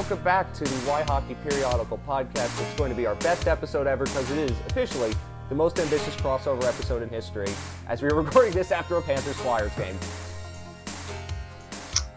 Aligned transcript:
welcome 0.00 0.24
back 0.24 0.50
to 0.54 0.64
the 0.64 0.70
Why 0.90 1.02
Hockey 1.02 1.34
Periodical 1.46 2.00
podcast. 2.08 2.58
It's 2.62 2.74
going 2.78 2.88
to 2.88 2.96
be 2.96 3.04
our 3.04 3.16
best 3.16 3.46
episode 3.46 3.86
ever 3.86 4.04
because 4.06 4.30
it 4.30 4.38
is 4.38 4.50
officially 4.70 5.12
the 5.50 5.54
most 5.54 5.78
ambitious 5.78 6.16
crossover 6.16 6.64
episode 6.64 7.02
in 7.02 7.10
history 7.10 7.48
as 7.86 8.00
we 8.00 8.08
are 8.08 8.14
recording 8.22 8.54
this 8.54 8.72
after 8.72 8.96
a 8.96 9.02
Panthers 9.02 9.36
Flyers 9.36 9.70
game. 9.74 9.94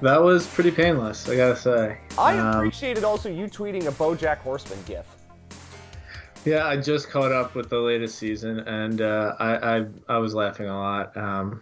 That 0.02 0.24
was 0.24 0.48
pretty 0.48 0.72
painless, 0.72 1.28
I 1.28 1.36
gotta 1.36 1.58
say. 1.58 1.98
I 2.18 2.38
Um, 2.38 2.56
appreciated 2.56 3.04
also 3.04 3.28
you 3.30 3.48
tweeting 3.48 3.86
a 3.88 3.92
Bojack 3.92 4.38
Horseman 4.38 4.80
gif. 4.86 5.06
yeah, 6.46 6.66
I 6.66 6.78
just 6.78 7.10
caught 7.10 7.34
up 7.34 7.54
with 7.54 7.70
the 7.70 7.80
latest 7.80 8.18
season, 8.18 8.60
and 8.62 9.02
uh, 9.02 9.36
I, 9.42 9.56
I 9.80 9.86
I 10.08 10.18
was 10.20 10.34
laughing 10.34 10.70
a 10.70 10.80
lot. 10.80 11.18
Um, 11.18 11.62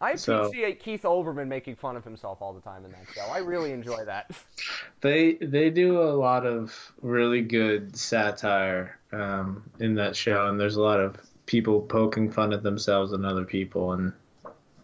I 0.00 0.14
So- 0.16 0.44
appreciate 0.44 0.80
Keith 0.80 1.02
Olbermann 1.02 1.48
making 1.48 1.76
fun 1.76 1.96
of 1.96 2.04
himself 2.04 2.40
all 2.40 2.52
the 2.52 2.60
time 2.60 2.84
in 2.84 2.92
that 2.92 3.04
show. 3.14 3.22
I 3.30 3.38
really 3.38 3.72
enjoy 3.72 4.04
that. 4.06 4.30
they 5.00 5.34
they 5.34 5.70
do 5.70 6.00
a 6.00 6.12
lot 6.14 6.46
of 6.46 6.92
really 7.02 7.42
good 7.42 7.96
satire 7.96 8.98
um, 9.12 9.62
in 9.78 9.94
that 9.96 10.16
show, 10.16 10.46
and 10.46 10.58
there's 10.58 10.76
a 10.76 10.82
lot 10.82 11.00
of 11.00 11.16
people 11.46 11.80
poking 11.82 12.30
fun 12.30 12.52
at 12.52 12.62
themselves 12.62 13.12
and 13.12 13.26
other 13.26 13.44
people, 13.44 13.92
and 13.92 14.12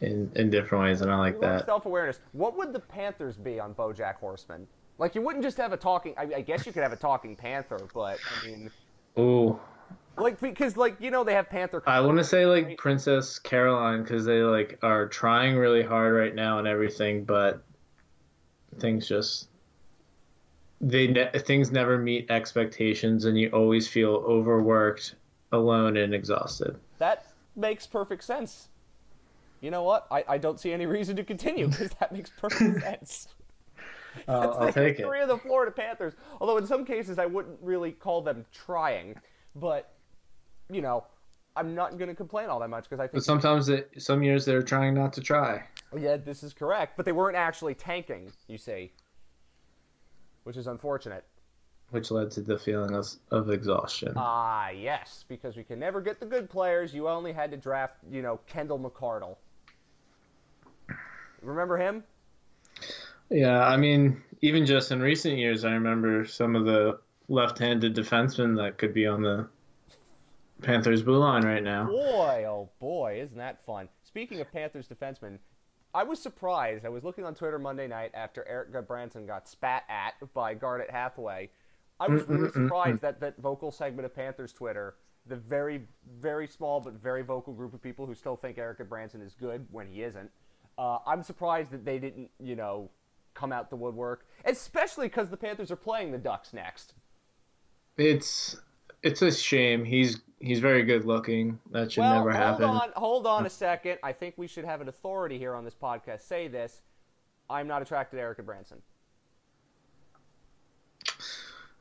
in 0.01 0.31
in 0.37 0.51
different 0.51 0.85
ways, 0.85 1.01
and 1.01 1.11
I 1.11 1.17
like 1.17 1.41
that. 1.41 1.65
Self 1.65 1.87
awareness. 1.87 2.21
What 2.33 2.57
would 2.59 2.73
the 2.73 2.81
Panthers 2.81 3.37
be 3.37 3.59
on 3.59 3.75
Bojack 3.75 4.17
Horseman? 4.17 4.67
Like 4.99 5.15
you 5.15 5.23
wouldn't 5.23 5.45
just 5.45 5.57
have 5.57 5.73
a 5.73 5.77
talking. 5.77 6.15
I, 6.19 6.23
I 6.37 6.41
guess 6.43 6.67
you 6.67 6.73
could 6.73 6.83
have 6.83 6.93
a 6.93 6.97
talking 6.97 7.37
panther, 7.37 7.81
but 7.95 8.19
I 8.43 8.47
mean, 8.47 8.71
Ooh, 9.19 9.59
like 10.17 10.41
because 10.41 10.77
like 10.77 10.97
you 11.01 11.11
know 11.11 11.25
they 11.25 11.35
have 11.35 11.49
panther. 11.49 11.83
I 11.87 12.01
want 12.01 12.19
to 12.19 12.25
say 12.25 12.47
like 12.47 12.79
Princess 12.79 13.39
Carolyn 13.39 14.03
because 14.03 14.25
they 14.25 14.41
like 14.41 14.79
are 14.83 15.07
trying 15.07 15.57
really 15.57 15.83
hard 15.83 16.15
right 16.15 16.35
now 16.35 16.59
and 16.59 16.67
everything, 16.69 17.25
but 17.25 17.63
things 18.79 19.09
just 19.09 19.49
they 20.81 21.07
ne- 21.07 21.31
things 21.39 21.71
never 21.71 21.99
meet 21.99 22.31
expectations, 22.31 23.25
and 23.25 23.39
you 23.39 23.51
always 23.51 23.89
feel 23.89 24.25
overworked, 24.27 25.15
alone, 25.53 25.97
and 25.97 26.15
exhausted. 26.15 26.77
That 26.99 27.27
makes 27.55 27.87
perfect 27.87 28.25
sense. 28.25 28.69
You 29.61 29.71
know 29.71 29.83
what? 29.83 30.07
I, 30.11 30.25
I 30.29 30.39
don't 30.39 30.61
see 30.61 30.73
any 30.73 30.87
reason 30.87 31.17
to 31.17 31.25
continue 31.25 31.69
because 31.69 31.91
that 31.99 32.13
makes 32.13 32.31
perfect 32.31 32.81
sense. 32.83 33.29
Uh, 34.29 34.33
I'll, 34.33 34.53
I'll 34.55 34.73
take 34.73 34.95
it. 34.95 34.99
history 34.99 35.23
of 35.23 35.29
the 35.29 35.39
Florida 35.39 35.73
Panthers. 35.73 36.15
Although 36.41 36.59
in 36.59 36.67
some 36.67 36.85
cases 36.85 37.19
I 37.19 37.27
wouldn't 37.27 37.59
really 37.63 37.93
call 37.93 38.23
them 38.23 38.45
trying, 38.53 39.17
but 39.55 39.96
you 40.71 40.83
know, 40.83 41.05
I'm 41.57 41.75
not 41.75 41.99
going 41.99 42.09
to 42.09 42.15
complain 42.15 42.49
all 42.49 42.61
that 42.61 42.69
much 42.69 42.85
because 42.85 43.01
I 43.01 43.05
think. 43.05 43.15
But 43.15 43.25
sometimes, 43.25 43.69
it, 43.69 43.91
some 43.99 44.23
years 44.23 44.45
they're 44.45 44.63
trying 44.63 44.95
not 44.95 45.13
to 45.15 45.21
try. 45.21 45.65
yeah, 45.97 46.17
this 46.17 46.43
is 46.43 46.53
correct. 46.53 46.97
But 46.97 47.07
they 47.07 47.13
weren't 47.13 47.37
actually 47.37 47.75
tanking. 47.75 48.31
You 48.49 48.59
see, 48.59 48.93
which 50.45 50.57
is 50.57 50.67
unfortunate. 50.67 51.25
which 51.91 52.11
led 52.11 52.31
to 52.33 52.43
the 52.43 52.59
feeling 52.59 52.95
of, 52.95 53.07
of 53.31 53.51
exhaustion. 53.51 54.13
Ah, 54.17 54.69
yes, 54.71 55.25
because 55.29 55.57
we 55.57 55.65
can 55.65 55.79
never 55.79 56.01
get 56.01 56.21
the 56.21 56.27
good 56.27 56.51
players. 56.51 56.95
You 56.95 57.09
only 57.09 57.33
had 57.33 57.51
to 57.53 57.57
draft, 57.57 57.95
you 58.11 58.23
know, 58.23 58.41
Kenndal 58.51 58.81
McArdle. 58.81 59.37
Remember 61.43 61.77
him? 61.77 62.05
yeah, 63.31 63.65
I 63.67 63.77
mean, 63.77 64.23
even 64.43 64.67
just 64.67 64.93
in 64.93 65.01
recent 65.01 65.39
years, 65.39 65.65
I 65.65 65.73
remember 65.73 66.25
some 66.27 66.57
of 66.57 66.65
the 66.65 66.99
left-handed 67.29 67.95
defensemen 67.95 68.57
that 68.57 68.79
could 68.79 68.95
be 68.95 69.07
on 69.07 69.23
the 69.23 69.49
Panthers 70.63 71.03
blue 71.03 71.19
line 71.19 71.45
right 71.45 71.63
now. 71.63 71.87
Boy, 71.87 72.45
oh 72.49 72.71
boy, 72.79 73.21
isn't 73.23 73.37
that 73.39 73.65
fun? 73.65 73.89
Speaking 74.03 74.41
of 74.41 74.51
Panthers 74.51 74.89
defensemen, 74.89 75.39
I 75.95 76.03
was 76.03 76.21
surprised. 76.21 76.85
I 76.85 76.89
was 76.89 77.05
looking 77.05 77.25
on 77.25 77.35
Twitter 77.35 77.59
Monday 77.59 77.87
night 77.87 78.11
after 78.15 78.47
Erik 78.49 78.73
Gudbranson 78.73 79.27
got 79.27 79.49
spat 79.49 79.85
at 79.89 80.15
by 80.35 80.55
Garnet 80.55 80.91
Hathaway. 80.91 81.51
I 81.99 82.09
was 82.09 82.23
really 82.25 82.51
surprised 82.51 83.01
that 83.03 83.21
that 83.21 83.39
vocal 83.39 83.71
segment 83.71 84.05
of 84.05 84.15
Panthers 84.15 84.53
Twitter, 84.53 84.97
the 85.27 85.37
very, 85.37 85.83
very 86.21 86.47
small 86.47 86.81
but 86.81 86.95
very 86.95 87.23
vocal 87.23 87.55
group 87.55 87.73
of 87.73 87.83
people 87.83 88.07
who 88.07 88.15
still 88.15 88.37
think 88.37 88.59
Erik 88.59 88.79
Gudbranson 88.79 89.25
is 89.25 89.35
good 89.35 89.67
when 89.71 89.87
he 89.87 90.03
isn't. 90.03 90.31
Uh, 90.77 90.99
I'm 91.07 91.23
surprised 91.23 91.71
that 91.71 91.87
they 91.87 91.99
didn't, 91.99 92.31
you 92.39 92.55
know, 92.55 92.91
come 93.33 93.53
out 93.53 93.71
the 93.71 93.77
woodwork, 93.77 94.27
especially 94.45 95.07
because 95.09 95.31
the 95.31 95.37
Panthers 95.37 95.71
are 95.71 95.77
playing 95.77 96.13
the 96.13 96.19
Ducks 96.19 96.53
next. 96.53 96.95
It's 97.97 98.57
it's 99.07 99.23
a 99.23 99.33
shame. 99.33 99.85
He's 99.85 100.21
he's 100.41 100.61
very 100.61 100.83
good 100.83 101.05
looking. 101.05 101.59
That 101.71 101.93
should 101.93 102.01
well, 102.03 102.19
never 102.19 102.33
hold 102.33 102.43
happen. 102.45 102.65
on, 102.65 102.91
hold 102.97 103.27
on 103.27 103.47
a 103.47 103.51
second. 103.65 103.99
I 104.03 104.13
think 104.13 104.35
we 104.37 104.47
should 104.47 104.65
have 104.65 104.81
an 104.81 104.89
authority 104.89 105.39
here 105.39 105.55
on 105.55 105.65
this 105.65 105.75
podcast 105.75 106.23
say 106.23 106.49
this. 106.49 106.83
I'm 107.49 107.69
not 107.69 107.83
attracted 107.83 108.17
to 108.17 108.23
Erik 108.23 108.39
Gudbranson. 108.39 108.79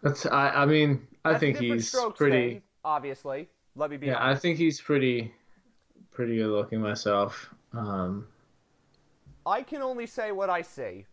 That's 0.02 0.26
I 0.26 0.50
I 0.50 0.66
mean 0.66 1.08
I 1.24 1.32
That's 1.32 1.40
think 1.40 1.58
he's 1.58 1.96
pretty. 2.16 2.50
thing, 2.54 2.62
obviously. 2.84 3.50
Let 3.76 3.90
me 3.90 3.98
be 3.98 4.08
Yeah, 4.08 4.24
I 4.26 4.36
think 4.36 4.58
he's 4.58 4.80
pretty 4.80 5.34
pretty 6.12 6.38
good 6.38 6.48
looking 6.50 6.80
myself. 6.82 7.50
Um, 7.74 8.28
I 9.46 9.64
can 9.64 9.82
only 9.82 10.06
say 10.06 10.32
what 10.32 10.50
I 10.50 10.62
see. 10.62 11.06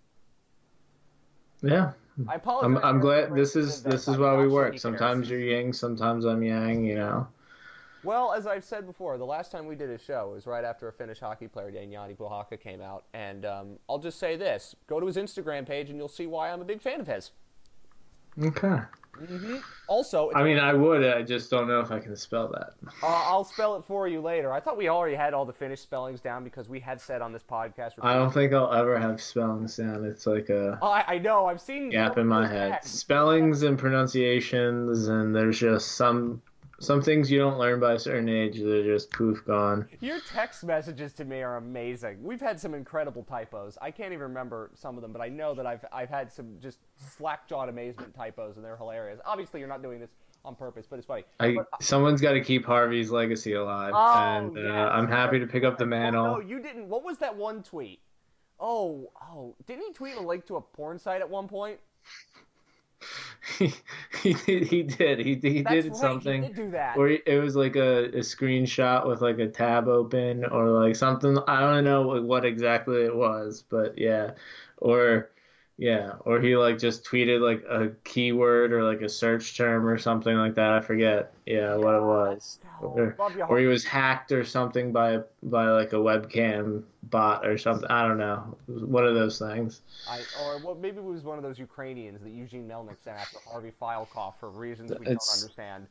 yeah, 1.62 1.92
I 2.28 2.34
apologize. 2.34 2.78
I'm 2.82 2.84
I'm 2.84 3.00
glad 3.00 3.34
this 3.34 3.56
is 3.56 3.82
this 3.82 4.04
that 4.04 4.12
is 4.12 4.18
why 4.18 4.36
we 4.36 4.48
work. 4.48 4.78
Sometimes 4.78 5.30
you're 5.30 5.40
yin, 5.40 5.72
sometimes 5.72 6.24
I'm 6.24 6.42
yang. 6.42 6.84
You 6.84 6.96
know. 6.96 7.28
Well, 8.04 8.32
as 8.32 8.48
I've 8.48 8.64
said 8.64 8.86
before, 8.86 9.16
the 9.16 9.24
last 9.24 9.52
time 9.52 9.66
we 9.66 9.76
did 9.76 9.88
a 9.88 9.98
show 9.98 10.32
was 10.34 10.46
right 10.46 10.64
after 10.64 10.88
a 10.88 10.92
Finnish 10.92 11.20
hockey 11.20 11.46
player, 11.46 11.70
Janne 11.70 12.16
Puhakka, 12.16 12.60
came 12.60 12.80
out. 12.80 13.04
And 13.14 13.44
um, 13.46 13.78
I'll 13.88 13.98
just 13.98 14.18
say 14.18 14.36
this 14.36 14.74
go 14.86 14.98
to 14.98 15.06
his 15.06 15.16
Instagram 15.16 15.66
page 15.66 15.88
and 15.88 15.98
you'll 15.98 16.08
see 16.08 16.26
why 16.26 16.50
I'm 16.50 16.60
a 16.60 16.64
big 16.64 16.82
fan 16.82 17.00
of 17.00 17.06
his. 17.06 17.30
Okay. 18.40 18.78
Also, 19.88 20.32
I 20.34 20.42
mean, 20.42 20.58
I 20.58 20.72
would. 20.72 21.04
I 21.04 21.22
just 21.22 21.50
don't 21.50 21.68
know 21.68 21.80
if 21.80 21.90
I 21.90 21.98
can 22.00 22.16
spell 22.16 22.48
that. 22.48 22.72
Uh, 23.02 23.06
I'll 23.06 23.44
spell 23.44 23.76
it 23.76 23.84
for 23.84 24.08
you 24.08 24.20
later. 24.20 24.52
I 24.52 24.58
thought 24.58 24.76
we 24.76 24.88
already 24.88 25.14
had 25.14 25.34
all 25.34 25.44
the 25.44 25.52
finished 25.52 25.82
spellings 25.82 26.20
down 26.20 26.44
because 26.44 26.68
we 26.68 26.80
had 26.80 27.00
said 27.00 27.20
on 27.20 27.32
this 27.32 27.42
podcast. 27.42 27.92
I 28.00 28.14
don't 28.14 28.32
think 28.32 28.52
I'll 28.52 28.72
ever 28.72 28.98
have 28.98 29.20
spellings 29.20 29.76
down. 29.76 30.04
It's 30.04 30.26
like 30.26 30.48
a 30.48 30.78
Oh, 30.80 30.88
I, 30.88 31.04
I 31.06 31.18
know. 31.18 31.46
I've 31.46 31.60
seen 31.60 31.90
gap 31.90 32.16
in 32.18 32.26
my 32.26 32.48
head. 32.48 32.82
Spellings 32.84 33.62
and 33.62 33.78
pronunciations, 33.78 35.08
and 35.08 35.36
there's 35.36 35.58
just 35.58 35.92
some 35.92 36.40
some 36.82 37.00
things 37.00 37.30
you 37.30 37.38
don't 37.38 37.58
learn 37.58 37.78
by 37.80 37.92
a 37.92 37.98
certain 37.98 38.28
age. 38.28 38.58
They're 38.58 38.82
just 38.82 39.10
poof 39.12 39.44
gone. 39.46 39.88
Your 40.00 40.18
text 40.32 40.64
messages 40.64 41.12
to 41.14 41.24
me 41.24 41.40
are 41.42 41.56
amazing. 41.56 42.22
We've 42.22 42.40
had 42.40 42.58
some 42.58 42.74
incredible 42.74 43.22
typos. 43.22 43.78
I 43.80 43.90
can't 43.92 44.12
even 44.12 44.22
remember 44.22 44.70
some 44.74 44.96
of 44.96 45.02
them, 45.02 45.12
but 45.12 45.22
I 45.22 45.28
know 45.28 45.54
that 45.54 45.64
I've 45.66 45.84
I've 45.92 46.08
had 46.10 46.32
some 46.32 46.56
just 46.60 46.78
slack 46.96 47.48
jawed 47.48 47.68
amazement 47.68 48.14
typos, 48.14 48.56
and 48.56 48.64
they're 48.64 48.76
hilarious. 48.76 49.20
Obviously, 49.24 49.60
you're 49.60 49.68
not 49.68 49.82
doing 49.82 50.00
this 50.00 50.10
on 50.44 50.56
purpose, 50.56 50.86
but 50.90 50.98
it's 50.98 51.06
funny. 51.06 51.22
I 51.38 51.54
But- 51.54 51.82
someone's 51.82 52.20
got 52.20 52.32
to 52.32 52.40
keep 52.40 52.66
Harvey's 52.66 53.12
legacy 53.12 53.52
alive, 53.52 53.92
Oh, 53.94 54.14
and 54.18 54.58
uh, 54.58 54.60
yes. 54.60 54.88
I'm 54.92 55.06
happy 55.06 55.38
to 55.38 55.46
pick 55.46 55.62
up 55.62 55.78
the 55.78 55.84
Oh, 55.84 55.86
mantle. 55.86 56.24
no, 56.24 56.40
you 56.40 56.60
didn't. 56.60 56.88
What 56.88 57.04
was 57.04 57.18
that 57.18 57.36
one 57.36 57.62
tweet? 57.62 58.00
Oh, 58.58 59.10
oh, 59.20 59.54
didn't 59.66 59.84
he 59.86 59.92
tweet 59.92 60.16
a 60.16 60.20
link 60.20 60.46
to 60.46 60.56
a 60.56 60.60
porn 60.60 60.98
site 60.98 61.20
at 61.20 61.30
one 61.30 61.46
point? 61.48 61.78
he, 63.58 63.72
he 64.22 64.34
did. 64.34 64.66
He 64.68 64.82
did. 64.82 65.18
He, 65.18 65.34
he 65.34 65.62
did 65.62 65.66
right, 65.66 65.96
something. 65.96 66.42
He 66.44 66.52
did 66.52 66.72
that. 66.72 66.96
Or 66.96 67.08
it 67.08 67.42
was 67.42 67.56
like 67.56 67.76
a, 67.76 68.04
a 68.06 68.20
screenshot 68.20 69.06
with 69.06 69.20
like 69.20 69.38
a 69.38 69.48
tab 69.48 69.88
open 69.88 70.44
or 70.44 70.68
like 70.68 70.96
something. 70.96 71.38
I 71.46 71.60
don't 71.60 71.84
know 71.84 72.22
what 72.22 72.44
exactly 72.44 73.04
it 73.04 73.14
was, 73.14 73.64
but 73.68 73.98
yeah. 73.98 74.32
Or 74.78 75.30
yeah, 75.78 76.12
or 76.20 76.40
he 76.40 76.56
like 76.56 76.78
just 76.78 77.04
tweeted 77.04 77.40
like 77.40 77.64
a 77.68 77.90
keyword 78.04 78.72
or 78.72 78.84
like 78.84 79.00
a 79.00 79.08
search 79.08 79.56
term 79.56 79.86
or 79.86 79.98
something 79.98 80.36
like 80.36 80.54
that. 80.54 80.72
I 80.72 80.80
forget. 80.80 81.32
Yeah, 81.46 81.76
what 81.76 81.94
it 81.94 82.02
was. 82.02 82.58
Or, 82.80 83.16
or 83.48 83.58
he 83.58 83.66
was 83.66 83.84
hacked 83.84 84.32
or 84.32 84.44
something 84.44 84.92
by 84.92 85.20
by 85.42 85.66
like 85.70 85.92
a 85.92 85.96
webcam 85.96 86.82
bot 87.04 87.46
or 87.46 87.56
something. 87.58 87.88
I 87.90 88.06
don't 88.06 88.18
know. 88.18 88.56
One 88.66 89.06
of 89.06 89.14
those 89.14 89.38
things. 89.38 89.80
I, 90.08 90.20
or 90.42 90.58
well, 90.64 90.74
maybe 90.74 90.98
it 90.98 91.04
was 91.04 91.22
one 91.22 91.38
of 91.38 91.42
those 91.42 91.58
Ukrainians 91.58 92.22
that 92.22 92.30
Eugene 92.30 92.68
Melnyk 92.68 93.02
sent 93.02 93.16
after 93.16 93.38
Harvey 93.50 93.72
Fialkov 93.80 94.34
for 94.38 94.50
reasons 94.50 94.90
we 94.90 95.06
It's- 95.06 95.26
don't 95.26 95.42
understand. 95.42 95.86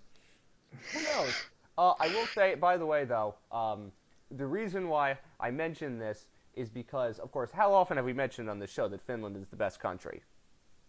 Who 0.94 1.04
knows? 1.04 1.34
Uh, 1.77 1.94
I 2.00 2.07
will 2.10 2.27
say, 2.27 2.56
by 2.56 2.77
the 2.77 2.86
way, 2.86 3.06
though, 3.06 3.36
um, 3.51 3.92
the 4.30 4.45
reason 4.45 4.88
why 4.88 5.18
I 5.39 5.51
mention 5.51 6.00
this 6.00 6.27
is 6.56 6.69
because, 6.69 7.19
of 7.19 7.31
course, 7.31 7.51
how 7.51 7.74
often 7.74 7.98
have 7.98 8.06
we 8.06 8.13
mentioned 8.13 8.50
on 8.50 8.59
this 8.59 8.69
show 8.69 8.88
that 8.88 9.01
Finland 9.01 9.38
is 9.38 9.48
the 9.48 9.56
best 9.56 9.80
country? 9.80 10.21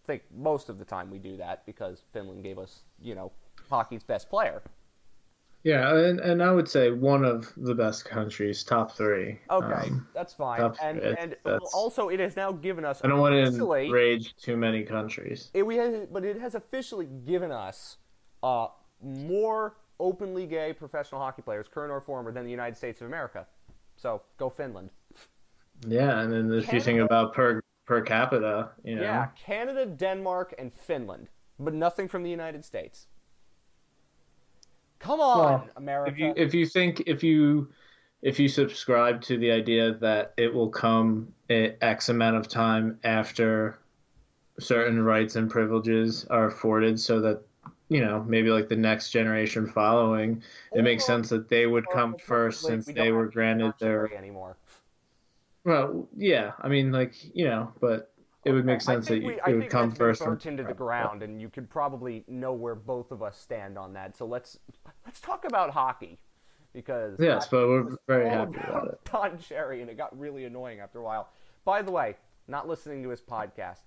I 0.03 0.07
think 0.07 0.23
most 0.35 0.69
of 0.69 0.79
the 0.79 0.85
time 0.85 1.09
we 1.09 1.17
do 1.17 1.37
that 1.37 1.65
because 1.65 2.03
Finland 2.11 2.43
gave 2.43 2.59
us, 2.59 2.83
you 3.01 3.15
know, 3.15 3.31
hockey's 3.69 4.03
best 4.03 4.29
player. 4.29 4.61
Yeah, 5.63 5.95
and, 5.95 6.19
and 6.19 6.43
I 6.43 6.51
would 6.51 6.67
say 6.67 6.91
one 6.91 7.23
of 7.23 7.53
the 7.55 7.73
best 7.73 8.03
countries, 8.03 8.63
top 8.63 8.97
three. 8.97 9.39
Okay, 9.49 9.89
Um, 9.89 10.05
that's 10.13 10.33
fine. 10.33 10.73
And 10.81 10.99
and 10.99 11.37
also, 11.73 12.09
it 12.09 12.19
has 12.19 12.35
now 12.35 12.51
given 12.51 12.83
us. 12.83 12.99
I 13.01 13.07
don't 13.07 13.21
want 13.21 13.33
to 13.33 13.73
enrage 13.73 14.35
too 14.35 14.57
many 14.57 14.83
countries. 14.83 15.49
It, 15.53 15.65
we 15.65 15.77
has, 15.77 16.05
but 16.11 16.25
it 16.25 16.37
has 16.37 16.55
officially 16.55 17.07
given 17.25 17.51
us 17.51 17.95
uh, 18.43 18.67
more 19.01 19.77
openly 20.01 20.45
gay 20.45 20.73
professional 20.73 21.21
hockey 21.21 21.41
players, 21.41 21.67
current 21.73 21.91
or 21.91 22.01
former, 22.01 22.33
than 22.33 22.43
the 22.43 22.51
United 22.51 22.75
States 22.75 22.99
of 22.99 23.07
America. 23.07 23.47
So 23.95 24.21
go 24.37 24.49
Finland. 24.49 24.89
Yeah, 25.87 26.21
and 26.21 26.31
then 26.31 26.51
if 26.53 26.71
you 26.71 26.79
think 26.79 26.99
about 26.99 27.33
per 27.33 27.61
per 27.85 28.01
capita. 28.01 28.69
You 28.83 28.95
know? 28.95 29.01
Yeah, 29.01 29.27
Canada, 29.37 29.85
Denmark, 29.85 30.55
and 30.57 30.73
Finland, 30.73 31.29
but 31.59 31.73
nothing 31.73 32.07
from 32.07 32.23
the 32.23 32.29
United 32.29 32.63
States. 32.65 33.07
Come 34.99 35.19
on, 35.19 35.37
well, 35.37 35.67
America. 35.75 36.11
If 36.11 36.17
you 36.17 36.33
if 36.37 36.53
you 36.53 36.65
think 36.65 37.03
if 37.07 37.23
you 37.23 37.69
if 38.21 38.39
you 38.39 38.47
subscribe 38.47 39.21
to 39.23 39.37
the 39.37 39.51
idea 39.51 39.93
that 39.95 40.33
it 40.37 40.53
will 40.53 40.69
come 40.69 41.33
X 41.49 42.09
amount 42.09 42.37
of 42.37 42.47
time 42.47 42.97
after 43.03 43.79
certain 44.59 45.03
rights 45.03 45.35
and 45.35 45.49
privileges 45.49 46.25
are 46.29 46.47
afforded, 46.47 46.99
so 46.99 47.19
that 47.19 47.41
you 47.89 47.99
know 47.99 48.23
maybe 48.25 48.49
like 48.49 48.69
the 48.69 48.77
next 48.77 49.09
generation 49.09 49.67
following, 49.67 50.41
or, 50.71 50.79
it 50.79 50.83
makes 50.83 51.05
sense 51.05 51.27
that 51.29 51.49
they 51.49 51.67
would 51.67 51.85
come 51.91 52.15
first 52.17 52.61
since 52.61 52.85
they 52.85 53.11
were 53.11 53.27
granted 53.27 53.73
their 53.79 54.13
anymore. 54.15 54.55
Well, 55.65 56.07
yeah, 56.15 56.51
I 56.61 56.67
mean, 56.67 56.91
like 56.91 57.13
you 57.33 57.45
know, 57.45 57.71
but 57.79 58.13
it 58.45 58.51
would 58.51 58.65
make 58.65 58.81
sense 58.81 59.07
that 59.07 59.23
we, 59.23 59.39
it 59.47 59.55
would 59.55 59.69
come 59.69 59.91
first. 59.91 60.23
Burnt 60.23 60.45
into 60.45 60.63
the 60.63 60.73
ground, 60.73 61.23
and 61.23 61.41
you 61.41 61.49
could 61.49 61.69
probably 61.69 62.25
know 62.27 62.53
where 62.53 62.75
both 62.75 63.11
of 63.11 63.23
us 63.23 63.37
stand 63.37 63.77
on 63.77 63.93
that. 63.93 64.17
So 64.17 64.25
let's 64.25 64.59
let's 65.05 65.21
talk 65.21 65.45
about 65.45 65.71
hockey 65.71 66.19
because 66.73 67.17
yes, 67.19 67.47
but 67.47 67.67
we're 67.67 67.95
very 68.07 68.29
happy 68.29 68.57
about 68.67 68.87
it. 68.87 68.99
Don 69.09 69.39
Cherry, 69.39 69.81
and 69.81 69.89
it 69.89 69.97
got 69.97 70.17
really 70.17 70.45
annoying 70.45 70.79
after 70.79 70.99
a 70.99 71.03
while. 71.03 71.29
By 71.63 71.81
the 71.81 71.91
way, 71.91 72.17
not 72.47 72.67
listening 72.67 73.03
to 73.03 73.09
his 73.09 73.21
podcast. 73.21 73.83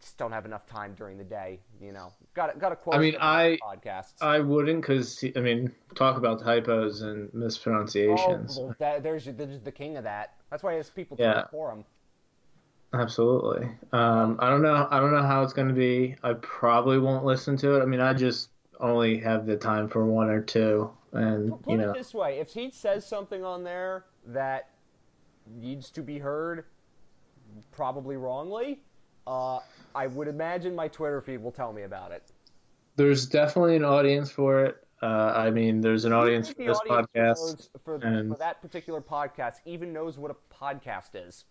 Just 0.00 0.16
don't 0.16 0.30
have 0.30 0.46
enough 0.46 0.64
time 0.66 0.94
during 0.96 1.18
the 1.18 1.24
day, 1.24 1.58
you 1.80 1.92
know. 1.92 2.12
Got 2.34 2.58
got 2.60 2.70
a 2.70 2.76
quote. 2.76 2.94
I 2.94 2.98
mean, 2.98 3.16
I 3.20 3.58
podcasts. 3.62 4.22
I 4.22 4.38
wouldn't 4.38 4.80
because 4.80 5.24
I 5.34 5.40
mean, 5.40 5.72
talk 5.94 6.16
about 6.16 6.42
typos 6.42 7.02
and 7.02 7.32
mispronunciations. 7.34 8.58
Oh, 8.58 8.66
well, 8.66 8.76
that, 8.78 9.02
there's 9.02 9.24
there's 9.24 9.60
the 9.60 9.72
king 9.72 9.96
of 9.96 10.04
that. 10.04 10.34
That's 10.50 10.62
why 10.62 10.74
his 10.74 10.88
people 10.88 11.16
yeah. 11.18 11.46
for 11.50 11.72
him. 11.72 11.84
Absolutely. 12.94 13.68
Um, 13.92 14.38
I 14.40 14.48
don't 14.48 14.62
know. 14.62 14.88
I 14.90 14.98
don't 15.00 15.12
know 15.12 15.22
how 15.22 15.42
it's 15.42 15.52
going 15.52 15.68
to 15.68 15.74
be. 15.74 16.16
I 16.22 16.34
probably 16.34 16.98
won't 16.98 17.24
listen 17.24 17.56
to 17.58 17.76
it. 17.76 17.82
I 17.82 17.84
mean, 17.84 18.00
I 18.00 18.14
just 18.14 18.50
only 18.80 19.18
have 19.18 19.46
the 19.46 19.56
time 19.56 19.88
for 19.88 20.06
one 20.06 20.30
or 20.30 20.40
two, 20.40 20.90
and 21.12 21.50
Put 21.62 21.70
you 21.70 21.76
know. 21.76 21.90
it 21.90 21.94
this 21.94 22.14
way: 22.14 22.38
if 22.38 22.52
he 22.52 22.70
says 22.70 23.06
something 23.06 23.44
on 23.44 23.62
there 23.62 24.06
that 24.26 24.70
needs 25.46 25.90
to 25.90 26.02
be 26.02 26.18
heard, 26.18 26.64
probably 27.72 28.16
wrongly, 28.16 28.80
uh, 29.28 29.60
I 29.94 30.06
would 30.06 30.26
imagine 30.26 30.74
my 30.74 30.88
Twitter 30.88 31.20
feed 31.20 31.42
will 31.42 31.52
tell 31.52 31.72
me 31.72 31.82
about 31.82 32.12
it. 32.12 32.32
There's 32.96 33.26
definitely 33.26 33.76
an 33.76 33.84
audience 33.84 34.30
for 34.30 34.64
it. 34.64 34.76
Uh, 35.00 35.32
I 35.36 35.50
mean, 35.50 35.80
there's 35.80 36.04
an 36.04 36.12
audience 36.12 36.48
for 36.48 36.54
this 36.54 36.78
audience 36.90 37.08
podcast. 37.40 37.68
For, 37.84 37.94
and... 37.96 38.30
for 38.30 38.38
that 38.38 38.60
particular 38.60 39.00
podcast, 39.00 39.56
even 39.64 39.92
knows 39.92 40.18
what 40.18 40.32
a 40.32 40.54
podcast 40.54 41.10
is. 41.14 41.44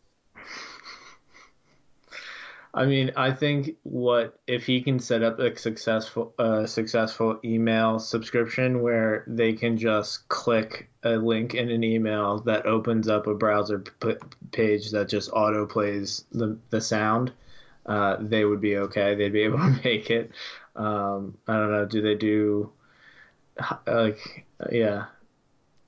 I 2.73 2.85
mean, 2.85 3.11
I 3.15 3.31
think 3.31 3.77
what 3.83 4.39
if 4.45 4.65
he 4.65 4.81
can 4.81 4.99
set 4.99 5.23
up 5.23 5.39
a 5.39 5.57
successful 5.57 6.33
uh, 6.37 6.65
successful 6.65 7.39
email 7.43 7.97
subscription 7.97 8.81
where 8.81 9.23
they 9.25 9.53
can 9.53 9.77
just 9.77 10.27
click 10.27 10.89
a 11.03 11.11
link 11.11 11.55
in 11.55 11.71
an 11.71 11.83
email 11.83 12.39
that 12.41 12.65
opens 12.65 13.07
up 13.07 13.25
a 13.25 13.33
browser 13.33 13.79
p- 13.79 14.15
page 14.51 14.91
that 14.91 15.09
just 15.09 15.31
auto 15.31 15.65
plays 15.65 16.25
the 16.33 16.57
the 16.69 16.81
sound, 16.81 17.31
uh, 17.87 18.17
they 18.19 18.45
would 18.45 18.61
be 18.61 18.77
okay. 18.77 19.15
They'd 19.15 19.33
be 19.33 19.43
able 19.43 19.57
to 19.59 19.79
make 19.83 20.09
it. 20.09 20.31
Um, 20.75 21.37
I 21.47 21.53
don't 21.53 21.71
know. 21.71 21.85
Do 21.85 22.01
they 22.01 22.15
do 22.15 22.71
like 23.85 24.45
yeah? 24.71 25.05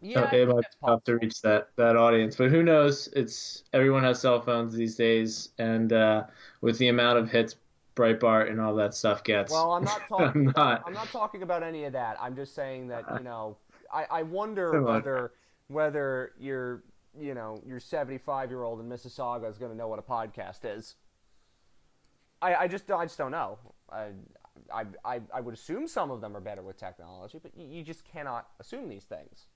Yeah, 0.02 0.34
it 0.34 0.48
might 0.48 0.64
have 0.88 1.04
to 1.04 1.18
reach 1.18 1.42
that 1.42 1.70
that 1.76 1.98
audience, 1.98 2.38
but 2.38 2.50
who 2.50 2.64
knows? 2.64 3.10
It's 3.14 3.64
everyone 3.74 4.04
has 4.04 4.22
cell 4.22 4.40
phones 4.40 4.74
these 4.74 4.96
days, 4.96 5.50
and 5.58 5.92
uh, 5.92 6.24
with 6.62 6.78
the 6.78 6.88
amount 6.88 7.18
of 7.18 7.30
hits 7.30 7.58
Breitbart 7.96 8.50
and 8.50 8.62
all 8.62 8.74
that 8.76 8.96
stuff 8.96 9.26
gets. 9.26 9.52
Well, 9.52 9.74
I'm 9.74 9.84
not 9.84 10.02
talking. 10.08 10.48
I'm, 10.48 10.54
not, 10.56 10.84
I'm 10.86 10.94
not 10.94 11.10
talking 11.10 11.44
about 11.44 11.64
any 11.64 11.84
of 11.84 11.92
that. 11.94 12.18
I'm 12.22 12.34
just 12.34 12.56
saying 12.56 12.88
that 12.88 13.04
you 13.18 13.24
know, 13.26 13.58
I, 13.94 14.06
I 14.10 14.24
wonder 14.24 14.82
whether 14.82 15.34
whether 15.68 16.32
your 16.40 16.82
you 17.20 17.34
know 17.34 17.62
your 17.68 17.82
75 17.82 18.50
year 18.50 18.64
old 18.64 18.80
in 18.80 18.88
Mississauga 18.88 19.50
is 19.50 19.58
going 19.58 19.72
to 19.72 19.78
know 19.78 19.90
what 19.90 20.00
a 20.00 20.02
podcast 20.02 20.60
is. 20.64 20.96
I, 22.42 22.56
I 22.56 22.68
just 22.68 22.90
I 22.92 23.06
just 23.06 23.18
don't 23.18 23.32
know. 23.32 23.58
I, 23.92 24.10
I, 24.74 24.86
I, 25.04 25.22
I 25.34 25.42
would 25.42 25.54
assume 25.54 25.88
some 25.88 26.12
of 26.12 26.22
them 26.22 26.36
are 26.36 26.42
better 26.42 26.62
with 26.62 26.78
technology, 26.78 27.40
but 27.42 27.52
you, 27.58 27.68
you 27.68 27.84
just 27.84 28.06
cannot 28.06 28.48
assume 28.60 28.88
these 28.90 29.04
things. 29.04 29.48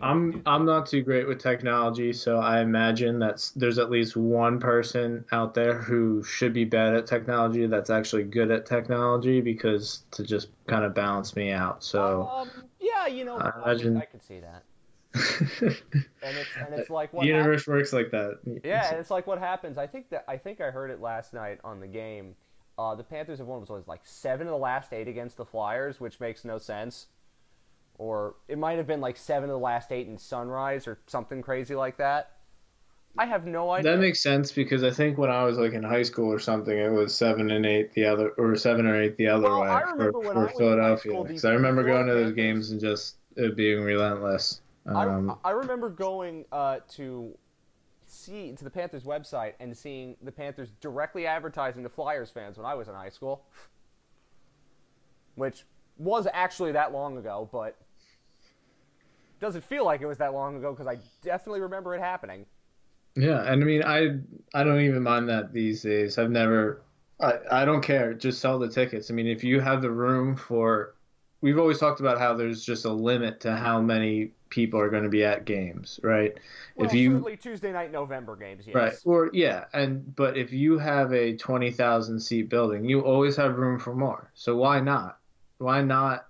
I'm 0.00 0.40
I'm 0.46 0.64
not 0.64 0.86
too 0.86 1.02
great 1.02 1.26
with 1.26 1.40
technology, 1.40 2.12
so 2.12 2.38
I 2.38 2.60
imagine 2.60 3.18
that 3.18 3.50
there's 3.56 3.78
at 3.78 3.90
least 3.90 4.16
one 4.16 4.60
person 4.60 5.24
out 5.32 5.54
there 5.54 5.74
who 5.74 6.22
should 6.22 6.52
be 6.52 6.64
bad 6.64 6.94
at 6.94 7.08
technology 7.08 7.66
that's 7.66 7.90
actually 7.90 8.22
good 8.22 8.52
at 8.52 8.66
technology 8.66 9.40
because 9.40 10.04
to 10.12 10.22
just 10.22 10.48
kind 10.68 10.84
of 10.84 10.94
balance 10.94 11.34
me 11.34 11.50
out. 11.50 11.82
So 11.82 12.30
um, 12.32 12.50
yeah, 12.78 13.08
you 13.08 13.24
know, 13.24 13.38
I, 13.38 13.50
imagine... 13.64 13.96
I 13.96 14.04
could 14.04 14.22
see 14.22 14.38
that. 14.38 14.62
and 15.60 15.76
it's 16.22 16.48
and 16.56 16.74
it's 16.74 16.90
like 16.90 17.12
what 17.12 17.22
the 17.22 17.28
universe 17.28 17.62
happens. 17.62 17.66
works 17.66 17.92
like 17.92 18.10
that. 18.12 18.38
Yeah, 18.64 18.88
and 18.90 18.98
it's 18.98 19.10
like 19.10 19.26
what 19.26 19.38
happens. 19.38 19.76
I 19.76 19.86
think 19.86 20.10
that 20.10 20.24
I 20.28 20.36
think 20.36 20.60
I 20.60 20.70
heard 20.70 20.90
it 20.90 21.00
last 21.00 21.34
night 21.34 21.58
on 21.64 21.80
the 21.80 21.88
game. 21.88 22.36
Uh, 22.78 22.94
the 22.94 23.04
Panthers 23.04 23.38
have 23.38 23.46
won 23.46 23.60
was 23.60 23.88
like 23.88 24.00
seven 24.04 24.46
of 24.46 24.52
the 24.52 24.58
last 24.58 24.92
eight 24.92 25.08
against 25.08 25.36
the 25.36 25.44
Flyers, 25.44 26.00
which 26.00 26.20
makes 26.20 26.44
no 26.44 26.58
sense 26.58 27.08
or 28.00 28.36
it 28.48 28.56
might 28.56 28.78
have 28.78 28.86
been 28.86 29.02
like 29.02 29.18
seven 29.18 29.50
of 29.50 29.54
the 29.54 29.58
last 29.58 29.92
eight 29.92 30.08
in 30.08 30.16
Sunrise 30.16 30.88
or 30.88 30.98
something 31.06 31.42
crazy 31.42 31.74
like 31.74 31.98
that. 31.98 32.32
I 33.18 33.26
have 33.26 33.44
no 33.44 33.70
idea. 33.70 33.92
That 33.92 33.98
makes 33.98 34.22
sense 34.22 34.50
because 34.52 34.82
I 34.82 34.90
think 34.90 35.18
when 35.18 35.30
I 35.30 35.44
was 35.44 35.58
like 35.58 35.74
in 35.74 35.82
high 35.82 36.04
school 36.04 36.32
or 36.32 36.38
something, 36.38 36.76
it 36.76 36.90
was 36.90 37.14
seven 37.14 37.50
and 37.50 37.66
eight 37.66 37.92
the 37.92 38.06
other, 38.06 38.30
or 38.38 38.56
seven 38.56 38.86
or 38.86 38.98
eight 38.98 39.18
the 39.18 39.26
other 39.26 39.50
well, 39.50 39.60
way 39.60 40.12
for, 40.12 40.32
for 40.32 40.48
Philadelphia. 40.56 41.22
Because 41.22 41.44
I 41.44 41.52
remember 41.52 41.84
going 41.84 42.06
to 42.06 42.14
those 42.14 42.32
games 42.32 42.70
and 42.70 42.80
just 42.80 43.16
it 43.36 43.54
being 43.54 43.82
relentless. 43.82 44.62
Um, 44.90 45.38
I, 45.44 45.48
I 45.48 45.52
remember 45.52 45.88
going 45.88 46.44
uh, 46.52 46.78
to 46.90 47.36
see 48.06 48.52
to 48.52 48.64
the 48.64 48.70
Panthers 48.70 49.04
website 49.04 49.54
and 49.60 49.76
seeing 49.76 50.16
the 50.22 50.32
Panthers 50.32 50.70
directly 50.80 51.26
advertising 51.26 51.82
to 51.84 51.88
Flyers 51.88 52.30
fans 52.30 52.56
when 52.56 52.66
I 52.66 52.74
was 52.74 52.88
in 52.88 52.94
high 52.94 53.08
school, 53.10 53.44
which 55.36 55.64
was 55.98 56.26
actually 56.32 56.72
that 56.72 56.92
long 56.92 57.18
ago, 57.18 57.48
but 57.52 57.76
doesn't 59.40 59.64
feel 59.64 59.84
like 59.84 60.00
it 60.00 60.06
was 60.06 60.18
that 60.18 60.34
long 60.34 60.56
ago 60.56 60.72
because 60.72 60.86
I 60.86 60.98
definitely 61.22 61.60
remember 61.60 61.94
it 61.94 62.00
happening. 62.00 62.46
Yeah, 63.16 63.42
and 63.42 63.62
I 63.62 63.66
mean, 63.66 63.82
I 63.82 64.18
I 64.54 64.64
don't 64.64 64.80
even 64.80 65.02
mind 65.02 65.28
that 65.28 65.52
these 65.52 65.82
days. 65.82 66.18
I've 66.18 66.30
never, 66.30 66.82
I 67.20 67.34
I 67.50 67.64
don't 67.64 67.80
care. 67.82 68.14
Just 68.14 68.40
sell 68.40 68.58
the 68.58 68.68
tickets. 68.68 69.10
I 69.10 69.14
mean, 69.14 69.26
if 69.26 69.42
you 69.42 69.60
have 69.60 69.82
the 69.82 69.90
room 69.90 70.36
for, 70.36 70.94
we've 71.40 71.58
always 71.58 71.78
talked 71.78 72.00
about 72.00 72.18
how 72.18 72.34
there's 72.34 72.64
just 72.64 72.84
a 72.84 72.92
limit 72.92 73.40
to 73.40 73.56
how 73.56 73.80
many 73.80 74.32
people 74.50 74.80
are 74.80 74.90
going 74.90 75.04
to 75.04 75.08
be 75.08 75.24
at 75.24 75.44
games, 75.44 76.00
right? 76.02 76.36
Well, 76.76 76.88
if 76.88 76.94
you 76.94 77.12
certainly 77.12 77.36
Tuesday 77.36 77.72
night 77.72 77.92
November 77.92 78.36
games, 78.36 78.64
yes. 78.66 78.74
Right. 78.74 78.92
Or 79.04 79.30
yeah, 79.32 79.64
and 79.72 80.14
but 80.16 80.36
if 80.36 80.52
you 80.52 80.78
have 80.78 81.12
a 81.12 81.36
twenty 81.36 81.70
thousand 81.70 82.20
seat 82.20 82.48
building, 82.48 82.84
you 82.84 83.00
always 83.00 83.36
have 83.36 83.56
room 83.56 83.78
for 83.78 83.94
more. 83.94 84.30
So 84.34 84.56
why 84.56 84.80
not? 84.80 85.18
Why 85.58 85.82
not 85.82 86.26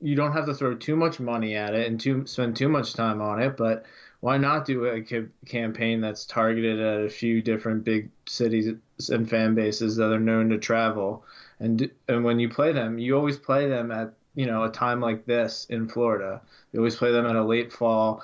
you 0.00 0.14
don't 0.14 0.32
have 0.32 0.46
to 0.46 0.54
throw 0.54 0.74
too 0.74 0.96
much 0.96 1.18
money 1.18 1.54
at 1.54 1.74
it 1.74 1.86
and 1.86 2.00
too 2.00 2.26
spend 2.26 2.56
too 2.56 2.68
much 2.68 2.94
time 2.94 3.20
on 3.20 3.40
it, 3.40 3.56
but 3.56 3.84
why 4.20 4.38
not 4.38 4.64
do 4.64 4.86
a 4.86 5.02
campaign 5.46 6.00
that's 6.00 6.24
targeted 6.24 6.80
at 6.80 7.04
a 7.04 7.10
few 7.10 7.42
different 7.42 7.84
big 7.84 8.10
cities 8.26 8.70
and 9.10 9.28
fan 9.28 9.54
bases 9.54 9.96
that 9.96 10.12
are 10.12 10.20
known 10.20 10.48
to 10.48 10.58
travel? 10.58 11.24
And 11.60 11.90
and 12.08 12.24
when 12.24 12.40
you 12.40 12.48
play 12.48 12.72
them, 12.72 12.98
you 12.98 13.16
always 13.16 13.38
play 13.38 13.68
them 13.68 13.90
at 13.90 14.14
you 14.34 14.46
know 14.46 14.64
a 14.64 14.70
time 14.70 15.00
like 15.00 15.24
this 15.26 15.66
in 15.70 15.88
Florida. 15.88 16.40
You 16.72 16.80
always 16.80 16.96
play 16.96 17.12
them 17.12 17.26
at 17.26 17.36
a 17.36 17.44
late 17.44 17.72
fall. 17.72 18.22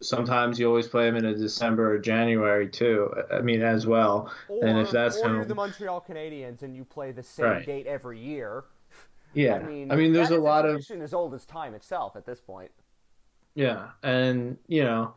Sometimes 0.00 0.60
you 0.60 0.68
always 0.68 0.86
play 0.86 1.06
them 1.06 1.16
in 1.16 1.24
a 1.24 1.34
December 1.34 1.92
or 1.92 1.98
January 1.98 2.68
too. 2.68 3.12
I 3.32 3.40
mean, 3.40 3.62
as 3.62 3.86
well. 3.86 4.32
Or, 4.48 4.64
and 4.64 4.78
if 4.78 4.92
that's 4.92 5.16
or 5.16 5.28
you're 5.28 5.44
the 5.44 5.56
Montreal 5.56 6.04
Canadiens 6.08 6.62
and 6.62 6.76
you 6.76 6.84
play 6.84 7.10
the 7.10 7.22
same 7.22 7.46
right. 7.46 7.66
date 7.66 7.86
every 7.86 8.20
year. 8.20 8.64
Yeah, 9.34 9.56
I 9.56 9.62
mean, 9.62 9.90
I 9.90 9.96
mean 9.96 10.12
there's 10.12 10.30
a 10.30 10.38
lot 10.38 10.64
of 10.64 10.88
as 10.90 11.12
old 11.12 11.34
as 11.34 11.44
time 11.44 11.74
itself 11.74 12.16
at 12.16 12.24
this 12.24 12.40
point. 12.40 12.70
Yeah, 13.54 13.88
and 14.04 14.56
you 14.68 14.84
know, 14.84 15.14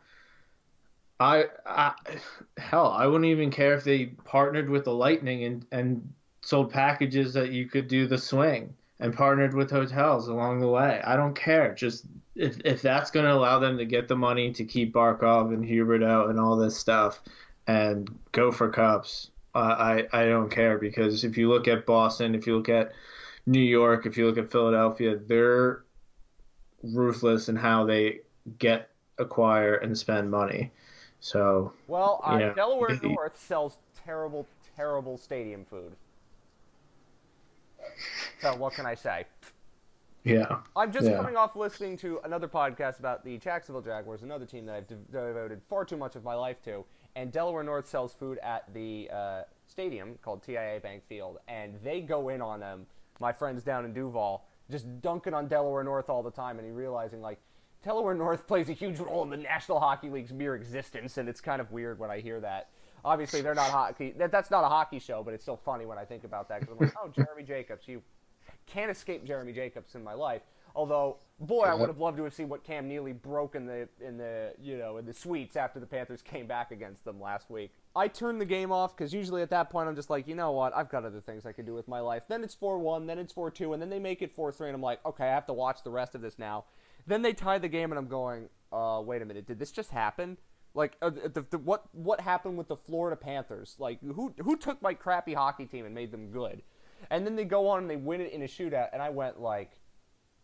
I, 1.20 1.44
I 1.64 1.92
hell, 2.56 2.88
I 2.88 3.06
wouldn't 3.06 3.30
even 3.30 3.50
care 3.50 3.74
if 3.74 3.84
they 3.84 4.06
partnered 4.06 4.68
with 4.68 4.84
the 4.84 4.92
Lightning 4.92 5.44
and 5.44 5.66
and 5.70 6.12
sold 6.42 6.70
packages 6.70 7.32
that 7.34 7.52
you 7.52 7.66
could 7.66 7.88
do 7.88 8.06
the 8.06 8.18
swing 8.18 8.74
and 9.00 9.14
partnered 9.14 9.54
with 9.54 9.70
hotels 9.70 10.28
along 10.28 10.60
the 10.60 10.68
way. 10.68 11.00
I 11.04 11.16
don't 11.16 11.34
care. 11.34 11.74
Just 11.74 12.04
if 12.34 12.60
if 12.64 12.82
that's 12.82 13.10
going 13.10 13.26
to 13.26 13.32
allow 13.32 13.58
them 13.58 13.78
to 13.78 13.84
get 13.84 14.08
the 14.08 14.16
money 14.16 14.52
to 14.52 14.64
keep 14.64 14.92
Barkov 14.92 15.52
and 15.52 15.64
Huberdeau 15.64 16.30
and 16.30 16.38
all 16.38 16.56
this 16.56 16.76
stuff 16.76 17.20
and 17.66 18.08
go 18.32 18.52
for 18.52 18.68
cups, 18.68 19.30
uh, 19.54 19.58
I 19.58 20.06
I 20.12 20.26
don't 20.26 20.50
care 20.50 20.78
because 20.78 21.24
if 21.24 21.36
you 21.36 21.48
look 21.48 21.68
at 21.68 21.86
Boston, 21.86 22.34
if 22.34 22.46
you 22.46 22.56
look 22.56 22.68
at 22.68 22.92
New 23.46 23.60
York, 23.60 24.06
if 24.06 24.16
you 24.16 24.26
look 24.26 24.38
at 24.38 24.50
Philadelphia, 24.50 25.16
they're 25.16 25.84
ruthless 26.82 27.48
in 27.48 27.56
how 27.56 27.84
they 27.84 28.20
get, 28.58 28.88
acquire, 29.18 29.76
and 29.76 29.96
spend 29.96 30.30
money. 30.30 30.70
So 31.20 31.72
well, 31.86 32.20
uh, 32.24 32.52
Delaware 32.54 32.98
North 33.02 33.38
sells 33.38 33.78
terrible, 34.04 34.46
terrible 34.76 35.16
stadium 35.16 35.64
food. 35.64 35.92
So 38.40 38.56
what 38.56 38.74
can 38.74 38.86
I 38.86 38.94
say? 38.94 39.26
Yeah. 40.24 40.58
I'm 40.76 40.92
just 40.92 41.06
yeah. 41.06 41.16
coming 41.16 41.36
off 41.36 41.56
listening 41.56 41.96
to 41.98 42.20
another 42.24 42.46
podcast 42.48 43.00
about 43.00 43.24
the 43.24 43.38
Jacksonville 43.38 43.82
Jaguars, 43.82 44.22
another 44.22 44.46
team 44.46 44.66
that 44.66 44.76
I've 44.76 44.86
de- 44.86 44.94
devoted 45.10 45.60
far 45.68 45.84
too 45.84 45.96
much 45.96 46.14
of 46.14 46.22
my 46.22 46.34
life 46.34 46.62
to. 46.64 46.84
And 47.16 47.32
Delaware 47.32 47.64
North 47.64 47.88
sells 47.88 48.14
food 48.14 48.38
at 48.42 48.72
the 48.72 49.10
uh, 49.12 49.42
stadium 49.66 50.18
called 50.22 50.42
TIAA 50.42 50.80
Bank 50.82 51.02
Field, 51.08 51.38
and 51.48 51.74
they 51.82 52.00
go 52.00 52.28
in 52.28 52.40
on 52.40 52.60
them. 52.60 52.86
My 53.20 53.32
friends 53.32 53.62
down 53.62 53.84
in 53.84 53.92
Duval 53.92 54.44
just 54.70 55.00
dunking 55.02 55.34
on 55.34 55.48
Delaware 55.48 55.84
North 55.84 56.08
all 56.08 56.22
the 56.22 56.30
time, 56.30 56.58
and 56.58 56.66
he 56.66 56.72
realizing 56.72 57.20
like 57.20 57.38
Delaware 57.84 58.14
North 58.14 58.46
plays 58.48 58.68
a 58.68 58.72
huge 58.72 58.98
role 58.98 59.22
in 59.22 59.30
the 59.30 59.36
National 59.36 59.80
Hockey 59.80 60.10
League's 60.10 60.32
mere 60.32 60.54
existence, 60.54 61.18
and 61.18 61.28
it's 61.28 61.40
kind 61.40 61.60
of 61.60 61.70
weird 61.70 61.98
when 61.98 62.10
I 62.10 62.20
hear 62.20 62.40
that. 62.40 62.70
Obviously, 63.04 63.40
they're 63.40 63.54
not 63.54 63.70
hockey. 63.70 64.14
That, 64.16 64.30
that's 64.30 64.50
not 64.50 64.64
a 64.64 64.68
hockey 64.68 64.98
show, 64.98 65.22
but 65.22 65.34
it's 65.34 65.42
still 65.42 65.56
funny 65.56 65.86
when 65.86 65.98
I 65.98 66.04
think 66.04 66.24
about 66.24 66.48
that 66.48 66.60
because 66.60 66.76
I'm 66.78 66.86
like, 66.86 66.94
oh, 67.02 67.08
Jeremy 67.08 67.42
Jacobs, 67.42 67.88
you 67.88 68.02
can't 68.66 68.90
escape 68.90 69.24
Jeremy 69.24 69.52
Jacobs 69.52 69.94
in 69.94 70.04
my 70.04 70.14
life. 70.14 70.42
Although, 70.74 71.18
boy, 71.38 71.64
I 71.64 71.74
would 71.74 71.88
have 71.88 71.98
loved 71.98 72.16
to 72.16 72.24
have 72.24 72.32
seen 72.32 72.48
what 72.48 72.64
Cam 72.64 72.88
Neely 72.88 73.12
broke 73.12 73.54
in 73.54 73.66
the 73.66 73.88
in 74.00 74.16
the 74.16 74.54
you 74.58 74.78
know 74.78 74.96
in 74.96 75.04
the 75.04 75.12
suites 75.12 75.54
after 75.54 75.78
the 75.78 75.86
Panthers 75.86 76.22
came 76.22 76.46
back 76.46 76.70
against 76.70 77.04
them 77.04 77.20
last 77.20 77.50
week. 77.50 77.72
I 77.94 78.08
turned 78.08 78.40
the 78.40 78.46
game 78.46 78.72
off 78.72 78.96
because 78.96 79.12
usually 79.12 79.42
at 79.42 79.50
that 79.50 79.68
point 79.68 79.88
I'm 79.88 79.96
just 79.96 80.08
like, 80.08 80.26
you 80.26 80.34
know 80.34 80.52
what, 80.52 80.74
I've 80.74 80.88
got 80.88 81.04
other 81.04 81.20
things 81.20 81.44
I 81.44 81.52
can 81.52 81.66
do 81.66 81.74
with 81.74 81.88
my 81.88 82.00
life. 82.00 82.22
Then 82.26 82.42
it's 82.42 82.54
four 82.54 82.78
one, 82.78 83.06
then 83.06 83.18
it's 83.18 83.32
four 83.34 83.50
two, 83.50 83.74
and 83.74 83.82
then 83.82 83.90
they 83.90 83.98
make 83.98 84.22
it 84.22 84.32
four 84.32 84.50
three, 84.50 84.68
and 84.68 84.74
I'm 84.74 84.82
like, 84.82 85.04
okay, 85.04 85.24
I 85.24 85.34
have 85.34 85.46
to 85.46 85.52
watch 85.52 85.82
the 85.82 85.90
rest 85.90 86.14
of 86.14 86.22
this 86.22 86.38
now. 86.38 86.64
Then 87.06 87.20
they 87.20 87.34
tie 87.34 87.58
the 87.58 87.68
game, 87.68 87.92
and 87.92 87.98
I'm 87.98 88.08
going, 88.08 88.48
uh, 88.72 89.02
wait 89.04 89.20
a 89.20 89.26
minute, 89.26 89.46
did 89.46 89.58
this 89.58 89.72
just 89.72 89.90
happen? 89.90 90.38
Like, 90.74 90.96
uh, 91.02 91.10
the, 91.10 91.44
the, 91.50 91.58
what 91.58 91.84
what 91.92 92.20
happened 92.20 92.56
with 92.56 92.68
the 92.68 92.76
Florida 92.76 93.16
Panthers? 93.16 93.76
Like, 93.78 94.00
who 94.00 94.34
who 94.38 94.56
took 94.56 94.80
my 94.80 94.94
crappy 94.94 95.34
hockey 95.34 95.66
team 95.66 95.84
and 95.84 95.94
made 95.94 96.10
them 96.10 96.30
good? 96.30 96.62
And 97.10 97.26
then 97.26 97.36
they 97.36 97.44
go 97.44 97.68
on 97.68 97.80
and 97.80 97.90
they 97.90 97.96
win 97.96 98.20
it 98.20 98.32
in 98.32 98.42
a 98.42 98.46
shootout, 98.46 98.88
and 98.92 99.02
I 99.02 99.10
went 99.10 99.40
like, 99.40 99.72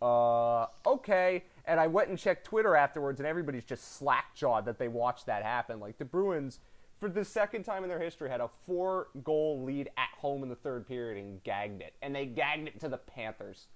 uh, 0.02 0.66
okay. 0.86 1.44
And 1.64 1.78
I 1.80 1.86
went 1.86 2.08
and 2.08 2.18
checked 2.18 2.44
Twitter 2.44 2.76
afterwards, 2.76 3.20
and 3.20 3.26
everybody's 3.26 3.64
just 3.64 3.96
slack 3.96 4.34
jawed 4.34 4.64
that 4.66 4.78
they 4.78 4.88
watched 4.88 5.26
that 5.26 5.42
happen. 5.42 5.80
Like 5.80 5.98
the 5.98 6.04
Bruins, 6.04 6.60
for 6.98 7.08
the 7.08 7.24
second 7.24 7.64
time 7.64 7.82
in 7.82 7.88
their 7.88 8.00
history, 8.00 8.28
had 8.28 8.40
a 8.40 8.50
four 8.66 9.08
goal 9.22 9.62
lead 9.62 9.88
at 9.96 10.10
home 10.18 10.42
in 10.42 10.48
the 10.48 10.56
third 10.56 10.86
period 10.86 11.22
and 11.22 11.42
gagged 11.42 11.82
it. 11.82 11.94
And 12.02 12.14
they 12.14 12.26
gagged 12.26 12.68
it 12.68 12.80
to 12.80 12.88
the 12.88 12.98
Panthers. 12.98 13.66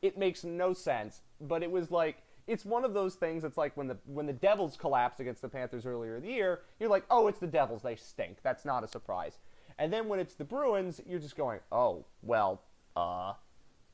It 0.00 0.16
makes 0.16 0.44
no 0.44 0.72
sense, 0.72 1.22
but 1.40 1.62
it 1.62 1.70
was 1.70 1.90
like 1.90 2.22
it's 2.48 2.64
one 2.64 2.84
of 2.84 2.94
those 2.94 3.14
things. 3.14 3.44
It's 3.44 3.58
like 3.58 3.76
when 3.76 3.86
the 3.86 3.98
when 4.06 4.26
the 4.26 4.32
Devils 4.32 4.76
collapsed 4.76 5.20
against 5.20 5.42
the 5.42 5.48
Panthers 5.48 5.86
earlier 5.86 6.16
in 6.16 6.22
the 6.22 6.30
year, 6.30 6.62
you're 6.80 6.88
like, 6.88 7.04
oh, 7.10 7.28
it's 7.28 7.38
the 7.38 7.46
Devils. 7.46 7.82
They 7.82 7.94
stink. 7.94 8.38
That's 8.42 8.64
not 8.64 8.82
a 8.82 8.88
surprise. 8.88 9.38
And 9.78 9.92
then 9.92 10.08
when 10.08 10.18
it's 10.18 10.34
the 10.34 10.44
Bruins, 10.44 11.00
you're 11.06 11.20
just 11.20 11.36
going, 11.36 11.60
oh, 11.70 12.04
well, 12.22 12.62
uh, 12.96 13.34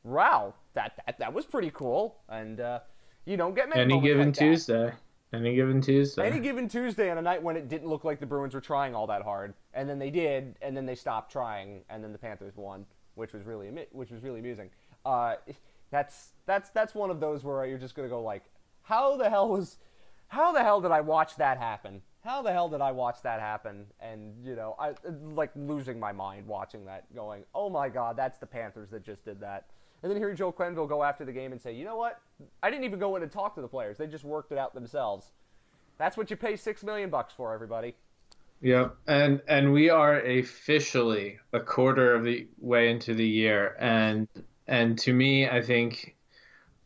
wow, 0.04 0.54
that 0.74 1.02
that, 1.04 1.18
that 1.18 1.34
was 1.34 1.44
pretty 1.44 1.70
cool. 1.70 2.16
And 2.28 2.60
uh, 2.60 2.80
you 3.26 3.36
don't 3.36 3.54
get 3.54 3.68
many 3.68 3.82
Any 3.82 4.00
given 4.00 4.28
like 4.28 4.34
that. 4.36 4.40
Tuesday. 4.40 4.92
Any 5.32 5.56
given 5.56 5.80
Tuesday. 5.80 6.26
Any 6.26 6.38
given 6.38 6.68
Tuesday 6.68 7.10
on 7.10 7.18
a 7.18 7.22
night 7.22 7.42
when 7.42 7.56
it 7.56 7.68
didn't 7.68 7.88
look 7.88 8.04
like 8.04 8.20
the 8.20 8.26
Bruins 8.26 8.54
were 8.54 8.60
trying 8.60 8.94
all 8.94 9.08
that 9.08 9.22
hard, 9.22 9.52
and 9.72 9.88
then 9.90 9.98
they 9.98 10.10
did, 10.10 10.54
and 10.62 10.76
then 10.76 10.86
they 10.86 10.94
stopped 10.94 11.32
trying, 11.32 11.82
and 11.90 12.04
then 12.04 12.12
the 12.12 12.18
Panthers 12.18 12.56
won, 12.56 12.86
which 13.16 13.32
was 13.32 13.42
really 13.42 13.68
which 13.90 14.12
was 14.12 14.22
really 14.22 14.38
amusing. 14.38 14.70
Uh, 15.04 15.34
that's 15.94 16.30
that's 16.44 16.70
that's 16.70 16.94
one 16.94 17.10
of 17.10 17.20
those 17.20 17.44
where 17.44 17.64
you're 17.66 17.78
just 17.78 17.94
gonna 17.94 18.08
go 18.08 18.20
like, 18.20 18.42
how 18.82 19.16
the 19.16 19.30
hell 19.30 19.48
was, 19.48 19.78
how 20.28 20.50
the 20.50 20.62
hell 20.62 20.80
did 20.80 20.90
I 20.90 21.00
watch 21.00 21.36
that 21.36 21.56
happen? 21.58 22.02
How 22.24 22.42
the 22.42 22.52
hell 22.52 22.68
did 22.68 22.80
I 22.80 22.90
watch 22.90 23.22
that 23.22 23.40
happen? 23.40 23.86
And 24.00 24.34
you 24.44 24.56
know, 24.56 24.74
I 24.78 24.94
like 25.34 25.50
losing 25.54 26.00
my 26.00 26.10
mind 26.10 26.46
watching 26.46 26.84
that, 26.86 27.14
going, 27.14 27.44
oh 27.54 27.70
my 27.70 27.88
god, 27.88 28.16
that's 28.16 28.38
the 28.38 28.46
Panthers 28.46 28.90
that 28.90 29.04
just 29.04 29.24
did 29.24 29.40
that. 29.40 29.66
And 30.02 30.10
then 30.10 30.18
hearing 30.18 30.36
Joe 30.36 30.52
Quenneville 30.52 30.88
go 30.88 31.02
after 31.02 31.24
the 31.24 31.32
game 31.32 31.52
and 31.52 31.60
say, 31.60 31.72
you 31.72 31.84
know 31.84 31.96
what? 31.96 32.20
I 32.62 32.70
didn't 32.70 32.84
even 32.84 32.98
go 32.98 33.16
in 33.16 33.22
and 33.22 33.30
talk 33.30 33.54
to 33.54 33.62
the 33.62 33.68
players. 33.68 33.96
They 33.96 34.06
just 34.06 34.24
worked 34.24 34.52
it 34.52 34.58
out 34.58 34.74
themselves. 34.74 35.32
That's 35.96 36.16
what 36.16 36.28
you 36.28 36.36
pay 36.36 36.56
six 36.56 36.82
million 36.82 37.08
bucks 37.08 37.32
for, 37.32 37.54
everybody. 37.54 37.94
Yep, 38.62 38.96
and 39.06 39.42
and 39.46 39.72
we 39.72 39.90
are 39.90 40.20
officially 40.20 41.38
a 41.52 41.60
quarter 41.60 42.14
of 42.14 42.24
the 42.24 42.48
way 42.58 42.90
into 42.90 43.14
the 43.14 43.26
year, 43.26 43.76
and 43.78 44.26
and 44.66 44.98
to 45.00 45.12
me, 45.12 45.48
I 45.48 45.60
think 45.60 46.16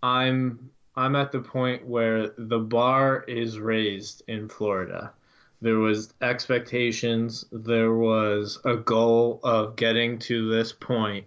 I'm 0.03 0.71
I'm 0.97 1.15
at 1.15 1.31
the 1.31 1.41
point 1.41 1.87
where 1.87 2.31
the 2.37 2.59
bar 2.59 3.25
is 3.29 3.61
raised 3.61 4.23
in 4.27 4.49
Florida. 4.49 5.13
There 5.61 5.79
was 5.79 6.13
expectations. 6.21 7.45
There 7.53 7.95
was 7.95 8.61
a 8.65 8.77
goal 8.77 9.41
of 9.43 9.77
getting 9.77 10.19
to 10.21 10.51
this 10.51 10.73
point 10.73 11.27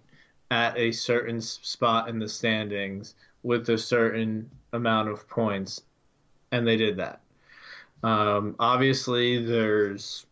at 0.50 0.76
a 0.76 0.92
certain 0.92 1.40
spot 1.40 2.08
in 2.08 2.18
the 2.18 2.28
standings 2.28 3.14
with 3.42 3.68
a 3.70 3.78
certain 3.78 4.50
amount 4.72 5.08
of 5.08 5.28
points, 5.28 5.82
and 6.50 6.66
they 6.66 6.76
did 6.76 6.98
that. 6.98 7.20
Um, 8.02 8.56
obviously, 8.58 9.44
there's 9.44 10.26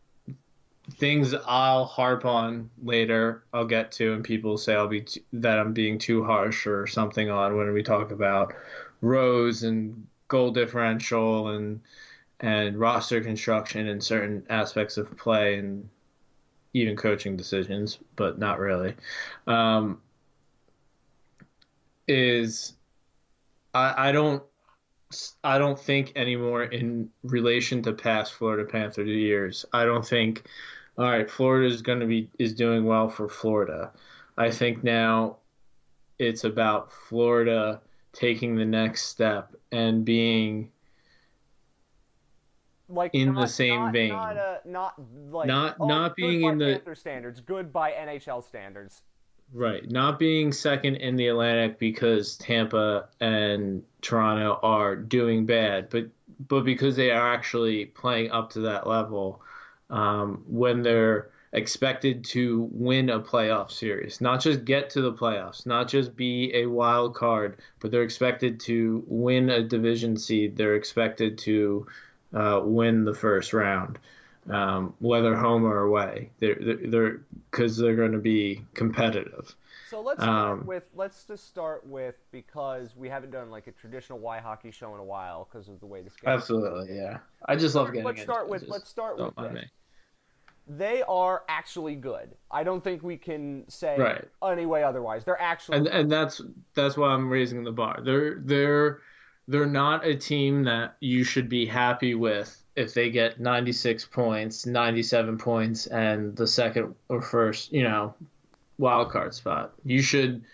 things 0.90 1.34
I'll 1.46 1.84
harp 1.84 2.24
on 2.24 2.70
later. 2.82 3.44
I'll 3.52 3.66
get 3.66 3.92
to, 3.92 4.12
and 4.12 4.24
people 4.24 4.58
say 4.58 4.74
I'll 4.74 4.88
be 4.88 5.02
t- 5.02 5.22
that 5.32 5.58
I'm 5.58 5.72
being 5.72 5.98
too 5.98 6.24
harsh 6.24 6.66
or 6.66 6.86
something 6.86 7.30
on 7.30 7.56
when 7.56 7.72
we 7.72 7.82
talk 7.82 8.10
about 8.10 8.54
ROWs 9.00 9.62
and 9.62 10.06
goal 10.28 10.50
differential 10.50 11.48
and 11.48 11.80
and 12.40 12.78
roster 12.78 13.20
construction 13.20 13.88
and 13.88 14.02
certain 14.02 14.44
aspects 14.48 14.96
of 14.96 15.14
play 15.16 15.56
and 15.58 15.88
even 16.72 16.96
coaching 16.96 17.36
decisions, 17.36 17.98
but 18.16 18.38
not 18.38 18.58
really. 18.58 18.94
Um, 19.46 20.00
is 22.08 22.74
I, 23.74 24.08
I 24.08 24.12
don't 24.12 24.42
I 25.42 25.58
don't 25.58 25.78
think 25.78 26.12
anymore 26.16 26.64
in 26.64 27.10
relation 27.24 27.82
to 27.82 27.92
past 27.92 28.32
Florida 28.34 28.64
Panther 28.64 29.02
years. 29.02 29.64
I 29.72 29.84
don't 29.84 30.06
think 30.06 30.44
all 30.98 31.04
right, 31.06 31.30
Florida 31.30 31.66
is 31.72 31.82
going 31.82 32.00
to 32.00 32.06
be 32.06 32.28
is 32.38 32.54
doing 32.54 32.84
well 32.84 33.08
for 33.08 33.28
Florida. 33.28 33.92
I 34.36 34.50
think 34.50 34.82
now 34.84 35.36
it's 36.18 36.44
about 36.44 36.92
Florida 36.92 37.80
taking 38.12 38.56
the 38.56 38.64
next 38.64 39.04
step 39.04 39.54
and 39.72 40.04
being 40.04 40.70
Like 42.88 43.14
In 43.14 43.34
the 43.34 43.46
same 43.46 43.80
not, 43.84 43.92
vein. 43.92 44.08
not, 44.08 44.36
uh, 44.36 44.56
not 44.64 44.94
like 45.30 45.46
Not- 45.46 45.76
oh, 45.78 45.86
not 45.86 46.16
being 46.16 46.42
in 46.42 46.58
the- 46.58 46.72
Panther 46.74 46.94
standards, 46.96 47.40
good 47.40 47.72
by 47.72 47.92
NHL 47.92 48.42
standards. 48.42 49.02
right, 49.52 49.88
not 49.90 50.18
being 50.18 50.50
second 50.52 50.96
in 50.96 51.14
the 51.16 51.28
Atlantic 51.28 51.78
because 51.78 52.36
Tampa 52.36 53.08
and 53.20 53.84
Toronto 54.02 54.58
are 54.62 54.96
doing 54.96 55.46
bad, 55.46 55.88
but 55.90 56.06
but 56.48 56.64
because 56.64 56.96
they 56.96 57.10
are 57.12 57.32
actually 57.32 57.84
playing 57.86 58.30
up 58.32 58.50
to 58.50 58.60
that 58.60 58.86
level 58.88 59.40
um, 59.90 60.42
when 60.46 60.82
they're 60.82 61.30
expected 61.52 62.22
to 62.22 62.68
win 62.72 63.10
a 63.10 63.20
playoff 63.20 63.70
series, 63.70 64.20
not 64.20 64.40
just 64.40 64.64
get 64.64 64.90
to 64.90 65.02
the 65.02 65.12
playoffs, 65.12 65.66
not 65.66 65.88
just 65.88 66.16
be 66.16 66.52
a 66.54 66.66
wild 66.66 67.14
card, 67.14 67.58
but 67.80 67.90
they're 67.90 68.02
expected 68.02 68.60
to 68.60 69.02
win 69.08 69.50
a 69.50 69.62
division 69.62 70.16
seed. 70.16 70.56
They're 70.56 70.76
expected 70.76 71.38
to 71.38 71.86
uh, 72.32 72.60
win 72.64 73.04
the 73.04 73.14
first 73.14 73.52
round, 73.52 73.98
um, 74.48 74.94
whether 75.00 75.34
home 75.34 75.64
or 75.64 75.80
away. 75.80 76.30
They're 76.38 76.58
they're 76.86 77.20
because 77.50 77.76
they're, 77.76 77.96
going 77.96 78.12
to 78.12 78.18
be 78.18 78.64
competitive. 78.74 79.54
So 79.88 80.00
let's 80.00 80.22
start 80.22 80.60
Um, 80.60 80.66
with 80.66 80.84
let's 80.94 81.24
just 81.24 81.48
start 81.48 81.84
with 81.84 82.14
because 82.30 82.94
we 82.96 83.08
haven't 83.08 83.32
done 83.32 83.50
like 83.50 83.66
a 83.66 83.72
traditional 83.72 84.20
Y 84.20 84.38
hockey 84.38 84.70
show 84.70 84.94
in 84.94 85.00
a 85.00 85.04
while 85.04 85.48
because 85.50 85.68
of 85.68 85.80
the 85.80 85.86
way 85.86 86.02
this. 86.02 86.12
Absolutely, 86.24 86.96
yeah. 86.96 87.18
I 87.46 87.56
just 87.56 87.74
love 87.74 87.88
getting. 87.88 88.04
Let's 88.04 88.22
start 88.22 88.44
it, 88.44 88.50
with 88.50 88.68
let's 88.68 88.88
start 88.88 89.18
with 89.18 89.34
this. 89.34 89.52
me. 89.52 89.68
They 90.66 91.02
are 91.08 91.42
actually 91.48 91.96
good. 91.96 92.30
I 92.50 92.62
don't 92.62 92.82
think 92.82 93.02
we 93.02 93.16
can 93.16 93.64
say 93.68 93.98
Right. 93.98 94.24
any 94.44 94.66
way 94.66 94.82
otherwise. 94.84 95.24
They're 95.24 95.40
actually 95.40 95.78
and 95.78 95.86
and 95.88 96.10
that's 96.10 96.40
that's 96.74 96.96
why 96.96 97.08
I'm 97.08 97.28
raising 97.28 97.64
the 97.64 97.72
bar. 97.72 98.00
They're 98.04 98.36
they're 98.40 99.00
they're 99.48 99.66
not 99.66 100.06
a 100.06 100.14
team 100.14 100.62
that 100.64 100.96
you 101.00 101.24
should 101.24 101.48
be 101.48 101.66
happy 101.66 102.14
with 102.14 102.56
if 102.76 102.94
they 102.94 103.10
get 103.10 103.40
96 103.40 104.04
points, 104.06 104.64
97 104.64 105.38
points, 105.38 105.86
and 105.88 106.36
the 106.36 106.46
second 106.46 106.94
or 107.08 107.20
first, 107.20 107.72
you 107.72 107.82
know, 107.82 108.14
wild 108.78 109.10
card 109.10 109.34
spot. 109.34 109.72
You 109.84 110.02
should 110.02 110.44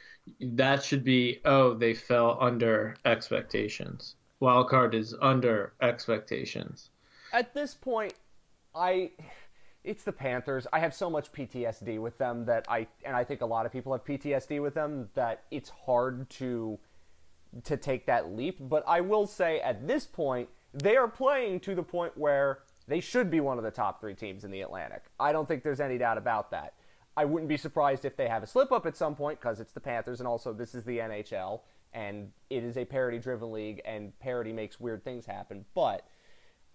that 0.40 0.82
should 0.82 1.04
be 1.04 1.40
oh 1.44 1.75
they 1.75 1.92
fell 1.94 2.38
under 2.40 2.96
expectations. 3.04 4.14
Wild 4.40 4.68
card 4.68 4.94
is 4.94 5.14
under 5.20 5.72
expectations. 5.82 6.90
at 7.32 7.52
this 7.52 7.75
point, 7.75 8.14
I 8.75 9.10
it's 9.86 10.02
the 10.02 10.12
Panthers. 10.12 10.66
I 10.72 10.80
have 10.80 10.92
so 10.92 11.08
much 11.08 11.32
PTSD 11.32 12.00
with 12.00 12.18
them 12.18 12.44
that 12.46 12.66
I 12.68 12.88
and 13.04 13.16
I 13.16 13.24
think 13.24 13.40
a 13.40 13.46
lot 13.46 13.64
of 13.64 13.72
people 13.72 13.92
have 13.92 14.04
PTSD 14.04 14.60
with 14.60 14.74
them 14.74 15.08
that 15.14 15.44
it's 15.50 15.70
hard 15.86 16.28
to 16.30 16.78
to 17.64 17.76
take 17.76 18.04
that 18.06 18.32
leap. 18.32 18.58
But 18.60 18.84
I 18.86 19.00
will 19.00 19.26
say 19.26 19.60
at 19.60 19.86
this 19.86 20.04
point, 20.04 20.48
they 20.74 20.96
are 20.96 21.08
playing 21.08 21.60
to 21.60 21.74
the 21.74 21.82
point 21.82 22.18
where 22.18 22.58
they 22.88 23.00
should 23.00 23.30
be 23.30 23.40
one 23.40 23.58
of 23.58 23.64
the 23.64 23.70
top 23.70 24.00
three 24.00 24.14
teams 24.14 24.44
in 24.44 24.50
the 24.50 24.60
Atlantic. 24.60 25.04
I 25.18 25.32
don't 25.32 25.46
think 25.46 25.62
there's 25.62 25.80
any 25.80 25.98
doubt 25.98 26.18
about 26.18 26.50
that. 26.50 26.74
I 27.16 27.24
wouldn't 27.24 27.48
be 27.48 27.56
surprised 27.56 28.04
if 28.04 28.16
they 28.16 28.28
have 28.28 28.42
a 28.42 28.46
slip 28.46 28.72
up 28.72 28.84
at 28.86 28.96
some 28.96 29.14
point 29.14 29.40
because 29.40 29.60
it's 29.60 29.72
the 29.72 29.80
Panthers, 29.80 30.20
and 30.20 30.28
also 30.28 30.52
this 30.52 30.74
is 30.74 30.84
the 30.84 30.98
NHL, 30.98 31.60
and 31.94 32.30
it 32.50 32.62
is 32.62 32.76
a 32.76 32.84
parity 32.84 33.18
driven 33.18 33.52
league, 33.52 33.80
and 33.86 34.18
parity 34.18 34.52
makes 34.52 34.78
weird 34.78 35.02
things 35.02 35.24
happen. 35.24 35.64
But 35.74 36.06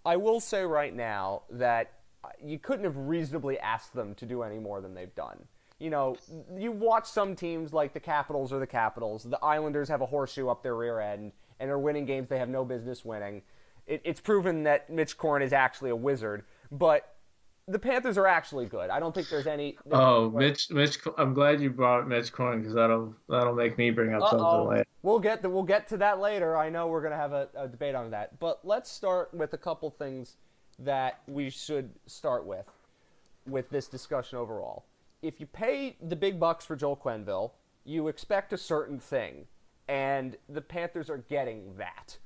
I 0.04 0.16
will 0.16 0.40
say 0.40 0.64
right 0.64 0.96
now 0.96 1.44
that 1.52 1.92
you 2.44 2.60
couldn't 2.60 2.86
have 2.86 2.98
reasonably 2.98 3.60
asked 3.60 3.94
them 3.94 4.16
to 4.16 4.26
do 4.26 4.44
any 4.44 4.60
more 4.60 4.82
than 4.82 4.94
they've 4.94 5.14
done. 5.16 5.38
You 5.80 5.90
know, 5.90 6.16
you 6.56 6.72
watch 6.72 7.08
some 7.08 7.36
teams 7.36 7.74
like 7.74 7.94
the 7.94 8.00
Capitals 8.00 8.54
or 8.54 8.60
the 8.60 8.68
Capitals. 8.68 9.24
The 9.24 9.44
Islanders 9.44 9.90
have 9.90 10.02
a 10.02 10.06
horseshoe 10.06 10.48
up 10.48 10.62
their 10.62 10.76
rear 10.76 11.00
end 11.00 11.32
and 11.60 11.72
are 11.72 11.80
winning 11.80 12.06
games 12.06 12.30
they 12.30 12.38
have 12.38 12.50
no 12.50 12.64
business 12.64 13.04
winning. 13.04 13.42
It, 13.88 14.02
it's 14.04 14.22
proven 14.22 14.64
that 14.64 14.90
Mitch 14.90 15.18
Korn 15.18 15.42
is 15.42 15.54
actually 15.54 15.90
a 15.90 15.96
wizard, 15.96 16.44
but 16.72 17.16
the 17.68 17.80
Panthers 17.80 18.18
are 18.18 18.28
actually 18.28 18.66
good. 18.66 18.90
I 18.90 19.00
don't 19.00 19.14
think 19.14 19.30
there's 19.30 19.48
any. 19.48 19.78
Oh, 19.92 20.30
Mitch, 20.30 20.70
Mitch, 20.70 21.00
I'm 21.18 21.34
glad 21.34 21.62
you 21.62 21.70
brought 21.72 22.08
Mitch 22.08 22.32
Korn 22.32 22.60
because 22.60 22.76
that'll 22.76 23.16
that'll 23.28 23.56
make 23.56 23.78
me 23.78 23.90
bring 23.90 24.14
up 24.14 24.22
Uh-oh. 24.22 24.30
something 24.30 24.70
later. 24.70 24.86
We'll 25.04 25.20
get 25.20 25.42
to, 25.42 25.50
we'll 25.50 25.64
get 25.64 25.88
to 25.90 25.98
that 25.98 26.20
later. 26.20 26.56
I 26.58 26.70
know 26.70 26.88
we're 26.88 27.02
gonna 27.02 27.16
have 27.16 27.34
a, 27.34 27.48
a 27.56 27.68
debate 27.68 27.96
on 27.96 28.12
that, 28.12 28.40
but 28.40 28.60
let's 28.64 28.92
start 28.92 29.34
with 29.34 29.54
a 29.54 29.58
couple 29.58 29.90
things 29.90 30.38
that 30.84 31.22
we 31.28 31.50
should 31.50 31.92
start 32.06 32.46
with 32.46 32.66
with 33.48 33.70
this 33.70 33.88
discussion 33.88 34.38
overall. 34.38 34.86
If 35.22 35.40
you 35.40 35.46
pay 35.46 35.98
the 36.02 36.16
big 36.16 36.40
bucks 36.40 36.66
for 36.66 36.76
Joel 36.76 36.98
Quenneville, 36.98 37.52
you 37.84 38.08
expect 38.08 38.54
a 38.54 38.58
certain 38.58 39.00
thing, 39.00 39.46
and 39.88 40.38
the 40.48 40.62
Panthers 40.62 41.10
are 41.10 41.18
getting 41.18 41.76
that 41.78 42.18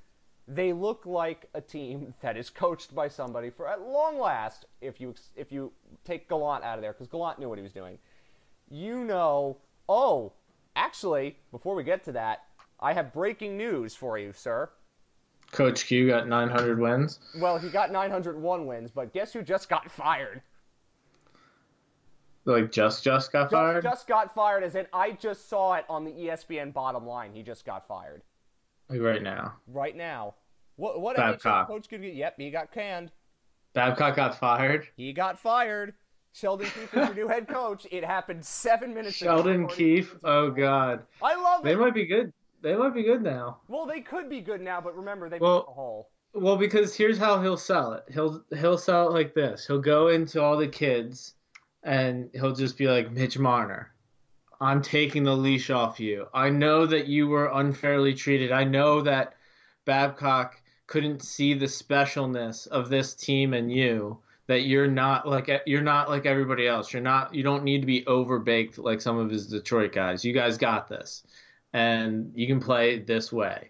they 0.47 0.73
look 0.73 1.05
like 1.05 1.49
a 1.53 1.61
team 1.61 2.13
that 2.21 2.37
is 2.37 2.49
coached 2.49 2.93
by 2.93 3.07
somebody 3.07 3.49
for 3.49 3.67
at 3.67 3.81
long 3.81 4.19
last. 4.19 4.65
If 4.81 4.99
you 5.01 5.15
if 5.35 5.51
you 5.51 5.71
take 6.03 6.29
Gallant 6.29 6.63
out 6.63 6.77
of 6.77 6.81
there, 6.81 6.93
because 6.93 7.07
Gallant 7.07 7.39
knew 7.39 7.49
what 7.49 7.57
he 7.57 7.63
was 7.63 7.73
doing, 7.73 7.97
you 8.69 9.03
know. 9.03 9.57
Oh, 9.87 10.33
actually, 10.75 11.37
before 11.51 11.75
we 11.75 11.83
get 11.83 12.03
to 12.05 12.11
that, 12.13 12.45
I 12.79 12.93
have 12.93 13.13
breaking 13.13 13.55
news 13.55 13.93
for 13.95 14.17
you, 14.17 14.33
sir. 14.33 14.71
Coach 15.55 15.85
Q 15.85 16.07
got 16.07 16.27
900 16.27 16.79
wins. 16.79 17.19
Well, 17.39 17.57
he 17.57 17.69
got 17.69 17.91
901 17.91 18.65
wins, 18.65 18.91
but 18.91 19.13
guess 19.13 19.33
who 19.33 19.41
just 19.41 19.69
got 19.69 19.89
fired? 19.89 20.41
Like 22.45 22.71
just 22.71 23.03
just 23.03 23.31
got 23.31 23.45
just, 23.45 23.53
fired. 23.53 23.83
Just 23.83 24.07
got 24.07 24.33
fired, 24.33 24.63
as 24.63 24.75
in 24.75 24.85
I 24.93 25.11
just 25.13 25.49
saw 25.49 25.73
it 25.73 25.85
on 25.89 26.05
the 26.05 26.11
ESPN 26.11 26.73
bottom 26.73 27.05
line. 27.05 27.31
He 27.33 27.41
just 27.41 27.65
got 27.65 27.87
fired. 27.87 28.21
Like 28.87 29.01
right 29.01 29.23
now. 29.23 29.53
Right 29.67 29.95
now. 29.95 30.35
What 30.75 31.01
what 31.01 31.15
Babcock. 31.15 31.67
coach 31.67 31.89
could 31.89 32.01
get? 32.01 32.13
Yep, 32.13 32.35
he 32.37 32.51
got 32.51 32.71
canned. 32.71 33.11
Babcock 33.73 34.15
got 34.15 34.37
fired. 34.37 34.87
He 34.95 35.11
got 35.11 35.39
fired. 35.39 35.95
Sheldon 36.33 36.67
Keefe 36.67 36.93
is 36.93 37.07
your 37.07 37.15
new 37.15 37.27
head 37.27 37.47
coach. 37.47 37.87
It 37.89 38.03
happened 38.03 38.45
seven 38.45 38.93
minutes 38.93 39.15
Sheldon 39.15 39.39
ago. 39.39 39.67
Sheldon 39.69 39.75
Keefe. 39.75 40.15
Oh 40.23 40.51
God. 40.51 41.03
I 41.23 41.35
love 41.35 41.63
they 41.63 41.71
it. 41.71 41.75
They 41.75 41.81
might 41.81 41.93
be 41.93 42.05
good. 42.05 42.31
They 42.65 42.75
might 42.75 42.95
be 42.95 43.03
good 43.03 43.21
now. 43.21 43.59
Well, 43.67 43.85
they 43.85 44.01
could 44.01 44.27
be 44.27 44.41
good 44.41 44.59
now, 44.59 44.81
but 44.81 44.97
remember 44.97 45.29
they 45.29 45.37
well, 45.37 45.67
a 45.69 45.71
hole. 45.71 46.09
Well, 46.33 46.57
because 46.57 46.95
here's 46.95 47.19
how 47.19 47.39
he'll 47.39 47.57
sell 47.57 47.93
it. 47.93 48.05
He'll 48.11 48.43
he'll 48.57 48.79
sell 48.79 49.07
it 49.07 49.13
like 49.13 49.35
this. 49.35 49.67
He'll 49.67 49.79
go 49.79 50.07
into 50.07 50.41
all 50.41 50.57
the 50.57 50.67
kids, 50.67 51.35
and 51.83 52.27
he'll 52.33 52.55
just 52.55 52.75
be 52.75 52.87
like 52.87 53.11
Mitch 53.11 53.37
Marner. 53.37 53.91
I'm 54.59 54.81
taking 54.81 55.23
the 55.23 55.37
leash 55.37 55.69
off 55.69 55.99
you. 55.99 56.25
I 56.33 56.49
know 56.49 56.87
that 56.87 57.05
you 57.05 57.27
were 57.27 57.51
unfairly 57.53 58.15
treated. 58.15 58.51
I 58.51 58.63
know 58.63 58.99
that 59.01 59.35
Babcock 59.85 60.59
couldn't 60.87 61.21
see 61.21 61.53
the 61.53 61.67
specialness 61.67 62.67
of 62.69 62.89
this 62.89 63.13
team 63.13 63.53
and 63.53 63.71
you 63.71 64.17
that 64.47 64.61
you're 64.61 64.87
not 64.87 65.27
like 65.27 65.51
you're 65.67 65.83
not 65.83 66.09
like 66.09 66.25
everybody 66.25 66.67
else. 66.67 66.91
You're 66.91 67.03
not 67.03 67.35
you 67.35 67.43
don't 67.43 67.63
need 67.63 67.81
to 67.81 67.87
be 67.87 68.01
overbaked 68.05 68.79
like 68.79 69.01
some 69.01 69.19
of 69.19 69.29
his 69.29 69.45
Detroit 69.45 69.93
guys. 69.93 70.25
You 70.25 70.33
guys 70.33 70.57
got 70.57 70.89
this. 70.89 71.21
And 71.75 72.31
you 72.35 72.47
can 72.47 72.59
play 72.59 72.99
this 72.99 73.33
way. 73.33 73.69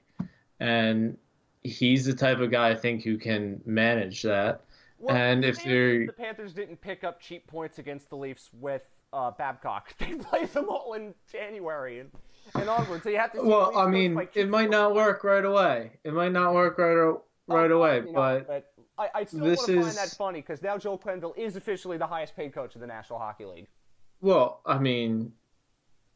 And 0.59 1.17
he's 1.63 2.05
the 2.05 2.13
type 2.13 2.39
of 2.39 2.51
guy 2.51 2.69
I 2.69 2.75
think 2.75 3.03
who 3.03 3.17
can 3.17 3.61
manage 3.65 4.21
that. 4.21 4.61
Well, 4.99 5.15
and 5.15 5.43
if 5.43 5.63
the 5.63 6.07
Panthers 6.17 6.53
didn't 6.53 6.79
pick 6.81 7.03
up 7.03 7.19
cheap 7.19 7.47
points 7.47 7.79
against 7.79 8.09
the 8.09 8.17
Leafs 8.17 8.49
with 8.53 8.83
uh, 9.15 9.31
Babcock. 9.31 9.93
They 9.99 10.13
play 10.15 10.45
them 10.45 10.69
all 10.69 10.93
in 10.93 11.13
January 11.31 11.99
and, 11.99 12.11
and 12.53 12.69
onward. 12.69 13.01
So 13.01 13.09
you 13.09 13.17
have 13.17 13.31
to. 13.31 13.41
well, 13.41 13.75
I 13.77 13.87
mean, 13.87 14.19
it 14.35 14.49
might 14.49 14.69
not 14.69 14.93
work 14.93 15.23
right 15.23 15.43
away. 15.43 15.93
It 16.03 16.13
might 16.13 16.31
not 16.31 16.53
work 16.53 16.77
right 16.77 17.15
right 17.47 17.71
uh, 17.71 17.75
away, 17.75 18.01
but, 18.13 18.47
but. 18.47 18.71
I, 18.97 19.09
I 19.13 19.25
still 19.25 19.41
want 19.41 19.59
to 19.59 19.81
find 19.81 19.97
that 19.97 20.15
funny 20.17 20.39
because 20.39 20.61
now 20.61 20.77
Joel 20.77 20.97
Quenneville 20.97 21.37
is 21.37 21.57
officially 21.57 21.97
the 21.97 22.07
highest 22.07 22.35
paid 22.35 22.53
coach 22.53 22.75
of 22.75 22.81
the 22.81 22.87
National 22.87 23.19
Hockey 23.19 23.43
League. 23.45 23.67
Well, 24.21 24.61
I 24.65 24.77
mean, 24.77 25.33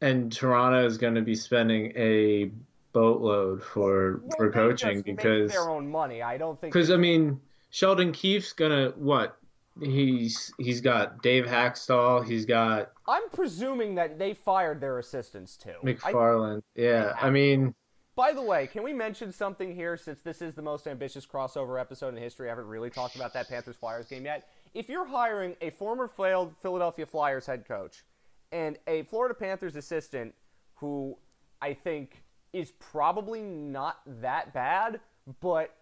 and 0.00 0.32
Toronto 0.32 0.84
is 0.84 0.98
going 0.98 1.14
to 1.14 1.22
be 1.22 1.34
spending 1.34 1.92
a 1.96 2.50
boatload 2.92 3.62
for 3.62 4.20
well, 4.22 4.36
for 4.36 4.50
coaching 4.50 5.02
because 5.02 5.50
their 5.50 5.68
own 5.68 5.88
money. 5.88 6.22
I 6.22 6.38
don't 6.38 6.60
think 6.60 6.72
because 6.72 6.90
I 6.90 6.96
mean 6.96 7.40
Sheldon 7.70 8.12
Keefe's 8.12 8.52
gonna 8.52 8.92
what 8.96 9.36
he's 9.80 10.52
he's 10.58 10.80
got 10.80 11.22
Dave 11.22 11.44
Hakstol. 11.44 12.26
He's 12.26 12.44
got. 12.44 12.92
I'm 13.06 13.28
presuming 13.30 13.94
that 13.96 14.18
they 14.18 14.34
fired 14.34 14.80
their 14.80 14.98
assistants 14.98 15.56
too. 15.56 15.74
McFarland. 15.84 16.62
I, 16.76 16.80
yeah, 16.80 17.12
I 17.20 17.30
mean. 17.30 17.74
By 18.16 18.32
the 18.32 18.42
way, 18.42 18.66
can 18.66 18.82
we 18.82 18.92
mention 18.92 19.32
something 19.32 19.74
here 19.74 19.96
since 19.96 20.20
this 20.20 20.42
is 20.42 20.54
the 20.54 20.60
most 20.60 20.86
ambitious 20.86 21.24
crossover 21.24 21.80
episode 21.80 22.14
in 22.14 22.22
history? 22.22 22.48
I 22.48 22.50
haven't 22.50 22.66
really 22.66 22.90
talked 22.90 23.14
about 23.14 23.32
that 23.32 23.48
Panthers 23.48 23.76
Flyers 23.76 24.08
game 24.08 24.26
yet. 24.26 24.48
If 24.74 24.90
you're 24.90 25.06
hiring 25.06 25.56
a 25.62 25.70
former 25.70 26.06
failed 26.06 26.52
Philadelphia 26.60 27.06
Flyers 27.06 27.46
head 27.46 27.66
coach 27.66 28.04
and 28.52 28.78
a 28.86 29.02
Florida 29.04 29.34
Panthers 29.34 29.76
assistant 29.76 30.34
who 30.74 31.16
I 31.62 31.74
think 31.74 32.22
is 32.52 32.72
probably 32.72 33.42
not 33.42 34.00
that 34.20 34.52
bad, 34.52 35.00
but 35.40 35.76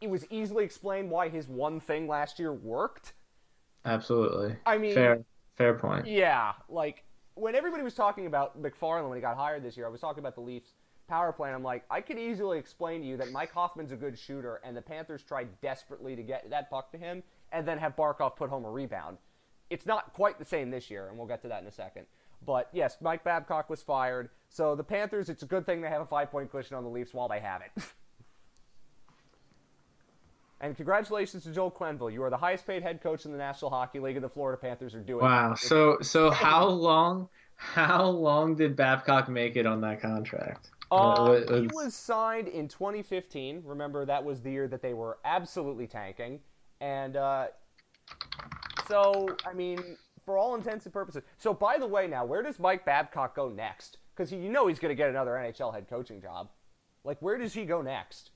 it 0.00 0.10
was 0.10 0.26
easily 0.30 0.64
explained 0.64 1.10
why 1.10 1.28
his 1.28 1.48
one 1.48 1.80
thing 1.80 2.08
last 2.08 2.38
year 2.38 2.52
worked 2.52 3.12
Absolutely. 3.84 4.56
I 4.66 4.78
mean, 4.78 4.94
fair, 4.94 5.24
fair 5.56 5.74
point. 5.74 6.06
Yeah, 6.06 6.52
like 6.68 7.04
when 7.34 7.54
everybody 7.54 7.82
was 7.82 7.94
talking 7.94 8.26
about 8.26 8.60
McFarland 8.60 9.08
when 9.08 9.16
he 9.16 9.22
got 9.22 9.36
hired 9.36 9.62
this 9.62 9.76
year, 9.76 9.86
I 9.86 9.88
was 9.88 10.00
talking 10.00 10.20
about 10.20 10.34
the 10.34 10.40
Leafs 10.40 10.72
power 11.08 11.32
play. 11.32 11.52
I'm 11.52 11.62
like, 11.62 11.84
I 11.90 12.00
could 12.00 12.18
easily 12.18 12.58
explain 12.58 13.00
to 13.00 13.06
you 13.06 13.16
that 13.16 13.32
Mike 13.32 13.52
Hoffman's 13.52 13.92
a 13.92 13.96
good 13.96 14.18
shooter, 14.18 14.60
and 14.64 14.76
the 14.76 14.82
Panthers 14.82 15.22
tried 15.22 15.48
desperately 15.62 16.14
to 16.16 16.22
get 16.22 16.50
that 16.50 16.68
puck 16.68 16.90
to 16.92 16.98
him, 16.98 17.22
and 17.52 17.66
then 17.66 17.78
have 17.78 17.96
Barkov 17.96 18.36
put 18.36 18.50
home 18.50 18.64
a 18.64 18.70
rebound. 18.70 19.16
It's 19.70 19.86
not 19.86 20.12
quite 20.12 20.38
the 20.38 20.44
same 20.44 20.70
this 20.70 20.90
year, 20.90 21.08
and 21.08 21.18
we'll 21.18 21.26
get 21.26 21.42
to 21.42 21.48
that 21.48 21.62
in 21.62 21.68
a 21.68 21.72
second. 21.72 22.06
But 22.44 22.68
yes, 22.72 22.98
Mike 23.00 23.24
Babcock 23.24 23.68
was 23.68 23.82
fired. 23.82 24.30
So 24.48 24.74
the 24.74 24.84
Panthers, 24.84 25.28
it's 25.28 25.42
a 25.42 25.46
good 25.46 25.66
thing 25.66 25.80
they 25.80 25.88
have 25.88 26.00
a 26.00 26.06
five 26.06 26.30
point 26.30 26.50
cushion 26.50 26.76
on 26.76 26.84
the 26.84 26.90
Leafs 26.90 27.12
while 27.12 27.28
they 27.28 27.40
have 27.40 27.62
it. 27.62 27.82
And 30.60 30.76
congratulations 30.76 31.44
to 31.44 31.52
Joel 31.52 31.70
Quenneville. 31.70 32.12
You 32.12 32.22
are 32.24 32.30
the 32.30 32.36
highest 32.36 32.66
paid 32.66 32.82
head 32.82 33.00
coach 33.00 33.24
in 33.24 33.32
the 33.32 33.38
National 33.38 33.70
Hockey 33.70 34.00
League, 34.00 34.16
and 34.16 34.24
the 34.24 34.28
Florida 34.28 34.60
Panthers 34.60 34.94
are 34.94 35.00
doing. 35.00 35.24
Wow. 35.24 35.52
It. 35.52 35.58
So 35.58 35.98
so 36.02 36.30
how 36.30 36.66
long 36.66 37.28
how 37.56 38.06
long 38.06 38.56
did 38.56 38.74
Babcock 38.74 39.28
make 39.28 39.56
it 39.56 39.66
on 39.66 39.80
that 39.82 40.00
contract? 40.00 40.70
Uh, 40.90 41.42
he 41.60 41.68
was 41.72 41.94
signed 41.94 42.48
in 42.48 42.66
2015. 42.66 43.62
Remember 43.64 44.06
that 44.06 44.24
was 44.24 44.40
the 44.40 44.50
year 44.50 44.66
that 44.68 44.80
they 44.80 44.94
were 44.94 45.18
absolutely 45.24 45.86
tanking, 45.86 46.40
and 46.80 47.16
uh, 47.16 47.46
so 48.88 49.36
I 49.46 49.52
mean, 49.52 49.96
for 50.24 50.38
all 50.38 50.54
intents 50.54 50.86
and 50.86 50.92
purposes. 50.92 51.22
So 51.36 51.54
by 51.54 51.78
the 51.78 51.86
way, 51.86 52.06
now 52.06 52.24
where 52.24 52.42
does 52.42 52.58
Mike 52.58 52.84
Babcock 52.84 53.36
go 53.36 53.48
next? 53.48 53.98
Because 54.14 54.32
you 54.32 54.50
know 54.50 54.66
he's 54.66 54.78
going 54.78 54.90
to 54.90 54.96
get 54.96 55.10
another 55.10 55.32
NHL 55.32 55.72
head 55.72 55.88
coaching 55.88 56.20
job. 56.20 56.48
Like 57.04 57.20
where 57.20 57.38
does 57.38 57.52
he 57.52 57.64
go 57.64 57.82
next? 57.82 58.30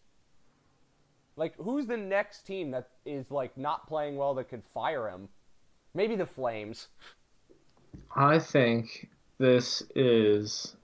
Like, 1.36 1.56
who's 1.56 1.86
the 1.86 1.96
next 1.96 2.46
team 2.46 2.70
that 2.72 2.90
is 3.06 3.30
like 3.30 3.56
not 3.56 3.86
playing 3.86 4.16
well 4.16 4.34
that 4.34 4.48
could 4.48 4.62
fire 4.62 5.08
him? 5.08 5.28
Maybe 5.94 6.16
the 6.16 6.26
Flames. 6.26 6.88
I 8.14 8.38
think 8.38 9.08
this 9.38 9.82
is 9.94 10.76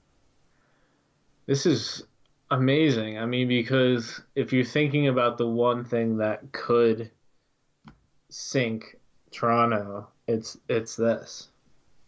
this 1.46 1.66
is 1.66 2.02
amazing. 2.50 3.18
I 3.18 3.26
mean, 3.26 3.48
because 3.48 4.20
if 4.34 4.52
you're 4.52 4.64
thinking 4.64 5.08
about 5.08 5.38
the 5.38 5.46
one 5.46 5.84
thing 5.84 6.18
that 6.18 6.52
could 6.52 7.10
sink 8.30 8.97
Toronto, 9.38 10.08
it's 10.26 10.58
it's 10.68 10.96
this. 10.96 11.48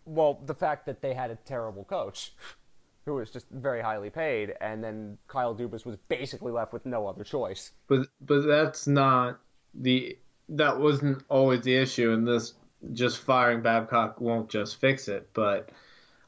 Well, 0.04 0.40
the 0.46 0.54
fact 0.54 0.86
that 0.86 1.00
they 1.00 1.14
had 1.14 1.30
a 1.30 1.36
terrible 1.36 1.84
coach 1.84 2.32
who 3.04 3.14
was 3.14 3.30
just 3.30 3.46
very 3.50 3.80
highly 3.80 4.10
paid, 4.10 4.54
and 4.60 4.82
then 4.82 5.16
Kyle 5.28 5.54
Dubas 5.54 5.86
was 5.86 5.96
basically 6.08 6.50
left 6.50 6.72
with 6.72 6.84
no 6.84 7.06
other 7.06 7.22
choice. 7.22 7.70
But 7.86 8.08
but 8.20 8.46
that's 8.46 8.88
not 8.88 9.38
the 9.74 10.18
that 10.48 10.80
wasn't 10.80 11.22
always 11.28 11.60
the 11.62 11.76
issue, 11.76 12.10
and 12.10 12.26
this 12.26 12.54
just 12.94 13.18
firing 13.18 13.62
Babcock 13.62 14.20
won't 14.20 14.48
just 14.48 14.80
fix 14.80 15.06
it. 15.06 15.30
But 15.32 15.70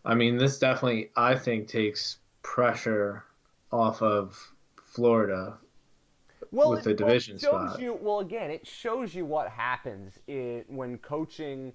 I 0.04 0.14
mean, 0.14 0.36
this 0.36 0.60
definitely 0.60 1.10
I 1.16 1.34
think 1.34 1.66
takes 1.66 2.18
pressure 2.42 3.24
off 3.72 4.02
of 4.02 4.52
Florida 4.84 5.58
well, 6.52 6.70
with 6.70 6.84
the 6.84 6.94
division 6.94 7.38
well, 7.42 7.68
spot. 7.68 7.80
You, 7.80 7.98
well, 8.00 8.20
again, 8.20 8.50
it 8.50 8.66
shows 8.66 9.14
you 9.14 9.24
what 9.24 9.48
happens 9.48 10.18
when 10.26 10.98
coaching 10.98 11.72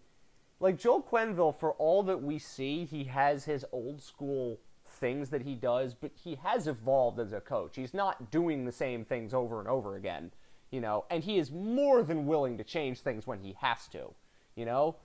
like 0.59 0.79
Joel 0.79 1.03
Quenneville, 1.03 1.55
for 1.55 1.73
all 1.73 2.03
that 2.03 2.21
we 2.21 2.39
see, 2.39 2.85
he 2.85 3.03
has 3.05 3.45
his 3.45 3.65
old 3.71 4.01
school 4.01 4.59
things 4.85 5.29
that 5.29 5.43
he 5.43 5.53
does, 5.53 5.93
but 5.93 6.11
he 6.15 6.35
has 6.35 6.67
evolved 6.67 7.19
as 7.19 7.33
a 7.33 7.39
coach. 7.39 7.75
He's 7.75 7.93
not 7.93 8.31
doing 8.31 8.65
the 8.65 8.71
same 8.71 9.05
things 9.05 9.33
over 9.33 9.59
and 9.59 9.67
over 9.67 9.95
again, 9.95 10.31
you 10.71 10.81
know, 10.81 11.05
and 11.11 11.23
he 11.23 11.37
is 11.37 11.51
more 11.51 12.01
than 12.01 12.25
willing 12.25 12.57
to 12.57 12.63
change 12.63 13.01
things 13.01 13.27
when 13.27 13.39
he 13.39 13.55
has 13.61 13.87
to, 13.89 14.13
you 14.55 14.65
know. 14.65 14.95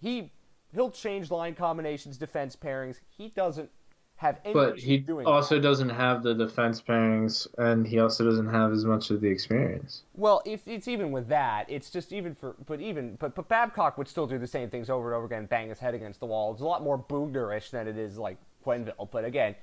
He 0.00 0.30
he'll 0.72 0.90
change 0.90 1.30
line 1.30 1.54
combinations, 1.54 2.16
defense 2.16 2.54
pairings. 2.54 3.00
He 3.08 3.28
doesn't 3.28 3.70
have 4.16 4.40
any 4.44 4.54
But 4.54 4.78
he 4.78 5.04
also 5.26 5.56
that. 5.56 5.60
doesn't 5.62 5.88
have 5.90 6.22
the 6.22 6.34
defense 6.34 6.80
pairings, 6.80 7.46
and 7.58 7.86
he 7.86 7.98
also 7.98 8.24
doesn't 8.24 8.48
have 8.48 8.72
as 8.72 8.84
much 8.84 9.10
of 9.10 9.20
the 9.20 9.28
experience. 9.28 10.02
Well, 10.14 10.40
if 10.46 10.66
it's 10.66 10.88
even 10.88 11.10
with 11.10 11.28
that, 11.28 11.66
it's 11.68 11.90
just 11.90 12.12
even 12.12 12.34
for, 12.34 12.54
but 12.66 12.80
even, 12.80 13.16
but, 13.16 13.34
but 13.34 13.48
Babcock 13.48 13.98
would 13.98 14.08
still 14.08 14.26
do 14.26 14.38
the 14.38 14.46
same 14.46 14.70
things 14.70 14.88
over 14.88 15.08
and 15.08 15.16
over 15.16 15.26
again, 15.26 15.46
bang 15.46 15.68
his 15.68 15.80
head 15.80 15.94
against 15.94 16.20
the 16.20 16.26
wall. 16.26 16.52
It's 16.52 16.62
a 16.62 16.64
lot 16.64 16.82
more 16.82 16.98
Boughner-ish 16.98 17.70
than 17.70 17.88
it 17.88 17.98
is 17.98 18.16
like 18.16 18.38
Quenneville. 18.64 19.10
But 19.10 19.24
again, 19.24 19.56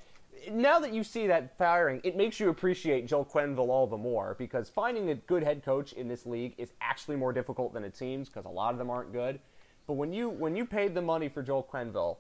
now 0.52 0.80
that 0.80 0.94
you 0.94 1.04
see 1.04 1.28
that 1.28 1.58
firing, 1.58 2.02
it 2.04 2.18
makes 2.18 2.40
you 2.40 2.50
appreciate 2.50 3.08
Joel 3.08 3.26
Quenneville 3.26 3.70
all 3.70 3.88
the 3.88 3.98
more 3.98 4.36
because 4.38 4.70
finding 4.70 5.10
a 5.12 5.16
good 5.16 5.44
head 5.44 5.64
coach 5.64 5.94
in 5.94 6.08
this 6.08 6.26
league 6.26 6.56
is 6.58 6.72
actually 6.82 7.16
more 7.16 7.32
difficult 7.32 7.74
than 7.74 7.84
it 7.84 7.96
seems 7.96 8.28
because 8.28 8.46
a 8.46 8.50
lot 8.50 8.74
of 8.74 8.80
them 8.80 8.90
aren't 8.90 9.14
good. 9.14 9.40
But 9.88 9.94
when 9.94 10.14
you 10.14 10.30
when 10.30 10.56
you 10.56 10.66
paid 10.66 10.94
the 10.94 11.02
money 11.02 11.30
for 11.30 11.42
Joel 11.42 11.68
Quenneville, 11.72 12.18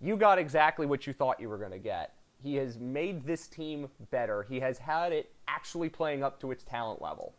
you 0.00 0.16
got 0.16 0.38
exactly 0.38 0.86
what 0.86 1.06
you 1.06 1.12
thought 1.12 1.40
you 1.40 1.48
were 1.48 1.58
going 1.58 1.72
to 1.72 1.78
get. 1.78 2.14
He 2.42 2.56
has 2.56 2.78
made 2.78 3.26
this 3.26 3.46
team 3.46 3.88
better. 4.10 4.44
He 4.48 4.60
has 4.60 4.78
had 4.78 5.12
it 5.12 5.32
actually 5.46 5.90
playing 5.90 6.22
up 6.22 6.40
to 6.40 6.50
its 6.50 6.64
talent 6.64 7.02
level. 7.02 7.34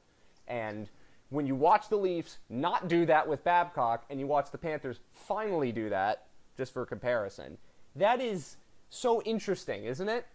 And 0.47 0.89
when 1.30 1.47
you 1.47 1.56
watch 1.56 1.89
the 1.89 1.97
Leafs 1.97 2.38
not 2.50 2.88
do 2.88 3.06
that 3.08 3.28
with 3.28 3.43
Babcock 3.43 4.06
and 4.10 4.19
you 4.19 4.28
watch 4.28 4.52
the 4.52 4.58
Panthers 4.58 5.00
finally 5.12 5.71
do 5.71 5.89
that, 5.89 6.28
just 6.56 6.74
for 6.74 6.86
comparison, 6.86 7.58
that 7.95 8.21
is 8.21 8.58
so 8.89 9.21
interesting, 9.24 9.86
isn't 9.86 10.10
it? 10.10 10.28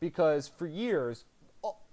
Because 0.00 0.48
for 0.48 0.66
years, 0.66 1.24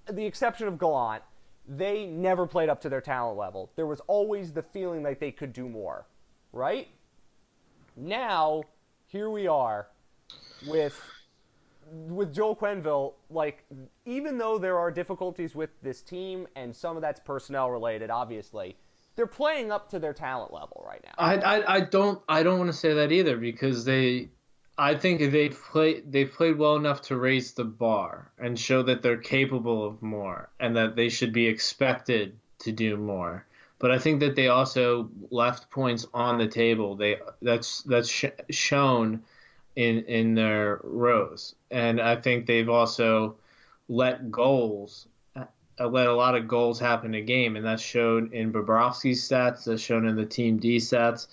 the 0.10 0.26
exception 0.26 0.68
of 0.68 0.78
Gallant, 0.78 1.24
they 1.68 2.06
never 2.06 2.48
played 2.48 2.70
up 2.70 2.82
to 2.82 2.90
their 2.90 3.02
talent 3.02 3.38
level. 3.38 3.72
There 3.76 3.88
was 3.88 4.00
always 4.02 4.54
the 4.54 4.62
feeling 4.62 5.04
like 5.04 5.20
they 5.20 5.32
could 5.32 5.54
do 5.54 5.68
more, 5.68 6.06
right? 6.54 6.88
Now, 7.96 8.64
here 9.12 9.30
we 9.30 9.48
are 9.48 9.88
with 10.68 11.00
with 12.08 12.34
Joel 12.34 12.56
Quenneville, 12.56 13.14
like 13.30 13.66
even 14.06 14.38
though 14.38 14.58
there 14.58 14.80
are 14.80 14.90
difficulties 14.90 15.54
with 15.54 15.70
this 15.82 16.02
team 16.02 16.48
and 16.56 16.74
some 16.74 16.96
of 16.96 17.02
that's 17.02 17.20
personnel 17.20 17.70
related, 17.70 18.10
obviously, 18.10 18.78
they're 19.18 19.28
playing 19.28 19.72
up 19.72 19.90
to 19.90 20.00
their 20.00 20.14
talent 20.14 20.54
level 20.54 20.86
right 20.88 21.04
now. 21.04 21.12
I, 21.18 21.36
I, 21.36 21.76
I 21.76 21.80
don't 21.82 22.22
I 22.30 22.44
don't 22.44 22.58
want 22.58 22.70
to 22.70 22.78
say 22.78 22.94
that 22.94 23.12
either 23.12 23.36
because 23.36 23.84
they 23.84 24.30
I 24.78 24.96
think 24.96 25.32
they've 25.32 25.60
played 25.72 26.10
they've 26.10 26.32
played 26.32 26.58
well 26.58 26.78
enough 26.78 27.02
to 27.04 27.18
raise 27.18 27.52
the 27.52 27.66
bar 27.66 28.32
and 28.40 28.58
show 28.58 28.82
that 28.84 29.02
they're 29.02 29.18
capable 29.18 29.86
of 29.86 30.02
more 30.02 30.50
and 30.60 30.78
that 30.78 30.96
they 30.96 31.10
should 31.10 31.34
be 31.34 31.48
expected 31.48 32.38
to 32.60 32.72
do 32.72 32.96
more. 32.96 33.46
But 33.82 33.90
I 33.90 33.98
think 33.98 34.20
that 34.20 34.36
they 34.36 34.48
also 34.48 35.10
left 35.32 35.72
points 35.72 36.06
on 36.14 36.38
the 36.38 36.48
table. 36.48 36.96
They 36.96 37.18
that's 37.42 37.82
that's 37.82 38.10
sh- 38.10 38.26
shown 38.52 39.24
in 39.76 40.04
in 40.06 40.36
their 40.36 40.80
ROWs, 40.84 41.56
and 41.72 42.00
I 42.00 42.16
think 42.16 42.46
they've 42.46 42.70
also 42.70 43.38
let 43.90 44.30
goals 44.30 45.08
uh, 45.36 45.46
let 45.88 46.06
a 46.06 46.14
lot 46.14 46.36
of 46.36 46.48
goals 46.48 46.80
happen 46.80 47.16
in 47.16 47.24
a 47.24 47.26
game, 47.26 47.56
and 47.56 47.66
that's 47.66 47.82
shown 47.82 48.30
in 48.34 48.54
Bobrovsky's 48.54 49.28
stats, 49.28 49.64
that's 49.66 49.82
shown 49.82 50.06
in 50.06 50.16
the 50.16 50.28
Team 50.28 50.58
D 50.58 50.78
stats, 50.78 51.28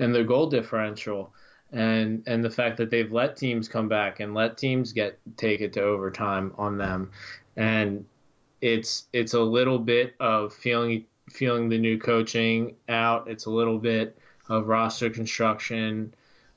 and 0.00 0.12
their 0.12 0.24
goal 0.24 0.48
differential, 0.48 1.32
and 1.70 2.24
and 2.26 2.44
the 2.44 2.50
fact 2.50 2.78
that 2.78 2.90
they've 2.90 3.12
let 3.12 3.36
teams 3.36 3.68
come 3.68 3.88
back 3.88 4.18
and 4.18 4.34
let 4.34 4.58
teams 4.58 4.92
get 4.92 5.20
take 5.36 5.60
it 5.60 5.72
to 5.74 5.82
overtime 5.82 6.52
on 6.58 6.78
them, 6.78 7.12
and 7.56 8.04
it's 8.60 9.06
it's 9.12 9.34
a 9.34 9.40
little 9.40 9.78
bit 9.78 10.16
of 10.18 10.52
feeling 10.52 11.04
feeling 11.30 11.68
the 11.68 11.78
new 11.78 11.98
coaching 11.98 12.76
out. 12.88 13.28
It's 13.28 13.46
a 13.46 13.50
little 13.50 13.78
bit 13.78 14.18
of 14.48 14.68
roster 14.68 15.10
construction, 15.10 16.14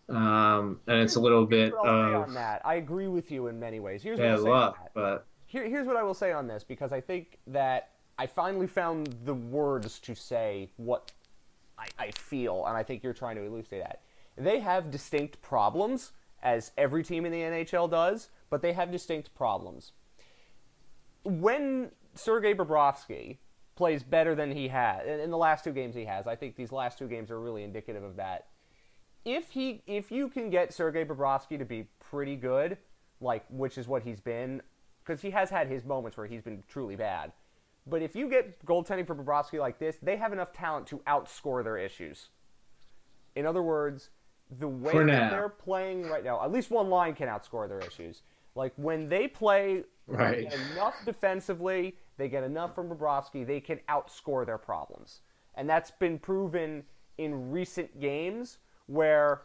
um, 0.09 0.79
and 0.87 0.99
it's 1.01 1.15
a 1.15 1.19
little 1.19 1.45
bit 1.45 1.57
Here's 1.57 1.73
what 1.73 1.87
I'll 1.87 2.25
say 2.25 2.29
of 2.29 2.33
that. 2.33 2.61
I 2.65 2.75
agree 2.75 3.07
with 3.07 3.31
you 3.31 3.47
in 3.47 3.59
many 3.59 3.79
ways. 3.79 4.03
Here's 4.03 4.19
what 4.19 4.25
yeah, 4.25 4.31
I'll 4.31 4.43
say 4.43 4.49
on 4.49 4.49
luck, 4.49 4.77
that. 4.77 4.91
but 4.93 5.25
Here, 5.45 5.67
here's 5.67 5.87
what 5.87 5.95
I 5.95 6.03
will 6.03 6.13
say 6.13 6.31
on 6.31 6.47
this 6.47 6.63
because 6.63 6.91
I 6.91 7.01
think 7.01 7.39
that 7.47 7.91
I 8.17 8.27
finally 8.27 8.67
found 8.67 9.15
the 9.25 9.33
words 9.33 9.99
to 9.99 10.15
say 10.15 10.69
what 10.77 11.11
I, 11.77 11.87
I 11.99 12.11
feel, 12.11 12.65
and 12.65 12.77
I 12.77 12.83
think 12.83 13.03
you're 13.03 13.13
trying 13.13 13.35
to 13.35 13.43
elucidate 13.43 13.83
that. 13.83 14.01
They 14.37 14.59
have 14.59 14.91
distinct 14.91 15.41
problems, 15.41 16.11
as 16.45 16.71
every 16.77 17.03
team 17.03 17.25
in 17.25 17.31
the 17.31 17.39
NHL 17.39 17.89
does, 17.89 18.29
but 18.49 18.61
they 18.61 18.73
have 18.73 18.91
distinct 18.91 19.33
problems. 19.33 19.91
When 21.23 21.89
Sergei 22.13 22.53
Bobrovsky 22.53 23.37
plays 23.75 24.03
better 24.03 24.35
than 24.35 24.51
he 24.51 24.67
has 24.69 25.05
in 25.05 25.19
in 25.19 25.29
the 25.29 25.37
last 25.37 25.63
two 25.63 25.71
games 25.73 25.95
he 25.95 26.05
has, 26.05 26.27
I 26.27 26.35
think 26.35 26.55
these 26.55 26.71
last 26.71 26.97
two 26.97 27.07
games 27.07 27.29
are 27.31 27.39
really 27.39 27.63
indicative 27.63 28.03
of 28.03 28.15
that. 28.15 28.47
If 29.25 29.49
he, 29.51 29.81
if 29.87 30.11
you 30.11 30.29
can 30.29 30.49
get 30.49 30.71
Sergei 30.73 31.03
Bobrovsky 31.03 31.57
to 31.57 31.65
be 31.65 31.87
pretty 31.99 32.35
good, 32.35 32.77
like 33.19 33.43
which 33.49 33.77
is 33.77 33.87
what 33.87 34.03
he's 34.03 34.19
been, 34.19 34.61
because 35.03 35.21
he 35.21 35.31
has 35.31 35.49
had 35.49 35.67
his 35.67 35.83
moments 35.83 36.15
where 36.17 36.27
he's 36.27 36.41
been 36.43 36.63
truly 36.67 36.95
bad. 36.95 37.31
But 37.87 38.01
if 38.01 38.15
you 38.15 38.29
get 38.29 38.63
goaltending 38.65 39.05
for 39.05 39.15
Bobrovsky 39.15 39.59
like 39.59 39.77
this, 39.79 39.97
they 40.01 40.15
have 40.17 40.31
enough 40.33 40.53
talent 40.53 40.87
to 40.87 40.99
outscore 41.07 41.63
their 41.63 41.77
issues. 41.77 42.29
In 43.35 43.45
other 43.45 43.61
words, 43.63 44.09
the 44.59 44.67
way 44.67 44.93
that 45.07 45.31
they're 45.31 45.49
playing 45.49 46.07
right 46.07 46.23
now, 46.23 46.43
at 46.43 46.51
least 46.51 46.71
one 46.71 46.89
line 46.89 47.13
can 47.15 47.27
outscore 47.27 47.67
their 47.67 47.79
issues. 47.81 48.21
Like 48.55 48.73
when 48.75 49.09
they 49.09 49.27
play 49.27 49.83
Right. 50.07 50.47
enough 50.71 50.93
defensively, 51.03 51.97
they 52.17 52.29
get 52.29 52.43
enough 52.43 52.75
from 52.75 52.89
Bobrovsky, 52.89 53.45
they 53.45 53.59
can 53.59 53.79
outscore 53.89 54.45
their 54.45 54.57
problems. 54.57 55.21
And 55.55 55.69
that's 55.69 55.91
been 55.91 56.19
proven 56.19 56.83
in 57.17 57.51
recent 57.51 57.99
games 57.99 58.57
where 58.87 59.41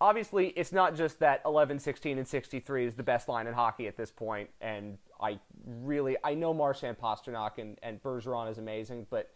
obviously 0.00 0.48
it's 0.48 0.72
not 0.72 0.96
just 0.96 1.20
that 1.20 1.40
11 1.46 1.78
16 1.78 2.18
and 2.18 2.26
63 2.26 2.86
is 2.86 2.94
the 2.94 3.02
best 3.02 3.28
line 3.28 3.46
in 3.46 3.54
hockey 3.54 3.86
at 3.86 3.96
this 3.96 4.10
point. 4.10 4.48
and 4.60 4.98
i 5.20 5.38
really 5.64 6.16
i 6.24 6.34
know 6.34 6.52
marchand 6.52 6.98
pastrnak 6.98 7.58
and, 7.58 7.78
and 7.82 8.02
bergeron 8.02 8.50
is 8.50 8.58
amazing 8.58 9.06
but 9.10 9.30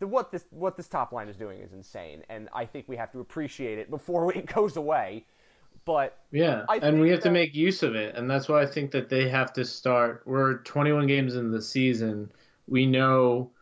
the, 0.00 0.06
what 0.06 0.32
this 0.32 0.46
what 0.50 0.76
this 0.76 0.88
top 0.88 1.12
line 1.12 1.28
is 1.28 1.36
doing 1.36 1.60
is 1.60 1.72
insane 1.72 2.24
and 2.28 2.48
i 2.52 2.64
think 2.64 2.88
we 2.88 2.96
have 2.96 3.12
to 3.12 3.20
appreciate 3.20 3.78
it 3.78 3.90
before 3.90 4.32
it 4.36 4.46
goes 4.46 4.76
away 4.76 5.24
but 5.88 6.18
Yeah, 6.32 6.66
and 6.82 7.00
we 7.00 7.08
have 7.08 7.20
to 7.20 7.30
make 7.30 7.54
use 7.54 7.82
of 7.82 7.94
it, 7.94 8.14
and 8.14 8.30
that's 8.30 8.46
why 8.46 8.60
I 8.60 8.66
think 8.66 8.90
that 8.90 9.08
they 9.08 9.26
have 9.30 9.54
to 9.54 9.64
start. 9.64 10.22
We're 10.26 10.58
21 10.58 11.06
games 11.06 11.34
in 11.34 11.50
the 11.50 11.62
season. 11.62 12.30
We 12.66 12.84
know, 12.84 13.52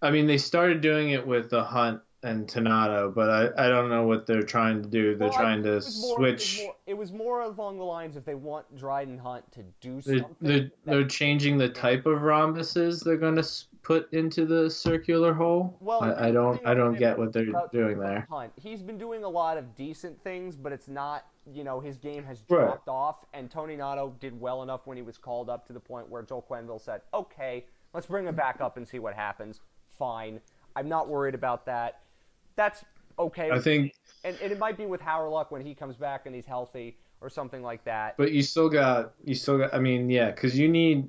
I 0.00 0.12
mean, 0.12 0.28
they 0.28 0.38
started 0.38 0.80
doing 0.80 1.10
it 1.10 1.26
with 1.26 1.50
the 1.50 1.64
Hunt 1.64 2.00
and 2.22 2.46
Toninato, 2.46 3.12
but 3.12 3.28
I, 3.58 3.66
I 3.66 3.68
don't 3.68 3.90
know 3.90 4.06
what 4.06 4.26
they're 4.26 4.44
trying 4.44 4.80
to 4.82 4.88
do. 4.88 5.16
They're 5.16 5.28
well, 5.28 5.36
trying 5.36 5.64
to 5.64 5.72
more- 5.72 5.80
switch. 5.80 6.60
it 6.60 6.62
was, 6.62 6.62
more, 6.62 6.74
it 6.86 6.94
was 6.96 7.12
more 7.12 7.40
along 7.40 7.78
the 7.78 7.84
lines 7.84 8.16
if 8.16 8.24
they 8.24 8.36
want 8.36 8.76
dryden 8.76 9.18
hunt 9.18 9.50
to 9.52 9.64
do 9.80 10.00
They're, 10.02 10.24
they're, 10.40 10.60
that- 10.60 10.72
they're 10.84 11.04
changing 11.04 11.58
the 11.58 11.68
type 11.68 12.06
of 12.06 12.20
rhombuses 12.20 13.02
they're 13.02 13.16
going 13.16 13.36
to 13.36 13.46
put 13.86 14.12
into 14.12 14.44
the 14.46 14.68
circular 14.68 15.32
hole. 15.32 15.76
Well, 15.80 16.02
I, 16.02 16.26
I 16.28 16.30
don't 16.32 16.60
I 16.66 16.74
don't 16.74 16.98
get 16.98 17.16
what 17.16 17.32
they're 17.32 17.46
doing 17.72 18.00
there. 18.00 18.26
Hunt. 18.28 18.52
He's 18.56 18.82
been 18.82 18.98
doing 18.98 19.22
a 19.22 19.28
lot 19.28 19.58
of 19.58 19.76
decent 19.76 20.20
things, 20.24 20.56
but 20.56 20.72
it's 20.72 20.88
not, 20.88 21.26
you 21.52 21.62
know, 21.62 21.78
his 21.78 21.96
game 21.96 22.24
has 22.24 22.42
Right. 22.48 22.64
dropped 22.64 22.88
off. 22.88 23.24
And 23.32 23.48
Toninato 23.48 24.18
did 24.18 24.38
well 24.40 24.64
enough 24.64 24.88
when 24.88 24.96
he 24.96 25.04
was 25.04 25.16
called 25.16 25.48
up 25.48 25.68
to 25.68 25.72
the 25.72 25.78
point 25.78 26.08
where 26.08 26.22
Joel 26.24 26.44
Quenneville 26.50 26.80
said, 26.80 27.02
okay, 27.14 27.64
let's 27.94 28.08
bring 28.08 28.26
him 28.26 28.34
back 28.34 28.60
up 28.60 28.76
and 28.76 28.88
see 28.88 28.98
what 28.98 29.14
happens. 29.14 29.60
Fine. 29.96 30.40
I'm 30.74 30.88
not 30.88 31.08
worried 31.08 31.36
about 31.36 31.64
that. 31.66 32.00
That's 32.56 32.84
okay. 33.20 33.52
I 33.52 33.60
think, 33.60 33.94
and, 34.24 34.36
and 34.42 34.50
it 34.50 34.58
might 34.58 34.76
be 34.76 34.86
with 34.86 35.00
Luck 35.00 35.52
when 35.52 35.64
he 35.64 35.76
comes 35.76 35.94
back 35.94 36.26
and 36.26 36.34
he's 36.34 36.46
healthy 36.46 36.98
or 37.20 37.30
something 37.30 37.62
like 37.62 37.84
that. 37.84 38.16
but 38.16 38.32
you 38.32 38.42
still 38.42 38.68
got 38.68 39.12
you 39.24 39.36
still 39.36 39.58
got. 39.58 39.72
I 39.72 39.78
mean, 39.78 40.10
yeah, 40.10 40.32
because 40.32 40.58
you 40.58 40.68
need. 40.68 41.08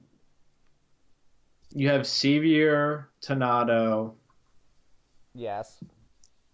You 1.73 1.89
have 1.89 2.01
Sceviour, 2.01 3.06
Toninato, 3.21 4.13
yes. 5.34 5.84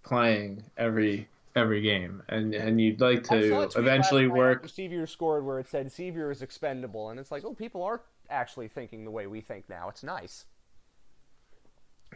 playing 0.04 0.64
every 0.78 1.28
every 1.56 1.82
game, 1.82 2.24
and 2.30 2.54
and 2.54 2.82
you'd 2.82 3.00
like 3.00 3.32
I 3.32 3.50
saw 3.50 3.64
a 3.64 3.70
to 3.70 3.80
eventually 3.80 4.28
work. 4.28 4.68
Sceviour 4.68 5.08
scored 5.08 5.46
where 5.46 5.60
it 5.60 5.70
said 5.70 5.88
Sceviour 5.88 6.32
is 6.32 6.42
expendable, 6.42 7.10
and 7.10 7.20
it's 7.20 7.32
like, 7.32 7.46
oh, 7.46 7.54
people 7.54 7.84
are 7.84 8.02
actually 8.30 8.68
thinking 8.68 9.06
the 9.06 9.12
way 9.12 9.28
we 9.28 9.42
think 9.42 9.70
now. 9.70 9.90
It's 9.90 10.04
nice. 10.04 10.46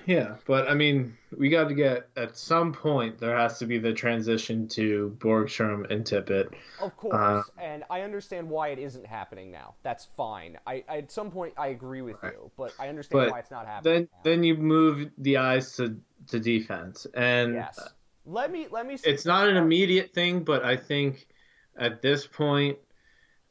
Yeah, 0.05 0.35
but 0.45 0.69
I 0.69 0.73
mean, 0.73 1.17
we 1.37 1.49
got 1.49 1.69
to 1.69 1.73
get 1.73 2.09
at 2.15 2.37
some 2.37 2.73
point 2.73 3.19
there 3.19 3.37
has 3.37 3.59
to 3.59 3.65
be 3.65 3.77
the 3.77 3.93
transition 3.93 4.67
to 4.69 5.15
Borgstrom 5.19 5.89
and 5.91 6.05
Tippett. 6.05 6.53
Of 6.81 6.95
course, 6.97 7.15
Uh, 7.15 7.43
and 7.61 7.83
I 7.89 8.01
understand 8.01 8.49
why 8.49 8.69
it 8.69 8.79
isn't 8.79 9.05
happening 9.05 9.51
now. 9.51 9.75
That's 9.83 10.05
fine. 10.17 10.57
I, 10.65 10.83
I 10.87 10.97
at 10.99 11.11
some 11.11 11.31
point 11.31 11.53
I 11.57 11.67
agree 11.67 12.01
with 12.01 12.17
you, 12.23 12.51
but 12.57 12.73
I 12.79 12.89
understand 12.89 13.25
But 13.25 13.31
why 13.31 13.39
it's 13.39 13.51
not 13.51 13.65
happening. 13.65 13.93
Then 13.93 14.01
now. 14.11 14.19
then 14.23 14.43
you 14.43 14.55
move 14.55 15.09
the 15.17 15.37
eyes 15.37 15.75
to 15.77 15.97
to 16.27 16.39
defense, 16.39 17.07
and 17.13 17.55
yes, 17.55 17.79
let 18.25 18.51
me 18.51 18.67
let 18.69 18.85
me. 18.85 18.97
It's 19.03 19.25
not 19.25 19.47
an 19.47 19.57
immediate 19.57 20.13
thing, 20.13 20.43
but 20.43 20.63
I 20.63 20.77
think 20.77 21.27
at 21.77 22.01
this 22.01 22.25
point, 22.27 22.77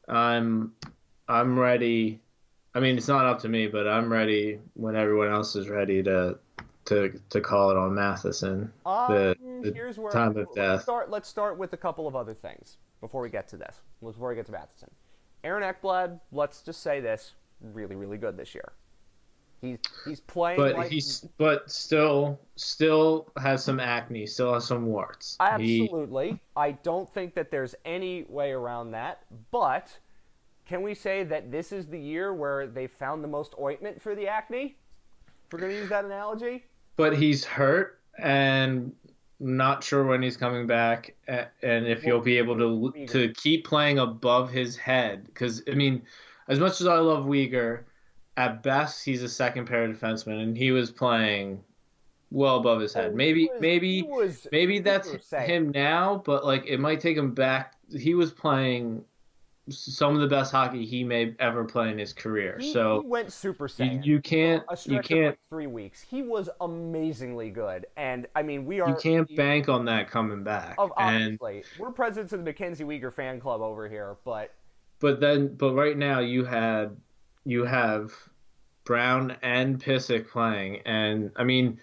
I'm 0.07 0.73
I'm 1.27 1.57
ready. 1.57 2.21
I 2.77 2.79
mean, 2.79 2.95
it's 2.95 3.07
not 3.07 3.25
up 3.25 3.39
to 3.39 3.49
me, 3.49 3.65
but 3.65 3.87
I'm 3.87 4.13
ready 4.13 4.59
when 4.75 4.95
everyone 4.95 5.29
else 5.29 5.55
is 5.55 5.67
ready 5.67 6.03
to 6.03 6.37
to 6.85 7.19
to 7.31 7.41
call 7.41 7.71
it 7.71 7.77
on 7.77 7.95
Matheson. 7.95 8.71
Um, 8.85 9.11
the, 9.11 9.35
the 9.63 9.73
here's 9.73 9.97
where 9.97 10.11
time 10.11 10.29
of 10.29 10.35
let's 10.37 10.53
death. 10.53 10.83
Start. 10.83 11.09
Let's 11.09 11.27
start 11.27 11.57
with 11.57 11.73
a 11.73 11.77
couple 11.77 12.07
of 12.07 12.15
other 12.15 12.35
things 12.35 12.77
before 13.01 13.23
we 13.23 13.31
get 13.31 13.47
to 13.47 13.57
this. 13.57 13.81
Before 13.99 14.29
we 14.29 14.35
get 14.35 14.45
to 14.45 14.51
Matheson, 14.51 14.91
Aaron 15.43 15.63
Ekblad. 15.63 16.19
Let's 16.31 16.61
just 16.61 16.83
say 16.83 16.99
this: 16.99 17.33
really, 17.61 17.95
really 17.95 18.19
good 18.19 18.37
this 18.37 18.53
year. 18.53 18.73
He's 19.59 19.79
he's 20.05 20.19
playing. 20.19 20.59
But 20.59 20.75
like, 20.75 20.91
he's 20.91 21.25
but 21.39 21.71
still 21.71 22.39
still 22.57 23.31
has 23.41 23.63
some 23.63 23.79
acne, 23.79 24.27
still 24.27 24.53
has 24.53 24.67
some 24.67 24.85
warts. 24.85 25.35
He- 25.57 25.81
Absolutely. 25.81 26.39
I 26.55 26.73
don't 26.73 27.11
think 27.11 27.33
that 27.33 27.49
there's 27.49 27.73
any 27.85 28.25
way 28.29 28.51
around 28.51 28.91
that. 28.91 29.23
But 29.49 29.97
can 30.67 30.81
we 30.81 30.93
say 30.93 31.23
that 31.23 31.51
this 31.51 31.71
is 31.71 31.87
the 31.87 31.99
year 31.99 32.33
where 32.33 32.67
they 32.67 32.87
found 32.87 33.23
the 33.23 33.27
most 33.27 33.53
ointment 33.59 34.01
for 34.01 34.15
the 34.15 34.27
acne? 34.27 34.75
If 35.45 35.53
we're 35.53 35.59
going 35.59 35.71
to 35.71 35.77
use 35.79 35.89
that 35.89 36.03
analogy. 36.05 36.65
but 36.97 37.15
he's 37.15 37.45
hurt 37.45 38.01
and 38.19 38.91
not 39.39 39.83
sure 39.83 40.03
when 40.03 40.21
he's 40.21 40.35
coming 40.35 40.65
back 40.67 41.15
and 41.27 41.87
if 41.87 42.01
he'll 42.01 42.19
be 42.19 42.37
able 42.39 42.57
to 42.57 43.05
to 43.07 43.31
keep 43.33 43.65
playing 43.65 43.99
above 43.99 44.49
his 44.51 44.75
head. 44.75 45.25
Because 45.25 45.61
I 45.71 45.75
mean 45.75 46.01
as 46.47 46.59
much 46.59 46.81
as 46.81 46.87
I 46.87 46.97
love 46.97 47.25
Weegar 47.25 47.81
at 48.35 48.63
best 48.63 49.05
he's 49.05 49.21
a 49.23 49.29
second 49.29 49.67
pair 49.67 49.87
defenseman 49.87 50.41
and 50.41 50.57
he 50.57 50.71
was 50.71 50.89
playing 50.91 51.63
well 52.31 52.57
above 52.57 52.81
his 52.81 52.93
head. 52.93 53.11
Oh, 53.13 53.15
maybe 53.15 53.47
was- 53.53 53.61
maybe 53.61 54.01
was- 54.03 54.47
maybe 54.51 54.79
that's 54.79 55.31
him 55.31 55.69
now 55.69 56.21
but 56.25 56.43
like 56.43 56.65
it 56.65 56.79
might 56.79 56.99
take 56.99 57.15
him 57.15 57.33
back. 57.33 57.75
He 57.95 58.15
was 58.15 58.31
playing 58.31 59.05
some 59.69 60.15
of 60.15 60.21
the 60.21 60.27
best 60.27 60.51
hockey 60.51 60.85
he 60.85 61.03
may 61.03 61.35
ever 61.39 61.63
play 61.65 61.91
in 61.91 61.97
his 61.97 62.13
career 62.13 62.57
He, 62.59 62.71
so 62.71 63.01
he 63.01 63.07
went 63.07 63.33
Super 63.33 63.65
you, 63.65 63.69
Saiyan. 63.69 64.05
you 64.05 64.21
can't 64.21 64.63
you 64.85 64.99
can't 65.01 65.25
like 65.27 65.39
three 65.49 65.67
weeks. 65.67 66.01
He 66.01 66.21
was 66.21 66.49
amazingly 66.61 67.49
good, 67.49 67.85
and 67.97 68.27
I 68.35 68.43
mean, 68.43 68.65
we 68.65 68.79
are 68.79 68.89
you 68.89 68.95
can't 68.95 69.33
bank 69.35 69.69
on 69.69 69.85
that 69.85 70.09
coming 70.09 70.43
back 70.43 70.75
Of, 70.77 70.91
and 70.97 71.37
obviously, 71.41 71.63
we're 71.79 71.91
presidents 71.91 72.33
of 72.33 72.39
the 72.39 72.45
Mackenzie 72.45 72.83
Weegar 72.83 73.13
fan 73.13 73.39
club 73.39 73.61
over 73.61 73.89
here, 73.89 74.17
but 74.23 74.53
But 74.99 75.19
then, 75.19 75.55
but 75.55 75.73
right 75.73 75.97
now 75.97 76.19
you 76.19 76.45
had 76.45 76.95
you 77.43 77.65
have 77.65 78.13
Brown 78.85 79.35
and 79.41 79.83
Pysyk 79.83 80.29
playing, 80.29 80.81
and 80.85 81.31
I 81.35 81.43
mean, 81.43 81.79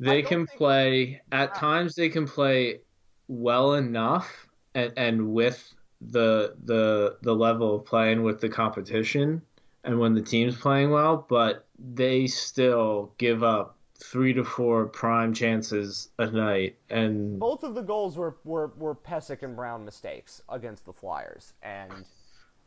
they 0.00 0.22
can 0.22 0.46
play 0.46 1.22
at 1.30 1.54
times. 1.54 1.94
They 1.94 2.08
can 2.08 2.26
play 2.26 2.80
well 3.28 3.74
enough, 3.74 4.48
and 4.74 4.92
and 4.96 5.32
with 5.32 5.72
the 6.10 6.56
the 6.64 7.18
the 7.22 7.34
level 7.34 7.76
of 7.76 7.84
playing 7.84 8.22
with 8.22 8.40
the 8.40 8.48
competition, 8.48 9.42
and 9.84 9.98
when 10.00 10.14
the 10.14 10.22
team's 10.22 10.56
playing 10.56 10.90
well, 10.90 11.26
but 11.28 11.66
they 11.78 12.26
still 12.26 13.14
give 13.18 13.42
up 13.42 13.78
three 13.98 14.32
to 14.34 14.44
four 14.44 14.86
prime 14.86 15.32
chances 15.34 16.10
a 16.18 16.30
night, 16.30 16.78
and 16.90 17.46
both 17.46 17.62
of 17.64 17.74
the 17.74 17.82
goals 17.82 18.16
were 18.16 18.36
were, 18.44 18.68
were 18.76 18.94
Pysyk 18.94 19.42
and 19.42 19.54
Brown 19.56 19.84
mistakes 19.84 20.42
against 20.48 20.84
the 20.86 20.92
Flyers, 20.92 21.52
and 21.62 22.06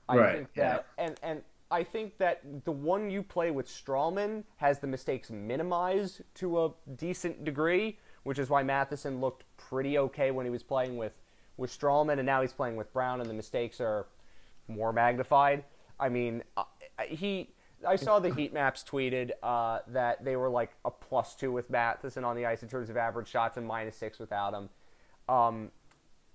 I 0.08 0.21
Right, 0.21 0.23
think 0.23 0.56
that 0.56 0.88
and 0.97 1.15
and 1.23 1.43
I 1.71 1.84
think 1.84 2.17
that 2.19 2.65
the 2.65 2.71
one 2.71 3.10
you 3.12 3.23
play 3.23 3.52
with 3.52 3.67
Stralman 3.67 4.43
has 4.58 4.80
the 4.80 4.88
mistakes 4.88 5.32
minimized 5.32 6.21
to 6.36 6.65
a 6.65 6.71
decent 6.97 7.45
degree, 7.45 7.99
which 8.23 8.39
is 8.39 8.49
why 8.49 8.63
Matheson 8.63 9.21
looked 9.21 9.45
pretty 9.58 9.97
okay 9.99 10.32
when 10.32 10.45
he 10.45 10.52
was 10.52 10.63
playing 10.63 10.97
with 10.97 11.13
with 11.60 11.78
Stralman, 11.78 12.17
and 12.17 12.26
now 12.26 12.41
he's 12.41 12.54
playing 12.54 12.76
with 12.76 12.91
Brown, 12.93 13.22
and 13.22 13.30
the 13.30 13.34
mistakes 13.34 13.80
are 13.80 14.08
more 14.67 14.91
magnified. 14.91 15.63
I 16.00 16.10
mean, 16.10 16.43
uh, 16.58 16.63
he. 17.08 17.50
I 17.88 17.95
saw 17.95 18.19
the 18.19 18.34
heat 18.34 18.52
maps 18.52 18.84
tweeted 18.84 19.32
uh, 19.41 19.80
that 19.88 20.26
they 20.26 20.36
were 20.36 20.50
like 20.50 20.72
a 20.84 20.91
plus 20.91 21.36
two 21.36 21.52
with 21.52 21.69
Matheson 21.69 22.26
on 22.26 22.36
the 22.36 22.45
ice 22.45 22.62
in 22.62 22.67
terms 22.67 22.89
of 22.89 22.98
average 22.98 23.30
shots 23.30 23.56
and 23.56 23.65
minus 23.65 23.95
six 23.95 24.19
without 24.19 24.54
him. 24.54 24.69
Um, 25.30 25.72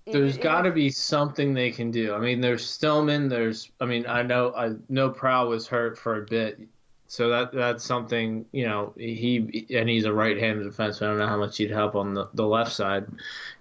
There's 0.07 0.37
got 0.37 0.63
to 0.63 0.71
be 0.71 0.89
something 0.89 1.53
they 1.53 1.71
can 1.71 1.91
do. 1.91 2.13
I 2.13 2.19
mean, 2.19 2.41
there's 2.41 2.67
Stillman. 2.67 3.27
There's, 3.27 3.71
I 3.79 3.85
mean, 3.85 4.05
I 4.07 4.21
know, 4.21 4.53
I 4.55 4.73
know 4.89 5.09
Prow 5.09 5.47
was 5.47 5.67
hurt 5.67 5.97
for 5.97 6.21
a 6.21 6.25
bit, 6.25 6.59
so 7.07 7.29
that 7.29 7.51
that's 7.51 7.83
something. 7.83 8.45
You 8.51 8.65
know, 8.65 8.93
he 8.97 9.67
and 9.73 9.89
he's 9.89 10.05
a 10.05 10.13
right-handed 10.13 10.67
defenseman. 10.67 11.03
I 11.03 11.07
don't 11.07 11.19
know 11.19 11.27
how 11.27 11.37
much 11.37 11.57
he'd 11.57 11.71
help 11.71 11.95
on 11.95 12.13
the, 12.13 12.29
the 12.33 12.45
left 12.45 12.71
side. 12.71 13.05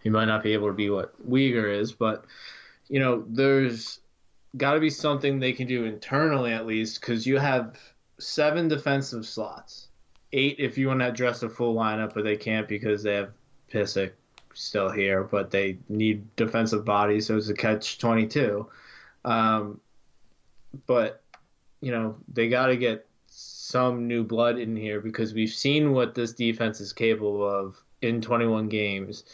He 0.02 0.10
might 0.10 0.26
not 0.26 0.42
be 0.42 0.52
able 0.52 0.68
to 0.68 0.74
be 0.74 0.90
what 0.90 1.14
Weegar 1.28 1.78
is, 1.78 1.92
but 1.92 2.24
you 2.88 3.00
know, 3.00 3.24
there's 3.28 4.00
got 4.56 4.74
to 4.74 4.80
be 4.80 4.90
something 4.90 5.38
they 5.38 5.52
can 5.52 5.66
do 5.66 5.84
internally 5.84 6.52
at 6.52 6.66
least 6.66 7.00
because 7.00 7.26
you 7.26 7.38
have 7.38 7.78
seven 8.18 8.68
defensive 8.68 9.26
slots, 9.26 9.88
eight 10.32 10.56
if 10.58 10.78
you 10.78 10.88
want 10.88 11.00
to 11.00 11.08
address 11.08 11.42
a 11.42 11.48
full 11.48 11.74
lineup, 11.74 12.14
but 12.14 12.24
they 12.24 12.36
can't 12.36 12.68
because 12.68 13.02
they 13.02 13.14
have 13.14 13.32
Pysyk 13.72 14.12
still 14.54 14.90
here, 14.90 15.24
but 15.24 15.50
they 15.50 15.78
need 15.88 16.24
defensive 16.36 16.84
bodies, 16.84 17.26
so 17.26 17.36
it's 17.36 17.48
a 17.48 17.54
catch 17.54 17.98
twenty 17.98 18.26
two. 18.26 18.68
Um, 19.24 19.80
but 20.86 21.22
you 21.80 21.90
know 21.92 22.16
they 22.32 22.48
got 22.48 22.66
to 22.66 22.76
get 22.76 23.06
some 23.64 24.06
new 24.06 24.22
blood 24.22 24.58
in 24.58 24.76
here 24.76 25.00
because 25.00 25.32
we've 25.32 25.48
seen 25.48 25.92
what 25.92 26.14
this 26.14 26.32
defense 26.32 26.80
is 26.80 26.92
capable 26.92 27.48
of 27.48 27.82
in 28.02 28.20
21 28.20 28.68
games. 28.68 29.24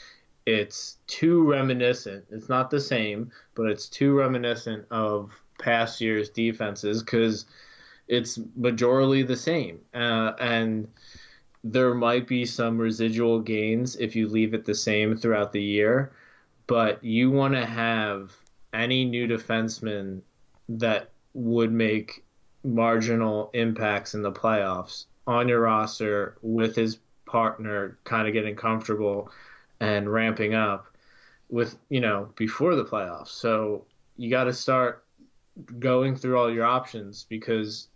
It's 0.46 0.98
too 1.08 1.42
reminiscent. 1.42 2.24
It's 2.30 2.48
not 2.48 2.70
the 2.70 2.80
same, 2.80 3.32
but 3.56 3.66
it's 3.66 3.88
too 3.88 4.16
reminiscent 4.16 4.86
of 4.90 5.32
past 5.58 6.00
years' 6.00 6.30
defenses 6.30 7.02
because 7.02 7.46
it's 8.06 8.38
majorly 8.58 9.26
the 9.26 9.36
same. 9.36 9.80
Uh, 9.94 10.32
and 10.38 10.86
there 11.64 11.92
might 11.94 12.28
be 12.28 12.46
some 12.46 12.78
residual 12.78 13.40
gains 13.40 13.96
if 13.96 14.14
you 14.14 14.28
leave 14.28 14.54
it 14.54 14.64
the 14.64 14.74
same 14.74 15.16
throughout 15.16 15.52
the 15.52 15.62
year, 15.62 16.12
but 16.68 17.02
you 17.02 17.32
want 17.32 17.54
to 17.54 17.66
have 17.66 18.32
any 18.72 19.04
new 19.04 19.26
defenseman 19.26 20.20
that 20.68 21.10
would 21.34 21.72
make 21.72 22.24
marginal 22.64 23.50
impacts 23.54 24.14
in 24.14 24.22
the 24.22 24.32
playoffs 24.32 25.06
on 25.26 25.48
your 25.48 25.60
roster 25.60 26.36
with 26.42 26.74
his 26.76 26.98
partner 27.26 27.98
kind 28.04 28.26
of 28.26 28.32
getting 28.34 28.56
comfortable 28.56 29.30
and 29.80 30.12
ramping 30.12 30.54
up 30.54 30.86
with 31.48 31.76
you 31.88 32.00
know 32.00 32.28
before 32.36 32.74
the 32.74 32.84
playoffs 32.84 33.28
so 33.28 33.84
you 34.16 34.28
got 34.28 34.44
to 34.44 34.52
start 34.52 35.04
going 35.78 36.14
through 36.16 36.38
all 36.38 36.52
your 36.52 36.64
options 36.66 37.24
because 37.28 37.88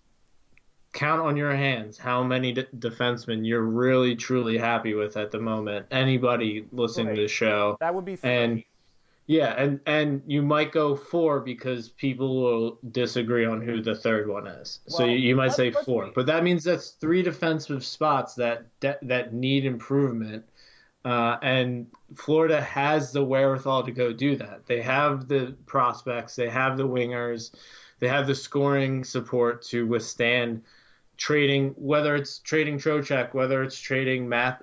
count 0.92 1.20
on 1.20 1.36
your 1.36 1.54
hands 1.54 1.98
how 1.98 2.22
many 2.22 2.52
d- 2.52 2.64
defensemen 2.78 3.44
you're 3.46 3.62
really 3.62 4.14
truly 4.14 4.56
happy 4.56 4.94
with 4.94 5.16
at 5.16 5.30
the 5.30 5.38
moment 5.38 5.84
anybody 5.90 6.66
listening 6.72 7.08
Right. 7.08 7.16
to 7.16 7.22
the 7.22 7.28
show 7.28 7.76
that 7.80 7.94
would 7.94 8.04
be 8.04 8.16
three. 8.16 8.30
and 8.30 8.64
yeah, 9.26 9.54
and 9.56 9.80
and 9.86 10.22
you 10.26 10.42
might 10.42 10.70
go 10.70 10.94
four 10.94 11.40
because 11.40 11.88
people 11.88 12.42
will 12.42 12.78
disagree 12.90 13.46
on 13.46 13.62
who 13.62 13.80
the 13.80 13.94
third 13.94 14.28
one 14.28 14.46
is. 14.46 14.80
so 14.86 15.04
you, 15.04 15.16
you 15.16 15.36
might 15.36 15.52
say 15.52 15.70
four, 15.70 16.10
but 16.14 16.26
that 16.26 16.44
means 16.44 16.64
that's 16.64 16.90
three 16.90 17.22
defensive 17.22 17.84
spots 17.84 18.34
that 18.34 18.66
that, 18.80 18.98
that 19.02 19.32
need 19.32 19.64
improvement. 19.64 20.44
Uh, 21.06 21.36
and 21.42 21.86
Florida 22.16 22.60
has 22.60 23.12
the 23.12 23.22
wherewithal 23.22 23.82
to 23.84 23.92
go 23.92 24.12
do 24.12 24.36
that. 24.36 24.66
They 24.66 24.80
have 24.80 25.28
the 25.28 25.54
prospects, 25.66 26.34
they 26.34 26.48
have 26.48 26.76
the 26.78 26.88
wingers, 26.88 27.54
they 28.00 28.08
have 28.08 28.26
the 28.26 28.34
scoring 28.34 29.04
support 29.04 29.62
to 29.66 29.86
withstand 29.86 30.62
trading, 31.16 31.70
whether 31.76 32.14
it's 32.14 32.38
trading 32.38 32.78
Trocheck, 32.78 33.34
whether 33.34 33.62
it's 33.62 33.78
trading 33.78 34.28
Math, 34.28 34.62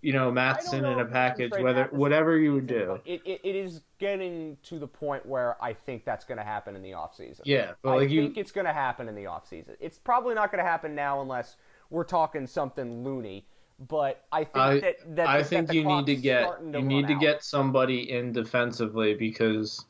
you 0.00 0.12
know, 0.12 0.30
Matheson 0.30 0.82
know 0.82 0.92
in 0.92 1.00
a 1.00 1.04
package, 1.04 1.52
whether 1.52 1.74
Matheson 1.74 1.98
whatever 1.98 2.38
you 2.38 2.52
would 2.52 2.66
do. 2.66 3.00
It, 3.04 3.22
it, 3.24 3.40
it 3.44 3.56
is 3.56 3.82
getting 3.98 4.56
to 4.64 4.78
the 4.78 4.86
point 4.86 5.24
where 5.24 5.62
I 5.62 5.72
think 5.72 6.04
that's 6.04 6.24
going 6.24 6.38
to 6.38 6.44
happen 6.44 6.74
in 6.74 6.82
the 6.82 6.92
offseason. 6.92 7.40
Yeah, 7.44 7.72
I 7.84 7.94
like 7.94 8.10
you, 8.10 8.22
think 8.22 8.38
it's 8.38 8.52
going 8.52 8.66
to 8.66 8.72
happen 8.72 9.08
in 9.08 9.14
the 9.14 9.24
offseason. 9.24 9.76
It's 9.80 9.98
probably 9.98 10.34
not 10.34 10.50
going 10.50 10.62
to 10.64 10.68
happen 10.68 10.94
now 10.94 11.20
unless 11.20 11.56
we're 11.90 12.04
talking 12.04 12.46
something 12.46 13.04
loony. 13.04 13.46
But 13.88 14.24
I 14.30 14.44
think 14.44 14.56
I- 14.56 14.80
that, 14.80 15.16
that 15.16 15.28
I 15.28 15.42
think 15.42 15.68
the 15.68 15.76
you 15.76 15.84
need 15.84 16.06
to 16.06 16.16
get 16.16 16.44
starting 16.44 16.74
you 16.74 16.82
need 16.82 17.06
to 17.08 17.14
out. 17.14 17.20
get 17.20 17.44
somebody 17.44 18.10
in 18.10 18.32
defensively 18.32 19.14
because 19.14 19.86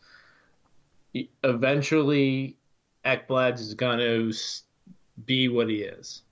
eventually 1.43 2.57
Ekblad 3.05 3.55
is 3.55 3.75
going 3.75 3.99
to 3.99 4.33
be 5.25 5.49
what 5.49 5.69
he 5.69 5.83
is. 5.83 6.23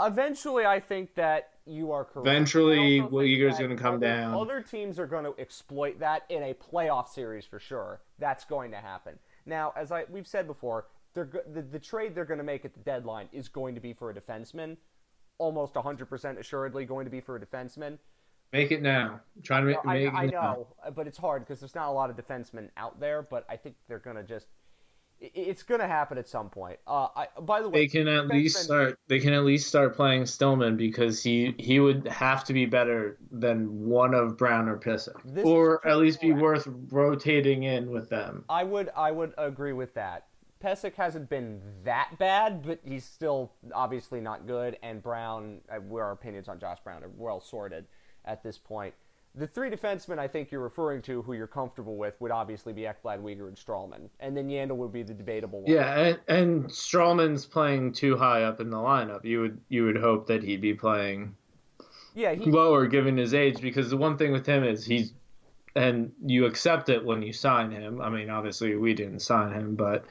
Eventually, 0.00 0.66
I 0.66 0.80
think 0.80 1.14
that 1.14 1.53
you 1.66 1.92
are 1.92 2.04
correct. 2.04 2.26
Eventually, 2.26 2.98
I 2.98 3.00
think 3.00 3.12
Weegar's 3.12 3.58
gonna 3.58 3.76
come 3.76 3.94
other- 3.96 4.06
down. 4.06 4.34
Other 4.34 4.60
teams 4.60 4.98
are 4.98 5.06
going 5.06 5.24
to 5.24 5.34
exploit 5.38 5.98
that 6.00 6.24
in 6.28 6.42
a 6.42 6.54
playoff 6.54 7.08
series 7.08 7.44
for 7.46 7.58
sure. 7.58 8.00
That's 8.18 8.44
going 8.44 8.70
to 8.72 8.76
happen. 8.78 9.18
Now, 9.46 9.72
as 9.76 9.90
I 9.90 10.04
we've 10.08 10.26
said 10.26 10.46
before, 10.46 10.86
they're 11.14 11.30
the, 11.52 11.62
the 11.62 11.78
trade 11.78 12.14
they're 12.14 12.24
going 12.24 12.38
to 12.38 12.44
make 12.44 12.64
at 12.64 12.74
the 12.74 12.80
deadline 12.80 13.28
is 13.32 13.48
going 13.48 13.74
to 13.74 13.80
be 13.80 13.92
for 13.92 14.10
a 14.10 14.14
defenseman, 14.14 14.76
almost 15.38 15.74
100% 15.74 16.38
assuredly 16.38 16.84
going 16.84 17.04
to 17.06 17.10
be 17.10 17.20
for 17.20 17.36
a 17.36 17.40
defenseman. 17.40 17.98
Make 18.52 18.70
it 18.70 18.82
now. 18.82 19.20
Try 19.42 19.60
to 19.60 19.66
make, 19.66 19.76
I, 19.84 19.94
make 19.94 20.14
I 20.14 20.24
it 20.24 20.32
now. 20.32 20.52
know, 20.52 20.66
but 20.94 21.06
it's 21.08 21.18
hard 21.18 21.42
because 21.42 21.60
there's 21.60 21.74
not 21.74 21.88
a 21.88 21.92
lot 21.92 22.08
of 22.10 22.16
defensemen 22.16 22.68
out 22.76 23.00
there. 23.00 23.22
But 23.22 23.44
I 23.48 23.56
think 23.56 23.76
they're 23.88 23.98
gonna 23.98 24.22
just. 24.22 24.46
It's 25.20 25.62
gonna 25.62 25.86
happen 25.86 26.18
at 26.18 26.28
some 26.28 26.50
point. 26.50 26.78
Uh, 26.86 27.08
I, 27.16 27.28
by 27.40 27.62
the 27.62 27.68
way, 27.70 27.80
They 27.80 27.88
can 27.88 28.08
at 28.08 28.26
least 28.28 28.56
defensemen- 28.56 28.64
start. 28.64 28.98
They 29.08 29.20
can 29.20 29.32
at 29.32 29.44
least 29.44 29.68
start 29.68 29.96
playing 29.96 30.26
Stillman 30.26 30.76
because 30.76 31.22
he 31.22 31.54
he 31.58 31.80
would 31.80 32.06
have 32.08 32.44
to 32.44 32.52
be 32.52 32.66
better 32.66 33.16
than 33.30 33.86
one 33.86 34.12
of 34.14 34.36
Brown 34.36 34.68
or 34.68 34.76
Pysyk, 34.76 35.14
This 35.24 35.44
or 35.46 35.86
at 35.86 35.96
least 35.98 36.20
be 36.20 36.32
worth 36.32 36.66
rotating 36.90 37.62
in 37.62 37.90
with 37.90 38.10
them. 38.10 38.44
I 38.48 38.64
would 38.64 38.90
I 38.96 39.12
would 39.12 39.32
agree 39.38 39.72
with 39.72 39.94
that. 39.94 40.26
Pysyk 40.62 40.94
hasn't 40.94 41.28
been 41.28 41.60
that 41.84 42.18
bad, 42.18 42.62
but 42.62 42.80
he's 42.84 43.04
still 43.04 43.52
obviously 43.74 44.20
not 44.20 44.46
good. 44.46 44.78
And 44.82 45.02
Brown, 45.02 45.60
uh, 45.70 45.76
where 45.76 46.04
our 46.04 46.12
opinions 46.12 46.48
on 46.48 46.58
Josh 46.58 46.80
Brown 46.80 47.04
are 47.04 47.10
well 47.16 47.40
sorted 47.40 47.86
at 48.24 48.42
this 48.42 48.58
point. 48.58 48.94
The 49.36 49.46
three 49.48 49.68
defensemen 49.68 50.18
I 50.18 50.28
think 50.28 50.52
you're 50.52 50.60
referring 50.60 51.02
to, 51.02 51.22
who 51.22 51.32
you're 51.32 51.48
comfortable 51.48 51.96
with, 51.96 52.14
would 52.20 52.30
obviously 52.30 52.72
be 52.72 52.82
Ekblad, 52.82 53.20
Weegar, 53.20 53.48
and 53.48 53.56
Stralman, 53.56 54.08
and 54.20 54.36
then 54.36 54.48
Yandle 54.48 54.76
would 54.76 54.92
be 54.92 55.02
the 55.02 55.14
debatable 55.14 55.62
one. 55.62 55.72
Yeah, 55.72 55.98
and, 55.98 56.20
and 56.28 56.64
Stralman's 56.66 57.44
playing 57.44 57.94
too 57.94 58.16
high 58.16 58.44
up 58.44 58.60
in 58.60 58.70
the 58.70 58.76
lineup. 58.76 59.24
You 59.24 59.40
would 59.40 59.60
you 59.68 59.84
would 59.86 59.96
hope 59.96 60.28
that 60.28 60.42
he'd 60.44 60.60
be 60.60 60.74
playing 60.74 61.34
yeah. 62.14 62.34
He, 62.34 62.50
lower 62.50 62.86
given 62.86 63.16
his 63.16 63.34
age 63.34 63.60
because 63.60 63.90
the 63.90 63.96
one 63.96 64.16
thing 64.16 64.32
with 64.32 64.46
him 64.46 64.62
is 64.64 64.84
he's 64.84 65.12
and 65.76 66.12
you 66.24 66.46
accept 66.46 66.88
it 66.88 67.04
when 67.04 67.22
you 67.22 67.32
sign 67.32 67.70
him. 67.70 68.00
I 68.00 68.08
mean, 68.08 68.30
obviously 68.30 68.76
we 68.76 68.94
didn't 68.94 69.20
sign 69.20 69.52
him, 69.52 69.74
but 69.74 70.04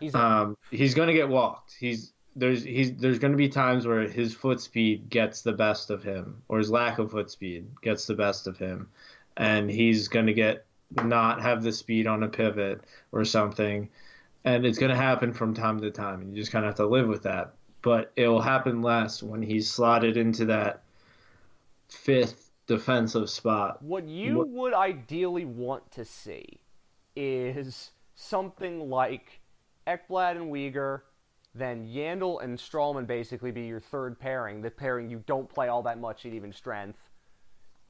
he's 0.00 0.14
um, 0.14 0.56
he's 0.70 0.94
going 0.94 1.08
to 1.08 1.14
get 1.14 1.28
walked. 1.28 1.74
He's 1.78 2.12
there's 2.40 2.64
he's 2.64 2.96
there's 2.96 3.18
going 3.18 3.32
to 3.32 3.36
be 3.36 3.48
times 3.48 3.86
where 3.86 4.08
his 4.08 4.34
foot 4.34 4.60
speed 4.60 5.08
gets 5.10 5.42
the 5.42 5.52
best 5.52 5.90
of 5.90 6.02
him, 6.02 6.42
or 6.48 6.58
his 6.58 6.70
lack 6.70 6.98
of 6.98 7.10
foot 7.10 7.30
speed 7.30 7.66
gets 7.82 8.06
the 8.06 8.14
best 8.14 8.46
of 8.46 8.58
him, 8.58 8.88
and 9.36 9.70
he's 9.70 10.08
going 10.08 10.26
to 10.26 10.32
get 10.32 10.64
not 11.04 11.40
have 11.40 11.62
the 11.62 11.72
speed 11.72 12.06
on 12.06 12.22
a 12.22 12.28
pivot 12.28 12.80
or 13.12 13.24
something, 13.24 13.88
and 14.44 14.66
it's 14.66 14.78
going 14.78 14.90
to 14.90 14.96
happen 14.96 15.32
from 15.32 15.54
time 15.54 15.80
to 15.80 15.90
time. 15.90 16.20
And 16.20 16.34
you 16.34 16.42
just 16.42 16.50
kind 16.50 16.64
of 16.64 16.70
have 16.70 16.76
to 16.76 16.86
live 16.86 17.06
with 17.06 17.22
that. 17.22 17.54
But 17.82 18.12
it 18.16 18.26
will 18.28 18.42
happen 18.42 18.82
less 18.82 19.22
when 19.22 19.42
he's 19.42 19.70
slotted 19.70 20.16
into 20.16 20.44
that 20.46 20.82
fifth 21.88 22.50
defensive 22.66 23.30
spot. 23.30 23.82
What 23.82 24.08
you 24.08 24.38
What- 24.38 24.48
would 24.48 24.74
ideally 24.74 25.44
want 25.44 25.90
to 25.92 26.04
see 26.04 26.60
is 27.16 27.92
something 28.14 28.90
like 28.90 29.40
Ekblad 29.86 30.36
and 30.36 30.52
Weegar, 30.52 31.02
then 31.54 31.86
Yandle 31.86 32.42
and 32.42 32.58
Stralman 32.58 33.06
basically 33.06 33.50
be 33.50 33.62
your 33.62 33.80
third 33.80 34.18
pairing, 34.18 34.62
the 34.62 34.70
pairing 34.70 35.10
you 35.10 35.22
don't 35.26 35.48
play 35.48 35.68
all 35.68 35.82
that 35.82 35.98
much 35.98 36.24
at 36.24 36.32
even 36.32 36.52
strength, 36.52 37.10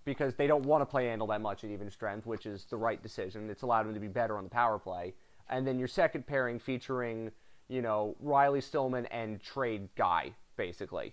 because 0.04 0.34
they 0.34 0.46
don't 0.46 0.64
want 0.64 0.80
to 0.80 0.86
play 0.86 1.06
Yandle 1.06 1.28
that 1.28 1.42
much 1.42 1.62
at 1.62 1.70
even 1.70 1.90
strength, 1.90 2.26
which 2.26 2.46
is 2.46 2.64
the 2.70 2.76
right 2.76 3.02
decision. 3.02 3.50
It's 3.50 3.62
allowed 3.62 3.86
him 3.86 3.94
to 3.94 4.00
be 4.00 4.08
better 4.08 4.38
on 4.38 4.44
the 4.44 4.50
power 4.50 4.78
play. 4.78 5.14
And 5.50 5.66
then 5.66 5.78
your 5.78 5.88
second 5.88 6.26
pairing 6.26 6.58
featuring, 6.58 7.30
you 7.68 7.82
know, 7.82 8.16
Riley 8.20 8.60
Stillman 8.60 9.06
and 9.06 9.40
trade 9.42 9.88
guy, 9.96 10.32
basically, 10.56 11.12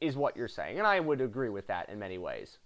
is 0.00 0.16
what 0.16 0.36
you're 0.36 0.48
saying. 0.48 0.78
And 0.78 0.86
I 0.86 1.00
would 1.00 1.22
agree 1.22 1.48
with 1.48 1.66
that 1.68 1.88
in 1.88 1.98
many 1.98 2.18
ways. 2.18 2.58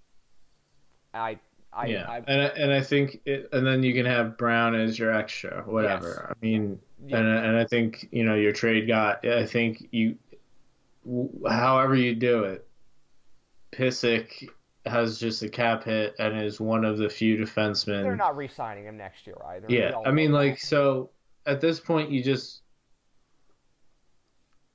I, 1.15 1.39
I, 1.73 1.87
yeah, 1.87 2.09
I, 2.09 2.17
and 2.27 2.43
I, 2.43 2.47
and 2.47 2.73
I 2.73 2.81
think 2.83 3.21
it, 3.25 3.49
and 3.53 3.65
then 3.67 3.83
you 3.83 3.95
can 3.95 4.05
have 4.07 4.37
Brown 4.37 4.75
as 4.75 4.99
your 4.99 5.15
extra, 5.15 5.63
whatever. 5.67 6.27
I 6.29 6.45
mean, 6.45 6.81
Yeah. 7.07 7.19
and 7.19 7.29
and 7.29 7.57
I 7.57 7.65
think 7.65 8.09
you 8.11 8.25
know 8.25 8.35
your 8.35 8.53
trade 8.53 8.89
got. 8.89 9.25
I 9.27 9.47
think 9.47 9.87
you, 9.93 10.17
however 11.49 11.95
you 11.95 12.15
do 12.17 12.43
it, 12.45 12.67
Pysyk 13.73 14.49
has 14.85 15.21
just 15.21 15.43
a 15.43 15.49
cap 15.49 15.85
hit 15.85 16.17
and 16.19 16.41
is 16.41 16.59
one 16.59 16.85
of 16.85 16.99
the 16.99 17.09
few 17.09 17.37
defensemen. 17.37 18.03
they're 18.03 18.17
not 18.17 18.37
re-signing 18.37 18.85
him 18.85 18.97
next 18.97 19.27
year 19.27 19.37
either. 19.47 19.67
Yeah, 19.69 19.93
I 20.05 20.11
mean, 20.11 20.33
like, 20.33 20.59
that. 20.59 20.67
so 20.67 21.11
at 21.47 21.61
this 21.61 21.79
point, 21.79 22.11
you 22.11 22.23
just 22.25 22.63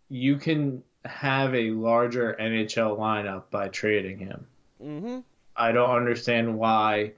you 0.10 0.38
can 0.38 0.84
have 1.04 1.54
a 1.54 1.72
larger 1.72 2.36
NHL 2.40 2.98
lineup 2.98 3.44
by 3.52 3.68
trading 3.68 4.20
him. 4.20 4.48
Mhm. 4.82 5.24
I 5.56 5.72
don't 5.72 5.92
understand 5.92 6.58
why, 6.58 7.14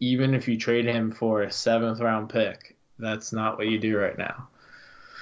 even 0.00 0.34
if 0.34 0.48
you 0.48 0.58
trade 0.58 0.86
him 0.86 1.12
for 1.12 1.42
a 1.42 1.52
seventh 1.52 2.00
round 2.00 2.30
pick, 2.30 2.76
that's 2.98 3.32
not 3.32 3.58
what 3.58 3.68
you 3.68 3.78
do 3.78 3.96
right 3.98 4.16
now. 4.18 4.48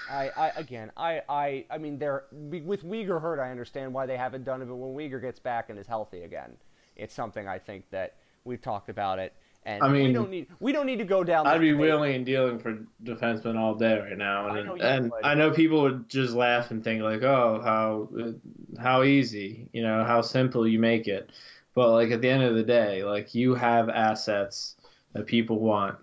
I, 0.09 0.31
I 0.37 0.53
again, 0.57 0.93
I, 0.97 1.23
I, 1.29 1.65
I 1.71 1.79
mean, 1.79 1.99
they're 1.99 2.25
with 2.33 2.85
Weegar 2.85 3.21
hurt. 3.21 3.41
I 3.41 3.51
understand 3.51 3.93
why 3.93 4.07
they 4.07 4.17
haven't 4.17 4.45
done 4.45 4.63
it, 4.63 4.67
but 4.67 4.77
when 4.77 4.95
Weegar 4.95 5.21
gets 5.21 5.41
back 5.41 5.69
and 5.69 5.79
is 5.79 5.87
healthy 5.87 6.23
again, 6.23 6.57
it's 6.95 7.15
something 7.15 7.49
I 7.49 7.59
think 7.59 7.91
that 7.91 8.15
we've 8.45 8.63
talked 8.63 8.89
about 8.89 9.19
it, 9.19 9.35
and 9.65 9.83
I 9.83 9.89
mean, 9.89 10.05
we 10.05 10.13
don't 10.13 10.31
need 10.31 10.47
we 10.61 10.73
don't 10.73 10.87
need 10.87 10.99
to 10.99 11.05
go 11.05 11.25
down. 11.25 11.47
I'd 11.47 11.61
be 11.61 11.73
path. 11.73 11.81
willing 11.81 12.15
and 12.15 12.25
dealing 12.27 12.59
for 12.59 12.79
defensemen 13.03 13.57
all 13.59 13.75
day 13.75 13.99
right 13.99 14.17
now, 14.17 14.49
I 14.49 14.59
and 14.59 14.67
know 14.67 14.75
you 14.77 14.83
and. 14.83 15.13
I 15.23 15.35
know 15.35 15.51
people 15.51 15.83
would 15.83 16.09
just 16.09 16.35
laugh 16.35 16.71
and 16.71 16.83
think 16.85 17.03
like, 17.03 17.23
oh, 17.23 17.61
how 17.65 18.81
how 18.81 19.03
easy, 19.03 19.69
you 19.73 19.83
know, 19.83 20.05
how 20.05 20.21
simple 20.23 20.67
you 20.67 20.79
make 20.79 21.09
it. 21.09 21.31
But 21.77 21.93
like 21.93 22.11
at 22.11 22.23
the 22.23 22.31
end 22.31 22.43
of 22.43 22.55
the 22.57 22.63
day, 22.63 23.05
like 23.05 23.35
you 23.35 23.55
have 23.55 23.91
assets 23.91 24.77
that 25.13 25.27
people 25.27 25.61
want. 25.61 25.99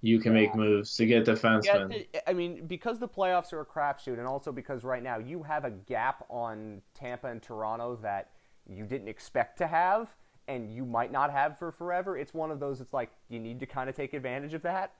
You 0.00 0.18
can 0.18 0.32
make 0.32 0.54
moves 0.54 0.96
to 0.96 1.04
get 1.04 1.26
Yeah, 1.26 1.34
defensemen. 1.34 1.90
th- 1.90 2.08
I 2.26 2.32
mean, 2.32 2.66
because 2.66 2.98
the 2.98 3.08
playoffs 3.08 3.52
are 3.52 3.60
a 3.60 3.66
crapshoot, 3.66 4.18
and 4.18 4.26
also 4.26 4.52
because 4.52 4.82
right 4.82 5.02
now 5.02 5.18
you 5.18 5.42
have 5.42 5.66
a 5.66 5.70
gap 5.70 6.24
on 6.30 6.80
Tampa 6.94 7.26
and 7.26 7.42
Toronto 7.42 7.98
that 8.02 8.30
you 8.66 8.86
didn't 8.86 9.08
expect 9.08 9.58
to 9.58 9.66
have, 9.66 10.14
and 10.48 10.72
you 10.72 10.86
might 10.86 11.12
not 11.12 11.30
have 11.30 11.58
for 11.58 11.70
forever. 11.70 12.16
It's 12.16 12.32
one 12.32 12.50
of 12.50 12.58
those. 12.58 12.80
It's 12.80 12.94
like 12.94 13.10
you 13.28 13.38
need 13.38 13.60
to 13.60 13.66
kind 13.66 13.90
of 13.90 13.94
take 13.94 14.14
advantage 14.14 14.54
of 14.54 14.62
that, 14.62 14.94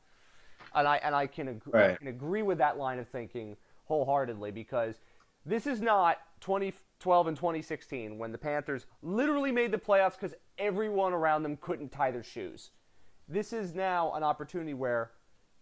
and 0.75 0.87
I 0.87 0.97
and 0.99 1.15
I 1.15 1.27
can 1.27 1.49
ag- 1.49 1.75
I 1.75 1.95
can 1.95 2.09
agree 2.09 2.43
with 2.43 2.59
that 2.59 2.77
line 2.77 2.99
of 2.99 3.09
thinking 3.09 3.57
wholeheartedly 3.85 4.51
because 4.51 5.01
this 5.47 5.67
is 5.67 5.81
not 5.81 6.19
2012 6.99 7.27
and 7.29 7.37
2016 7.37 8.19
when 8.19 8.33
the 8.33 8.39
Panthers 8.39 8.87
literally 9.03 9.53
made 9.53 9.71
the 9.71 9.79
playoffs 9.79 10.15
because 10.15 10.35
everyone 10.59 11.13
around 11.13 11.43
them 11.43 11.57
couldn't 11.61 11.91
tie 11.91 12.11
their 12.11 12.23
shoes 12.23 12.71
this 13.29 13.53
is 13.53 13.75
now 13.75 14.13
an 14.13 14.23
opportunity 14.23 14.75
where 14.75 15.11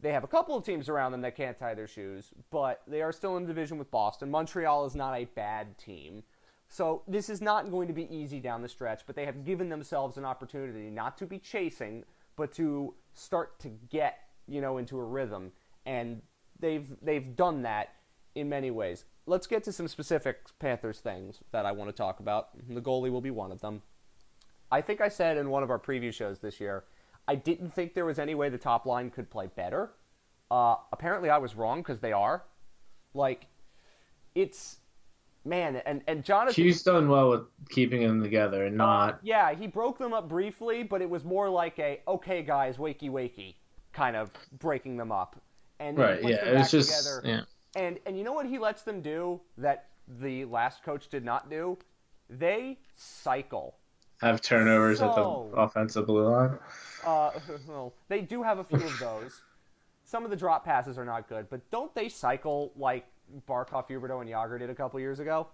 they 0.00 0.12
have 0.12 0.24
a 0.24 0.28
couple 0.28 0.56
of 0.56 0.64
teams 0.64 0.88
around 0.88 1.12
them 1.12 1.22
that 1.22 1.36
can't 1.36 1.58
tie 1.58 1.74
their 1.74 1.86
shoes, 1.86 2.30
but 2.50 2.82
they 2.86 3.00
are 3.00 3.12
still 3.12 3.36
in 3.36 3.46
division 3.46 3.78
with 3.78 3.90
Boston. 3.90 4.30
Montreal 4.30 4.84
is 4.84 4.94
not 4.94 5.14
a 5.14 5.24
bad 5.24 5.78
team. 5.78 6.22
So 6.68 7.02
this 7.06 7.30
is 7.30 7.40
not 7.40 7.70
going 7.70 7.88
to 7.88 7.94
be 7.94 8.12
easy 8.14 8.40
down 8.40 8.60
the 8.60 8.68
stretch, 8.68 9.02
but 9.06 9.16
they 9.16 9.24
have 9.24 9.44
given 9.44 9.68
themselves 9.68 10.16
an 10.16 10.24
opportunity 10.24 10.90
not 10.90 11.16
to 11.18 11.26
be 11.26 11.38
chasing, 11.38 12.04
but 12.36 12.52
to 12.52 12.94
start 13.14 13.58
to 13.60 13.68
get, 13.88 14.18
you 14.46 14.60
know, 14.60 14.78
into 14.78 14.98
a 14.98 15.04
rhythm. 15.04 15.52
And 15.86 16.20
they've 16.58 16.88
they've 17.00 17.34
done 17.36 17.62
that 17.62 17.94
in 18.34 18.48
many 18.48 18.70
ways. 18.70 19.04
Let's 19.26 19.46
get 19.46 19.64
to 19.64 19.72
some 19.72 19.88
specific 19.88 20.38
Panthers 20.58 21.00
things 21.00 21.40
that 21.52 21.64
I 21.64 21.72
want 21.72 21.88
to 21.88 21.96
talk 21.96 22.20
about. 22.20 22.48
The 22.68 22.80
goalie 22.80 23.10
will 23.10 23.20
be 23.20 23.30
one 23.30 23.52
of 23.52 23.60
them. 23.60 23.82
I 24.70 24.80
think 24.80 25.00
I 25.00 25.08
said 25.08 25.36
in 25.36 25.50
one 25.50 25.62
of 25.62 25.70
our 25.70 25.78
preview 25.78 26.12
shows 26.12 26.38
this 26.40 26.60
year, 26.60 26.84
I 27.26 27.36
didn't 27.36 27.70
think 27.70 27.94
there 27.94 28.04
was 28.04 28.18
any 28.18 28.34
way 28.34 28.48
the 28.48 28.58
top 28.58 28.86
line 28.86 29.10
could 29.10 29.30
play 29.30 29.46
better. 29.46 29.92
Uh, 30.50 30.76
apparently, 30.92 31.30
I 31.30 31.38
was 31.38 31.54
wrong 31.54 31.80
because 31.80 32.00
they 32.00 32.12
are. 32.12 32.44
Like, 33.14 33.46
it's 34.34 34.78
man, 35.44 35.76
and 35.86 36.02
and 36.06 36.24
Jonathan. 36.24 36.62
Hughes 36.62 36.82
done 36.82 37.08
well 37.08 37.30
with 37.30 37.42
keeping 37.70 38.02
them 38.02 38.22
together 38.22 38.66
and 38.66 38.80
uh, 38.80 38.84
not. 38.84 39.20
yeah, 39.22 39.54
he 39.54 39.66
broke 39.66 39.98
them 39.98 40.12
up 40.12 40.28
briefly, 40.28 40.82
but 40.82 41.00
it 41.00 41.08
was 41.08 41.24
more 41.24 41.48
like 41.48 41.78
a 41.78 42.00
okay, 42.06 42.42
guys, 42.42 42.76
wakey 42.76 43.10
wakey 43.10 43.54
kind 43.94 44.16
of 44.16 44.30
breaking 44.58 44.96
them 44.96 45.12
up. 45.12 45.40
And 45.78 45.96
Right. 45.96 46.22
Yeah. 46.22 46.46
It 46.46 46.58
was 46.58 46.70
just. 46.70 47.22
together. 47.22 47.22
Yeah. 47.24 47.44
And 47.76 47.98
and 48.06 48.16
you 48.16 48.24
know 48.24 48.32
what 48.32 48.46
he 48.46 48.58
lets 48.58 48.82
them 48.82 49.00
do 49.00 49.40
that 49.58 49.88
the 50.20 50.44
last 50.44 50.82
coach 50.82 51.08
did 51.08 51.24
not 51.24 51.50
do? 51.50 51.78
They 52.30 52.78
cycle. 52.94 53.76
Have 54.20 54.40
turnovers 54.40 55.02
at 55.02 55.14
the 55.14 55.22
offensive 55.22 56.06
blue 56.06 56.28
line. 56.28 56.58
Uh, 57.04 57.30
well, 57.68 57.94
they 58.08 58.20
do 58.20 58.42
have 58.42 58.58
a 58.58 58.64
few 58.64 58.78
of 58.78 58.98
those. 58.98 59.42
Some 60.04 60.24
of 60.24 60.30
the 60.30 60.36
drop 60.36 60.64
passes 60.64 60.96
are 60.98 61.04
not 61.04 61.28
good, 61.28 61.48
but 61.50 61.68
don't 61.70 61.94
they 61.94 62.08
cycle 62.08 62.72
like 62.76 63.06
Barkov, 63.48 63.88
Huberdeau, 63.88 64.20
and 64.20 64.30
Jagr 64.30 64.58
did 64.58 64.70
a 64.70 64.74
couple 64.74 65.00
years 65.00 65.18
ago? 65.18 65.48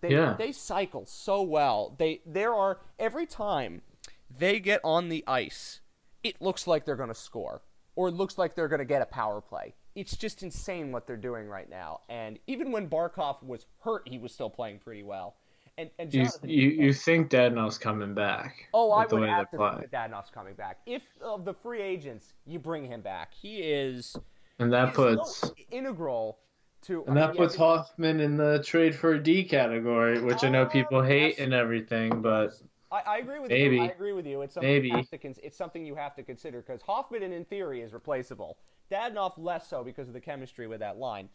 They, 0.00 0.10
Yeah. 0.10 0.34
they 0.38 0.52
cycle 0.52 1.04
so 1.06 1.42
well. 1.42 1.94
They 1.98 2.20
there 2.26 2.54
are 2.54 2.80
every 2.98 3.26
time 3.26 3.82
they 4.30 4.58
get 4.60 4.80
on 4.82 5.08
the 5.08 5.22
ice, 5.26 5.80
it 6.22 6.40
looks 6.40 6.66
like 6.66 6.84
they're 6.84 6.96
going 6.96 7.08
to 7.08 7.14
score, 7.14 7.62
or 7.94 8.08
it 8.08 8.14
looks 8.14 8.38
like 8.38 8.54
they're 8.54 8.68
going 8.68 8.80
to 8.80 8.84
get 8.84 9.02
a 9.02 9.06
power 9.06 9.40
play. 9.40 9.74
It's 9.96 10.16
just 10.16 10.42
insane 10.42 10.92
what 10.92 11.06
they're 11.06 11.16
doing 11.16 11.48
right 11.48 11.68
now. 11.68 12.00
And 12.08 12.38
even 12.46 12.70
when 12.70 12.88
Barkov 12.88 13.42
was 13.42 13.66
hurt, 13.80 14.06
he 14.06 14.18
was 14.18 14.32
still 14.32 14.50
playing 14.50 14.78
pretty 14.78 15.02
well. 15.02 15.36
And 15.78 15.90
and 15.98 16.12
You, 16.12 16.20
Jonathan, 16.20 16.48
you 16.48 16.68
you 16.68 16.92
think 16.92 17.30
Dadonov's 17.30 17.78
coming 17.78 18.14
back? 18.14 18.68
Oh, 18.72 18.92
I 18.92 19.06
would 19.06 19.28
have 19.28 19.50
to 19.50 19.58
think 19.58 19.90
that 19.90 20.10
Dadonov's 20.10 20.30
coming 20.30 20.54
back. 20.54 20.78
If 20.86 21.02
of 21.20 21.44
the 21.44 21.52
free 21.52 21.80
agents, 21.82 22.34
you 22.46 22.58
bring 22.58 22.84
him 22.84 23.00
back. 23.00 23.34
He 23.34 23.58
is 23.58 24.16
And 24.58 24.72
that 24.72 24.94
puts 24.94 25.38
so 25.38 25.54
integral 25.70 26.38
to. 26.82 27.04
and 27.06 27.18
I 27.18 27.22
that 27.22 27.28
mean, 27.30 27.36
puts 27.38 27.54
yeah, 27.54 27.64
Hoffman 27.64 28.20
in 28.20 28.36
the 28.36 28.62
trade 28.62 28.94
for 28.94 29.14
a 29.14 29.22
D 29.22 29.44
category, 29.44 30.20
which 30.20 30.44
I 30.44 30.48
know 30.50 30.62
ah, 30.62 30.68
people 30.68 31.02
hate 31.02 31.38
and 31.38 31.52
everything, 31.52 32.22
but 32.22 32.52
I, 32.90 33.02
I 33.06 33.18
agree 33.18 33.40
with 33.40 33.50
Maybe. 33.50 33.76
you. 33.76 33.82
I 33.82 33.86
agree 33.86 34.12
with 34.12 34.26
you. 34.26 34.42
It's 34.42 34.54
something 34.54 34.70
Maybe. 34.70 34.88
You 34.88 34.96
have 34.96 35.10
to 35.10 35.18
it's 35.44 35.56
something 35.56 35.84
you 35.84 35.94
have 35.94 36.14
to 36.16 36.22
consider 36.22 36.62
because 36.62 36.82
Hoffman, 36.82 37.22
in 37.22 37.44
theory, 37.44 37.82
is 37.82 37.92
replaceable. 37.92 38.58
Dadonov 38.90 39.34
less 39.38 39.68
so 39.68 39.82
because 39.84 40.08
of 40.08 40.14
the 40.14 40.20
chemistry 40.20 40.66
with 40.66 40.80
that 40.80 40.98
line. 40.98 41.28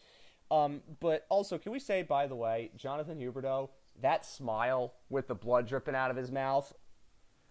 Um, 0.50 0.82
but 1.00 1.26
also, 1.30 1.58
can 1.58 1.72
we 1.72 1.80
say, 1.80 2.04
by 2.04 2.28
the 2.28 2.36
way, 2.36 2.72
Jonathan 2.76 3.20
Huberdeau, 3.20 3.70
that 4.02 4.26
smile 4.26 4.94
with 5.10 5.28
the 5.28 5.36
blood 5.36 5.68
dripping 5.68 5.96
out 5.96 6.12
of 6.12 6.18
his 6.18 6.32
mouth? 6.32 6.74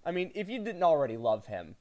I 0.04 0.10
mean, 0.12 0.30
if 0.34 0.48
you 0.48 0.62
didn't 0.62 0.82
already 0.82 1.16
love 1.16 1.46
him, 1.46 1.76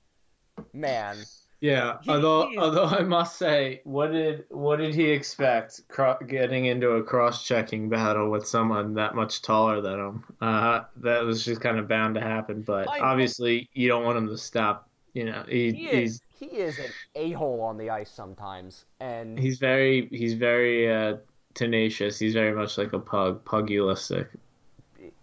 man, 0.74 1.18
Yeah, 1.62 1.98
He- 2.04 2.10
although 2.12 2.48
he 2.48 2.54
is- 2.56 2.60
although 2.62 2.86
I 2.86 3.02
must 3.04 3.38
say, 3.38 3.82
what 3.84 4.14
did 4.14 4.46
what 4.50 4.78
did 4.78 4.96
he 4.96 5.10
expect 5.10 5.82
cro- 5.90 6.18
getting 6.26 6.68
into 6.68 6.92
a 6.92 7.04
cross-checking 7.04 7.90
battle 7.90 8.30
with 8.32 8.48
someone 8.48 8.94
that 8.94 9.14
much 9.14 9.42
taller 9.42 9.82
than 9.82 10.00
him? 10.00 10.24
Uh, 10.40 10.84
that 10.98 11.26
was 11.26 11.44
just 11.44 11.60
kind 11.60 11.78
of 11.78 11.90
bound 11.90 12.16
to 12.16 12.22
happen. 12.22 12.62
But 12.62 12.90
I 12.90 13.00
obviously, 13.02 13.70
you 13.74 13.90
don't 13.90 14.06
want 14.06 14.18
him 14.18 14.28
to 14.30 14.38
stop. 14.38 14.88
You 15.14 15.26
know, 15.26 15.44
he, 15.50 15.74
he 15.74 15.88
he's 15.88 16.22
he 16.40 16.46
is 16.46 16.80
an 16.80 16.92
a 17.16 17.32
hole 17.34 17.62
on 17.62 17.78
the 17.78 17.90
ice 17.90 18.10
sometimes, 18.10 18.86
and 19.02 19.38
he's 19.38 19.60
very 19.60 20.08
he's 20.12 20.34
very 20.34 20.92
uh, 20.92 21.18
tenacious. 21.54 22.18
He's 22.18 22.34
very 22.34 22.54
much 22.54 22.78
like 22.78 22.94
a 22.94 23.00
pug, 23.00 23.44
pugilistic. 23.44 24.28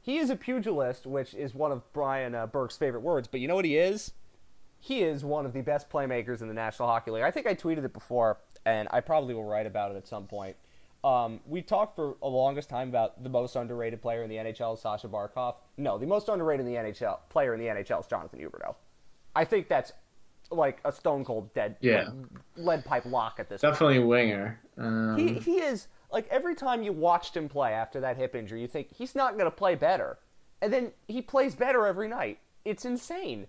he 0.02 0.18
is 0.18 0.28
a 0.28 0.36
pugilist, 0.36 1.06
which 1.06 1.32
is 1.32 1.54
one 1.54 1.72
of 1.72 1.90
Brian 1.94 2.34
uh, 2.34 2.46
Burke's 2.46 2.76
favorite 2.76 3.00
words. 3.00 3.28
But 3.28 3.40
you 3.40 3.48
know 3.48 3.54
what 3.54 3.64
he 3.64 3.78
is? 3.78 4.12
He 4.78 5.02
is 5.02 5.24
one 5.24 5.46
of 5.46 5.54
the 5.54 5.62
best 5.62 5.88
playmakers 5.88 6.42
in 6.42 6.48
the 6.48 6.54
National 6.54 6.86
Hockey 6.86 7.10
League. 7.10 7.24
I 7.24 7.30
think 7.30 7.46
I 7.46 7.54
tweeted 7.54 7.84
it 7.84 7.94
before, 7.94 8.38
and 8.66 8.86
I 8.90 9.00
probably 9.00 9.32
will 9.32 9.44
write 9.44 9.66
about 9.66 9.92
it 9.92 9.96
at 9.96 10.06
some 10.06 10.26
point. 10.26 10.54
Um, 11.02 11.40
we 11.46 11.62
talked 11.62 11.96
for 11.96 12.16
a 12.22 12.28
longest 12.28 12.68
time 12.68 12.88
about 12.88 13.22
the 13.22 13.30
most 13.30 13.56
underrated 13.56 14.02
player 14.02 14.22
in 14.22 14.28
the 14.28 14.36
NHL 14.36 14.74
is 14.74 14.80
Sasha 14.80 15.08
Barkov. 15.08 15.54
No, 15.78 15.98
the 15.98 16.06
most 16.06 16.28
underrated 16.28 16.66
in 16.66 16.72
the 16.72 16.78
NHL 16.78 17.20
player 17.30 17.54
in 17.54 17.60
the 17.60 17.66
NHL 17.66 18.00
is 18.00 18.06
Jonathan 18.06 18.38
Huberdeau. 18.38 18.74
I 19.34 19.44
think 19.44 19.68
that's 19.68 19.92
like 20.50 20.78
a 20.84 20.92
stone 20.92 21.24
cold 21.24 21.52
dead 21.54 21.76
Yeah. 21.80 22.08
lead 22.56 22.84
pipe 22.84 23.04
lock 23.06 23.38
at 23.38 23.48
this 23.48 23.60
point. 23.60 23.72
Definitely 23.74 23.98
winger. 24.00 24.60
Um, 24.78 25.16
He, 25.18 25.34
he 25.34 25.58
is 25.58 25.88
like 26.12 26.28
every 26.28 26.54
time 26.54 26.82
you 26.82 26.92
watched 26.92 27.36
him 27.36 27.48
play 27.48 27.72
after 27.72 28.00
that 28.00 28.16
hip 28.16 28.34
injury, 28.34 28.60
you 28.60 28.68
think 28.68 28.88
he's 28.94 29.14
not 29.14 29.32
going 29.32 29.46
to 29.46 29.50
play 29.56 29.74
better, 29.74 30.18
and 30.62 30.72
then 30.72 30.92
he 31.08 31.20
plays 31.20 31.54
better 31.54 31.86
every 31.86 32.08
night. 32.08 32.38
It's 32.64 32.84
insane. 32.84 33.46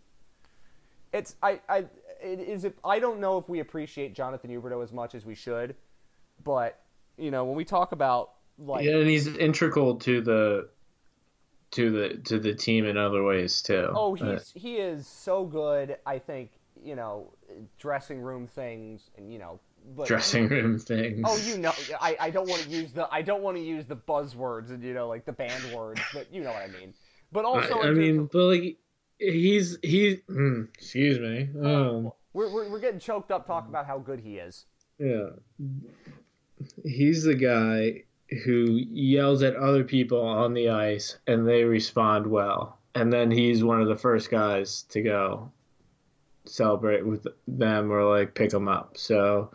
It's 1.13 1.35
I 1.41 1.59
I 1.69 1.85
it 2.21 2.39
is 2.39 2.67
I 2.83 2.99
don't 2.99 3.19
know 3.19 3.37
if 3.37 3.47
we 3.47 3.59
appreciate 3.59 4.13
Jonathan 4.15 4.49
Huberdeau 4.49 4.83
as 4.83 4.91
much 4.91 5.15
as 5.15 5.25
we 5.25 5.35
should, 5.35 5.75
but 6.43 6.79
you 7.17 7.31
know 7.31 7.45
when 7.45 7.55
we 7.55 7.63
talk 7.65 7.91
about 7.91 8.31
like 8.57 8.83
yeah, 8.85 8.97
and 8.97 9.07
he's 9.07 9.27
integral 9.27 9.95
to 9.97 10.21
the 10.21 10.69
to 11.71 11.91
the 11.91 12.17
to 12.25 12.39
the 12.39 12.53
team 12.55 12.85
in 12.85 12.97
other 12.97 13.23
ways 13.23 13.61
too. 13.61 13.87
oh 13.93 14.15
Uh, 14.17 14.31
he's 14.33 14.51
he 14.55 14.75
is 14.77 15.07
so 15.07 15.45
good. 15.45 15.97
I 16.05 16.19
think 16.19 16.51
you 16.87 16.95
know 16.95 17.33
dressing 17.77 18.19
room 18.21 18.47
things 18.47 19.09
and 19.17 19.31
you 19.31 19.39
know 19.39 19.59
but 19.95 20.07
dressing 20.07 20.47
room 20.47 20.79
things. 20.79 21.21
Oh, 21.25 21.37
you 21.45 21.57
know, 21.57 21.71
I, 22.01 22.17
I 22.19 22.29
don't 22.29 22.49
want 22.49 22.61
to 22.63 22.69
use 22.69 22.91
the 22.93 23.07
I 23.11 23.21
don't 23.21 23.41
want 23.41 23.57
to 23.57 23.63
use 23.63 23.85
the 23.85 23.95
buzzwords 23.95 24.69
and 24.69 24.81
you 24.83 24.93
know 24.93 25.07
like 25.07 25.25
the 25.25 25.33
band 25.33 25.63
words, 25.73 26.01
but 26.13 26.33
you 26.33 26.43
know 26.43 26.51
what 26.51 26.63
I 26.63 26.67
mean. 26.67 26.93
But 27.31 27.45
also, 27.45 27.79
I, 27.79 27.87
I 27.87 27.91
mean, 27.91 28.19
of- 28.21 28.31
but 28.31 28.43
like 28.45 28.77
he's 29.19 29.77
he. 29.83 30.21
mm, 30.29 30.67
excuse 30.73 31.19
me. 31.19 31.49
Um, 31.65 32.11
we're, 32.33 32.51
we're 32.51 32.69
we're 32.69 32.79
getting 32.79 32.99
choked 32.99 33.31
up 33.31 33.45
talking 33.47 33.69
about 33.69 33.85
how 33.85 33.97
good 33.99 34.19
he 34.19 34.37
is. 34.37 34.65
yeah, 34.99 35.29
he's 36.85 37.23
the 37.23 37.35
guy 37.35 38.03
who 38.43 38.79
yells 38.91 39.41
at 39.43 39.55
other 39.55 39.83
people 39.83 40.21
on 40.21 40.53
the 40.53 40.69
ice 40.69 41.17
and 41.27 41.47
they 41.47 41.63
respond 41.63 42.27
well, 42.27 42.79
and 42.95 43.11
then 43.13 43.31
he's 43.31 43.63
one 43.63 43.81
of 43.81 43.87
the 43.87 43.95
first 43.95 44.29
guys 44.29 44.83
to 44.89 45.01
go 45.01 45.49
celebrate 46.47 47.05
with 47.05 47.27
them 47.47 47.91
or 47.91 48.03
like 48.03 48.33
pick 48.35 48.49
them 48.51 48.67
up. 48.67 48.97
So. 48.97 49.51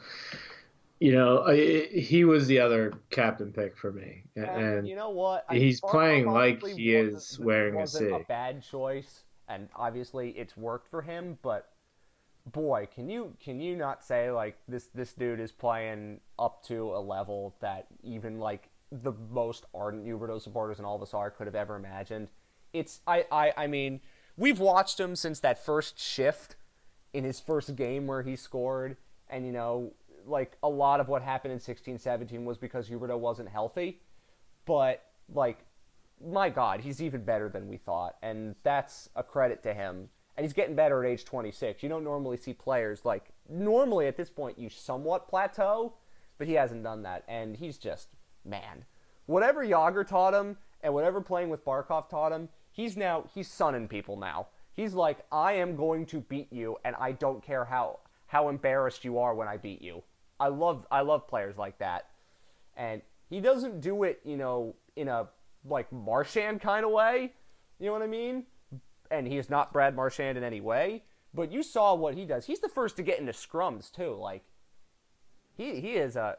You 1.01 1.11
know, 1.11 1.43
I, 1.43 1.89
he 1.89 2.23
was 2.25 2.47
the 2.47 2.61
other 2.61 2.93
captain 3.11 3.51
pick 3.53 3.77
for 3.77 3.91
me, 3.91 4.23
And, 4.37 4.47
and 4.47 4.89
you 4.89 4.95
know 4.95 5.11
what? 5.11 5.45
I- 5.49 5.57
he's 5.57 5.81
playing 5.81 6.31
like 6.31 6.65
he 6.65 6.95
is 6.95 7.41
wearing 7.41 7.75
a 7.75 7.79
wasn't 7.79 8.11
sig. 8.19 8.29
bad 8.29 8.63
choice, 8.63 9.25
and 9.49 9.69
obviously 9.75 10.31
it's 10.31 10.57
worked 10.57 10.87
for 10.89 11.03
him. 11.03 11.39
But 11.43 11.69
boy, 12.53 12.87
can 12.95 13.09
you 13.09 13.35
can 13.43 13.59
you 13.59 13.75
not 13.75 14.05
say 14.05 14.31
like 14.31 14.57
this 14.69 14.91
this 14.95 15.13
dude 15.13 15.41
is 15.41 15.51
playing 15.51 16.21
up 16.39 16.63
to 16.67 16.95
a 16.95 17.01
level 17.01 17.57
that 17.59 17.89
even 18.05 18.39
like 18.39 18.69
the 18.93 19.13
most 19.33 19.65
ardent 19.75 20.07
Huberdeau 20.07 20.41
supporters 20.41 20.79
and 20.79 20.87
all 20.87 20.95
of 20.95 21.03
us 21.03 21.15
are 21.15 21.33
could 21.33 21.49
have 21.49 21.57
ever 21.57 21.75
imagined. 21.75 22.29
It's 22.73 23.01
I 23.09 23.27
I 23.33 23.53
I 23.57 23.67
mean 23.67 24.03
we've 24.37 24.61
watched 24.61 25.01
him 25.01 25.17
since 25.17 25.41
that 25.41 25.65
first 25.65 25.99
shift 25.99 26.55
in 27.13 27.25
his 27.25 27.41
first 27.41 27.75
game 27.77 28.07
where 28.07 28.23
he 28.23 28.37
scored, 28.37 28.97
and 29.29 29.47
you 29.47 29.53
know 29.53 29.93
like 30.27 30.57
a 30.63 30.69
lot 30.69 31.01
of 31.01 31.09
what 31.09 31.23
happened 31.23 31.53
in 31.53 31.59
16-17 31.59 32.45
was 32.45 32.57
because 32.57 32.89
Huberdeau 32.89 33.19
wasn't 33.19 33.49
healthy. 33.49 34.01
But 34.65 35.05
like 35.33 35.65
my 36.25 36.49
god 36.49 36.81
he's 36.81 37.03
even 37.03 37.25
better 37.25 37.49
than 37.49 37.69
we 37.69 37.77
thought 37.77 38.17
and 38.23 38.55
that's 38.63 39.09
a 39.17 39.23
credit 39.23 39.63
to 39.65 39.75
him. 39.75 40.09
And 40.37 40.45
he's 40.45 40.53
getting 40.55 40.75
better 40.75 41.05
at 41.05 41.11
age 41.11 41.25
26 41.25 41.83
you 41.83 41.89
don't 41.89 42.05
normally 42.05 42.37
see 42.37 42.53
players 42.53 43.05
like 43.05 43.31
normally 43.49 44.07
at 44.07 44.17
this 44.17 44.31
point 44.31 44.59
you 44.59 44.69
somewhat 44.69 45.29
plateau 45.29 45.95
but 46.39 46.47
he 46.47 46.55
hasn't 46.55 46.85
done 46.85 47.03
that 47.03 47.25
and 47.29 47.57
he's 47.57 47.79
just 47.79 48.09
man. 48.45 48.85
Whatever 49.27 49.65
Jagr 49.65 50.07
taught 50.07 50.35
him 50.35 50.57
and 50.83 50.95
whatever 50.95 51.21
playing 51.21 51.49
with 51.49 51.65
Barkov 51.65 52.09
taught 52.09 52.33
him 52.33 52.49
he's 52.71 52.97
now 52.97 53.25
he's 53.35 53.49
sunning 53.49 53.89
people 53.89 54.17
now 54.17 54.47
he's 54.75 54.95
like 54.95 55.19
I 55.31 55.55
am 55.55 55.77
going 55.77 56.07
to 56.07 56.21
beat 56.21 56.53
you 56.53 56.77
and 56.85 56.97
I 56.97 57.13
don't 57.13 57.43
care 57.43 57.65
how 57.65 58.01
how 58.27 58.49
embarrassed 58.49 59.05
you 59.05 59.19
are 59.19 59.35
when 59.35 59.49
I 59.49 59.57
beat 59.57 59.83
you 59.83 60.03
I 60.41 60.49
love 60.49 60.87
I 60.91 61.03
love 61.03 61.29
players 61.29 61.57
like 61.57 61.79
that 61.79 62.07
and 62.77 63.03
he 63.33 63.41
doesn't 63.41 63.81
do 63.81 64.03
it, 64.03 64.21
you 64.25 64.37
know, 64.37 64.75
in 64.97 65.09
a 65.09 65.29
like 65.65 65.91
Marchand 65.91 66.61
kind 66.61 66.85
of 66.85 66.91
way. 66.91 67.33
You 67.79 67.87
know 67.87 67.93
what 67.93 68.03
I 68.03 68.07
mean? 68.07 68.45
And 69.11 69.27
he 69.27 69.39
is 69.39 69.49
not 69.49 69.73
Brad 69.73 69.97
Marchand 69.97 70.37
in 70.37 70.45
any 70.45 70.61
way. 70.61 71.05
But 71.35 71.51
you 71.51 71.63
saw 71.63 71.95
what 71.95 72.15
he 72.15 72.27
does. 72.27 72.45
He's 72.45 72.61
the 72.61 72.69
first 72.69 72.97
to 72.97 73.03
get 73.03 73.19
into 73.19 73.33
scrums 73.33 73.91
too. 73.91 74.15
Like 74.15 74.45
he 75.57 75.81
he 75.81 75.93
is 75.93 76.17
a 76.17 76.37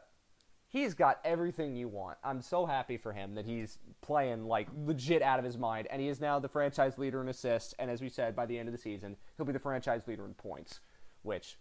he's 0.74 0.92
got 0.92 1.20
everything 1.24 1.76
you 1.76 1.86
want. 1.86 2.18
I'm 2.24 2.42
so 2.42 2.66
happy 2.66 2.96
for 2.96 3.12
him 3.12 3.36
that 3.36 3.46
he's 3.46 3.78
playing 4.02 4.44
like 4.46 4.66
legit 4.84 5.22
out 5.22 5.38
of 5.38 5.44
his 5.44 5.56
mind, 5.56 5.86
and 5.88 6.02
he 6.02 6.08
is 6.08 6.20
now 6.20 6.40
the 6.40 6.48
franchise 6.48 6.98
leader 6.98 7.22
in 7.22 7.28
assists. 7.28 7.74
And 7.78 7.88
as 7.88 8.02
we 8.02 8.08
said, 8.08 8.34
by 8.34 8.44
the 8.44 8.58
end 8.58 8.68
of 8.68 8.72
the 8.72 8.80
season, 8.80 9.16
he'll 9.36 9.46
be 9.46 9.52
the 9.52 9.60
franchise 9.60 10.02
leader 10.08 10.24
in 10.24 10.34
points. 10.34 10.80
Which, 11.22 11.58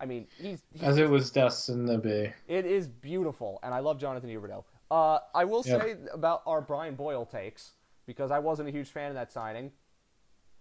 I 0.00 0.06
mean, 0.06 0.26
he's, 0.36 0.64
he's 0.72 0.82
as 0.82 0.98
it 0.98 1.08
was 1.08 1.30
destined 1.30 1.86
to 1.86 1.98
be. 1.98 2.32
it 2.48 2.66
is 2.66 2.88
beautiful, 2.88 3.60
and 3.62 3.72
I 3.72 3.78
love 3.78 3.98
Jonathan 4.00 4.28
Huberdeau. 4.28 4.64
Uh, 4.90 5.20
I 5.34 5.44
will 5.44 5.62
Yeah. 5.64 5.78
say 5.78 5.96
about 6.12 6.42
our 6.44 6.60
Brian 6.60 6.96
Boyle 6.96 7.24
takes 7.26 7.74
because 8.06 8.32
I 8.32 8.40
wasn't 8.40 8.68
a 8.68 8.72
huge 8.72 8.88
fan 8.88 9.08
of 9.10 9.14
that 9.14 9.30
signing. 9.30 9.70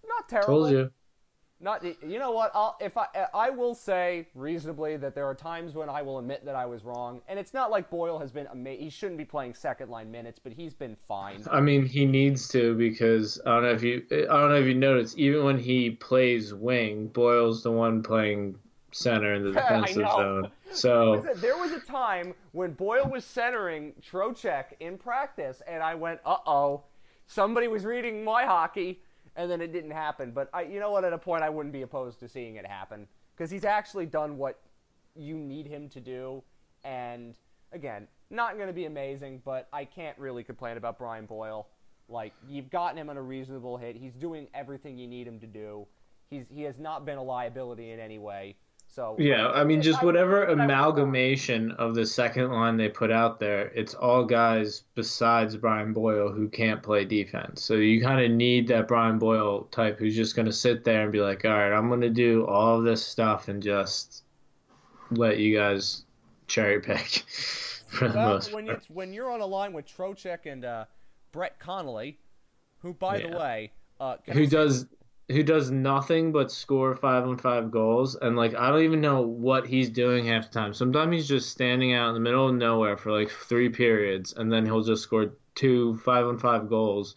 Not 0.08 0.30
terrible. 0.30 0.54
Told 0.54 0.72
you. 0.72 0.92
Not 1.60 1.84
you 1.84 2.20
know 2.20 2.32
what? 2.32 2.52
I'll, 2.54 2.78
if 2.80 2.98
I 2.98 3.08
I 3.34 3.50
will 3.50 3.74
say 3.74 4.28
reasonably 4.36 4.96
that 4.98 5.16
there 5.16 5.26
are 5.26 5.34
times 5.34 5.74
when 5.74 5.90
I 5.90 6.04
will 6.04 6.20
admit 6.20 6.46
that 6.46 6.56
I 6.56 6.68
was 6.68 6.84
wrong, 6.84 7.22
and 7.28 7.40
it's 7.40 7.54
not 7.54 7.72
like 7.72 7.90
Boyle 7.90 8.20
has 8.20 8.32
been 8.32 8.46
ama- 8.48 8.74
He 8.76 8.92
shouldn't 8.92 9.18
be 9.18 9.26
playing 9.26 9.56
second 9.56 9.90
line 9.90 10.12
minutes, 10.12 10.40
but 10.44 10.54
he's 10.54 10.76
been 10.76 10.96
fine. 11.08 11.44
I 11.50 11.60
mean, 11.60 11.84
he 11.84 12.06
needs 12.06 12.48
to 12.50 12.76
because 12.76 13.42
I 13.46 13.50
don't 13.50 13.64
know 13.64 13.72
if 13.72 13.82
you 13.82 14.06
I 14.12 14.16
don't 14.26 14.50
know 14.50 14.56
if 14.56 14.68
you 14.68 14.76
noticed. 14.76 15.18
Even 15.18 15.46
when 15.46 15.58
he 15.58 15.90
plays 15.90 16.54
wing, 16.54 17.08
Boyle's 17.08 17.64
the 17.64 17.72
one 17.72 18.04
playing 18.04 18.60
center 18.92 19.34
in 19.34 19.44
the 19.44 19.52
defensive 19.60 20.08
zone. 20.12 20.52
So 20.72 21.26
There 21.38 21.58
was 21.58 21.72
a 21.72 21.80
time 21.80 22.34
when 22.52 22.74
Boyle 22.74 23.10
was 23.10 23.24
centering 23.24 23.94
Trocheck 24.02 24.74
in 24.82 24.98
practice, 24.98 25.62
and 25.66 25.82
I 25.82 25.96
went, 25.96 26.20
"Uh 26.24 26.38
oh, 26.46 26.84
somebody 27.26 27.68
was 27.68 27.84
reading 27.84 28.24
my 28.24 28.46
hockey," 28.46 29.02
and 29.38 29.50
then 29.50 29.62
it 29.62 29.72
didn't 29.72 29.92
happen. 29.92 30.32
But 30.32 30.50
I, 30.54 30.64
you 30.64 30.80
know 30.80 30.92
what? 30.92 31.06
At 31.06 31.14
a 31.14 31.18
point, 31.18 31.44
I 31.44 31.50
wouldn't 31.50 31.72
be 31.72 31.84
opposed 31.84 32.20
to 32.20 32.28
seeing 32.28 32.56
it 32.58 32.66
happen 32.66 33.08
because 33.36 33.50
he's 33.50 33.64
actually 33.64 34.08
done 34.08 34.38
what 34.38 34.60
you 35.16 35.36
need 35.38 35.68
him 35.68 35.88
to 35.90 36.02
do, 36.02 36.44
and 36.84 37.38
again, 37.72 38.08
not 38.30 38.56
going 38.56 38.68
to 38.68 38.74
be 38.74 38.86
amazing, 38.86 39.42
but 39.46 39.68
I 39.72 39.86
can't 39.86 40.18
really 40.18 40.44
complain 40.44 40.78
about 40.78 40.98
Brian 40.98 41.26
Boyle. 41.26 41.68
Like 42.10 42.34
you've 42.48 42.70
gotten 42.70 42.98
him 42.98 43.10
on 43.10 43.18
a 43.18 43.22
reasonable 43.22 43.78
hit. 43.78 43.96
He's 43.96 44.14
doing 44.14 44.48
everything 44.54 44.98
you 44.98 45.08
need 45.08 45.28
him 45.28 45.40
to 45.40 45.48
do. 45.48 45.88
He's 46.30 46.46
he 46.50 46.64
has 46.64 46.80
not 46.80 47.06
been 47.06 47.18
a 47.18 47.24
liability 47.24 47.92
in 47.92 48.00
any 48.00 48.18
way. 48.18 48.56
So 48.98 49.16
yeah, 49.20 49.50
I 49.50 49.64
mean, 49.64 49.80
just 49.80 50.02
I- 50.02 50.06
whatever 50.06 50.48
I 50.48 50.50
would- 50.50 50.60
amalgamation 50.60 51.70
of 51.74 51.94
the 51.94 52.04
second 52.04 52.50
line 52.52 52.78
they 52.78 52.90
put 52.90 53.12
out 53.12 53.40
there, 53.40 53.68
it's 53.76 53.94
all 53.94 54.26
guys 54.26 54.86
besides 54.96 55.56
Brian 55.56 55.94
Boyle 55.94 56.32
who 56.32 56.50
can't 56.50 56.82
play 56.82 57.06
defense. 57.06 57.64
So 57.64 57.76
you 57.76 58.02
kind 58.02 58.26
of 58.26 58.32
need 58.36 58.68
that 58.70 58.88
Brian 58.88 59.20
Boyle 59.20 59.66
type 59.66 60.00
who's 60.00 60.16
just 60.16 60.36
going 60.36 60.48
to 60.48 60.52
sit 60.52 60.84
there 60.84 61.04
and 61.04 61.12
be 61.12 61.22
like, 61.22 61.46
all 61.46 61.52
right, 61.52 61.72
I'm 61.72 61.90
going 61.90 62.02
to 62.02 62.10
do 62.10 62.48
all 62.48 62.80
of 62.80 62.86
this 62.86 63.06
stuff 63.06 63.50
and 63.50 63.62
just 63.62 64.24
let 65.12 65.38
you 65.38 65.56
guys 65.56 66.04
cherry 66.48 66.80
pick 66.82 67.06
for 67.88 68.08
the 68.08 68.18
Well, 68.18 68.30
most 68.30 68.52
when 68.52 68.66
part. 68.66 68.84
you 68.90 68.96
when 68.96 69.14
you're 69.14 69.30
on 69.30 69.42
a 69.42 69.46
line 69.46 69.74
with 69.74 69.86
Trocheck 69.86 70.48
and 70.48 70.66
uh, 70.66 70.86
Brett 71.32 71.60
Connolly, 71.60 72.18
who 72.80 72.94
by 72.96 73.20
the 73.22 73.28
way, 73.38 73.72
Uh, 74.00 74.16
can 74.18 74.34
I 74.34 74.38
who 74.40 74.46
say- 74.46 74.50
does 74.56 74.88
who 75.30 75.44
does 75.44 75.72
nothing 75.72 76.32
but 76.32 76.52
score 76.52 76.96
five 76.96 77.28
on 77.28 77.38
five 77.38 77.70
goals 77.70 78.16
and 78.16 78.38
like 78.38 78.56
I 78.56 78.70
don't 78.70 78.84
even 78.84 79.02
know 79.02 79.22
what 79.22 79.68
he's 79.68 79.90
doing 79.90 80.26
half 80.26 80.50
the 80.50 80.60
time. 80.60 80.74
Sometimes 80.74 81.14
he's 81.14 81.28
just 81.28 81.50
standing 81.50 81.94
out 81.94 82.10
in 82.10 82.14
the 82.14 82.22
middle 82.22 82.48
of 82.48 82.56
nowhere 82.56 82.98
for 82.98 83.12
like 83.12 83.30
three 83.30 83.70
periods 83.70 84.34
and 84.34 84.52
then 84.52 84.66
he'll 84.66 84.84
just 84.84 85.04
score 85.04 85.32
two 85.56 85.98
five 85.98 86.26
on 86.26 86.38
five 86.38 86.70
goals 86.70 87.16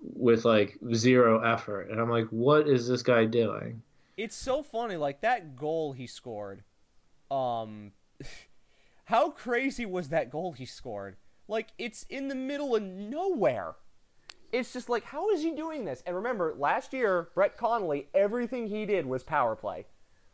with 0.00 0.44
like 0.44 0.78
zero 0.94 1.40
effort. 1.40 1.90
And 1.90 2.00
I'm 2.00 2.10
like, 2.10 2.28
what 2.28 2.68
is 2.68 2.86
this 2.86 3.02
guy 3.02 3.24
doing? 3.24 3.82
It's 4.16 4.36
so 4.36 4.62
funny, 4.62 4.96
like 4.96 5.22
that 5.22 5.56
goal 5.56 5.92
he 5.92 6.06
scored. 6.06 6.62
Um, 7.30 7.92
how 9.06 9.30
crazy 9.30 9.84
was 9.86 10.10
that 10.10 10.30
goal 10.30 10.52
he 10.52 10.66
scored? 10.66 11.16
Like 11.48 11.68
it's 11.78 12.04
in 12.08 12.28
the 12.28 12.34
middle 12.34 12.76
of 12.76 12.82
nowhere. 12.82 13.74
It's 14.54 14.72
just 14.72 14.88
like, 14.88 15.02
how 15.02 15.30
is 15.30 15.42
he 15.42 15.50
doing 15.50 15.84
this? 15.84 16.02
And 16.06 16.14
remember, 16.14 16.54
last 16.56 16.92
year, 16.92 17.28
Brett 17.34 17.56
Connolly, 17.56 18.06
everything 18.14 18.68
he 18.68 18.86
did 18.86 19.04
was 19.04 19.24
power 19.24 19.56
play. 19.56 19.86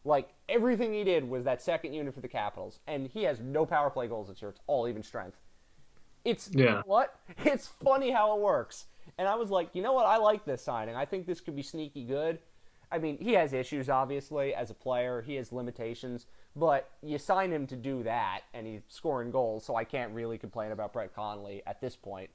Like 0.04 0.28
everything 0.46 0.92
he 0.92 1.04
did 1.04 1.26
was 1.26 1.44
that 1.44 1.62
second 1.62 1.94
unit 1.94 2.12
for 2.14 2.20
the 2.20 2.28
Capitals, 2.28 2.80
and 2.86 3.06
he 3.08 3.22
has 3.22 3.40
no 3.40 3.64
power 3.64 3.88
play 3.88 4.08
goals 4.08 4.28
this 4.28 4.42
year. 4.42 4.50
It's 4.50 4.60
all 4.66 4.86
even 4.88 5.02
strength. 5.02 5.38
It's 6.24 6.50
Yeah. 6.52 6.82
what? 6.84 7.18
It's 7.46 7.66
funny 7.66 8.10
how 8.10 8.36
it 8.36 8.42
works. 8.42 8.86
And 9.16 9.26
I 9.26 9.36
was 9.36 9.50
like, 9.50 9.70
you 9.74 9.80
know 9.82 9.94
what? 9.94 10.04
I 10.04 10.18
like 10.18 10.44
this 10.44 10.62
signing. 10.62 10.96
I 10.96 11.06
think 11.06 11.26
this 11.26 11.40
could 11.40 11.56
be 11.56 11.62
sneaky 11.62 12.04
good. 12.04 12.40
I 12.92 12.98
mean, 12.98 13.16
he 13.18 13.32
has 13.34 13.54
issues, 13.54 13.88
obviously, 13.88 14.54
as 14.54 14.70
a 14.70 14.74
player. 14.74 15.22
He 15.22 15.36
has 15.36 15.50
limitations. 15.50 16.26
But 16.54 16.90
you 17.02 17.16
sign 17.16 17.52
him 17.52 17.66
to 17.68 17.76
do 17.76 18.02
that, 18.02 18.40
and 18.52 18.66
he's 18.66 18.82
scoring 18.88 19.30
goals, 19.30 19.64
so 19.64 19.76
I 19.76 19.84
can't 19.84 20.12
really 20.12 20.36
complain 20.36 20.72
about 20.72 20.92
Brett 20.92 21.14
Connolly 21.14 21.62
at 21.66 21.80
this 21.80 21.96
point. 21.96 22.28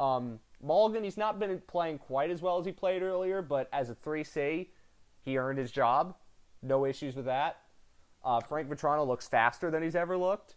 Um, 0.00 0.40
Malgin, 0.64 1.04
he's 1.04 1.16
not 1.16 1.38
been 1.38 1.60
playing 1.66 1.98
quite 1.98 2.30
as 2.30 2.42
well 2.42 2.58
as 2.58 2.66
he 2.66 2.72
played 2.72 3.02
earlier, 3.02 3.42
but 3.42 3.68
as 3.72 3.90
a 3.90 3.94
3C, 3.94 4.68
he 5.24 5.38
earned 5.38 5.58
his 5.58 5.70
job. 5.70 6.14
No 6.62 6.84
issues 6.84 7.14
with 7.14 7.26
that. 7.26 7.58
Uh, 8.24 8.40
Frank 8.40 8.68
Vatrano 8.68 9.06
looks 9.06 9.28
faster 9.28 9.70
than 9.70 9.82
he's 9.82 9.94
ever 9.94 10.16
looked. 10.16 10.56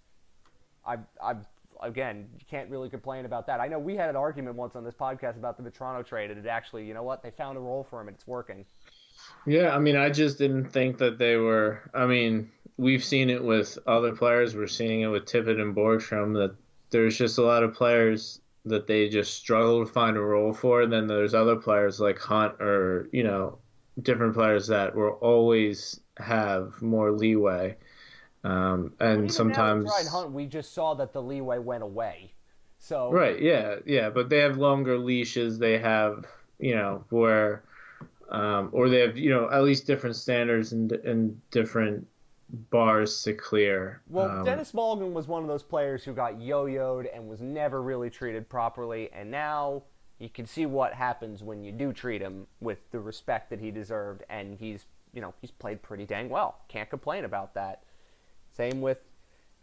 I, 0.86 0.98
I, 1.24 1.36
again, 1.82 2.28
you 2.40 2.46
can't 2.50 2.70
really 2.70 2.90
complain 2.90 3.26
about 3.26 3.46
that. 3.48 3.60
I 3.60 3.68
know 3.68 3.78
we 3.78 3.96
had 3.96 4.10
an 4.10 4.16
argument 4.16 4.56
once 4.56 4.76
on 4.76 4.84
this 4.84 4.96
podcast 4.96 5.38
about 5.38 5.58
the 5.58 5.70
Vatrano 5.70 6.06
trade, 6.06 6.32
and 6.32 6.44
it 6.44 6.50
actually, 6.50 6.86
you 6.86 6.94
know 6.94 7.04
what? 7.04 7.22
They 7.22 7.30
found 7.32 7.58
a 7.58 7.62
role 7.62 7.84
for 7.84 8.02
him, 8.02 8.08
and 8.08 8.16
it's 8.16 8.28
working. 8.28 8.66
Yeah, 9.46 9.76
I 9.76 9.80
mean, 9.80 9.96
I 9.96 10.10
just 10.10 10.40
didn't 10.40 10.66
think 10.66 10.98
that 10.98 11.20
they 11.20 11.36
were. 11.36 11.82
I 11.94 12.08
mean, 12.08 12.50
we've 12.78 13.04
seen 13.04 13.30
it 13.30 13.44
with 13.44 13.78
other 13.86 14.16
players. 14.16 14.56
We're 14.56 14.68
seeing 14.68 15.02
it 15.02 15.08
with 15.08 15.26
Tippett 15.26 15.62
and 15.62 15.76
Borgstrom 15.76 16.34
that 16.34 16.56
there's 16.90 17.18
just 17.18 17.38
a 17.38 17.44
lot 17.44 17.62
of 17.62 17.76
players 17.76 18.42
that 18.66 18.88
they 18.88 19.10
just 19.10 19.34
struggle 19.34 19.86
to 19.86 19.92
find 19.92 20.18
a 20.18 20.22
role 20.22 20.54
for. 20.54 20.82
And 20.82 20.92
then 20.92 21.08
there's 21.08 21.34
other 21.34 21.56
players 21.56 22.00
like 22.00 22.20
Hunt 22.20 22.62
or, 22.62 23.10
you 23.12 23.24
know, 23.24 23.58
different 24.02 24.34
players 24.34 24.68
that 24.68 24.96
will 24.96 25.18
always 25.22 26.00
have 26.18 26.82
more 26.82 27.12
leeway. 27.12 27.78
Um, 28.44 28.94
and 29.00 29.32
sometimes. 29.32 29.86
now 29.86 30.10
Hunt, 30.12 30.32
we 30.32 30.46
just 30.46 30.74
saw 30.74 30.94
that 30.96 31.14
the 31.14 31.22
leeway 31.22 31.60
went 31.60 31.84
away. 31.84 32.34
So 32.80 33.12
Right, 33.12 33.40
yeah, 33.40 33.76
yeah, 33.86 34.10
but 34.10 34.30
they 34.30 34.40
have 34.40 34.58
longer 34.58 34.98
leashes. 34.98 35.60
They 35.60 35.78
have, 35.78 36.26
you 36.60 36.76
know, 36.76 37.04
where, 37.10 37.64
um, 38.30 38.70
or 38.72 38.90
they 38.90 39.02
have, 39.02 39.18
you 39.18 39.30
know, 39.30 39.50
at 39.52 39.64
least 39.64 39.86
different 39.86 40.16
standards 40.16 40.72
and 40.72 40.92
and 40.92 41.40
different 41.52 42.08
bars 42.70 43.24
to 43.24 43.34
clear. 43.34 44.02
Well, 44.10 44.30
Um, 44.30 44.46
Denis 44.46 44.72
Malgin 44.74 45.14
was 45.14 45.28
one 45.28 45.42
of 45.42 45.48
those 45.48 45.64
players 45.64 46.04
who 46.04 46.14
got 46.14 46.42
yo-yoed 46.42 47.08
and 47.14 47.28
was 47.30 47.42
never 47.42 47.82
really 47.82 48.10
treated 48.10 48.50
properly, 48.50 49.10
and 49.14 49.32
now 49.32 49.84
you 50.20 50.30
can 50.30 50.46
see 50.46 50.66
what 50.66 50.94
happens 50.94 51.44
when 51.44 51.64
you 51.64 51.72
do 51.72 51.94
treat 51.94 52.22
him 52.22 52.46
with 52.60 52.80
the 52.92 53.00
respect 53.00 53.50
that 53.50 53.60
he 53.60 53.72
deserved, 53.72 54.24
and 54.30 54.58
he's, 54.58 54.86
you 55.14 55.22
know, 55.22 55.34
he's 55.42 55.52
played 55.52 55.82
pretty 55.82 56.06
dang 56.06 56.30
well. 56.30 56.60
Can't 56.68 56.90
complain 56.90 57.26
about 57.26 57.54
that. 57.56 57.84
Same 58.52 58.82
with, 58.82 59.00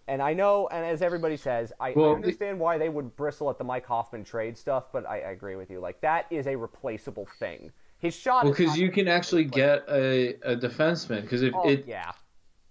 and 0.09 0.23
I 0.23 0.33
know, 0.33 0.67
and 0.73 0.85
as 0.85 1.03
everybody 1.03 1.37
says, 1.37 1.73
I, 1.79 1.91
I 1.91 1.93
Well, 1.95 2.15
understand 2.15 2.59
why 2.59 2.79
they 2.79 2.89
would 2.89 3.15
bristle 3.17 3.51
at 3.51 3.59
the 3.59 3.65
Mike 3.65 3.87
Hoffman 3.87 4.25
trade 4.25 4.57
stuff, 4.57 4.85
but 4.93 5.07
I, 5.07 5.21
I 5.21 5.31
agree 5.31 5.57
with 5.57 5.71
you. 5.71 5.79
Like 5.79 6.01
that 6.01 6.27
is 6.31 6.47
a 6.47 6.57
replaceable 6.57 7.29
thing. 7.39 7.71
His 7.99 8.15
shot. 8.15 8.45
well, 8.45 8.53
because 8.55 8.79
you 8.79 8.91
can 8.91 9.09
actually 9.09 9.45
get 9.45 9.85
a, 9.91 10.35
a 10.43 10.57
defenseman. 10.57 11.23
Because 11.23 11.43
if 11.43 11.53
Oh, 11.55 11.69
it, 11.69 11.85
yeah. 11.87 12.13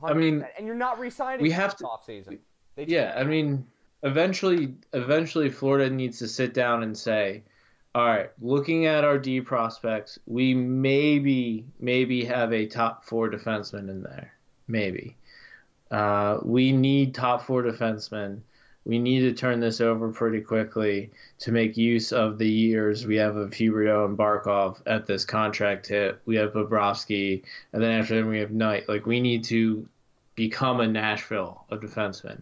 I 0.03 0.13
mean, 0.13 0.45
and 0.57 0.67
you're 0.67 0.75
not 0.75 0.99
re-signing 0.99 1.41
we 1.41 1.51
have 1.51 1.71
this 1.71 1.79
to- 1.79 1.85
offseason. 1.85 2.39
Yeah, 2.75 3.15
I 3.17 3.23
mean, 3.23 3.65
eventually, 4.03 4.75
eventually, 4.93 5.49
Florida 5.49 5.89
needs 5.89 6.19
to 6.19 6.27
sit 6.27 6.53
down 6.53 6.83
and 6.83 6.95
say, 6.95 7.43
all 7.95 8.05
right, 8.05 8.29
looking 8.39 8.85
at 8.85 9.03
our 9.03 9.17
D 9.17 9.41
prospects, 9.41 10.19
we 10.27 10.53
maybe, 10.53 11.65
maybe 11.79 12.23
have 12.25 12.53
a 12.53 12.67
top 12.67 13.03
four 13.05 13.29
defenseman 13.29 13.89
in 13.89 14.03
there, 14.03 14.33
maybe. 14.67 15.15
Uh, 15.89 16.37
we 16.43 16.71
need 16.71 17.15
top 17.15 17.41
four 17.41 17.63
defensemen. 17.63 18.41
We 18.87 18.99
need 18.99 19.19
to 19.19 19.33
turn 19.33 19.59
this 19.59 19.81
over 19.81 20.13
pretty 20.13 20.39
quickly 20.39 21.11
to 21.39 21.51
make 21.51 21.75
use 21.75 22.13
of 22.13 22.37
the 22.37 22.49
years 22.49 23.05
we 23.05 23.17
have 23.17 23.35
of 23.35 23.51
Huberdeau 23.51 24.05
and 24.05 24.17
Barkov 24.17 24.81
at 24.85 25.05
this 25.05 25.25
contract 25.25 25.87
hit. 25.87 26.21
We 26.25 26.37
have 26.37 26.53
Bobrovsky, 26.53 27.43
and 27.73 27.83
then 27.83 27.91
after 27.91 28.15
them 28.15 28.29
we 28.29 28.39
have 28.39 28.51
Knight. 28.51 28.87
Like 28.87 29.05
we 29.05 29.19
need 29.19 29.43
to 29.45 29.85
become 30.35 30.79
a 30.79 30.87
Nashville 30.87 31.65
of 31.69 31.81
defensemen. 31.81 32.41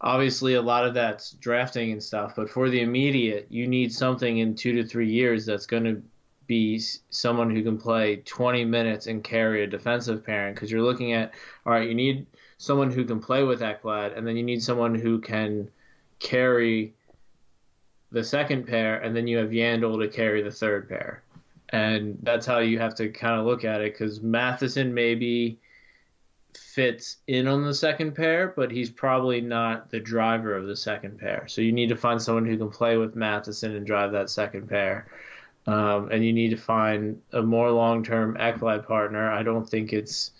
Obviously, 0.00 0.54
a 0.54 0.62
lot 0.62 0.86
of 0.86 0.94
that's 0.94 1.32
drafting 1.32 1.90
and 1.90 2.02
stuff, 2.02 2.36
but 2.36 2.48
for 2.48 2.70
the 2.70 2.80
immediate, 2.80 3.48
you 3.50 3.66
need 3.66 3.92
something 3.92 4.38
in 4.38 4.54
two 4.54 4.74
to 4.74 4.86
three 4.86 5.10
years 5.10 5.44
that's 5.44 5.66
going 5.66 5.84
to 5.84 6.00
be 6.46 6.80
someone 7.10 7.50
who 7.50 7.64
can 7.64 7.78
play 7.78 8.16
20 8.16 8.64
minutes 8.64 9.08
and 9.08 9.24
carry 9.24 9.64
a 9.64 9.66
defensive 9.66 10.24
pairing 10.24 10.54
because 10.54 10.70
you're 10.70 10.82
looking 10.82 11.14
at, 11.14 11.32
all 11.66 11.72
right, 11.72 11.88
you 11.88 11.96
need 11.96 12.26
someone 12.58 12.90
who 12.90 13.04
can 13.04 13.20
play 13.20 13.42
with 13.42 13.60
Ekblad, 13.60 14.16
and 14.16 14.26
then 14.26 14.36
you 14.36 14.42
need 14.42 14.62
someone 14.62 14.94
who 14.94 15.20
can 15.20 15.68
carry 16.18 16.94
the 18.12 18.24
second 18.24 18.66
pair, 18.66 18.98
and 19.00 19.14
then 19.14 19.26
you 19.26 19.38
have 19.38 19.50
Yandel 19.50 20.00
to 20.00 20.08
carry 20.08 20.42
the 20.42 20.50
third 20.50 20.88
pair. 20.88 21.22
And 21.70 22.18
that's 22.22 22.46
how 22.46 22.58
you 22.58 22.78
have 22.78 22.94
to 22.96 23.08
kind 23.08 23.40
of 23.40 23.46
look 23.46 23.64
at 23.64 23.80
it 23.80 23.92
because 23.92 24.20
Matheson 24.20 24.94
maybe 24.94 25.58
fits 26.56 27.16
in 27.26 27.48
on 27.48 27.64
the 27.64 27.74
second 27.74 28.14
pair, 28.14 28.52
but 28.54 28.70
he's 28.70 28.90
probably 28.90 29.40
not 29.40 29.90
the 29.90 29.98
driver 29.98 30.56
of 30.56 30.66
the 30.66 30.76
second 30.76 31.18
pair. 31.18 31.46
So 31.48 31.60
you 31.60 31.72
need 31.72 31.88
to 31.88 31.96
find 31.96 32.22
someone 32.22 32.46
who 32.46 32.56
can 32.56 32.70
play 32.70 32.96
with 32.96 33.16
Matheson 33.16 33.74
and 33.74 33.86
drive 33.86 34.12
that 34.12 34.30
second 34.30 34.68
pair. 34.68 35.08
Um, 35.66 36.10
and 36.10 36.24
you 36.24 36.32
need 36.32 36.50
to 36.50 36.56
find 36.56 37.20
a 37.32 37.42
more 37.42 37.70
long-term 37.70 38.36
Ekblad 38.38 38.86
partner. 38.86 39.30
I 39.30 39.42
don't 39.42 39.68
think 39.68 39.92
it's 39.92 40.30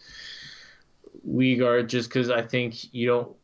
Weegar 1.28 1.86
just 1.86 2.08
because 2.08 2.30
I 2.30 2.42
think 2.42 2.92
you 2.94 3.06
don't. 3.06 3.36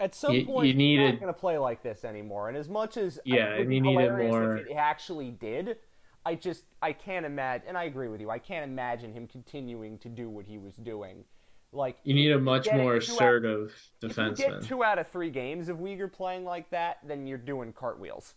At 0.00 0.14
some 0.14 0.34
You- 0.34 0.44
point, 0.46 0.66
you 0.66 0.72
he's 0.72 0.78
need 0.78 0.96
not 1.12 1.20
going 1.20 1.32
to 1.32 1.38
play 1.38 1.56
like 1.58 1.82
this 1.82 2.04
anymore. 2.04 2.48
And 2.48 2.56
as 2.56 2.68
much 2.68 2.96
as 2.96 3.20
Yeah, 3.24 3.58
would 3.58 3.72
you 3.72 3.80
need 3.80 3.96
a 4.00 4.10
more- 4.16 4.56
if 4.56 4.66
it 4.66 4.72
actually 4.74 5.30
did, 5.30 5.78
I 6.26 6.34
just 6.34 6.64
I 6.82 6.92
can't 6.92 7.24
imagine. 7.24 7.68
And 7.68 7.78
I 7.78 7.84
agree 7.84 8.08
with 8.08 8.20
you. 8.20 8.30
I 8.30 8.38
can't 8.38 8.68
imagine 8.70 9.12
him 9.12 9.26
continuing 9.26 9.98
to 9.98 10.08
do 10.08 10.28
what 10.28 10.46
he 10.46 10.58
was 10.58 10.74
doing. 10.76 11.24
Like 11.72 11.98
You 12.04 12.14
need 12.14 12.30
a 12.32 12.38
much 12.38 12.66
more 12.72 12.98
two 13.00 13.12
out- 13.12 13.14
assertive 13.14 13.90
If 14.02 14.16
you 14.16 14.32
get 14.34 14.62
two 14.62 14.84
out 14.84 14.98
of 14.98 15.08
three 15.08 15.30
games 15.30 15.68
of 15.68 15.78
Weegar 15.78 16.12
playing 16.12 16.44
like 16.44 16.70
that, 16.70 16.98
then 17.04 17.26
you're 17.26 17.38
doing 17.38 17.72
cartwheels. 17.72 18.34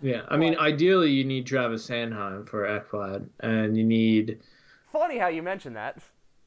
Yeah, 0.00 0.22
I 0.28 0.36
mean, 0.36 0.56
ideally 0.58 1.10
you 1.10 1.22
need 1.24 1.46
Travis 1.46 1.86
Sanheim 1.88 2.48
for 2.48 2.66
Ekblad, 2.66 3.28
and 3.40 3.76
you 3.76 3.84
need. 3.84 4.40
Funny 4.90 5.16
how 5.18 5.28
you 5.28 5.42
mentioned 5.42 5.76
that. 5.76 5.98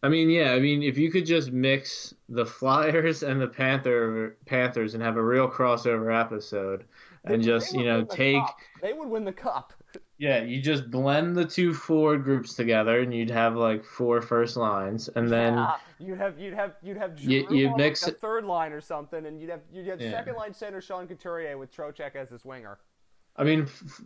I 0.05 0.09
mean, 0.09 0.29
yeah, 0.29 0.51
I 0.51 0.59
mean, 0.59 0.83
if 0.83 0.99
you 0.99 1.09
could 1.09 1.25
just 1.25 1.51
mix 1.51 2.13
the 2.29 2.45
Flyers 2.45 3.23
and 3.23 3.41
the 3.41 3.47
Panther 3.47 4.37
Panthers 4.45 4.93
and 4.93 5.01
have 5.01 5.17
a 5.17 5.23
real 5.23 5.49
crossover 5.49 6.13
episode, 6.13 6.85
and 7.23 7.41
They- 7.41 7.45
just 7.45 7.73
they 7.73 7.79
you 7.79 7.85
know 7.85 8.03
take 8.05 8.37
cup. 8.37 8.57
They 8.83 8.93
would 8.93 9.09
win 9.09 9.25
the 9.25 9.33
cup. 9.33 9.73
yeah, 10.19 10.43
you 10.43 10.61
just 10.61 10.91
blend 10.91 11.35
the 11.35 11.43
two 11.45 11.73
forward 11.73 12.23
groups 12.23 12.53
together, 12.53 12.99
and 12.99 13.11
you'd 13.11 13.31
have 13.31 13.55
like 13.55 13.83
four 13.83 14.21
first 14.21 14.57
lines, 14.57 15.09
and 15.15 15.27
then 15.27 15.55
Yeah, 15.55 15.75
you'd 15.97 16.17
have 16.19 16.39
you'd 16.39 16.53
have 16.53 16.75
you'd 16.83 16.97
have 16.97 17.19
You- 17.19 17.41
Giroux 17.41 17.55
you 17.57 17.69
on, 17.69 17.77
mix 17.77 18.05
like, 18.05 18.19
third 18.19 18.45
line 18.45 18.73
or 18.73 18.81
something, 18.81 19.25
and 19.25 19.41
you'd 19.41 19.49
have 19.49 19.61
you'd 19.73 19.87
have 19.87 19.99
Yeah. 19.99 20.11
second 20.11 20.35
line 20.35 20.53
center 20.53 20.81
Sean 20.81 21.07
Couturier 21.07 21.57
with 21.57 21.71
Trocheck 21.75 22.15
as 22.15 22.29
his 22.29 22.45
winger. 22.45 22.77
I 23.37 23.43
mean, 23.43 23.61
F- 23.63 24.01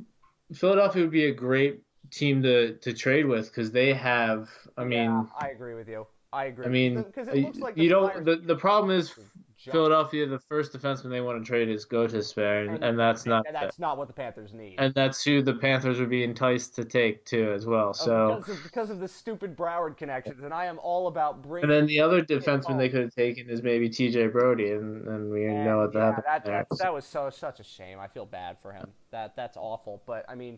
Philadelphia 0.53 1.01
would 1.03 1.11
be 1.11 1.25
a 1.25 1.33
great 1.33 1.81
team 2.11 2.41
to 2.43 2.73
to 2.77 2.93
trade 2.93 3.25
with 3.25 3.47
because 3.47 3.71
they 3.71 3.93
have. 3.93 4.49
I 4.77 4.83
mean. 4.83 5.09
yeah, 5.09 5.23
I 5.39 5.49
agree 5.49 5.75
with 5.75 5.87
you. 5.87 6.07
I 6.31 6.45
agree. 6.45 6.65
I 6.65 6.69
mean, 6.69 7.01
because 7.03 7.27
it 7.27 7.37
looks 7.37 7.57
like 7.59 7.77
you 7.77 7.89
don't. 7.89 8.25
The, 8.25 8.37
the 8.37 8.55
problem 8.55 8.91
is. 8.97 9.13
Philadelphia. 9.59 10.25
The 10.25 10.39
first 10.39 10.71
defenseman 10.71 11.09
they 11.09 11.19
want 11.19 11.43
to 11.43 11.45
trade 11.45 11.67
is 11.67 11.85
Gostisbehere, 11.85 12.69
and, 12.69 12.81
and 12.81 12.97
that's 12.97 13.25
not. 13.25 13.45
and 13.45 13.53
that's 13.53 13.77
not 13.77 13.97
what 13.97 14.07
the 14.07 14.13
Panthers 14.13 14.53
need. 14.53 14.75
and 14.77 14.93
that's 14.93 15.21
who 15.21 15.41
the 15.41 15.53
Panthers 15.53 15.99
would 15.99 16.09
be 16.09 16.23
enticed 16.23 16.75
to 16.75 16.85
take 16.85 17.25
too, 17.25 17.51
as 17.51 17.65
well. 17.65 17.89
Oh, 17.89 17.91
So, 17.91 18.35
because 18.37 18.57
of, 18.57 18.63
because 18.63 18.89
of 18.89 18.99
the 19.01 19.07
stupid 19.09 19.57
Broward 19.57 19.97
connections, 19.97 20.43
and 20.43 20.53
I 20.53 20.65
am 20.65 20.79
all 20.81 21.07
about 21.07 21.41
bringing. 21.41 21.69
and 21.69 21.71
then 21.77 21.87
the 21.87 21.99
other 21.99 22.21
defenseman 22.21 22.77
they 22.77 22.87
could 22.87 23.01
have 23.01 23.13
taken 23.13 23.49
is 23.49 23.61
maybe 23.61 23.89
T.J. 23.89 24.27
Brodie, 24.27 24.71
and, 24.71 25.05
and 25.07 25.29
we 25.29 25.45
And, 25.45 25.65
know 25.65 25.79
what 25.79 25.93
yeah, 25.93 26.05
happened 26.05 26.23
that, 26.25 26.45
that, 26.45 26.67
that 26.77 26.93
was 26.93 27.05
so 27.05 27.29
such 27.29 27.59
a 27.59 27.63
shame. 27.63 27.99
I 27.99 28.07
feel 28.07 28.25
bad 28.25 28.57
for 28.61 28.71
him. 28.71 28.93
That 29.11 29.35
that's 29.35 29.57
awful. 29.57 30.01
But 30.05 30.23
I 30.29 30.35
mean, 30.35 30.57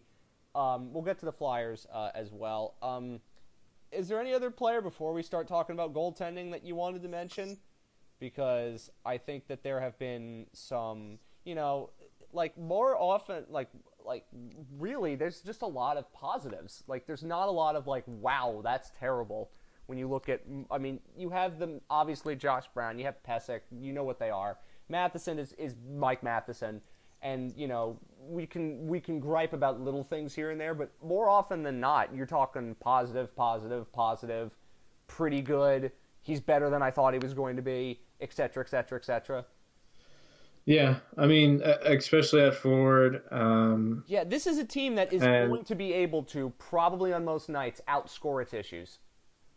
Um, 0.54 0.94
we'll 0.94 1.04
get 1.04 1.20
to 1.20 1.26
the 1.26 1.32
Flyers 1.32 1.88
uh, 1.94 2.10
as 2.14 2.32
well. 2.32 2.76
Um, 2.82 3.22
is 3.92 4.08
there 4.08 4.20
any 4.20 4.34
other 4.34 4.52
player 4.52 4.82
before 4.82 5.14
we 5.14 5.24
start 5.24 5.48
talking 5.48 5.74
about 5.74 5.94
goaltending 5.94 6.52
that 6.52 6.64
you 6.64 6.76
wanted 6.76 7.02
to 7.04 7.10
mention? 7.10 7.58
Because 8.20 8.90
I 9.06 9.18
think 9.18 9.48
that 9.48 9.64
there 9.64 9.82
have 9.82 9.98
been 9.98 10.46
some, 10.54 11.20
you 11.44 11.56
know, 11.56 11.90
like 12.34 12.58
more 12.58 12.96
often, 12.96 13.46
like 13.50 13.70
like 14.06 14.26
really, 14.78 15.16
there's 15.16 15.42
just 15.42 15.62
a 15.62 15.68
lot 15.68 15.98
of 15.98 16.12
positives. 16.14 16.84
Like 16.88 17.06
there's 17.06 17.24
not 17.24 17.48
a 17.48 17.52
lot 17.52 17.76
of 17.76 17.88
like, 17.88 18.04
wow, 18.08 18.62
that's 18.64 18.92
terrible. 19.00 19.52
When 19.88 19.98
you 19.98 20.08
look 20.08 20.30
at, 20.30 20.42
I 20.70 20.78
mean, 20.78 21.00
you 21.18 21.30
have 21.32 21.60
them 21.60 21.82
obviously 21.90 22.36
Josh 22.36 22.66
Brown, 22.74 22.98
you 22.98 23.06
have 23.06 23.22
Pysyk, 23.28 23.62
you 23.72 23.92
know 23.94 24.04
what 24.04 24.20
they 24.20 24.30
are. 24.30 24.58
Matheson 24.88 25.38
is, 25.40 25.54
is 25.54 25.76
Mike 25.94 26.24
Matheson, 26.24 26.82
and 27.22 27.54
you 27.56 27.68
know 27.68 27.98
we 28.28 28.46
can 28.46 28.88
we 28.88 29.00
can 29.00 29.20
gripe 29.20 29.54
about 29.54 29.82
little 29.82 30.04
things 30.04 30.34
here 30.34 30.52
and 30.52 30.60
there, 30.60 30.74
but 30.74 30.92
more 31.04 31.30
often 31.30 31.64
than 31.64 31.80
not, 31.80 32.16
you're 32.16 32.26
talking 32.26 32.76
positive, 32.80 33.36
positive, 33.36 33.92
positive, 33.92 34.52
pretty 35.08 35.42
good. 35.42 35.92
He's 36.22 36.40
better 36.40 36.70
than 36.70 36.82
I 36.82 36.92
thought 36.92 37.14
he 37.14 37.20
was 37.20 37.34
going 37.34 37.56
to 37.56 37.62
be, 37.62 38.02
etc., 38.20 38.64
etc., 38.64 39.00
etc. 39.00 39.46
Yeah, 40.66 40.98
I 41.18 41.26
mean, 41.26 41.62
especially 41.64 42.42
at 42.42 42.54
forward. 42.54 43.24
Um, 43.32 44.04
yeah, 44.06 44.24
this 44.24 44.46
is 44.46 44.60
a 44.60 44.64
team 44.64 44.96
that 44.96 45.12
is 45.12 45.24
and... 45.24 45.50
going 45.50 45.64
to 45.66 45.76
be 45.76 45.92
able 45.94 46.24
to 46.26 46.54
probably 46.60 47.14
on 47.14 47.26
most 47.26 47.50
nights 47.50 47.82
outscore 47.88 48.42
its 48.44 48.54
issues, 48.54 49.00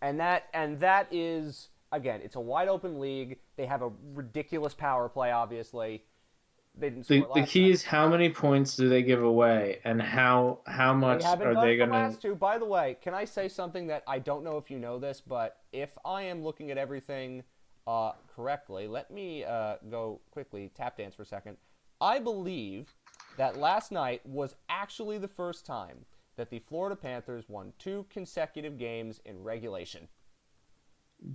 and 0.00 0.18
that 0.20 0.44
and 0.54 0.80
that 0.80 1.08
is 1.10 1.68
again, 1.92 2.20
it's 2.22 2.36
a 2.36 2.40
wide 2.40 2.68
open 2.68 2.98
league. 2.98 3.38
They 3.56 3.66
have 3.66 3.82
a 3.82 3.90
ridiculous 4.14 4.74
power 4.74 5.08
play, 5.08 5.30
obviously. 5.30 6.04
They 6.76 6.90
didn't 6.90 7.06
the, 7.06 7.24
the 7.34 7.42
key 7.42 7.70
is 7.70 7.84
how 7.84 8.08
many 8.08 8.30
points 8.30 8.76
do 8.76 8.88
they 8.88 9.02
give 9.02 9.22
away, 9.22 9.78
and 9.84 10.02
how 10.02 10.58
how 10.66 10.92
much 10.92 11.22
they 11.22 11.44
are 11.44 11.54
they 11.54 11.76
going 11.76 11.90
to? 11.90 11.96
Last 11.96 12.20
two. 12.20 12.34
By 12.34 12.58
the 12.58 12.64
way, 12.64 12.96
can 13.00 13.14
I 13.14 13.24
say 13.24 13.48
something 13.48 13.86
that 13.86 14.02
I 14.08 14.18
don't 14.18 14.42
know 14.42 14.56
if 14.56 14.70
you 14.70 14.78
know 14.78 14.98
this, 14.98 15.20
but 15.20 15.58
if 15.72 15.96
I 16.04 16.22
am 16.22 16.42
looking 16.42 16.72
at 16.72 16.78
everything 16.78 17.44
uh, 17.86 18.12
correctly, 18.34 18.88
let 18.88 19.10
me 19.12 19.44
uh, 19.44 19.76
go 19.88 20.20
quickly 20.32 20.72
tap 20.74 20.96
dance 20.96 21.14
for 21.14 21.22
a 21.22 21.26
second. 21.26 21.58
I 22.00 22.18
believe 22.18 22.92
that 23.36 23.56
last 23.56 23.92
night 23.92 24.24
was 24.26 24.56
actually 24.68 25.18
the 25.18 25.28
first 25.28 25.64
time 25.64 26.04
that 26.36 26.50
the 26.50 26.58
Florida 26.58 26.96
Panthers 26.96 27.48
won 27.48 27.72
two 27.78 28.04
consecutive 28.10 28.78
games 28.78 29.20
in 29.24 29.42
regulation. 29.42 30.08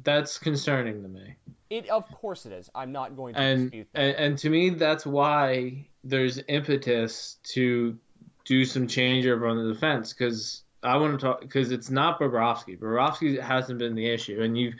That's 0.03 0.37
concerning 0.37 1.01
to 1.03 1.09
me. 1.09 1.35
It 1.69 1.89
of 1.89 2.09
course 2.11 2.45
it 2.45 2.51
is. 2.51 2.69
I'm 2.73 2.91
not 2.91 3.15
going 3.15 3.35
to 3.35 3.39
and, 3.39 3.61
dispute 3.63 3.87
that. 3.93 4.01
And, 4.01 4.15
and 4.15 4.37
to 4.39 4.49
me, 4.49 4.71
that's 4.71 5.05
why 5.05 5.87
there's 6.03 6.39
impetus 6.47 7.37
to 7.53 7.97
do 8.45 8.65
some 8.65 8.87
changeover 8.87 9.49
on 9.49 9.57
the 9.57 9.73
defense 9.73 10.13
because 10.13 10.63
I 10.81 10.97
want 10.97 11.19
to 11.19 11.25
talk 11.25 11.41
because 11.41 11.71
it's 11.71 11.89
not 11.89 12.19
Bobrovsky. 12.19 12.79
Bobrovsky 12.79 13.39
hasn't 13.39 13.79
been 13.79 13.95
the 13.95 14.07
issue, 14.07 14.41
and 14.41 14.57
you 14.57 14.73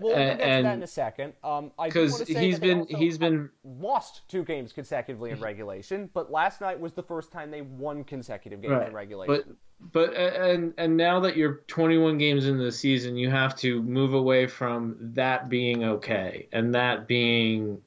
We'll 0.00 0.14
get 0.16 0.38
to 0.38 0.62
that 0.62 0.74
in 0.74 0.82
a 0.82 0.86
second. 0.86 1.32
Um, 1.42 1.72
because 1.82 2.26
he's 2.26 2.58
been 2.58 2.86
he's 2.88 3.18
been 3.18 3.50
lost 3.64 4.22
two 4.28 4.44
games 4.44 4.72
consecutively 4.72 5.30
in 5.30 5.40
regulation, 5.40 6.10
but 6.12 6.30
last 6.30 6.60
night 6.60 6.78
was 6.78 6.92
the 6.92 7.02
first 7.02 7.32
time 7.32 7.50
they 7.50 7.62
won 7.62 8.04
consecutive 8.04 8.60
games 8.62 8.72
right. 8.72 8.88
in 8.88 8.94
regulation. 8.94 9.44
But 9.46 9.56
but 9.92 10.14
and 10.16 10.72
and 10.78 10.96
now 10.96 11.20
that 11.20 11.36
you're 11.36 11.62
21 11.68 12.18
games 12.18 12.46
into 12.46 12.64
the 12.64 12.72
season, 12.72 13.16
you 13.16 13.30
have 13.30 13.56
to 13.56 13.82
move 13.82 14.14
away 14.14 14.46
from 14.46 14.96
that 15.00 15.48
being 15.48 15.84
okay 15.84 16.48
and 16.52 16.74
that 16.74 17.06
being 17.06 17.82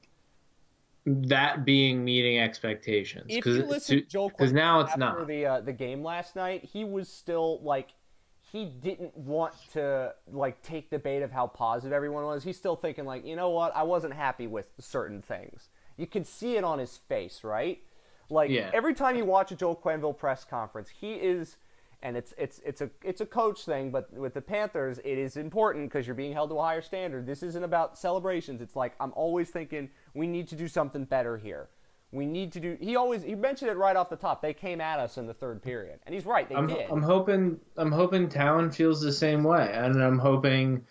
that 1.06 1.64
being 1.64 2.04
meeting 2.04 2.38
expectations. 2.38 3.26
If 3.28 3.46
you 3.46 3.64
listen 3.64 4.00
to 4.00 4.04
Joel, 4.04 4.28
because 4.28 4.52
now 4.52 4.80
it's 4.80 4.96
not 4.96 5.26
the 5.26 5.46
uh, 5.46 5.60
the 5.60 5.72
game 5.72 6.02
last 6.02 6.36
night, 6.36 6.64
he 6.64 6.84
was 6.84 7.08
still 7.08 7.60
like 7.62 7.88
he 8.50 8.64
didn't 8.64 9.16
want 9.16 9.54
to 9.72 10.14
like 10.30 10.62
take 10.62 10.90
the 10.90 10.98
bait 10.98 11.22
of 11.22 11.30
how 11.30 11.46
positive 11.46 11.92
everyone 11.92 12.24
was. 12.24 12.42
He's 12.42 12.56
still 12.56 12.76
thinking 12.76 13.04
like, 13.04 13.26
you 13.26 13.36
know 13.36 13.50
what, 13.50 13.74
I 13.76 13.82
wasn't 13.82 14.14
happy 14.14 14.46
with 14.46 14.68
certain 14.78 15.20
things. 15.20 15.68
You 15.96 16.06
could 16.06 16.26
see 16.26 16.56
it 16.56 16.64
on 16.64 16.78
his 16.78 16.96
face, 16.96 17.44
right? 17.44 17.82
Like 18.30 18.50
yeah. 18.50 18.70
every 18.72 18.94
time 18.94 19.16
you 19.16 19.24
watch 19.24 19.52
a 19.52 19.56
Joel 19.56 19.76
Quenneville 19.76 20.16
press 20.16 20.44
conference, 20.44 20.88
he 20.88 21.14
is, 21.14 21.56
and 22.02 22.16
it's 22.16 22.32
it's 22.38 22.60
it's 22.64 22.80
a 22.80 22.90
it's 23.02 23.20
a 23.20 23.26
coach 23.26 23.64
thing, 23.64 23.90
but 23.90 24.12
with 24.12 24.34
the 24.34 24.40
Panthers, 24.40 24.98
it 24.98 25.18
is 25.18 25.36
important 25.36 25.90
because 25.90 26.06
you're 26.06 26.14
being 26.14 26.32
held 26.32 26.50
to 26.50 26.56
a 26.56 26.62
higher 26.62 26.82
standard. 26.82 27.26
This 27.26 27.42
isn't 27.42 27.64
about 27.64 27.98
celebrations. 27.98 28.60
It's 28.60 28.76
like 28.76 28.94
I'm 29.00 29.12
always 29.14 29.50
thinking 29.50 29.90
we 30.14 30.26
need 30.26 30.48
to 30.48 30.56
do 30.56 30.68
something 30.68 31.04
better 31.04 31.36
here. 31.36 31.68
We 32.10 32.24
need 32.24 32.52
to 32.52 32.60
do. 32.60 32.78
He 32.80 32.96
always 32.96 33.22
he 33.22 33.34
mentioned 33.34 33.70
it 33.70 33.76
right 33.76 33.94
off 33.94 34.08
the 34.08 34.16
top. 34.16 34.40
They 34.40 34.54
came 34.54 34.80
at 34.80 34.98
us 34.98 35.18
in 35.18 35.26
the 35.26 35.34
third 35.34 35.62
period, 35.62 36.00
and 36.06 36.14
he's 36.14 36.24
right. 36.24 36.48
They 36.48 36.54
I'm, 36.54 36.66
did. 36.66 36.90
I'm 36.90 37.02
hoping 37.02 37.60
I'm 37.76 37.92
hoping 37.92 38.28
Tallon 38.30 38.70
feels 38.70 39.00
the 39.02 39.12
same 39.12 39.44
way, 39.44 39.70
and 39.74 40.02
I'm 40.02 40.18
hoping 40.18 40.86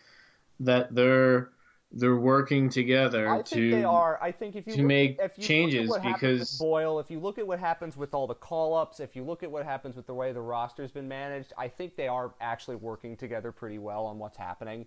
that 0.59 0.93
they're 0.93 1.49
they're 1.91 2.17
working 2.17 2.69
together 2.69 3.29
I 3.29 3.41
to 3.41 3.55
think 3.55 3.71
they 3.71 3.83
are. 3.83 4.21
I 4.21 4.31
think 4.31 4.55
if 4.55 4.67
you 4.67 4.73
to 4.73 4.79
look, 4.79 4.87
make 4.87 5.19
if 5.19 5.37
you 5.37 5.43
changes 5.43 5.89
look 5.89 5.99
at 5.99 6.05
what 6.05 6.13
because 6.13 6.57
Boyle, 6.57 6.99
if 6.99 7.09
you 7.09 7.19
look 7.19 7.39
at 7.39 7.47
what 7.47 7.59
happens 7.59 7.95
with 7.95 8.13
all 8.13 8.27
the 8.27 8.35
call 8.35 8.75
ups, 8.75 8.99
if 8.99 9.15
you 9.15 9.23
look 9.23 9.41
at 9.41 9.49
what 9.49 9.65
happens 9.65 9.95
with 9.95 10.05
the 10.05 10.13
way 10.13 10.33
the 10.33 10.41
roster's 10.41 10.91
been 10.91 11.07
managed, 11.07 11.53
I 11.57 11.67
think 11.67 11.95
they 11.95 12.07
are 12.07 12.33
actually 12.41 12.75
working 12.75 13.15
together 13.15 13.51
pretty 13.51 13.79
well 13.79 14.05
on 14.05 14.19
what's 14.19 14.37
happening. 14.37 14.85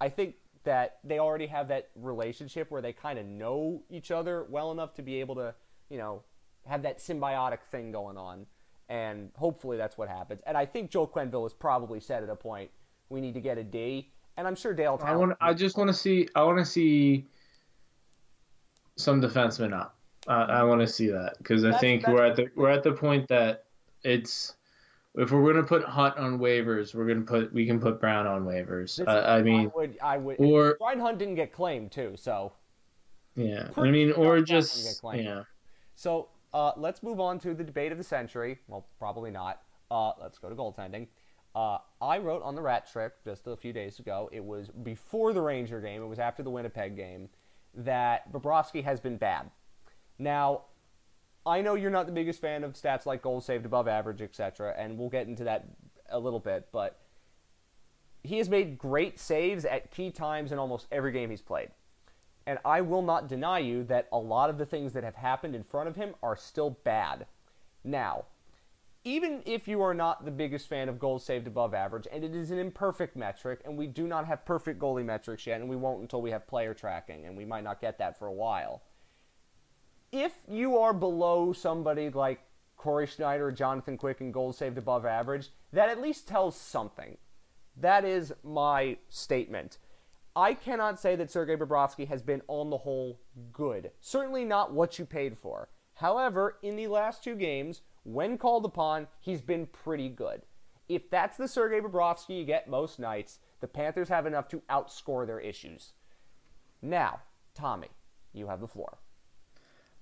I 0.00 0.08
think 0.08 0.34
that 0.64 0.98
they 1.04 1.18
already 1.18 1.46
have 1.46 1.68
that 1.68 1.88
relationship 1.94 2.70
where 2.70 2.82
they 2.82 2.92
kind 2.92 3.18
of 3.18 3.26
know 3.26 3.82
each 3.88 4.10
other 4.10 4.46
well 4.48 4.72
enough 4.72 4.94
to 4.94 5.02
be 5.02 5.20
able 5.20 5.34
to, 5.36 5.54
you 5.88 5.98
know, 5.98 6.22
have 6.66 6.82
that 6.82 6.98
symbiotic 6.98 7.60
thing 7.70 7.92
going 7.92 8.16
on. 8.16 8.46
And 8.88 9.30
hopefully 9.36 9.76
that's 9.76 9.96
what 9.96 10.08
happens. 10.08 10.40
And 10.46 10.56
I 10.56 10.66
think 10.66 10.90
Joel 10.90 11.08
Quenneville 11.08 11.44
has 11.44 11.54
probably 11.54 12.00
said 12.00 12.22
at 12.22 12.28
a 12.28 12.36
point, 12.36 12.70
we 13.08 13.20
need 13.20 13.34
to 13.34 13.40
get 13.40 13.56
a 13.56 13.64
D. 13.64 14.10
And 14.36 14.46
I'm 14.46 14.56
sure 14.56 14.74
Dale. 14.74 14.98
I 15.02 15.14
want. 15.14 15.36
I 15.40 15.52
just 15.52 15.76
want 15.76 15.88
to 15.88 15.94
see. 15.94 16.28
I 16.34 16.42
want 16.44 16.58
to 16.58 16.64
see 16.64 17.26
some 18.96 19.20
defensemen 19.20 19.72
up. 19.72 19.96
Uh, 20.26 20.46
I 20.48 20.62
want 20.62 20.80
to 20.80 20.86
see 20.86 21.08
that 21.08 21.34
because 21.38 21.64
I 21.64 21.76
think 21.78 22.06
we're 22.06 22.24
at 22.24 22.36
the 22.36 22.48
we're 22.54 22.70
at 22.70 22.82
the 22.82 22.92
point 22.92 23.28
that 23.28 23.64
it's 24.02 24.54
if 25.16 25.30
we're 25.32 25.52
gonna 25.52 25.66
put 25.66 25.84
Hunt 25.84 26.16
on 26.16 26.38
waivers, 26.38 26.94
we're 26.94 27.06
gonna 27.06 27.22
put 27.22 27.52
we 27.52 27.66
can 27.66 27.80
put 27.80 28.00
Brown 28.00 28.26
on 28.26 28.44
waivers. 28.44 29.04
Uh, 29.06 29.26
I 29.26 29.42
mean, 29.42 29.60
I 29.60 29.76
would, 29.76 29.98
I 30.02 30.16
would. 30.16 30.36
Or 30.38 30.76
Brian 30.78 31.00
Hunt 31.00 31.18
didn't 31.18 31.34
get 31.34 31.52
claimed 31.52 31.92
too, 31.92 32.14
so. 32.16 32.52
Yeah, 33.36 33.68
I 33.76 33.90
mean, 33.90 34.12
or 34.12 34.40
just 34.40 35.02
yeah. 35.14 35.44
So 35.94 36.28
uh, 36.52 36.72
let's 36.76 37.02
move 37.02 37.20
on 37.20 37.38
to 37.40 37.54
the 37.54 37.64
debate 37.64 37.92
of 37.92 37.98
the 37.98 38.04
century. 38.04 38.58
Well, 38.68 38.86
probably 38.98 39.30
not. 39.30 39.62
Uh, 39.90 40.12
let's 40.20 40.38
go 40.38 40.48
to 40.48 40.54
goaltending. 40.54 41.08
Uh, 41.54 41.78
I 42.00 42.18
wrote 42.18 42.42
on 42.42 42.54
the 42.54 42.62
Rat 42.62 42.90
Trick 42.90 43.12
just 43.24 43.46
a 43.46 43.56
few 43.56 43.72
days 43.72 43.98
ago. 43.98 44.28
It 44.32 44.44
was 44.44 44.68
before 44.68 45.32
the 45.32 45.42
Ranger 45.42 45.80
game. 45.80 46.02
It 46.02 46.06
was 46.06 46.18
after 46.20 46.42
the 46.42 46.50
Winnipeg 46.50 46.96
game 46.96 47.28
that 47.74 48.32
Bobrovsky 48.32 48.84
has 48.84 49.00
been 49.00 49.16
bad. 49.16 49.50
Now, 50.18 50.62
I 51.46 51.62
know 51.62 51.74
you're 51.74 51.90
not 51.90 52.06
the 52.06 52.12
biggest 52.12 52.40
fan 52.40 52.64
of 52.64 52.74
stats 52.74 53.06
like 53.06 53.22
goals 53.22 53.46
saved 53.46 53.64
above 53.64 53.88
average, 53.88 54.20
etc., 54.20 54.74
and 54.76 54.98
we'll 54.98 55.08
get 55.08 55.26
into 55.26 55.44
that 55.44 55.66
a 56.10 56.18
little 56.18 56.38
bit, 56.38 56.68
but 56.72 56.98
he 58.22 58.38
has 58.38 58.48
made 58.48 58.78
great 58.78 59.18
saves 59.18 59.64
at 59.64 59.90
key 59.90 60.10
times 60.10 60.52
in 60.52 60.58
almost 60.58 60.86
every 60.92 61.12
game 61.12 61.30
he's 61.30 61.40
played. 61.40 61.70
And 62.46 62.58
I 62.64 62.80
will 62.82 63.02
not 63.02 63.28
deny 63.28 63.58
you 63.58 63.84
that 63.84 64.08
a 64.12 64.18
lot 64.18 64.50
of 64.50 64.58
the 64.58 64.66
things 64.66 64.92
that 64.92 65.04
have 65.04 65.14
happened 65.14 65.54
in 65.54 65.62
front 65.62 65.88
of 65.88 65.96
him 65.96 66.14
are 66.22 66.36
still 66.36 66.70
bad. 66.84 67.26
Now, 67.84 68.24
even 69.04 69.42
if 69.46 69.66
you 69.66 69.80
are 69.80 69.94
not 69.94 70.26
the 70.26 70.30
biggest 70.30 70.68
fan 70.68 70.90
of 70.90 70.98
goals 70.98 71.24
saved 71.24 71.46
above 71.46 71.72
average, 71.72 72.06
and 72.12 72.22
it 72.22 72.34
is 72.34 72.50
an 72.50 72.58
imperfect 72.58 73.16
metric, 73.16 73.60
and 73.64 73.78
we 73.78 73.86
do 73.86 74.06
not 74.06 74.26
have 74.26 74.44
perfect 74.44 74.78
goalie 74.78 75.04
metrics 75.04 75.46
yet, 75.46 75.60
and 75.60 75.70
we 75.70 75.76
won't 75.76 76.02
until 76.02 76.20
we 76.20 76.30
have 76.30 76.46
player 76.46 76.74
tracking, 76.74 77.24
and 77.24 77.34
we 77.34 77.46
might 77.46 77.64
not 77.64 77.80
get 77.80 77.96
that 77.98 78.18
for 78.18 78.26
a 78.26 78.32
while 78.32 78.82
if 80.12 80.32
you 80.48 80.78
are 80.78 80.92
below 80.92 81.52
somebody 81.52 82.10
like 82.10 82.40
Cory 82.76 83.06
Schneider 83.06 83.48
or 83.48 83.52
Jonathan 83.52 83.96
Quick 83.96 84.20
and 84.20 84.32
goals 84.32 84.58
saved 84.58 84.78
above 84.78 85.04
average, 85.04 85.50
that 85.72 85.88
at 85.88 86.00
least 86.00 86.26
tells 86.26 86.56
something. 86.56 87.16
That 87.76 88.04
is 88.04 88.32
my 88.42 88.96
statement. 89.08 89.78
I 90.34 90.54
cannot 90.54 91.00
say 91.00 91.16
that 91.16 91.30
Sergei 91.30 91.56
Bobrovsky 91.56 92.08
has 92.08 92.22
been 92.22 92.42
on 92.48 92.70
the 92.70 92.78
whole 92.78 93.20
good. 93.52 93.90
Certainly 94.00 94.44
not 94.44 94.72
what 94.72 94.98
you 94.98 95.04
paid 95.04 95.36
for. 95.36 95.68
However, 95.94 96.56
in 96.62 96.76
the 96.76 96.86
last 96.86 97.22
two 97.22 97.34
games, 97.34 97.82
when 98.04 98.38
called 98.38 98.64
upon, 98.64 99.08
he's 99.20 99.42
been 99.42 99.66
pretty 99.66 100.08
good. 100.08 100.42
If 100.88 101.10
that's 101.10 101.36
the 101.36 101.48
Sergei 101.48 101.80
Bobrovsky 101.80 102.38
you 102.38 102.44
get 102.44 102.68
most 102.68 102.98
nights, 102.98 103.38
the 103.60 103.68
Panthers 103.68 104.08
have 104.08 104.26
enough 104.26 104.48
to 104.48 104.62
outscore 104.70 105.26
their 105.26 105.40
issues. 105.40 105.92
Now, 106.80 107.20
Tommy, 107.54 107.88
you 108.32 108.46
have 108.46 108.60
the 108.60 108.66
floor. 108.66 108.98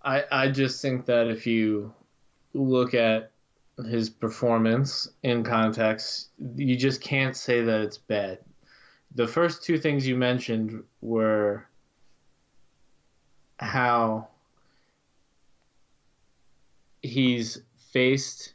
I 0.09 0.25
I 0.33 0.49
just 0.49 0.81
think 0.81 1.05
that 1.07 1.27
if 1.29 1.47
you 1.47 1.93
look 2.55 2.95
at 2.95 3.31
his 3.87 4.09
performance 4.09 5.07
in 5.23 5.45
context, 5.45 6.31
you 6.57 6.77
just 6.77 7.03
can't 7.03 7.37
say 7.37 7.61
that 7.63 7.83
it's 7.83 7.99
bad. 7.99 8.39
The 9.15 9.29
first 9.29 9.63
two 9.63 9.79
things 9.79 10.07
you 10.07 10.17
mentioned 10.17 10.83
were 11.03 11.69
how 13.59 14.29
he's 17.03 17.61
faced 17.93 18.55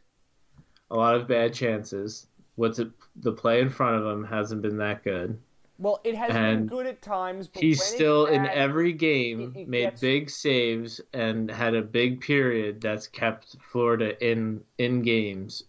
a 0.89 0.95
lot 0.95 1.15
of 1.15 1.27
bad 1.27 1.53
chances. 1.53 2.25
What's 2.55 2.79
it, 2.79 2.89
the 3.15 3.31
play 3.31 3.61
in 3.61 3.69
front 3.69 3.97
of 3.97 4.05
him 4.11 4.23
hasn't 4.23 4.63
been 4.63 4.77
that 4.77 5.03
good. 5.03 5.39
Well, 5.79 5.99
it 6.03 6.15
has 6.15 6.31
been 6.31 6.67
good 6.67 6.85
at 6.85 7.01
times, 7.01 7.47
but 7.47 7.63
He's 7.63 7.83
still 7.83 8.27
in 8.27 8.45
every 8.45 8.93
game 8.93 9.53
it- 9.55 9.61
it 9.61 9.67
made 9.67 9.81
gets- 9.81 10.01
big 10.01 10.29
saves 10.29 11.01
and 11.13 11.49
had 11.49 11.75
a 11.75 11.81
big 11.81 12.21
period 12.21 12.79
that's 12.79 13.07
kept 13.07 13.55
Florida 13.61 14.15
in 14.25 14.63
in 14.77 15.01
games. 15.01 15.63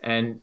And 0.00 0.40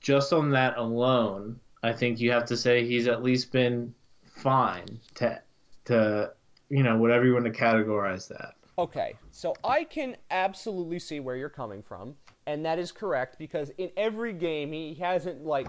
just 0.00 0.32
on 0.32 0.50
that 0.50 0.76
alone, 0.78 1.60
I 1.82 1.92
think 1.92 2.20
you 2.20 2.30
have 2.32 2.46
to 2.46 2.56
say 2.56 2.86
he's 2.86 3.06
at 3.06 3.22
least 3.22 3.52
been 3.52 3.94
fine 4.24 5.00
to 5.16 5.40
to 5.84 6.32
you 6.70 6.82
know 6.82 6.96
whatever 6.96 7.26
you 7.26 7.34
want 7.34 7.44
to 7.44 7.50
categorize 7.50 8.28
that. 8.28 8.54
Okay, 8.78 9.14
so 9.30 9.54
I 9.62 9.84
can 9.84 10.16
absolutely 10.30 10.98
see 10.98 11.20
where 11.20 11.36
you're 11.36 11.50
coming 11.50 11.82
from, 11.82 12.16
and 12.46 12.64
that 12.64 12.78
is 12.78 12.90
correct 12.90 13.38
because 13.38 13.68
in 13.76 13.90
every 13.98 14.32
game 14.32 14.72
he 14.72 14.94
hasn't 14.94 15.44
like, 15.44 15.68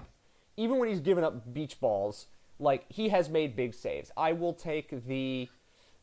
even 0.56 0.78
when 0.78 0.88
he's 0.88 1.00
given 1.00 1.22
up 1.22 1.52
beach 1.52 1.78
balls, 1.78 2.28
like 2.58 2.84
he 2.88 3.08
has 3.08 3.28
made 3.28 3.56
big 3.56 3.74
saves. 3.74 4.10
I 4.16 4.32
will 4.32 4.52
take 4.52 5.06
the, 5.06 5.48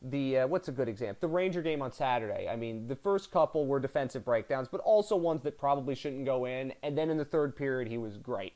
the 0.02 0.38
uh, 0.38 0.46
what's 0.46 0.68
a 0.68 0.72
good 0.72 0.88
example? 0.88 1.28
The 1.28 1.32
Ranger 1.32 1.62
game 1.62 1.82
on 1.82 1.92
Saturday. 1.92 2.48
I 2.48 2.56
mean, 2.56 2.86
the 2.86 2.96
first 2.96 3.30
couple 3.30 3.66
were 3.66 3.80
defensive 3.80 4.24
breakdowns, 4.24 4.68
but 4.68 4.80
also 4.80 5.16
ones 5.16 5.42
that 5.42 5.58
probably 5.58 5.94
shouldn't 5.94 6.24
go 6.24 6.44
in. 6.44 6.72
And 6.82 6.96
then 6.96 7.10
in 7.10 7.16
the 7.16 7.24
third 7.24 7.56
period, 7.56 7.88
he 7.88 7.98
was 7.98 8.16
great. 8.16 8.54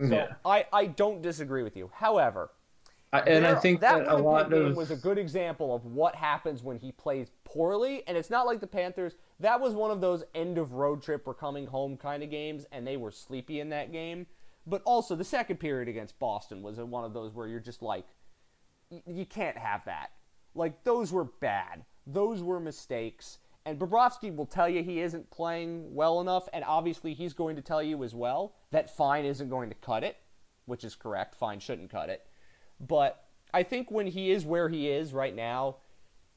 So 0.00 0.14
Yeah. 0.14 0.34
I, 0.44 0.66
I 0.72 0.86
don't 0.86 1.22
disagree 1.22 1.62
with 1.62 1.76
you. 1.76 1.90
However, 1.94 2.50
I, 3.12 3.20
and 3.20 3.46
I 3.46 3.54
think 3.54 3.80
that, 3.80 4.08
a 4.08 4.16
lot 4.16 4.52
of 4.52 4.74
was 4.74 4.90
a 4.90 4.96
good 4.96 5.18
example 5.18 5.74
of 5.74 5.84
what 5.84 6.14
happens 6.14 6.62
when 6.62 6.78
he 6.78 6.92
plays 6.92 7.30
poorly. 7.44 8.02
And 8.06 8.16
it's 8.16 8.30
not 8.30 8.46
like 8.46 8.60
the 8.60 8.66
Panthers. 8.66 9.16
That 9.38 9.60
was 9.60 9.74
one 9.74 9.90
of 9.90 10.00
those 10.00 10.24
end 10.34 10.56
of 10.56 10.72
road 10.72 11.02
trip, 11.02 11.26
we're 11.26 11.34
coming 11.34 11.66
home 11.66 11.96
kind 11.98 12.22
of 12.22 12.30
games, 12.30 12.64
and 12.72 12.86
they 12.86 12.96
were 12.96 13.10
sleepy 13.10 13.60
in 13.60 13.68
that 13.68 13.92
game. 13.92 14.26
But 14.66 14.82
also 14.84 15.16
the 15.16 15.24
second 15.24 15.56
period 15.56 15.88
against 15.88 16.18
Boston 16.18 16.62
was 16.62 16.78
one 16.78 17.04
of 17.04 17.14
those 17.14 17.34
where 17.34 17.48
you're 17.48 17.60
just 17.60 17.82
like, 17.82 18.06
you 19.06 19.26
can't 19.26 19.56
have 19.56 19.84
that. 19.86 20.10
Like 20.54 20.84
those 20.84 21.12
were 21.12 21.24
bad. 21.24 21.84
Those 22.06 22.42
were 22.42 22.60
mistakes. 22.60 23.38
And 23.64 23.78
Bobrovsky 23.78 24.34
will 24.34 24.46
tell 24.46 24.68
you 24.68 24.82
he 24.82 25.00
isn't 25.00 25.30
playing 25.30 25.94
well 25.94 26.20
enough, 26.20 26.48
and 26.52 26.64
obviously 26.64 27.14
he's 27.14 27.32
going 27.32 27.54
to 27.56 27.62
tell 27.62 27.82
you 27.82 28.02
as 28.02 28.14
well 28.14 28.54
that 28.72 28.94
fine 28.94 29.24
isn't 29.24 29.48
going 29.48 29.68
to 29.68 29.76
cut 29.76 30.02
it, 30.02 30.16
which 30.66 30.82
is 30.82 30.96
correct. 30.96 31.36
Fine 31.36 31.60
shouldn't 31.60 31.90
cut 31.90 32.08
it. 32.08 32.26
But 32.80 33.24
I 33.54 33.62
think 33.62 33.90
when 33.90 34.08
he 34.08 34.32
is 34.32 34.44
where 34.44 34.68
he 34.68 34.88
is 34.88 35.12
right 35.12 35.34
now, 35.34 35.76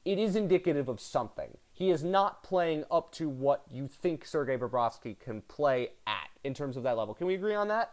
it 0.04 0.20
is 0.20 0.36
indicative 0.36 0.88
of 0.88 1.00
something. 1.00 1.58
He 1.72 1.90
is 1.90 2.04
not 2.04 2.44
playing 2.44 2.84
up 2.92 3.10
to 3.14 3.28
what 3.28 3.64
you 3.68 3.88
think 3.88 4.24
Sergei 4.24 4.56
Bobrovsky 4.56 5.18
can 5.18 5.42
play 5.42 5.90
at 6.06 6.28
in 6.44 6.54
terms 6.54 6.76
of 6.76 6.84
that 6.84 6.96
level. 6.96 7.12
Can 7.12 7.26
we 7.26 7.34
agree 7.34 7.56
on 7.56 7.66
that? 7.68 7.92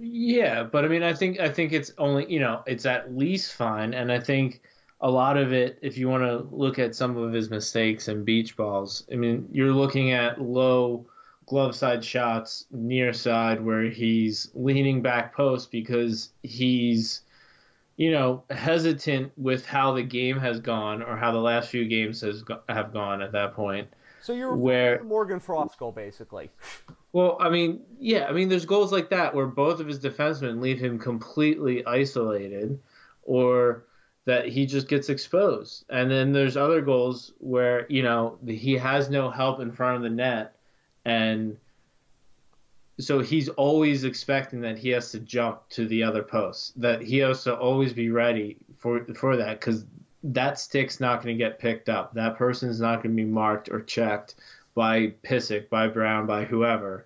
Yeah, 0.00 0.62
but 0.62 0.84
I 0.84 0.88
mean, 0.88 1.02
I 1.02 1.12
think 1.12 1.40
I 1.40 1.48
think 1.48 1.72
it's 1.72 1.92
only 1.98 2.30
you 2.32 2.40
know 2.40 2.62
it's 2.66 2.86
at 2.86 3.16
least 3.16 3.54
fine, 3.54 3.94
and 3.94 4.12
I 4.12 4.20
think 4.20 4.62
a 5.00 5.10
lot 5.10 5.36
of 5.36 5.52
it, 5.52 5.78
if 5.82 5.96
you 5.96 6.08
want 6.08 6.24
to 6.24 6.54
look 6.54 6.78
at 6.78 6.94
some 6.94 7.16
of 7.16 7.32
his 7.32 7.50
mistakes 7.50 8.08
and 8.08 8.24
beach 8.24 8.56
balls, 8.56 9.06
I 9.12 9.16
mean, 9.16 9.48
you're 9.52 9.72
looking 9.72 10.12
at 10.12 10.40
low 10.40 11.06
glove 11.46 11.74
side 11.74 12.04
shots 12.04 12.66
near 12.70 13.12
side 13.12 13.64
where 13.64 13.84
he's 13.84 14.50
leaning 14.54 15.00
back 15.00 15.34
post 15.34 15.70
because 15.70 16.30
he's 16.42 17.22
you 17.96 18.12
know 18.12 18.44
hesitant 18.50 19.32
with 19.36 19.64
how 19.64 19.92
the 19.92 20.02
game 20.02 20.38
has 20.38 20.60
gone 20.60 21.02
or 21.02 21.16
how 21.16 21.32
the 21.32 21.38
last 21.38 21.70
few 21.70 21.86
games 21.86 22.20
has 22.20 22.44
have 22.68 22.92
gone 22.92 23.22
at 23.22 23.32
that 23.32 23.54
point. 23.54 23.88
So 24.20 24.32
you're 24.32 24.54
Where- 24.54 25.02
Morgan 25.02 25.40
Frost 25.40 25.78
goal, 25.78 25.92
basically. 25.92 26.50
Well, 27.12 27.36
I 27.40 27.48
mean, 27.48 27.80
yeah, 27.98 28.26
I 28.26 28.32
mean, 28.32 28.48
there's 28.48 28.66
goals 28.66 28.92
like 28.92 29.10
that 29.10 29.34
where 29.34 29.46
both 29.46 29.80
of 29.80 29.86
his 29.86 29.98
defensemen 29.98 30.60
leave 30.60 30.78
him 30.78 30.98
completely 30.98 31.84
isolated, 31.86 32.78
or 33.22 33.84
that 34.26 34.46
he 34.46 34.66
just 34.66 34.88
gets 34.88 35.08
exposed. 35.08 35.84
And 35.88 36.10
then 36.10 36.32
there's 36.32 36.56
other 36.56 36.82
goals 36.82 37.32
where 37.38 37.86
you 37.88 38.02
know 38.02 38.38
he 38.46 38.74
has 38.74 39.08
no 39.08 39.30
help 39.30 39.60
in 39.60 39.72
front 39.72 39.96
of 39.96 40.02
the 40.02 40.10
net, 40.10 40.56
and 41.04 41.56
so 43.00 43.20
he's 43.20 43.48
always 43.50 44.04
expecting 44.04 44.60
that 44.60 44.76
he 44.76 44.90
has 44.90 45.10
to 45.12 45.20
jump 45.20 45.62
to 45.70 45.86
the 45.86 46.02
other 46.02 46.22
post. 46.22 46.78
That 46.80 47.00
he 47.00 47.18
has 47.18 47.44
to 47.44 47.56
always 47.56 47.94
be 47.94 48.10
ready 48.10 48.58
for 48.76 49.04
for 49.14 49.36
that 49.38 49.60
because 49.60 49.86
that 50.24 50.58
stick's 50.58 51.00
not 51.00 51.22
going 51.22 51.36
to 51.36 51.42
get 51.42 51.58
picked 51.58 51.88
up. 51.88 52.12
That 52.14 52.36
person's 52.36 52.80
not 52.80 52.96
going 52.96 53.16
to 53.16 53.22
be 53.22 53.24
marked 53.24 53.70
or 53.70 53.80
checked 53.80 54.34
by 54.78 55.08
Pysyk, 55.24 55.68
by 55.68 55.88
Brown, 55.88 56.24
by 56.24 56.44
whoever. 56.44 57.04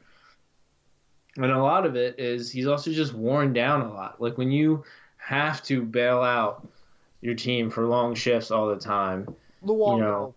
And 1.36 1.50
a 1.50 1.62
lot 1.62 1.86
of 1.86 1.96
it 1.96 2.20
is 2.20 2.50
he's 2.50 2.66
also 2.66 2.92
just 2.92 3.14
worn 3.14 3.54
down 3.54 3.80
a 3.80 3.90
lot. 3.90 4.20
Like 4.20 4.36
when 4.36 4.50
you 4.50 4.84
have 5.16 5.62
to 5.64 5.80
bail 5.80 6.20
out 6.20 6.68
your 7.22 7.34
team 7.34 7.70
for 7.70 7.86
long 7.86 8.14
shifts 8.14 8.50
all 8.50 8.68
the 8.68 8.76
time. 8.76 9.34
Luongo 9.64 9.96
You 9.96 10.02
know, 10.02 10.34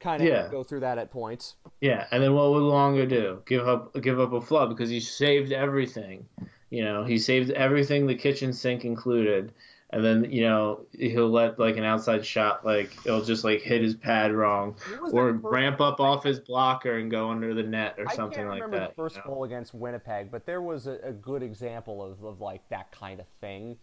kind 0.00 0.20
of 0.20 0.26
yeah. 0.26 0.48
go 0.50 0.64
through 0.64 0.80
that 0.80 0.98
at 0.98 1.12
points. 1.12 1.54
Yeah, 1.80 2.08
and 2.10 2.20
then 2.20 2.34
what 2.34 2.50
would 2.50 2.62
Luongo 2.64 3.08
do? 3.08 3.40
Give 3.46 3.68
up 3.68 3.94
give 4.02 4.18
up 4.18 4.32
a 4.32 4.40
flub 4.40 4.70
because 4.70 4.90
he 4.90 4.98
saved 4.98 5.52
everything. 5.52 6.26
You 6.70 6.82
know, 6.82 7.04
he 7.04 7.20
saved 7.20 7.52
everything, 7.52 8.08
the 8.08 8.16
kitchen 8.16 8.52
sink 8.52 8.84
included. 8.84 9.52
And 9.90 10.04
then, 10.04 10.30
you 10.30 10.42
know, 10.42 10.84
he'll 10.98 11.30
let 11.30 11.58
like 11.58 11.78
an 11.78 11.84
outside 11.84 12.24
shot 12.26 12.64
like 12.64 12.94
it'll 13.06 13.24
just 13.24 13.42
like 13.42 13.62
hit 13.62 13.80
his 13.80 13.94
pad 13.94 14.32
wrong. 14.32 14.76
Or 15.12 15.32
ramp 15.32 15.80
up 15.80 15.98
off 15.98 16.22
his 16.24 16.38
blocker 16.40 16.98
and 16.98 17.10
go 17.10 17.30
under 17.30 17.54
the 17.54 17.62
net 17.62 17.94
or 17.96 18.06
I 18.06 18.14
something 18.14 18.36
can't 18.36 18.50
like 18.50 18.60
remember 18.62 18.86
the 18.88 18.94
first 18.94 19.16
you 19.16 19.22
know? 19.24 19.34
goal 19.34 19.44
against 19.44 19.72
Winnipeg, 19.72 20.30
but 20.30 20.44
there 20.44 20.60
was 20.60 20.86
a, 20.86 20.98
a 21.02 21.12
good 21.12 21.42
example 21.42 22.02
of, 22.04 22.22
of 22.22 22.40
like 22.42 22.68
that 22.68 22.92
kind 22.92 23.18
of 23.18 23.26
thing. 23.40 23.78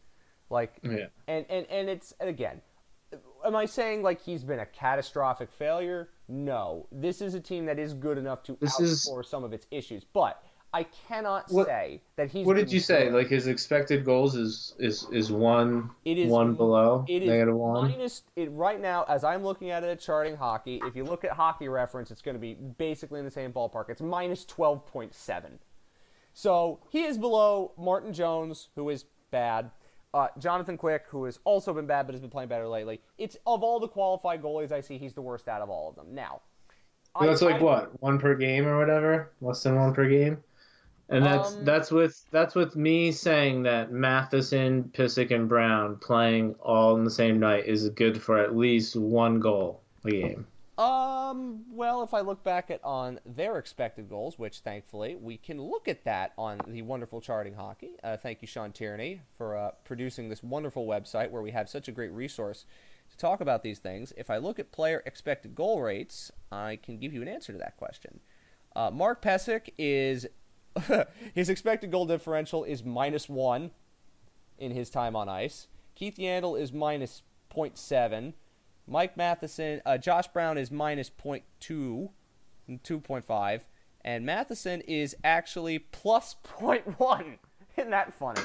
Like, 0.51 0.75
Yeah. 0.83 1.07
and, 1.27 1.43
and, 1.49 1.65
and 1.71 1.89
it's, 1.89 2.13
and 2.19 2.29
again, 2.29 2.61
am 3.43 3.55
I 3.55 3.65
saying 3.65 4.03
like 4.03 4.21
he's 4.21 4.43
been 4.43 4.59
a 4.59 4.65
catastrophic 4.67 5.51
failure? 5.51 6.09
No. 6.27 6.87
This 6.91 7.19
is 7.19 7.33
a 7.33 7.39
team 7.39 7.65
that 7.65 7.79
is 7.79 7.95
good 7.95 8.19
enough 8.19 8.43
to 8.43 8.57
This 8.61 8.79
is- 8.79 9.09
outscore 9.09 9.25
some 9.25 9.43
of 9.43 9.53
its 9.53 9.65
issues, 9.71 10.03
but 10.03 10.43
I 10.75 10.83
cannot 11.07 11.49
What- 11.51 11.67
say 11.67 12.01
that 12.17 12.29
he's. 12.29 12.45
What 12.45 12.57
did 12.57 12.69
you 12.69 12.81
say? 12.81 13.09
Like 13.09 13.27
his 13.27 13.47
expected 13.47 14.03
goals 14.03 14.35
is 14.35 14.75
is 14.77 15.07
is 15.09 15.31
one 15.31 15.89
It 16.03 16.17
is 16.17 16.29
one 16.29 16.53
below 16.55 17.05
It 17.07 17.23
is 17.23 17.29
negative 17.29 17.55
one. 17.55 17.89
minus 17.91 18.23
it 18.35 18.51
right 18.51 18.81
now 18.81 19.05
as 19.07 19.23
I'm 19.23 19.41
looking 19.41 19.69
at 19.69 19.85
it 19.85 19.89
at 19.89 20.01
charting 20.01 20.35
hockey. 20.35 20.81
If 20.83 20.93
you 20.97 21.05
look 21.05 21.23
at 21.23 21.31
hockey 21.31 21.69
reference, 21.69 22.11
it's 22.11 22.21
going 22.21 22.35
to 22.35 22.41
be 22.41 22.55
basically 22.55 23.19
in 23.19 23.25
the 23.25 23.31
same 23.31 23.53
ballpark. 23.53 23.89
It's 23.89 24.01
minus 24.01 24.43
twelve 24.43 24.85
point 24.85 25.13
seven. 25.15 25.59
So 26.33 26.79
he 26.89 27.03
is 27.05 27.17
below 27.17 27.71
Martin 27.77 28.11
Jones, 28.11 28.67
who 28.75 28.89
is 28.89 29.05
bad. 29.31 29.71
Uh, 30.13 30.27
Jonathan 30.37 30.77
Quick, 30.77 31.03
who 31.07 31.23
has 31.23 31.39
also 31.45 31.73
been 31.73 31.85
bad 31.87 32.05
but 32.05 32.13
has 32.15 32.21
been 32.21 32.29
playing 32.29 32.49
better 32.49 32.67
lately. 32.67 32.99
It's 33.17 33.37
of 33.47 33.63
all 33.63 33.79
the 33.79 33.87
qualified 33.87 34.41
goalies 34.41 34.73
I 34.73 34.81
see, 34.81 34.97
he's 34.97 35.13
the 35.13 35.21
worst 35.21 35.47
out 35.47 35.61
of 35.61 35.69
all 35.69 35.87
of 35.89 35.95
them. 35.95 36.13
Now, 36.13 36.41
That's 37.21 37.41
like 37.41 37.55
I- 37.61 37.63
what 37.63 38.01
one 38.01 38.19
per 38.19 38.35
game 38.35 38.67
or 38.67 38.77
whatever, 38.77 39.31
less 39.39 39.63
than 39.63 39.75
one 39.77 39.93
per 39.93 40.07
game. 40.09 40.43
And 41.09 41.23
that's 41.23 41.53
Um, 41.53 41.65
that's 41.65 41.91
with 41.91 42.25
that's 42.31 42.55
with 42.55 42.75
me 42.75 43.11
saying 43.11 43.63
that 43.63 43.91
Matheson, 43.91 44.85
Pysyk, 44.93 45.31
and 45.31 45.47
Brown 45.47 45.97
playing 45.97 46.55
all 46.61 46.97
in 46.97 47.03
the 47.03 47.11
same 47.11 47.39
night 47.39 47.65
is 47.65 47.87
good 47.89 48.21
for 48.21 48.39
at 48.39 48.55
least 48.55 48.95
one 48.95 49.39
goal 49.39 49.81
a 50.03 50.11
game. 50.11 50.47
Um, 50.77 51.63
well, 51.71 52.03
if 52.03 52.13
I 52.13 52.19
look 52.19 52.43
back 52.43 52.69
at 52.69 52.83
on 52.83 53.19
their 53.25 53.57
expected 53.57 54.09
goals, 54.09 54.37
which 54.37 54.59
thankfully 54.59 55.15
we 55.15 55.37
can 55.37 55.61
look 55.61 55.87
at 55.87 56.03
that 56.03 56.33
on 56.37 56.59
the 56.67 56.81
wonderful 56.81 57.21
charting 57.21 57.53
hockey. 57.53 57.91
Uh, 58.03 58.17
thank 58.17 58.41
you, 58.41 58.47
Sean 58.47 58.73
Tierney, 58.73 59.21
for 59.37 59.55
uh, 59.55 59.71
producing 59.85 60.27
this 60.27 60.43
wonderful 60.43 60.85
website 60.85 61.29
where 61.29 61.41
we 61.41 61.51
have 61.51 61.69
such 61.69 61.87
a 61.87 61.93
great 61.93 62.11
resource 62.11 62.65
to 63.09 63.15
talk 63.15 63.39
about 63.39 63.63
these 63.63 63.79
things. 63.79 64.11
If 64.17 64.29
I 64.29 64.37
look 64.37 64.59
at 64.59 64.73
player 64.73 65.01
expected 65.05 65.55
goal 65.55 65.81
rates, 65.81 66.29
I 66.51 66.77
can 66.81 66.97
give 66.97 67.13
you 67.13 67.21
an 67.21 67.29
answer 67.29 67.53
to 67.53 67.59
that 67.59 67.77
question. 67.77 68.19
Uh, 68.75 68.91
Mark 68.91 69.21
Pysyk 69.21 69.69
is 69.77 70.27
his 71.33 71.49
expected 71.49 71.91
goal 71.91 72.05
differential 72.05 72.63
is 72.63 72.83
minus 72.83 73.29
one 73.29 73.71
in 74.57 74.71
his 74.71 74.89
time 74.89 75.15
on 75.15 75.29
ice. 75.29 75.67
Keith 75.95 76.17
Yandle 76.17 76.59
is 76.59 76.73
minus 76.73 77.23
0.7. 77.53 78.33
Mike 78.87 79.17
Matheson, 79.17 79.81
uh, 79.85 79.97
Josh 79.97 80.27
Brown 80.27 80.57
is 80.57 80.69
minus 80.71 81.09
0.2, 81.09 82.09
2.5, 82.69 83.61
and 84.03 84.25
Matheson 84.25 84.81
is 84.81 85.15
actually 85.23 85.79
plus 85.79 86.35
0.1. 86.43 87.37
Isn't 87.77 87.91
that 87.91 88.13
funny? 88.13 88.41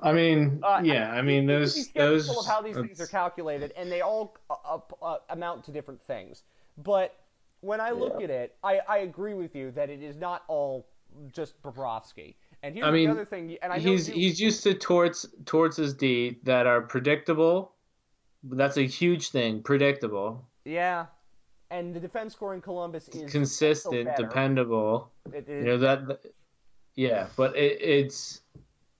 I 0.00 0.12
mean, 0.12 0.60
Uh, 0.62 0.80
yeah, 0.84 1.10
I 1.12 1.22
mean 1.22 1.46
those 1.46 1.88
those. 1.92 2.28
of 2.28 2.46
how 2.46 2.60
these 2.62 2.76
things 2.76 3.00
are 3.00 3.06
calculated, 3.06 3.72
and 3.76 3.90
they 3.90 4.02
all 4.02 4.36
uh, 4.50 4.78
uh, 5.02 5.16
amount 5.30 5.64
to 5.64 5.72
different 5.72 6.00
things. 6.00 6.44
But 6.76 7.18
when 7.60 7.80
I 7.80 7.90
look 7.90 8.14
Yeah. 8.18 8.24
at 8.24 8.30
it, 8.30 8.56
I, 8.62 8.80
I 8.88 8.98
agree 8.98 9.34
with 9.34 9.56
you 9.56 9.72
that 9.72 9.90
it 9.90 10.00
is 10.02 10.16
not 10.16 10.44
all 10.46 10.86
just 11.32 11.60
Bobrovsky. 11.62 12.34
And 12.62 12.74
here's 12.74 12.86
I 12.86 12.90
mean, 12.90 13.06
the 13.06 13.12
other 13.12 13.24
thing, 13.24 13.56
and 13.62 13.72
I 13.72 13.78
he's 13.78 14.08
you- 14.08 14.14
he's 14.14 14.40
used 14.40 14.62
to 14.64 14.74
torts 14.74 15.26
towards 15.44 15.76
his 15.76 15.94
D 15.94 16.38
that 16.44 16.66
are 16.66 16.80
predictable. 16.80 17.72
That's 18.44 18.76
a 18.76 18.82
huge 18.86 19.30
thing, 19.30 19.62
predictable. 19.62 20.44
yeah, 20.64 21.06
and 21.70 21.94
the 21.94 22.00
defense 22.00 22.32
score 22.34 22.54
in 22.54 22.60
Columbus 22.60 23.08
is 23.08 23.30
consistent, 23.30 24.08
dependable. 24.16 25.10
It- 25.32 25.48
You 25.48 25.62
know 25.64 25.78
that, 25.78 26.20
yeah, 26.94 27.26
but 27.36 27.56
it, 27.56 27.80
it's 27.80 28.40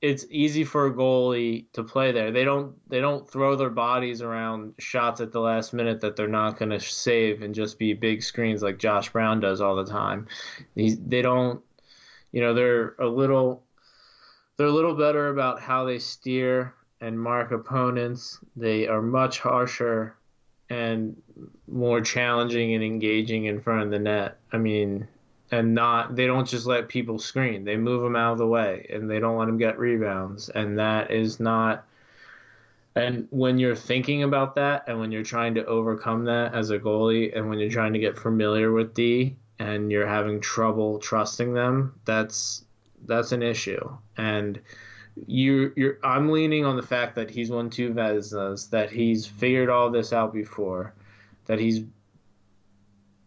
it's 0.01 0.25
easy 0.31 0.63
for 0.63 0.87
a 0.87 0.93
goalie 0.95 1.67
to 1.73 1.83
play 1.83 2.13
there. 2.13 2.31
They 2.31 2.45
don't 2.45 2.77
they 2.89 3.01
don't 3.01 3.29
throw 3.29 3.57
their 3.57 3.71
bodies 3.71 4.23
around 4.23 4.75
shots 4.79 5.21
at 5.21 5.33
the 5.33 5.41
last 5.41 5.73
minute 5.73 6.01
that 6.03 6.15
they're 6.15 6.29
not 6.29 6.57
going 6.59 6.71
to 6.71 6.79
save 6.79 7.43
and 7.43 7.53
just 7.55 7.79
be 7.79 7.93
big 7.95 8.23
screens 8.23 8.63
like 8.63 8.79
Josh 8.79 9.11
Brown 9.11 9.41
does 9.41 9.61
all 9.61 9.75
the 9.75 9.85
time. 9.85 10.29
These 10.77 11.01
they 11.01 11.23
don't, 11.23 11.61
you 12.33 12.41
know, 12.41 12.55
they're 12.55 12.95
a 12.99 13.07
little 13.07 13.63
they're 14.57 14.67
a 14.67 14.73
little 14.73 14.95
better 14.95 15.29
about 15.29 15.61
how 15.61 15.85
they 15.85 15.99
steer 15.99 16.75
and 17.01 17.19
mark 17.19 17.53
opponents. 17.53 18.39
They 18.57 18.89
are 18.89 19.01
much 19.01 19.39
harsher 19.39 20.17
and 20.69 21.17
more 21.67 22.01
challenging 22.01 22.75
and 22.75 22.85
engaging 22.85 23.47
in 23.47 23.61
front 23.61 23.85
of 23.85 23.91
the 23.91 23.99
net. 23.99 24.39
I 24.53 24.59
mean, 24.59 25.07
and 25.51 25.75
not 25.75 26.15
they 26.17 26.27
don't 26.27 26.47
just 26.47 26.67
let 26.67 26.89
people 26.89 27.19
screen. 27.19 27.65
They 27.65 27.77
move 27.77 28.03
them 28.03 28.17
out 28.17 28.33
of 28.33 28.39
the 28.39 28.47
way 28.47 28.87
and 28.91 29.11
they 29.11 29.21
don't 29.21 29.39
let 29.39 29.47
them 29.47 29.59
get 29.59 29.79
rebounds. 29.79 30.49
And 30.49 30.79
that 30.79 31.11
is 31.11 31.41
not. 31.41 31.87
And 32.95 33.29
when 33.31 33.59
you're 33.59 33.77
thinking 33.77 34.25
about 34.25 34.57
that, 34.57 34.85
and 34.89 34.99
when 34.99 35.13
you're 35.13 35.23
trying 35.23 35.55
to 35.55 35.65
overcome 35.67 36.25
that 36.25 36.53
as 36.55 36.71
a 36.71 36.81
goalie, 36.81 37.37
and 37.37 37.49
when 37.49 37.61
you're 37.61 37.71
trying 37.71 37.93
to 37.93 38.01
get 38.01 38.19
familiar 38.19 38.73
with 38.73 38.93
D, 38.93 39.37
and 39.59 39.91
you're 39.91 40.07
having 40.07 40.41
trouble 40.41 40.99
trusting 40.99 41.55
them, 41.55 41.95
that's 42.05 42.65
that's 43.07 43.33
an 43.33 43.43
issue. 43.43 43.97
And 44.17 44.61
you 45.27 45.73
you're 45.77 45.99
I'm 46.03 46.31
leaning 46.31 46.65
on 46.65 46.77
the 46.77 46.83
fact 46.83 47.15
that 47.17 47.31
he's 47.31 47.51
won 47.51 47.71
two 47.71 47.93
Vezinas, 47.93 48.71
that 48.71 48.91
he's 48.91 49.27
figured 49.27 49.69
all 49.69 49.91
this 49.91 50.13
out 50.13 50.33
before, 50.33 50.95
that 51.47 51.59
he's 51.59 51.83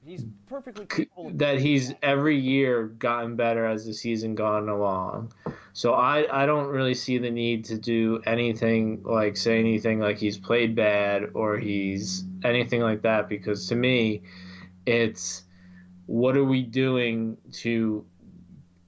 he's 0.05 0.25
perfectly 0.47 0.86
capable 0.86 1.32
that 1.36 1.59
he's 1.59 1.89
that. 1.89 2.03
every 2.03 2.38
year 2.38 2.88
gotten 2.88 3.36
better 3.36 3.65
as 3.65 3.86
the 3.86 3.93
season 3.93 4.36
gone 4.36 4.69
along. 4.69 5.32
So 5.73 5.93
I 5.93 6.43
I 6.43 6.45
don't 6.45 6.67
really 6.67 6.93
see 6.93 7.17
the 7.17 7.32
need 7.32 7.65
to 7.65 7.77
do 7.77 8.21
anything 8.25 9.03
like 9.03 9.38
say 9.38 9.59
anything 9.59 9.99
like 9.99 10.17
he's 10.17 10.38
played 10.38 10.75
bad 10.75 11.29
or 11.34 11.57
he's 11.57 12.25
anything 12.43 12.82
like 12.82 13.01
that 13.03 13.29
because 13.29 13.67
to 13.67 13.75
me 13.75 14.21
it's 14.86 15.43
what 16.12 16.36
are 16.36 16.43
we 16.43 16.62
doing 16.62 17.38
to 17.53 18.05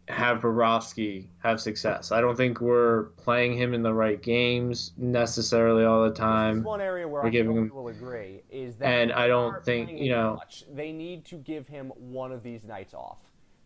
have 0.10 0.42
Bobrovsky 0.42 1.28
have 1.42 1.62
success? 1.62 2.12
I 2.12 2.20
don't 2.20 2.36
think 2.36 2.60
we're 2.60 3.04
playing 3.16 3.58
him 3.58 3.74
in 3.74 3.82
the 3.82 3.94
right 3.94 4.22
games 4.22 4.92
necessarily 4.98 5.86
all 5.86 6.04
the 6.04 6.12
time. 6.14 6.64
one 6.64 6.82
area 6.82 7.08
where 7.08 7.22
we're 7.22 7.28
I 7.28 7.32
giving 7.32 7.56
him- 7.56 7.72
will 7.74 7.88
agree 7.88 8.42
is 8.52 8.76
that 8.78 8.88
And 8.88 9.14
I 9.14 9.28
don't 9.28 9.64
think, 9.64 9.90
you 9.92 10.10
know- 10.12 10.36
much, 10.36 10.66
they 10.74 10.92
need 10.92 11.24
to 11.26 11.38
give 11.38 11.66
him 11.66 11.94
one 11.96 12.34
of 12.34 12.44
these 12.44 12.66
nights 12.66 12.94
off. 12.94 13.22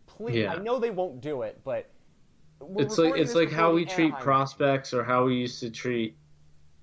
Please, 0.06 0.36
Yeah. 0.36 0.54
I 0.54 0.58
know 0.58 0.78
they 0.78 0.90
won't 0.90 1.20
do 1.20 1.42
it, 1.42 1.60
but 1.64 1.90
it's 2.76 2.96
like 2.96 3.16
it's 3.16 3.34
like 3.34 3.50
how 3.50 3.72
we 3.72 3.84
treat 3.84 4.06
Anaheim 4.06 4.22
prospects 4.22 4.94
or 4.94 5.02
how 5.02 5.24
we 5.24 5.34
used 5.34 5.58
to 5.60 5.70
treat 5.70 6.16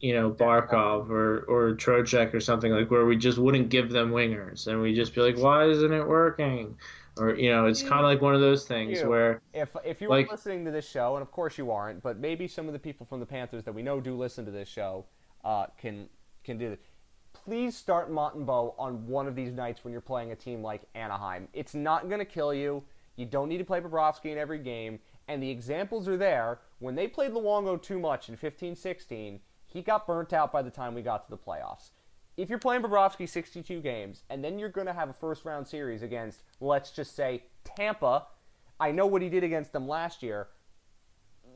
you 0.02 0.14
know 0.14 0.30
Barkov 0.32 1.10
or 1.10 1.40
or 1.48 1.76
Trocheck 1.76 2.34
or 2.34 2.40
something 2.40 2.72
like 2.72 2.92
where 2.92 3.06
we 3.06 3.16
just 3.16 3.38
wouldn't 3.38 3.70
give 3.70 3.92
them 3.92 4.12
wingers 4.12 4.68
and 4.68 4.82
we 4.82 4.94
just 4.94 5.16
be 5.16 5.22
like 5.22 5.38
why 5.38 5.66
isn't 5.66 5.94
it 5.94 6.06
working 6.06 6.76
or 7.18 7.34
you 7.36 7.50
know 7.50 7.66
it's 7.66 7.82
kind 7.82 8.00
of 8.00 8.06
like 8.06 8.22
one 8.22 8.36
of 8.36 8.42
those 8.42 8.66
things 8.66 9.00
You. 9.00 9.10
where 9.10 9.42
If 9.54 9.70
if 9.86 10.02
you 10.02 10.10
Like- 10.10 10.30
listening 10.30 10.66
to 10.66 10.72
this 10.72 10.88
show, 10.90 11.16
and 11.16 11.22
of 11.22 11.32
course 11.32 11.58
you 11.58 11.72
aren't, 11.72 12.04
but 12.04 12.18
maybe 12.18 12.48
some 12.48 12.68
of 12.68 12.74
the 12.74 12.80
people 12.80 13.06
from 13.06 13.20
the 13.22 13.26
Panthers 13.26 13.64
that 13.64 13.74
we 13.74 13.82
know 13.84 14.02
do 14.02 14.16
listen 14.16 14.44
to 14.46 14.52
this 14.52 14.68
show 14.68 15.06
uh, 15.46 15.68
can 15.78 16.10
can 16.44 16.58
do 16.58 16.70
this. 16.70 16.80
Please 17.34 17.76
start 17.78 18.12
Montembeault 18.12 18.76
on 18.78 19.06
one 19.08 19.28
of 19.28 19.36
these 19.36 19.54
nights 19.54 19.84
when 19.84 19.92
you're 19.92 20.02
playing 20.02 20.32
a 20.32 20.36
team 20.36 20.62
like 20.62 20.82
Anaheim. 20.96 21.48
It's 21.54 21.74
not 21.76 22.08
going 22.10 22.20
to 22.20 22.26
kill 22.26 22.54
you. 22.54 22.84
You 23.18 23.26
don't 23.26 23.48
need 23.50 23.60
to 23.60 23.64
play 23.66 23.80
Bobrovsky 23.80 24.32
in 24.32 24.38
every 24.38 24.60
game, 24.60 25.00
and 25.28 25.42
the 25.44 25.50
examples 25.50 26.08
are 26.08 26.18
there. 26.18 26.60
When 26.80 26.96
they 26.96 27.08
played 27.08 27.32
Luongo 27.32 27.82
too 27.82 28.00
much 28.00 28.30
in 28.30 28.36
15-16, 28.38 29.40
he 29.76 29.82
got 29.82 30.08
burnt 30.08 30.32
out 30.32 30.54
by 30.54 30.62
the 30.62 30.70
time 30.70 30.96
we 30.96 31.02
got 31.02 31.26
to 31.26 31.30
the 31.30 31.38
playoffs. 31.38 31.90
If 32.38 32.50
you're 32.50 32.60
playing 32.60 32.82
Bobrovsky 32.82 33.28
62 33.28 33.82
games, 33.82 34.24
and 34.30 34.42
then 34.42 34.58
you're 34.58 34.70
going 34.70 34.88
to 34.88 34.94
have 34.94 35.10
a 35.10 35.14
first 35.14 35.44
round 35.44 35.68
series 35.68 36.02
against, 36.02 36.44
let's 36.62 36.92
just 36.92 37.14
say, 37.14 37.44
Tampa, 37.66 38.28
I 38.80 38.92
know 38.92 39.06
what 39.06 39.22
he 39.22 39.28
did 39.28 39.44
against 39.44 39.74
them 39.74 39.86
last 39.86 40.24
year. 40.24 40.48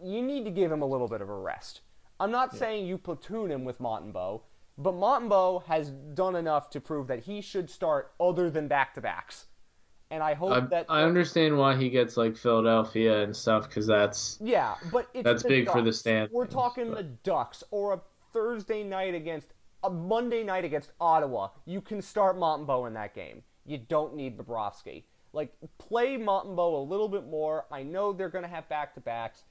You 0.04 0.22
need 0.22 0.44
to 0.44 0.52
give 0.52 0.70
him 0.70 0.82
a 0.82 0.86
little 0.86 1.08
bit 1.08 1.22
of 1.22 1.30
a 1.30 1.34
rest. 1.34 1.80
I'm 2.20 2.32
not 2.32 2.54
saying 2.54 2.86
you 2.86 2.98
platoon 2.98 3.50
him 3.50 3.64
with 3.64 3.80
Montembeault, 3.80 4.42
but 4.78 4.94
Montembeault 4.96 5.64
has 5.68 5.92
done 5.92 6.36
enough 6.36 6.70
to 6.72 6.82
prove 6.82 7.08
that 7.08 7.22
he 7.22 7.40
should 7.40 7.70
start 7.70 8.12
other 8.20 8.50
than 8.50 8.68
back 8.68 8.94
to 8.96 9.02
backs. 9.02 9.46
And 10.12 10.24
I 10.24 10.34
hope 10.34 10.52
I, 10.52 10.60
that 10.62 10.86
I 10.90 11.04
understand 11.04 11.58
why 11.58 11.76
he 11.76 11.90
gets 11.90 12.18
like 12.18 12.36
Philadelphia 12.36 13.22
and 13.22 13.36
stuff 13.36 13.70
because 13.70 13.86
that's 13.86 14.40
Yeah, 14.42 14.76
but 14.92 15.08
it's 15.14 15.24
That's 15.24 15.44
big 15.44 15.70
for 15.70 15.84
the 15.84 15.94
stand. 15.94 16.32
We're 16.32 16.48
talking 16.48 16.90
but- 16.90 16.98
the 16.98 17.04
Ducks 17.04 17.64
or 17.70 17.94
a 17.94 18.02
Thursday 18.32 18.84
night 18.84 19.16
against 19.16 19.54
a 19.84 19.90
Monday 19.90 20.44
night 20.44 20.66
against 20.66 20.92
Ottawa. 21.00 21.50
You 21.66 21.82
can 21.82 22.02
start 22.02 22.38
Montembeault 22.38 22.88
in 22.88 22.94
that 22.94 23.16
game. 23.16 23.44
You 23.66 23.78
don't 23.78 24.16
need 24.16 24.38
Bobrovsky. 24.38 25.04
Like 25.32 25.54
play 25.78 26.18
Montembeault 26.18 26.74
a 26.80 26.90
little 26.90 27.08
bit 27.08 27.28
more. 27.28 27.66
I 27.72 27.84
know 27.84 28.12
they're 28.12 28.30
going 28.30 28.44
to 28.44 28.50
have 28.50 28.68
back 28.68 28.94
to 28.96 29.00
backs. 29.00 29.44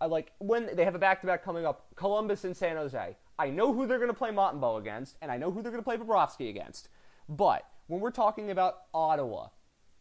I 0.00 0.06
like 0.06 0.32
when 0.38 0.74
they 0.74 0.84
have 0.84 0.94
a 0.94 0.98
back 0.98 1.20
to 1.22 1.26
back 1.26 1.44
coming 1.44 1.66
up. 1.66 1.86
Columbus 1.96 2.44
and 2.44 2.56
San 2.56 2.76
Jose. 2.76 3.16
I 3.38 3.50
know 3.50 3.72
who 3.72 3.86
they're 3.86 3.98
going 3.98 4.10
to 4.10 4.14
play 4.14 4.30
Montembeault 4.30 4.80
against, 4.80 5.16
and 5.22 5.30
I 5.30 5.36
know 5.36 5.50
who 5.50 5.62
they're 5.62 5.72
going 5.72 5.82
to 5.82 5.88
play 5.88 5.96
Bobrovsky 5.96 6.50
against. 6.50 6.88
But 7.28 7.64
when 7.86 8.00
we're 8.00 8.10
talking 8.10 8.50
about 8.50 8.82
Ottawa, 8.92 9.48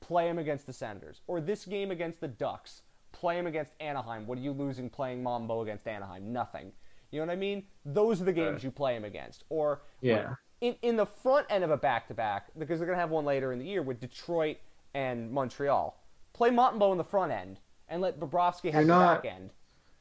play 0.01 0.27
him 0.27 0.37
against 0.37 0.67
the 0.67 0.73
Senators, 0.73 1.21
or 1.25 1.41
this 1.41 1.65
game 1.65 1.89
against 1.89 2.19
the 2.19 2.27
Ducks, 2.27 2.81
play 3.11 3.39
him 3.39 3.47
against 3.47 3.73
Anaheim. 3.79 4.27
What 4.27 4.37
are 4.37 4.41
you 4.41 4.51
losing 4.51 4.89
playing 4.89 5.23
Mambo 5.23 5.61
against 5.61 5.87
Anaheim? 5.87 6.31
Nothing. 6.33 6.73
You 7.13 7.19
know 7.19 7.27
what 7.27 7.33
I 7.33 7.37
mean? 7.37 7.63
Those 7.85 8.21
are 8.21 8.25
the 8.25 8.33
games 8.33 8.53
Right. 8.55 8.63
you 8.63 8.71
play 8.71 8.95
him 8.95 9.05
against. 9.05 9.43
Or 9.49 9.81
Yeah. 10.01 10.35
in 10.61 10.75
in 10.81 10.95
the 10.97 11.05
front 11.05 11.45
end 11.49 11.63
of 11.63 11.69
a 11.69 11.77
back 11.77 12.07
to 12.07 12.13
back, 12.15 12.47
because 12.57 12.79
they're 12.79 12.87
gonna 12.87 12.99
have 12.99 13.11
one 13.11 13.23
later 13.25 13.53
in 13.53 13.59
the 13.59 13.65
year 13.65 13.83
with 13.83 13.99
Detroit 13.99 14.57
and 14.95 15.31
Montreal. 15.31 15.95
Play 16.33 16.49
Montembeault 16.49 16.91
in 16.93 16.97
the 16.97 17.03
front 17.03 17.31
end 17.31 17.59
and 17.87 18.01
let 18.01 18.19
Bobrovsky 18.19 18.71
have 18.71 18.81
You're 18.81 18.83
the 18.83 18.87
not- 18.87 19.23
back 19.23 19.31
end. 19.31 19.51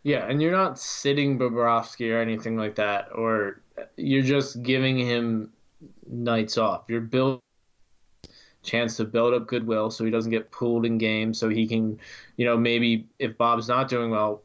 Yeah, 0.05 0.27
and 0.27 0.41
you're 0.41 0.53
not 0.53 0.79
sitting 0.79 1.39
Bobrovsky 1.39 2.13
or 2.13 2.19
anything 2.19 2.57
like 2.57 2.75
that, 2.77 3.09
or 3.15 3.61
you're 3.97 4.23
just 4.23 4.63
giving 4.63 4.99
him 4.99 5.53
nights 6.09 6.57
off. 6.59 6.85
You're 6.89 7.03
building 7.03 7.41
chance 8.63 8.97
to 8.97 9.05
build 9.05 9.35
up 9.35 9.47
goodwill 9.49 9.91
so 9.91 10.05
he 10.05 10.11
doesn't 10.11 10.31
get 10.31 10.51
pulled 10.51 10.87
in 10.87 10.97
games, 10.97 11.39
so 11.39 11.49
he 11.49 11.67
can, 11.67 11.99
you 12.37 12.45
know, 12.47 12.57
maybe 12.57 13.09
if 13.19 13.37
Bob's 13.37 13.69
not 13.69 13.89
doing 13.89 14.11
well, 14.11 14.43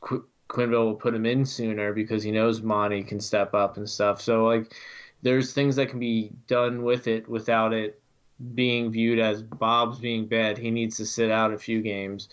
Qu- 0.00 0.26
Quenneville 0.48 0.84
will 0.84 0.94
put 0.94 1.14
him 1.14 1.26
in 1.26 1.44
sooner 1.44 1.92
because 1.92 2.22
he 2.22 2.30
knows 2.30 2.62
Monty 2.62 3.02
can 3.02 3.20
step 3.20 3.54
up 3.54 3.76
and 3.76 3.88
stuff. 3.88 4.20
So 4.20 4.44
like, 4.44 4.74
there's 5.22 5.52
things 5.52 5.76
that 5.76 5.88
can 5.88 5.98
be 5.98 6.32
done 6.46 6.82
with 6.82 7.08
it 7.08 7.28
without 7.28 7.72
it 7.72 8.00
being 8.54 8.90
viewed 8.90 9.18
as 9.18 9.42
Bob's 9.42 9.98
being 9.98 10.26
bad. 10.26 10.58
He 10.58 10.70
needs 10.70 10.96
to 10.98 11.06
sit 11.06 11.30
out 11.30 11.52
a 11.52 11.58
few 11.58 11.82
games 11.82 12.28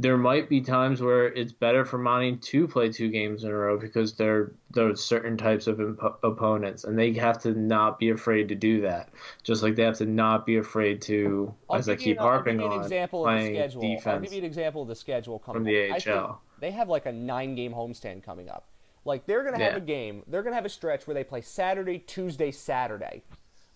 there 0.00 0.16
might 0.16 0.48
be 0.48 0.62
times 0.62 1.02
where 1.02 1.26
it's 1.26 1.52
better 1.52 1.84
for 1.84 1.98
Monty 1.98 2.36
to 2.36 2.66
play 2.66 2.88
two 2.90 3.10
games 3.10 3.44
in 3.44 3.50
a 3.50 3.54
row 3.54 3.78
because 3.78 4.14
they're 4.14 4.52
there's 4.70 5.04
certain 5.04 5.36
types 5.36 5.66
of 5.66 5.78
imp- 5.78 6.00
opponents, 6.22 6.84
and 6.84 6.98
they 6.98 7.12
have 7.12 7.38
to 7.42 7.52
not 7.52 7.98
be 7.98 8.08
afraid 8.08 8.48
to 8.48 8.54
do 8.54 8.80
that. 8.80 9.10
Just 9.42 9.62
like 9.62 9.76
they 9.76 9.82
have 9.82 9.98
to 9.98 10.06
not 10.06 10.46
be 10.46 10.56
afraid 10.56 11.02
to, 11.02 11.54
I'll 11.68 11.76
as 11.76 11.88
I 11.88 11.96
keep 11.96 12.16
an- 12.16 12.22
I'll 12.22 12.28
harping 12.28 12.56
give 12.56 12.62
you 12.62 12.66
an 12.72 12.78
on, 12.78 12.82
example 12.84 13.26
of 13.26 13.32
the 13.34 13.38
playing 13.38 13.54
schedule. 13.56 13.82
I'll 14.06 14.20
give 14.20 14.32
you 14.32 14.38
an 14.38 14.44
example 14.44 14.82
of 14.82 14.88
the 14.88 14.94
schedule 14.94 15.38
coming 15.38 15.62
from 15.62 15.64
the 15.64 15.90
up. 15.90 16.06
AHL. 16.06 16.40
They 16.60 16.70
have 16.70 16.88
like 16.88 17.04
a 17.04 17.12
nine 17.12 17.54
game 17.54 17.72
homestand 17.74 18.22
coming 18.22 18.48
up. 18.48 18.68
Like 19.04 19.26
they're 19.26 19.44
gonna 19.44 19.58
have 19.62 19.72
Yeah. 19.72 19.78
a 19.78 19.80
game. 19.80 20.22
They're 20.28 20.42
gonna 20.42 20.56
have 20.56 20.64
a 20.64 20.70
stretch 20.70 21.06
where 21.06 21.14
they 21.14 21.24
play 21.24 21.42
Saturday, 21.42 21.98
Tuesday, 21.98 22.50
Saturday. 22.50 23.22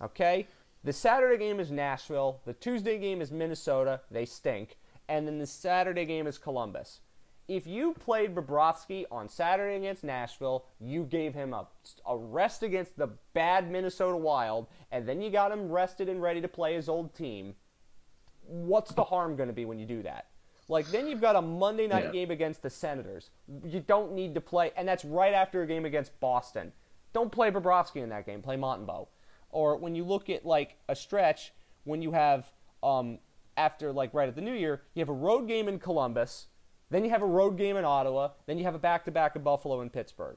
Okay. 0.03 0.47
The 0.85 0.93
Saturday 0.93 1.37
game 1.39 1.61
is 1.61 1.71
Nashville. 1.71 2.41
The 2.47 2.53
Tuesday 2.55 2.99
game 2.99 3.21
is 3.21 3.31
Minnesota. 3.31 4.01
They 4.11 4.25
stink. 4.27 4.77
And 5.09 5.27
then 5.27 5.39
the 5.39 5.47
Saturday 5.47 6.05
game 6.05 6.27
is 6.27 6.39
Columbus. 6.39 7.01
If 7.47 7.67
you 7.67 7.93
played 7.93 8.35
Bobrovsky 8.35 9.05
on 9.11 9.29
Saturday 9.29 9.77
against 9.77 10.03
Nashville, 10.03 10.65
you 10.81 11.05
gave 11.05 11.35
him 11.35 11.53
a, 11.53 11.67
a 12.07 12.17
rest 12.17 12.63
against 12.63 12.97
the 12.97 13.09
bad 13.35 13.71
Minnesota 13.71 14.17
Wild, 14.17 14.67
and 14.91 15.07
then 15.07 15.21
you 15.21 15.31
got 15.31 15.53
him 15.53 15.69
rested 15.71 16.09
and 16.09 16.23
ready 16.23 16.41
to 16.41 16.49
play 16.49 16.75
his 16.75 16.89
old 16.89 17.15
team 17.15 17.55
what's 18.47 18.93
the 18.93 19.05
harm 19.05 19.37
going 19.37 19.49
to 19.49 19.55
be 19.55 19.65
when 19.65 19.79
you 19.79 19.87
do 19.87 20.03
that? 20.03 20.27
Like 20.69 20.87
then 20.91 21.07
you've 21.07 21.21
got 21.21 21.37
a 21.37 21.43
Monday 21.43 21.87
night 21.87 22.07
Yeah. 22.07 22.13
game 22.13 22.31
against 22.31 22.63
the 22.63 22.71
Senators. 22.71 23.31
You 23.65 23.81
don't 23.81 24.13
need 24.13 24.35
to 24.35 24.41
play, 24.41 24.71
and 24.77 24.89
that's 24.89 25.05
right 25.05 25.35
after 25.35 25.63
a 25.63 25.67
game 25.67 25.85
against 25.85 26.19
Boston. 26.21 26.73
Don't 27.13 27.31
play 27.31 27.51
Bobrovsky 27.51 28.03
in 28.03 28.09
that 28.09 28.27
game. 28.27 28.43
Play 28.43 28.57
Montembeault. 28.57 29.09
Or 29.51 29.77
when 29.77 29.95
you 29.95 30.05
look 30.05 30.31
at 30.31 30.45
like 30.45 30.77
a 30.89 30.97
stretch 30.97 31.53
when 31.85 32.03
you 32.03 32.13
have 32.13 32.51
um, 32.83 33.19
after 33.57 33.93
like 33.93 34.15
right 34.15 34.29
at 34.29 34.35
the 34.35 34.41
New 34.41 34.55
Year, 34.55 34.83
you 34.95 35.01
have 35.01 35.09
a 35.09 35.13
road 35.13 35.49
game 35.49 35.69
in 35.69 35.79
Columbus, 35.79 36.47
then 36.91 37.05
you 37.05 37.11
have 37.11 37.23
a 37.23 37.27
road 37.27 37.57
game 37.57 37.77
in 37.77 37.85
Ottawa, 37.85 38.31
then 38.47 38.59
you 38.59 38.65
have 38.65 38.75
a 38.75 38.79
back 38.79 39.05
to 39.05 39.11
back 39.11 39.37
in 39.37 39.43
Buffalo 39.43 39.81
and 39.81 39.93
Pittsburgh. 39.93 40.37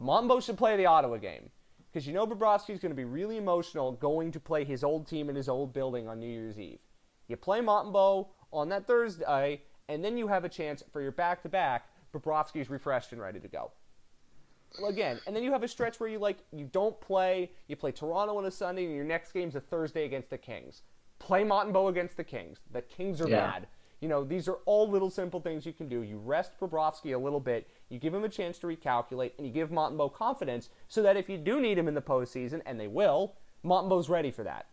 Montembeault 0.00 0.44
should 0.44 0.58
play 0.58 0.76
the 0.76 0.86
Ottawa 0.86 1.16
game 1.16 1.50
because 1.90 2.06
you 2.06 2.12
know 2.12 2.26
Bobrovsky's 2.26 2.80
going 2.80 2.90
to 2.90 2.94
be 2.94 3.04
really 3.04 3.38
emotional 3.38 3.92
going 3.92 4.30
to 4.32 4.40
play 4.40 4.64
his 4.64 4.84
old 4.84 5.06
team 5.06 5.30
in 5.30 5.36
his 5.36 5.48
old 5.48 5.72
building 5.72 6.08
on 6.08 6.20
New 6.20 6.28
Year's 6.28 6.58
Eve. 6.58 6.80
You 7.28 7.36
play 7.36 7.60
Montembeault 7.60 8.28
on 8.52 8.68
that 8.68 8.86
Thursday, 8.86 9.62
and 9.88 10.04
then 10.04 10.18
you 10.18 10.28
have 10.28 10.44
a 10.44 10.48
chance 10.48 10.82
for 10.92 11.00
your 11.00 11.12
back 11.12 11.42
to 11.42 11.48
back. 11.48 11.88
Bobrovsky's 12.12 12.70
refreshed 12.70 13.12
and 13.12 13.20
ready 13.20 13.40
to 13.40 13.48
go. 13.48 13.72
Well, 14.80 14.90
again, 14.90 15.20
and 15.26 15.34
then 15.34 15.42
you 15.42 15.52
have 15.52 15.62
a 15.62 15.68
stretch 15.68 15.98
where 15.98 16.08
you 16.08 16.18
like 16.18 16.38
you 16.52 16.66
don't 16.66 17.00
play. 17.00 17.50
You 17.66 17.76
play 17.76 17.92
Toronto 17.92 18.36
on 18.36 18.44
a 18.44 18.50
Sunday, 18.50 18.84
and 18.84 18.94
your 18.94 19.04
next 19.04 19.32
game's 19.32 19.56
a 19.56 19.60
Thursday 19.60 20.04
against 20.04 20.30
the 20.30 20.38
Kings. 20.38 20.82
Play 21.18 21.44
Montembeault 21.44 21.88
against 21.88 22.16
the 22.16 22.24
Kings. 22.24 22.60
The 22.72 22.82
Kings 22.82 23.20
are 23.20 23.28
Yeah. 23.28 23.50
bad. 23.50 23.68
You 24.00 24.08
know, 24.08 24.24
these 24.24 24.46
are 24.46 24.58
all 24.66 24.88
little 24.88 25.08
simple 25.10 25.40
things 25.40 25.64
you 25.64 25.72
can 25.72 25.88
do. 25.88 26.02
You 26.02 26.18
rest 26.18 26.52
Bobrovsky 26.60 27.14
a 27.14 27.18
little 27.18 27.40
bit, 27.40 27.66
you 27.88 27.98
give 27.98 28.12
him 28.12 28.24
a 28.24 28.28
chance 28.28 28.58
to 28.58 28.66
recalculate, 28.66 29.32
and 29.38 29.46
you 29.46 29.52
give 29.52 29.70
Montembeault 29.70 30.12
confidence 30.12 30.68
so 30.86 31.02
that 31.02 31.16
if 31.16 31.28
you 31.28 31.38
do 31.38 31.60
need 31.60 31.78
him 31.78 31.88
in 31.88 31.94
the 31.94 32.02
postseason, 32.02 32.60
and 32.66 32.78
they 32.78 32.88
will, 32.88 33.34
Montembeault's 33.64 34.08
ready 34.10 34.30
for 34.30 34.44
that. 34.44 34.66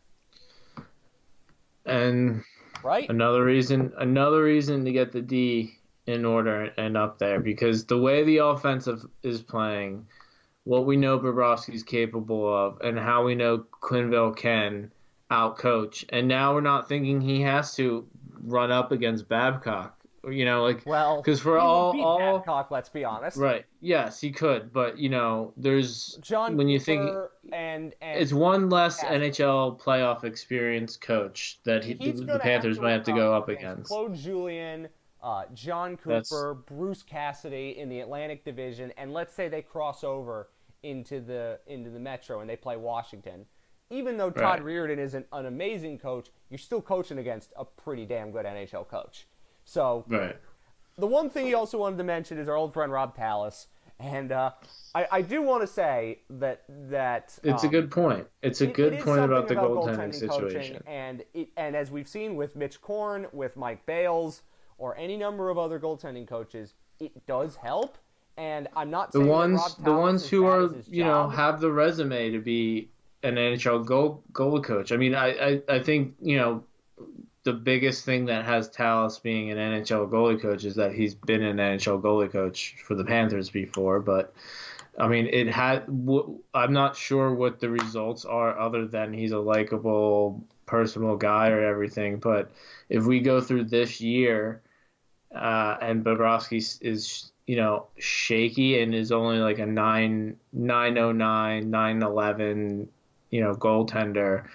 And 1.85 2.43
Right? 2.83 3.09
another 3.09 3.43
reason, 3.45 3.93
another 3.97 4.43
reason 4.43 4.83
to 4.85 4.91
get 4.91 5.11
the 5.11 5.21
D 5.21 5.77
in 6.05 6.25
order 6.25 6.73
and 6.77 6.97
up 6.97 7.17
there 7.17 7.39
because 7.39 7.85
the 7.85 7.97
way 7.97 8.23
the 8.23 8.37
offensive 8.37 9.05
is 9.21 9.41
playing, 9.41 10.05
what 10.65 10.85
we 10.85 10.97
know 10.97 11.17
Bobrovsky's 11.17 11.83
capable 11.83 12.53
of, 12.53 12.79
and 12.81 12.99
how 12.99 13.23
we 13.23 13.35
know 13.35 13.59
Quenneville 13.81 14.35
can 14.35 14.91
outcoach, 15.33 16.05
and 16.09 16.27
now 16.27 16.53
we're 16.53 16.61
not 16.61 16.87
thinking 16.87 17.19
he 17.21 17.41
has 17.41 17.75
to 17.75 18.07
run 18.43 18.71
up 18.71 18.91
against 18.91 19.27
Babcock. 19.27 19.99
You 20.25 20.45
know, 20.45 20.63
like 20.63 20.83
well, 20.85 21.17
because 21.21 21.41
for 21.41 21.59
all- 21.59 21.99
all- 22.01 22.17
Babcock, 22.39 22.71
let's 22.71 22.87
be 22.87 23.03
honest. 23.03 23.35
right, 23.35 23.65
yes, 23.81 24.21
he 24.21 24.31
could, 24.31 24.71
but 24.71 24.97
you 24.97 25.09
know, 25.09 25.51
there's 25.57 26.17
John 26.21 26.55
when 26.55 26.69
you 26.69 26.79
think 26.79 27.11
and 27.51 27.93
and 28.01 28.19
it's 28.21 28.31
one 28.31 28.69
less 28.69 29.03
Yeah. 29.03 29.15
NHL 29.15 29.77
playoff 29.81 30.23
experience 30.23 30.95
coach 30.95 31.59
that 31.65 31.83
he, 31.83 31.93
the 31.95 32.39
Panthers 32.39 32.77
to 32.77 32.83
might 32.83 32.91
have 32.91 33.03
to 33.03 33.11
go 33.11 33.33
up 33.33 33.49
against 33.49 33.63
against. 33.63 33.89
Claude 33.89 34.15
Julien, 34.15 34.87
uh, 35.21 35.43
Jon 35.53 35.97
That's- 36.05 36.29
Cooper, 36.29 36.53
Bruce 36.53 37.03
Cassidy 37.03 37.77
in 37.77 37.89
the 37.89 37.99
Atlantic 37.99 38.45
Division, 38.45 38.93
and 38.95 39.11
let's 39.11 39.33
say 39.33 39.49
they 39.49 39.61
cross 39.61 40.05
over 40.05 40.47
into 40.83 41.19
the 41.19 41.59
into 41.67 41.89
the 41.89 41.99
Metro 41.99 42.39
and 42.39 42.49
they 42.49 42.55
play 42.55 42.77
Washington. 42.77 43.45
Even 43.93 44.17
though 44.17 44.31
Todd 44.31 44.61
Right. 44.63 44.89
Reirden 44.89 44.97
isn't 44.97 45.27
an 45.31 45.45
amazing 45.45 45.99
coach, 45.99 46.29
you're 46.49 46.57
still 46.57 46.81
coaching 46.81 47.19
against 47.19 47.53
a 47.55 47.63
pretty 47.63 48.05
damn 48.05 48.31
good 48.31 48.45
NHL 48.45 48.87
coach. 48.87 49.27
So 49.65 50.03
Right. 50.07 50.35
the 50.97 51.07
one 51.07 51.29
thing 51.29 51.45
he 51.45 51.53
also 51.53 51.77
wanted 51.77 51.97
to 51.97 52.03
mention 52.03 52.37
is 52.39 52.47
our 52.47 52.55
old 52.55 52.73
friend 52.73 52.91
Robb 52.91 53.15
Tallas, 53.15 53.67
and 53.99 54.31
uh, 54.31 54.51
I, 54.95 55.07
I 55.11 55.21
do 55.21 55.41
want 55.41 55.61
to 55.61 55.67
say 55.67 56.19
that 56.29 56.63
that 56.89 57.37
It's 57.43 57.63
a 57.63 57.67
um, 57.67 57.71
good 57.71 57.91
point. 57.91 58.27
It's 58.41 58.61
a 58.61 58.67
good 58.67 58.93
it 58.93 59.03
point 59.03 59.23
about 59.23 59.47
the 59.47 59.55
goaltending 59.55 60.27
coaching, 60.27 60.49
situation. 60.51 60.83
and 60.87 61.23
it, 61.33 61.49
and 61.55 61.75
as 61.75 61.91
we've 61.91 62.07
seen 62.07 62.35
with 62.35 62.55
Mitch 62.55 62.81
Korn, 62.81 63.27
with 63.31 63.55
Mike 63.55 63.85
Bales, 63.85 64.41
or 64.77 64.97
any 64.97 65.17
number 65.17 65.49
of 65.49 65.57
other 65.57 65.79
goaltending 65.79 66.27
coaches, 66.27 66.73
it 66.99 67.25
does 67.27 67.55
help. 67.57 67.97
And 68.35 68.67
I'm 68.75 68.89
not 68.89 69.11
The 69.11 69.21
ones, 69.21 69.75
the 69.75 69.93
ones 69.93 70.27
who 70.27 70.45
are, 70.45 70.73
you 70.87 71.03
know, 71.03 71.29
have 71.29 71.61
the 71.61 71.71
resume 71.71 72.31
to 72.31 72.39
be 72.39 72.89
an 73.23 73.35
NHL 73.35 73.85
goal 73.85 74.23
goalie 74.31 74.63
coach. 74.63 74.91
I 74.91 74.97
mean, 74.97 75.15
I, 75.15 75.27
I, 75.31 75.61
I 75.69 75.79
think 75.79 76.15
you 76.21 76.37
know, 76.37 76.63
the 77.43 77.53
biggest 77.53 78.05
thing 78.05 78.25
that 78.25 78.45
has 78.45 78.69
Tallas 78.69 79.21
being 79.21 79.51
an 79.51 79.57
NHL 79.57 80.09
goalie 80.09 80.41
coach 80.41 80.65
is 80.65 80.75
that 80.75 80.93
he's 80.93 81.15
been 81.15 81.43
an 81.43 81.57
NHL 81.57 82.01
goalie 82.01 82.31
coach 82.31 82.75
for 82.83 82.95
the 82.95 83.03
Panthers 83.03 83.49
before. 83.49 83.99
But 83.99 84.33
I 84.97 85.07
mean, 85.07 85.27
it 85.27 85.47
had. 85.47 85.85
I'm 86.53 86.73
not 86.73 86.95
sure 86.95 87.33
what 87.33 87.59
the 87.59 87.69
results 87.69 88.25
are, 88.25 88.57
other 88.59 88.85
than 88.85 89.13
he's 89.13 89.31
a 89.31 89.39
likable, 89.39 90.43
personal 90.65 91.15
guy 91.15 91.49
or 91.49 91.63
everything. 91.63 92.17
But 92.17 92.51
if 92.89 93.05
we 93.05 93.19
go 93.19 93.41
through 93.41 93.65
this 93.65 94.01
year, 94.01 94.61
uh, 95.33 95.77
and 95.81 96.03
Bobrovsky 96.03 96.57
is 96.81 97.31
you 97.47 97.55
know 97.55 97.87
shaky 97.97 98.81
and 98.81 98.95
is 98.95 99.11
only 99.11 99.39
like 99.39 99.59
a 99.59 99.65
nine 99.65 100.37
nine 100.53 100.97
oh 100.97 101.11
nine 101.11 101.69
nine 101.69 102.01
eleven 102.01 102.87
you 103.33 103.41
know 103.41 103.55
goaltender 103.55 104.45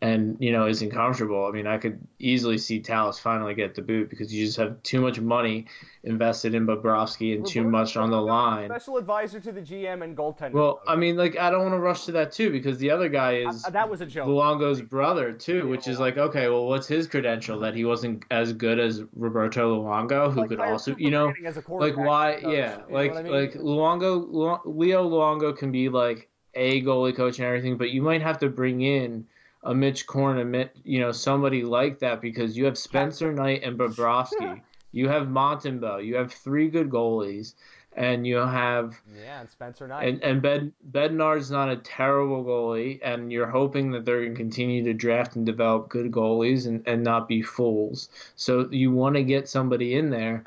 and 0.00 0.36
you 0.38 0.52
know 0.52 0.68
isn't 0.68 0.90
comfortable. 0.90 1.46
I 1.46 1.50
mean, 1.50 1.66
I 1.66 1.76
could 1.76 1.98
easily 2.20 2.56
see 2.56 2.80
Tallas 2.80 3.18
finally 3.18 3.54
get 3.54 3.74
the 3.74 3.82
boot 3.82 4.10
because 4.10 4.32
you 4.32 4.46
just 4.46 4.56
have 4.58 4.80
too 4.84 5.00
much 5.00 5.18
money 5.18 5.66
invested 6.04 6.54
in 6.54 6.64
Bobrovsky 6.68 7.34
and 7.34 7.44
too 7.44 7.64
much 7.64 7.96
on 7.96 8.10
the 8.12 8.20
line. 8.20 8.68
Special 8.68 8.96
advisor 8.96 9.40
to 9.40 9.50
the 9.50 9.60
GM 9.60 10.04
and 10.04 10.16
goaltender. 10.16 10.52
Well. 10.52 10.80
I 10.86 10.94
mean, 10.94 11.16
like 11.16 11.36
I 11.36 11.50
don't 11.50 11.62
want 11.62 11.74
to 11.74 11.80
rush 11.80 12.04
to 12.04 12.12
that 12.12 12.30
too 12.30 12.52
because 12.52 12.78
the 12.78 12.92
other 12.92 13.08
guy 13.08 13.38
is 13.38 13.62
that 13.64 13.90
was 13.90 14.00
a 14.00 14.06
joke. 14.06 14.28
Luongo's 14.28 14.82
brother 14.82 15.32
too, 15.32 15.66
which 15.66 15.88
is 15.88 15.98
like 15.98 16.16
okay, 16.16 16.48
well, 16.48 16.66
what's 16.66 16.86
his 16.86 17.08
credential 17.08 17.58
that 17.58 17.74
he 17.74 17.84
wasn't 17.84 18.24
as 18.30 18.52
good 18.52 18.78
as 18.78 19.02
Roberto 19.16 19.82
Luongo, 19.82 20.32
who 20.32 20.42
Like 20.42 20.50
could 20.50 20.60
also, 20.60 20.94
you 20.96 21.10
know, 21.10 21.34
like 21.70 21.96
why? 21.96 22.36
Yeah, 22.36 22.46
you 22.46 22.52
know 22.52 22.84
like 22.90 23.16
I 23.16 23.22
mean? 23.22 23.32
like 23.32 23.54
Luongo, 23.54 24.24
Lu- 24.30 24.72
Leo 24.72 25.10
Luongo 25.10 25.58
can 25.58 25.72
be 25.72 25.88
like 25.88 26.28
a 26.58 26.82
goalie 26.82 27.16
coach 27.16 27.38
and 27.38 27.46
everything, 27.46 27.76
but 27.76 27.90
you 27.90 28.02
might 28.02 28.20
have 28.20 28.38
to 28.40 28.48
bring 28.48 28.82
in 28.82 29.24
a 29.62 29.74
Mitch 29.74 30.06
Korn, 30.06 30.38
a 30.38 30.44
Mit, 30.44 30.76
you 30.84 31.00
know, 31.00 31.12
somebody 31.12 31.62
like 31.62 32.00
that 32.00 32.20
because 32.20 32.56
you 32.56 32.64
have 32.64 32.76
Spencer 32.76 33.32
Knight 33.32 33.62
and 33.62 33.78
Bobrovsky, 33.78 34.60
you 34.92 35.08
have 35.08 35.28
Montembeault, 35.28 36.04
you 36.04 36.16
have 36.16 36.32
three 36.32 36.68
good 36.68 36.90
goalies, 36.90 37.54
and 37.96 38.26
you 38.26 38.36
have 38.36 39.00
yeah, 39.14 39.40
and 39.40 39.50
Spencer 39.50 39.88
Knight. 39.88 40.06
and 40.06 40.22
and 40.22 40.42
Bed 40.42 40.72
Bednar's 40.90 41.50
not 41.50 41.68
a 41.68 41.76
terrible 41.76 42.44
goalie, 42.44 43.00
and 43.02 43.32
you're 43.32 43.50
hoping 43.50 43.90
that 43.92 44.04
they're 44.04 44.20
going 44.20 44.34
to 44.34 44.36
continue 44.36 44.84
to 44.84 44.94
draft 44.94 45.36
and 45.36 45.44
develop 45.44 45.88
good 45.88 46.10
goalies 46.10 46.66
and, 46.66 46.86
and 46.86 47.02
not 47.02 47.28
be 47.28 47.42
fools. 47.42 48.08
So 48.36 48.68
you 48.70 48.92
want 48.92 49.16
to 49.16 49.22
get 49.24 49.48
somebody 49.48 49.94
in 49.94 50.10
there, 50.10 50.44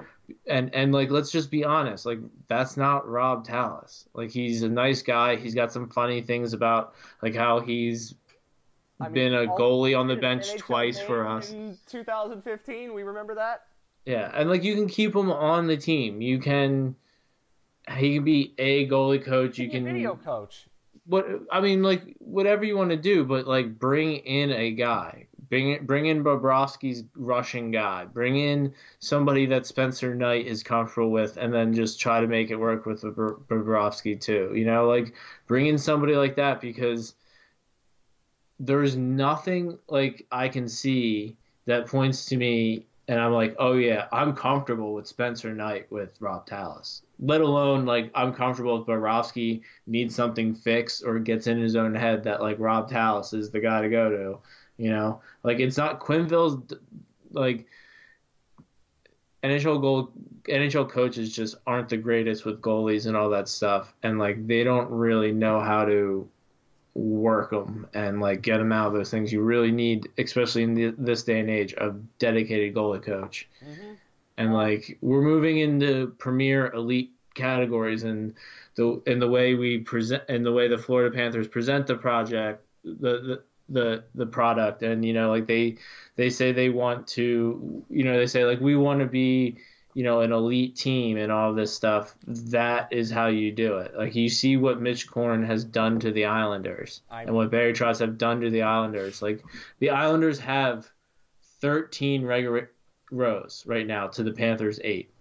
and 0.48 0.74
and 0.74 0.94
like 0.94 1.10
let's 1.10 1.32
just 1.32 1.52
be 1.52 1.64
honest, 1.64 2.06
like 2.06 2.20
that's 2.48 2.78
not 2.78 3.08
Robb 3.08 3.46
Tallas. 3.46 4.06
Like 4.14 4.32
he's 4.32 4.64
a 4.64 4.70
nice 4.70 5.02
guy. 5.02 5.36
He's 5.36 5.56
got 5.56 5.72
some 5.72 5.90
funny 5.90 6.22
things 6.22 6.54
about 6.54 6.94
like 7.22 7.36
how 7.36 7.60
he's 7.60 8.16
I 9.00 9.06
mean, 9.06 9.14
been 9.14 9.34
a 9.34 9.48
goalie 9.48 9.98
on 9.98 10.08
the 10.08 10.16
bench 10.16 10.56
twice 10.58 11.00
for 11.00 11.28
us. 11.28 11.52
In 11.52 11.78
2015, 11.88 12.94
we 12.94 13.04
remember 13.04 13.36
that. 13.36 13.64
Yeah, 14.06 14.32
and 14.34 14.50
like 14.50 14.64
you 14.64 14.76
can 14.76 14.88
keep 14.88 15.16
him 15.16 15.32
on 15.32 15.68
the 15.68 15.78
team. 15.78 16.22
You 16.22 16.40
can. 16.40 16.96
He 17.98 18.16
can 18.16 18.24
be 18.24 18.54
a 18.58 18.88
goalie 18.88 19.24
coach. 19.24 19.58
You 19.58 19.70
can 19.70 19.84
video 19.84 20.16
coach. 20.16 20.68
what 21.06 21.26
I 21.52 21.62
mean, 21.62 21.82
like 21.82 22.16
whatever 22.20 22.64
you 22.64 22.78
want 22.78 22.92
to 22.92 22.98
do, 22.98 23.26
but 23.26 23.48
like 23.48 23.80
bring 23.80 24.18
in 24.18 24.52
a 24.52 24.72
guy, 24.72 25.28
bring 25.52 25.86
bring 25.86 26.06
in 26.06 26.24
Bobrovsky's 26.24 27.04
rushing 27.16 27.72
guy, 27.72 28.06
bring 28.06 28.38
in 28.38 28.74
somebody 29.00 29.46
that 29.48 29.68
Spencer 29.68 30.16
Knight 30.16 30.48
is 30.48 30.64
comfortable 30.64 31.12
with, 31.12 31.36
and 31.36 31.54
then 31.54 31.74
just 31.74 32.00
try 32.00 32.22
to 32.22 32.28
make 32.28 32.50
it 32.50 32.56
work 32.56 32.86
with 32.86 33.02
Bob- 33.02 33.46
Bobrovsky 33.48 34.20
too. 34.20 34.52
You 34.56 34.66
know, 34.66 34.88
like 34.88 35.14
bring 35.48 35.68
in 35.68 35.78
somebody 35.78 36.16
like 36.16 36.38
that 36.38 36.62
because 36.62 37.16
there's 38.60 38.96
nothing 38.96 39.78
like 39.90 40.26
I 40.32 40.48
can 40.48 40.70
see 40.70 41.36
that 41.66 41.86
points 41.86 42.26
to 42.28 42.38
me. 42.38 42.88
And 43.08 43.20
I'm 43.20 43.34
like, 43.34 43.56
oh 43.60 43.74
yeah, 43.74 44.08
I'm 44.14 44.34
comfortable 44.34 44.94
with 44.94 45.06
Spencer 45.06 45.54
Knight 45.54 45.92
with 45.92 46.16
Robb 46.22 46.46
Tallas. 46.46 47.02
Let 47.20 47.42
alone 47.42 47.86
like 47.86 48.10
I'm 48.16 48.34
comfortable 48.34 48.78
with 48.78 48.88
Bobrovsky 48.88 49.64
needs 49.86 50.16
something 50.16 50.56
fixed 50.56 51.04
or 51.04 51.20
gets 51.20 51.48
in 51.48 51.60
his 51.60 51.76
own 51.76 51.94
head 51.94 52.24
that 52.24 52.42
like 52.42 52.58
Robb 52.58 52.90
Tallas 52.90 53.34
is 53.34 53.52
the 53.52 53.60
guy 53.60 53.82
to 53.82 53.90
go 53.90 54.10
to. 54.10 54.40
You 54.78 54.90
know, 54.90 55.22
like 55.44 55.60
it's 55.60 55.78
not 55.78 56.00
Quenneville's 56.00 56.74
like 57.32 57.68
NHL 59.44 59.82
goal 59.82 60.12
NHL 60.46 60.90
coaches 60.90 61.36
just 61.36 61.56
aren't 61.66 61.90
the 61.90 61.98
greatest 61.98 62.46
with 62.46 62.62
goalies 62.62 63.06
and 63.08 63.16
all 63.18 63.30
that 63.30 63.50
stuff, 63.50 63.94
and 64.04 64.20
like 64.20 64.48
they 64.48 64.64
don't 64.64 64.90
really 64.90 65.32
know 65.32 65.60
how 65.60 65.86
to 65.86 66.28
work 66.94 67.52
them 67.52 67.88
and 67.94 68.20
like 68.20 68.42
get 68.42 68.58
them 68.58 68.72
out 68.72 68.88
of 68.88 68.94
those 68.94 69.10
things. 69.10 69.32
You 69.32 69.42
really 69.42 69.72
need, 69.72 70.10
especially 70.18 70.64
in 70.64 70.74
the, 70.74 70.94
this 70.98 71.24
day 71.24 71.40
and 71.40 71.50
age, 71.50 71.74
a 71.74 71.92
dedicated 72.20 72.76
goalie 72.76 73.02
coach 73.02 73.48
Mhm. 73.64 73.96
and 74.38 74.54
like 74.54 74.98
we're 75.02 75.22
moving 75.22 75.60
into 75.60 76.14
premier 76.18 76.72
elite 76.74 77.12
categories 77.34 78.04
and 78.04 78.34
the 78.76 79.02
in 79.06 79.20
the 79.20 79.28
way 79.28 79.54
we 79.56 79.80
present 79.80 80.24
and 80.28 80.46
the 80.46 80.52
way 80.52 80.68
the 80.68 80.78
Florida 80.78 81.16
Panthers 81.16 81.48
present 81.48 81.88
the 81.88 81.96
project 81.96 82.66
the 82.84 82.92
the 83.22 83.44
the, 83.72 84.04
the 84.16 84.26
product 84.26 84.84
and 84.84 85.04
you 85.06 85.14
know 85.14 85.30
like 85.30 85.48
they 85.48 85.78
they 86.16 86.30
say 86.30 86.52
they 86.52 86.70
want 86.70 87.08
to 87.08 87.84
you 87.90 88.04
know 88.04 88.18
they 88.18 88.28
say 88.28 88.46
like 88.46 88.60
we 88.60 88.76
want 88.76 89.00
to 89.00 89.06
be 89.06 89.58
you 89.94 90.04
know 90.04 90.22
an 90.22 90.32
elite 90.32 90.76
team 90.76 91.18
and 91.18 91.32
all 91.32 91.54
this 91.54 91.74
stuff 91.74 92.14
that 92.28 92.88
is 92.92 93.10
how 93.12 93.28
you 93.28 93.52
do 93.52 93.78
it 93.78 93.96
like 93.98 94.14
you 94.16 94.30
see 94.30 94.58
what 94.58 94.82
Mitch 94.82 95.10
Korn 95.10 95.44
has 95.44 95.64
done 95.64 96.00
to 96.02 96.12
the 96.12 96.26
Islanders 96.26 97.02
I- 97.10 97.24
and 97.24 97.34
what 97.36 97.52
Barry 97.52 97.74
Trotz 97.74 98.00
have 98.00 98.18
done 98.18 98.42
to 98.42 98.50
the 98.50 98.62
Islanders 98.64 99.22
like 99.22 99.44
the 99.80 99.90
Islanders 99.92 100.40
have 100.40 100.90
13 101.62 102.26
regular 102.26 102.72
ROWs 103.12 103.64
right 103.68 103.86
now 103.86 104.08
to 104.08 104.24
the 104.24 104.32
Panthers 104.32 104.80
eight, 104.84 105.12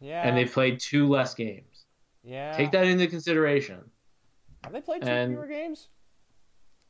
Yeah. 0.00 0.26
and 0.26 0.36
they've 0.36 0.50
played 0.50 0.80
two 0.80 1.06
less 1.08 1.34
games. 1.34 1.84
yeah. 2.22 2.56
Take 2.56 2.72
that 2.72 2.86
into 2.86 3.06
consideration. 3.06 3.78
Have 4.64 4.72
they 4.72 4.80
played 4.80 5.02
two 5.02 5.08
And- 5.08 5.32
fewer 5.34 5.46
games? 5.46 5.88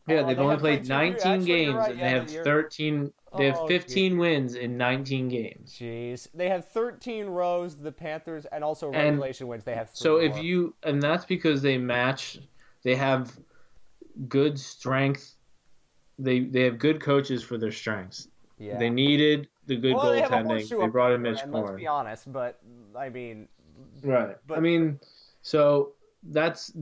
Yeah, 0.06 0.16
Oh, 0.20 0.26
they've 0.26 0.36
they 0.36 0.42
only 0.42 0.56
played 0.56 0.60
played 0.60 0.82
two 0.84 0.86
fewer- 0.86 0.98
19 0.98 1.32
actually, 1.32 1.46
games 1.46 1.74
right, 1.74 1.90
and 1.90 1.98
yeah, 1.98 2.04
they 2.04 2.10
have 2.18 2.30
you're- 2.30 2.44
13 2.44 3.12
they 3.36 3.46
have 3.46 3.58
Oh, 3.58 3.66
15 3.66 4.16
wins 4.18 4.54
in 4.54 4.76
19 4.76 5.28
games. 5.28 5.76
Jeez, 5.76 6.28
they 6.34 6.48
have 6.48 6.66
13 6.66 7.26
ROWs. 7.26 7.74
The 7.76 7.90
Panthers, 7.90 8.44
and 8.46 8.62
also 8.62 8.92
And 8.92 9.16
regulation 9.16 9.48
wins. 9.48 9.64
They 9.64 9.74
have. 9.74 9.90
So 9.92 10.18
if 10.18 10.34
more. 10.34 10.44
you 10.44 10.74
and 10.84 11.02
that's 11.02 11.24
because 11.24 11.60
they 11.62 11.76
match 11.78 12.38
they 12.82 12.94
have 12.94 13.36
good 14.28 14.56
strength 14.60 15.34
they 16.18 16.40
they 16.44 16.60
have 16.62 16.78
good 16.78 17.00
coaches 17.00 17.42
for 17.42 17.58
their 17.58 17.72
strengths. 17.72 18.28
yeah. 18.58 18.78
They 18.78 18.88
needed 18.90 19.48
the 19.66 19.76
good 19.76 19.94
well, 19.94 20.12
they 20.12 20.20
goaltending. 20.22 20.46
horseshoe 20.46 20.78
They 20.78 20.86
brought 20.86 21.10
in 21.12 21.22
Mitch 21.22 21.42
and 21.42 21.52
Let's 21.52 21.70
be 21.72 21.86
honest, 21.88 22.30
but 22.32 22.60
I 22.96 23.08
mean, 23.08 23.48
Right. 24.02 24.36
But- 24.46 24.58
I 24.58 24.60
mean, 24.60 25.00
so 25.42 25.94
that's 26.30 26.72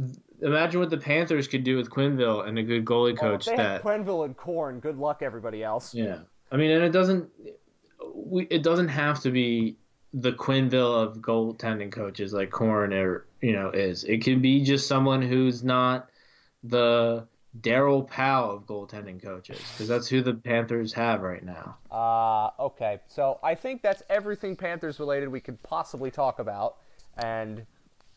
imagine 0.40 0.80
what 0.80 0.90
the 0.90 0.98
Panthers 0.98 1.48
could 1.48 1.64
do 1.64 1.76
with 1.76 1.90
Quenneville 1.90 2.46
and 2.46 2.58
a 2.58 2.62
good 2.62 2.84
goalie 2.84 3.20
well, 3.20 3.32
coach 3.32 3.46
they 3.46 3.56
that 3.56 3.82
have 3.82 3.82
Quenneville 3.82 4.24
and 4.24 4.36
Korn. 4.36 4.80
Good 4.80 4.98
luck, 4.98 5.22
everybody 5.22 5.62
else. 5.62 5.94
Yeah, 5.94 6.18
I 6.50 6.56
mean, 6.56 6.70
and 6.70 6.84
it 6.84 6.92
doesn't. 6.92 7.28
We 8.14 8.44
it 8.44 8.62
doesn't 8.62 8.88
have 8.88 9.20
to 9.22 9.30
be 9.30 9.76
the 10.14 10.32
Quenneville 10.32 11.02
of 11.02 11.18
goaltending 11.18 11.90
coaches 11.90 12.32
like 12.32 12.50
Korn 12.50 12.92
or 12.92 13.26
you 13.40 13.52
know 13.52 13.70
is. 13.70 14.04
It 14.04 14.22
can 14.22 14.40
be 14.40 14.62
just 14.62 14.86
someone 14.86 15.22
who's 15.22 15.64
not 15.64 16.08
the 16.62 17.26
Daryl 17.60 18.08
Powell 18.08 18.56
of 18.56 18.66
goaltending 18.66 19.22
coaches 19.22 19.60
because 19.72 19.88
that's 19.88 20.08
who 20.08 20.22
the 20.22 20.34
Panthers 20.34 20.92
have 20.92 21.22
right 21.22 21.44
now. 21.44 21.76
Uh, 21.90 22.50
okay, 22.62 23.00
so 23.08 23.38
I 23.42 23.54
think 23.54 23.82
that's 23.82 24.02
everything 24.08 24.56
Panthers 24.56 24.98
related 24.98 25.28
we 25.28 25.40
could 25.40 25.62
possibly 25.62 26.10
talk 26.10 26.38
about, 26.38 26.76
and 27.18 27.66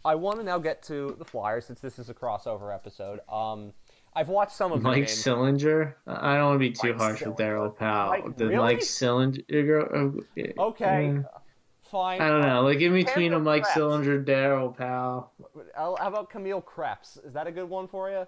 I 0.06 0.16
want 0.16 0.38
to 0.38 0.44
now 0.44 0.60
get 0.60 0.84
to 0.84 1.16
the 1.18 1.26
Flyers 1.26 1.66
since 1.66 1.80
this 1.80 2.00
is 2.00 2.10
a 2.10 2.14
crossover 2.14 2.74
episode. 2.74 3.20
Um, 3.30 3.74
I've 4.14 4.30
watched 4.30 4.54
some 4.56 4.72
of 4.72 4.82
the 4.82 4.88
Mike 4.88 5.08
games. 5.08 5.24
Sillinger. 5.24 5.96
I 6.08 6.36
don't 6.38 6.46
want 6.46 6.56
to 6.56 6.60
be 6.60 6.72
too 6.72 6.94
Mike 6.94 6.98
harsh 7.02 7.22
with 7.26 7.36
Daryl 7.36 7.76
Powell. 7.76 8.10
Mike- 8.12 8.38
the 8.38 8.46
really? 8.48 8.58
Mike 8.58 8.80
Sillinger. 8.80 10.22
uh, 10.58 10.62
Okay, 10.64 10.86
mm, 11.12 11.26
fine. 11.82 12.22
I 12.22 12.30
don't 12.30 12.42
know. 12.44 12.62
Like 12.62 12.80
in 12.80 12.94
between 12.94 13.34
a 13.34 13.40
Mike 13.40 13.64
Krebs. 13.64 13.78
Sillinger, 13.78 14.24
Daryl 14.24 14.78
Powell. 14.78 15.32
How 15.76 15.98
how 16.00 16.08
about 16.08 16.30
Kamil 16.32 16.62
Kreps? 16.62 17.26
Is 17.26 17.34
that 17.34 17.48
a 17.48 17.52
good 17.52 17.68
one 17.70 17.88
for 17.88 18.10
you? 18.10 18.26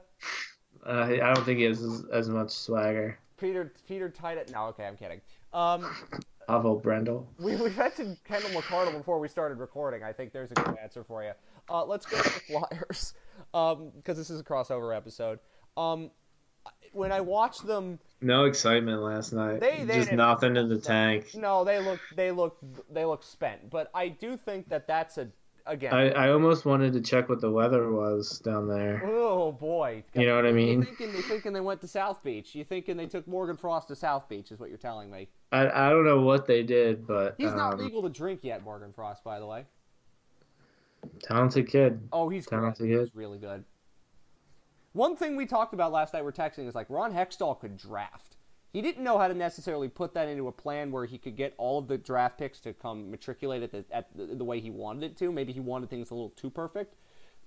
Uh, 0.86 1.04
I 1.06 1.34
don't 1.34 1.44
think 1.46 1.60
he 1.60 1.64
has 1.66 1.82
as, 1.82 2.04
as 2.12 2.30
much 2.30 2.50
swagger. 2.52 3.18
Peter 3.38 3.72
Peter 3.88 4.10
Titus? 4.10 4.52
No, 4.52 4.66
okay, 4.68 4.86
I'm 4.86 4.98
kidding. 4.98 5.22
Um, 5.54 5.86
Pavel 6.48 6.80
Brendl. 6.82 7.26
we 7.40 7.56
we 7.56 7.70
mentioned 7.72 8.18
Kenndal 8.28 8.52
McArdle 8.52 8.98
before 8.98 9.20
we 9.20 9.28
started 9.28 9.58
recording. 9.60 10.04
I 10.04 10.12
think 10.12 10.34
there's 10.34 10.52
a 10.52 10.56
good 10.56 10.76
answer 10.82 11.04
for 11.04 11.24
you. 11.24 11.32
Uh, 11.70 11.86
let's 11.86 12.06
go 12.06 12.18
to 12.18 12.24
the 12.24 12.30
Flyers 12.40 13.14
because 13.52 14.18
this 14.18 14.30
is 14.30 14.40
a 14.40 14.44
crossover 14.44 14.96
episode. 14.96 15.40
Um, 15.76 16.12
when 16.92 17.12
I 17.12 17.22
watched 17.22 17.66
them, 17.66 18.00
No 18.22 18.46
excitement 18.46 19.02
last 19.02 19.34
night. 19.34 19.60
They- 19.60 19.84
they 19.84 20.00
Just 20.00 20.12
nothing 20.14 20.56
in 20.58 20.70
the 20.70 20.80
tank. 20.80 21.36
no, 21.36 21.64
they 21.64 21.80
look 21.80 22.00
they 22.16 22.32
look 22.32 22.58
they 22.90 23.06
look 23.06 23.24
spent. 23.24 23.70
But 23.70 23.90
I 23.94 24.08
do 24.08 24.38
think 24.38 24.70
that 24.70 24.88
that's 24.88 25.18
a 25.18 25.28
again. 25.66 25.94
I, 25.94 26.10
I 26.12 26.32
almost 26.32 26.66
wanted 26.66 26.94
to 26.94 27.02
check 27.02 27.30
what 27.30 27.42
the 27.42 27.52
weather 27.52 27.92
was 27.92 28.40
down 28.40 28.68
there. 28.68 29.02
Oh 29.06 29.52
boy! 29.52 30.04
You 30.14 30.26
know 30.26 30.36
what 30.36 30.46
I 30.46 30.50
You 30.50 30.56
mean? 30.56 30.84
thinking 30.86 31.12
they 31.14 31.22
thinking 31.22 31.54
they 31.54 31.60
went 31.60 31.82
to 31.82 31.88
South 31.88 32.24
Beach? 32.24 32.56
You 32.56 32.64
thinking 32.64 32.98
they 32.98 33.06
took 33.06 33.28
Morgan 33.28 33.58
Frost 33.58 33.90
to 33.90 33.96
South 33.96 34.28
Beach? 34.30 34.52
Is 34.52 34.60
what 34.60 34.70
you're 34.70 34.78
telling 34.78 35.12
me? 35.12 35.28
I, 35.52 35.88
I 35.88 35.90
don't 35.90 36.06
know 36.06 36.22
what 36.22 36.48
they 36.48 36.64
did, 36.64 37.06
but 37.06 37.36
He's 37.38 37.54
not 37.54 37.74
um, 37.74 37.80
legal 37.80 38.02
to 38.02 38.10
drink 38.10 38.40
yet, 38.44 38.64
Morgan 38.64 38.94
Frost. 38.94 39.24
By 39.24 39.40
the 39.40 39.46
way. 39.46 39.66
Talented 41.22 41.68
kid. 41.70 42.08
Oh, 42.12 42.30
he's 42.30 42.46
great. 42.46 42.60
Talented 42.60 42.88
He's 42.88 42.98
kid. 43.00 43.12
really 43.14 43.38
good. 43.38 43.64
One 44.94 45.16
thing 45.16 45.36
we 45.36 45.46
talked 45.46 45.74
about 45.74 45.92
last 45.92 46.14
night, 46.14 46.24
we're 46.24 46.32
texting, 46.32 46.68
is 46.68 46.76
like 46.76 46.90
Ron 46.90 47.14
Hextall 47.14 47.60
could 47.60 47.78
draft. 47.78 48.38
He 48.74 48.82
didn't 48.82 49.04
know 49.04 49.18
how 49.18 49.28
to 49.28 49.34
necessarily 49.34 49.88
put 49.88 50.14
that 50.14 50.28
into 50.28 50.48
a 50.48 50.52
plan 50.52 50.92
where 50.92 51.06
he 51.06 51.18
could 51.18 51.36
get 51.36 51.54
all 51.58 51.80
of 51.80 51.88
the 51.88 51.98
draft 51.98 52.38
picks 52.38 52.60
to 52.62 52.74
come 52.74 53.10
matriculate 53.10 53.64
at 53.64 53.72
the, 53.72 53.86
at 53.92 54.16
the, 54.16 54.26
the 54.36 54.44
way 54.44 54.60
he 54.60 54.70
wanted 54.70 55.04
it 55.04 55.18
to. 55.18 55.32
Maybe 55.32 55.54
he 55.54 55.60
wanted 55.60 55.90
things 55.90 56.12
a 56.12 56.14
little 56.14 56.30
too 56.32 56.50
perfect. 56.50 56.96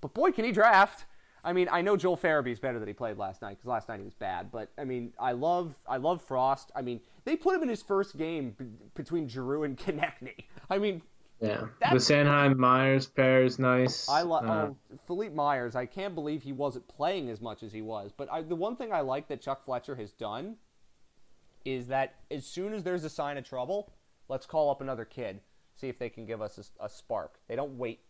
But 0.00 0.14
boy, 0.14 0.32
can 0.32 0.44
he 0.44 0.52
draft! 0.52 1.04
I 1.42 1.52
mean, 1.54 1.68
I 1.72 1.80
know 1.80 1.96
Joel 1.96 2.18
Farabee's 2.18 2.60
better 2.60 2.78
than 2.78 2.86
he 2.86 2.92
played 2.94 3.16
last 3.16 3.40
night 3.42 3.56
because 3.56 3.66
last 3.66 3.88
night 3.88 3.98
he 3.98 4.04
was 4.04 4.14
bad. 4.14 4.50
But 4.52 4.70
I 4.76 4.84
mean, 4.84 5.12
I 5.18 5.32
love 5.32 5.74
I 5.88 5.96
love 5.96 6.22
Frost. 6.22 6.70
I 6.76 6.82
mean, 6.82 7.00
they 7.24 7.34
put 7.36 7.54
him 7.54 7.62
in 7.62 7.68
his 7.68 7.82
first 7.82 8.16
game 8.18 8.54
b- 8.58 8.66
between 8.94 9.26
Giroux 9.28 9.62
and 9.62 9.76
Konecny. 9.78 10.44
I 10.68 10.78
mean, 10.78 11.02
Yeah. 11.40 11.66
That's- 11.80 12.06
The 12.06 12.14
Sanheim 12.14 12.56
Myers 12.58 13.06
pair 13.06 13.42
is 13.44 13.58
nice. 13.58 14.08
I 14.08 14.22
like 14.22 14.44
Uh, 14.44 14.52
oh, 14.70 14.76
Philippe 15.06 15.34
Myers. 15.34 15.74
I 15.74 15.86
can't 15.86 16.14
believe 16.14 16.42
he 16.42 16.52
wasn't 16.52 16.86
playing 16.88 17.30
as 17.30 17.40
much 17.40 17.62
as 17.62 17.72
he 17.72 17.80
was. 17.82 18.12
But 18.14 18.30
I, 18.30 18.42
the 18.42 18.56
one 18.56 18.76
thing 18.76 18.92
I 18.92 19.00
like 19.00 19.28
that 19.28 19.40
Chuck 19.40 19.64
Fletcher 19.64 19.94
has 19.96 20.12
done 20.12 20.56
is 21.64 21.88
that 21.88 22.16
as 22.30 22.46
soon 22.46 22.72
as 22.74 22.82
there's 22.82 23.04
a 23.04 23.10
sign 23.10 23.38
of 23.38 23.44
trouble, 23.44 23.92
let's 24.28 24.46
call 24.46 24.70
up 24.70 24.80
another 24.80 25.04
kid, 25.04 25.40
see 25.76 25.88
if 25.88 25.98
they 25.98 26.08
can 26.10 26.26
give 26.26 26.40
us 26.42 26.72
a, 26.80 26.84
a 26.84 26.88
spark. 26.88 27.38
They 27.48 27.56
don't 27.56 27.76
wait, 27.78 28.00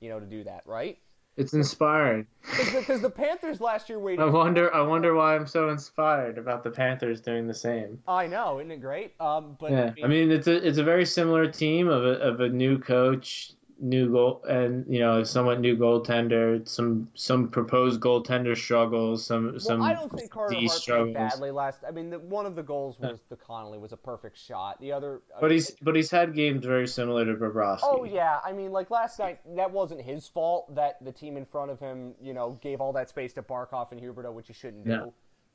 you 0.00 0.08
know, 0.08 0.20
to 0.20 0.26
do 0.26 0.44
that, 0.44 0.62
right? 0.66 0.98
It's 1.36 1.52
inspiring. 1.52 2.26
Because 2.56 3.00
the, 3.00 3.10
Panthers 3.10 3.60
last 3.60 3.88
year 3.88 3.98
waited. 3.98 4.22
I 4.22 4.26
wonder. 4.26 4.72
I 4.72 4.82
wonder 4.82 5.14
why 5.14 5.34
I'm 5.34 5.46
so 5.46 5.68
inspired 5.70 6.38
about 6.38 6.62
the 6.62 6.70
Panthers 6.70 7.20
doing 7.20 7.48
the 7.48 7.54
same. 7.54 8.00
I 8.06 8.26
know, 8.28 8.60
isn't 8.60 8.70
it 8.70 8.80
great? 8.80 9.14
Um, 9.18 9.56
but 9.58 9.72
Yeah, 9.72 9.92
I 10.04 10.06
mean 10.06 10.30
it's 10.30 10.46
a 10.46 10.66
it's 10.66 10.78
a 10.78 10.84
very 10.84 11.04
similar 11.04 11.50
team 11.50 11.88
of 11.88 12.04
a 12.04 12.20
of 12.20 12.40
a 12.40 12.48
new 12.48 12.78
coach, 12.78 13.52
new 13.80 14.10
goal, 14.10 14.42
and 14.48 14.84
you 14.88 15.00
know 15.00 15.22
somewhat 15.24 15.60
new 15.60 15.76
goaltender. 15.76 16.66
Some 16.68 17.08
some 17.14 17.48
proposed 17.48 18.00
goaltender 18.00 18.56
struggles. 18.56 19.24
Some 19.24 19.58
some 19.58 19.82
I 19.82 19.94
don't 19.94 20.12
think 20.12 20.30
Carter 20.30 20.56
Hart 20.56 20.70
struggles. 20.70 21.14
badly 21.14 21.50
last. 21.50 21.84
I 21.86 21.90
mean, 21.90 22.10
the, 22.10 22.18
one 22.18 22.46
of 22.46 22.56
the 22.56 22.62
goals 22.62 22.98
was 22.98 23.20
the 23.28 23.36
Connolly 23.36 23.78
was 23.78 23.92
a 23.92 23.96
perfect 23.96 24.38
shot. 24.38 24.80
The 24.80 24.92
other, 24.92 25.22
But 25.40 25.50
he's 25.50 25.70
but 25.82 25.96
he's 25.96 26.10
had 26.10 26.34
games 26.34 26.64
very 26.64 26.86
similar 26.86 27.24
to 27.24 27.34
Bobrovsky. 27.34 27.80
Oh 27.82 28.04
yeah, 28.04 28.38
I 28.44 28.52
mean, 28.52 28.72
like 28.72 28.90
last 28.90 29.18
night, 29.18 29.40
that 29.56 29.70
wasn't 29.70 30.02
his 30.02 30.28
fault 30.28 30.74
that 30.74 31.02
the 31.04 31.12
team 31.12 31.36
in 31.36 31.44
front 31.44 31.70
of 31.70 31.80
him, 31.80 32.14
you 32.20 32.34
know, 32.34 32.58
gave 32.62 32.80
all 32.80 32.92
that 32.92 33.08
space 33.08 33.32
to 33.34 33.42
Barkov 33.42 33.92
and 33.92 34.00
Huberdeau, 34.00 34.32
which 34.32 34.48
you 34.48 34.54
shouldn't 34.54 34.84
do. 34.86 35.12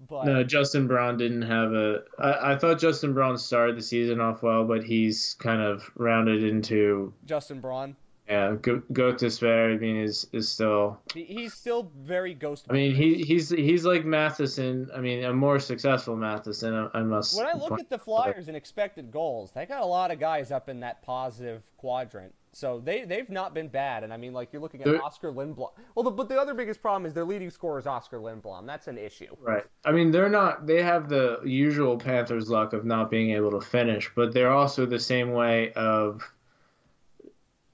But 0.08 0.26
No, 0.26 0.44
Justin 0.46 0.88
Braun 0.88 1.18
didn't 1.18 1.42
have 1.42 1.74
a. 1.74 2.04
I, 2.18 2.54
I 2.54 2.58
thought 2.58 2.80
Justin 2.80 3.14
Braun 3.14 3.38
started 3.38 3.76
the 3.78 3.82
season 3.82 4.22
off 4.22 4.42
well, 4.42 4.64
but 4.64 4.84
he's 4.84 5.36
kind 5.40 5.62
of 5.62 5.92
rounded 5.96 6.42
into 6.42 7.14
Justin 7.26 7.60
Braun, 7.60 7.98
yeah. 8.30 8.56
Go, 8.62 8.82
go 8.94 9.12
to 9.14 9.30
spare. 9.30 9.72
I 9.72 9.78
mean, 9.78 9.98
is 9.98 10.28
is 10.32 10.48
still. 10.50 11.00
he's 11.14 11.54
still 11.54 11.92
very 11.98 12.34
ghost. 12.34 12.68
I 12.70 12.74
mean, 12.74 12.96
he 12.96 13.24
he's 13.24 13.50
he's 13.50 13.86
like 13.86 14.06
Matheson. 14.06 14.90
I 14.96 15.00
mean, 15.00 15.24
a 15.24 15.34
more 15.34 15.60
successful 15.60 16.16
Matheson. 16.16 16.74
I, 16.74 17.00
I 17.00 17.04
must. 17.04 17.36
when 17.36 17.48
I 17.48 17.54
look 17.54 17.80
at 17.80 17.90
the 17.90 18.00
Flyers 18.00 18.48
and 18.48 18.56
expected 18.56 19.12
goals, 19.12 19.52
they 19.52 19.66
got 19.66 19.82
a 19.82 19.86
lot 19.86 20.12
of 20.12 20.20
guys 20.20 20.52
up 20.52 20.70
in 20.70 20.80
that 20.82 21.02
positive 21.02 21.64
quadrant. 21.78 22.34
So 22.52 22.80
they 22.84 23.06
they've 23.06 23.30
not 23.30 23.54
been 23.54 23.68
bad, 23.68 24.04
and 24.04 24.14
I 24.14 24.18
mean, 24.18 24.34
like 24.34 24.52
you're 24.52 24.62
looking 24.62 24.82
at 24.82 24.86
They're- 24.86 25.02
Oskar 25.02 25.32
Lindblom. 25.32 25.70
Well, 25.96 26.04
the, 26.04 26.12
but 26.12 26.30
the 26.30 26.40
other 26.40 26.54
biggest 26.54 26.82
problem 26.82 27.06
is 27.06 27.14
their 27.14 27.26
leading 27.26 27.50
scorer 27.50 27.78
is 27.78 27.86
Oskar 27.86 28.18
Lindblom. 28.18 28.66
That's 28.66 28.88
an 28.88 28.98
issue. 28.98 29.36
Right. 29.40 29.64
I 29.86 29.92
mean, 29.92 30.12
they're 30.12 30.30
not. 30.30 30.66
They 30.66 30.82
have 30.82 31.10
the 31.10 31.42
usual 31.44 31.98
Panthers 31.98 32.50
luck 32.50 32.74
of 32.74 32.86
not 32.86 33.12
being 33.12 33.32
able 33.32 33.52
to 33.52 33.62
finish, 33.62 34.12
but 34.16 34.34
they're 34.34 34.52
also 34.52 34.86
the 34.86 35.00
same 35.00 35.32
way 35.32 35.74
of. 35.74 36.22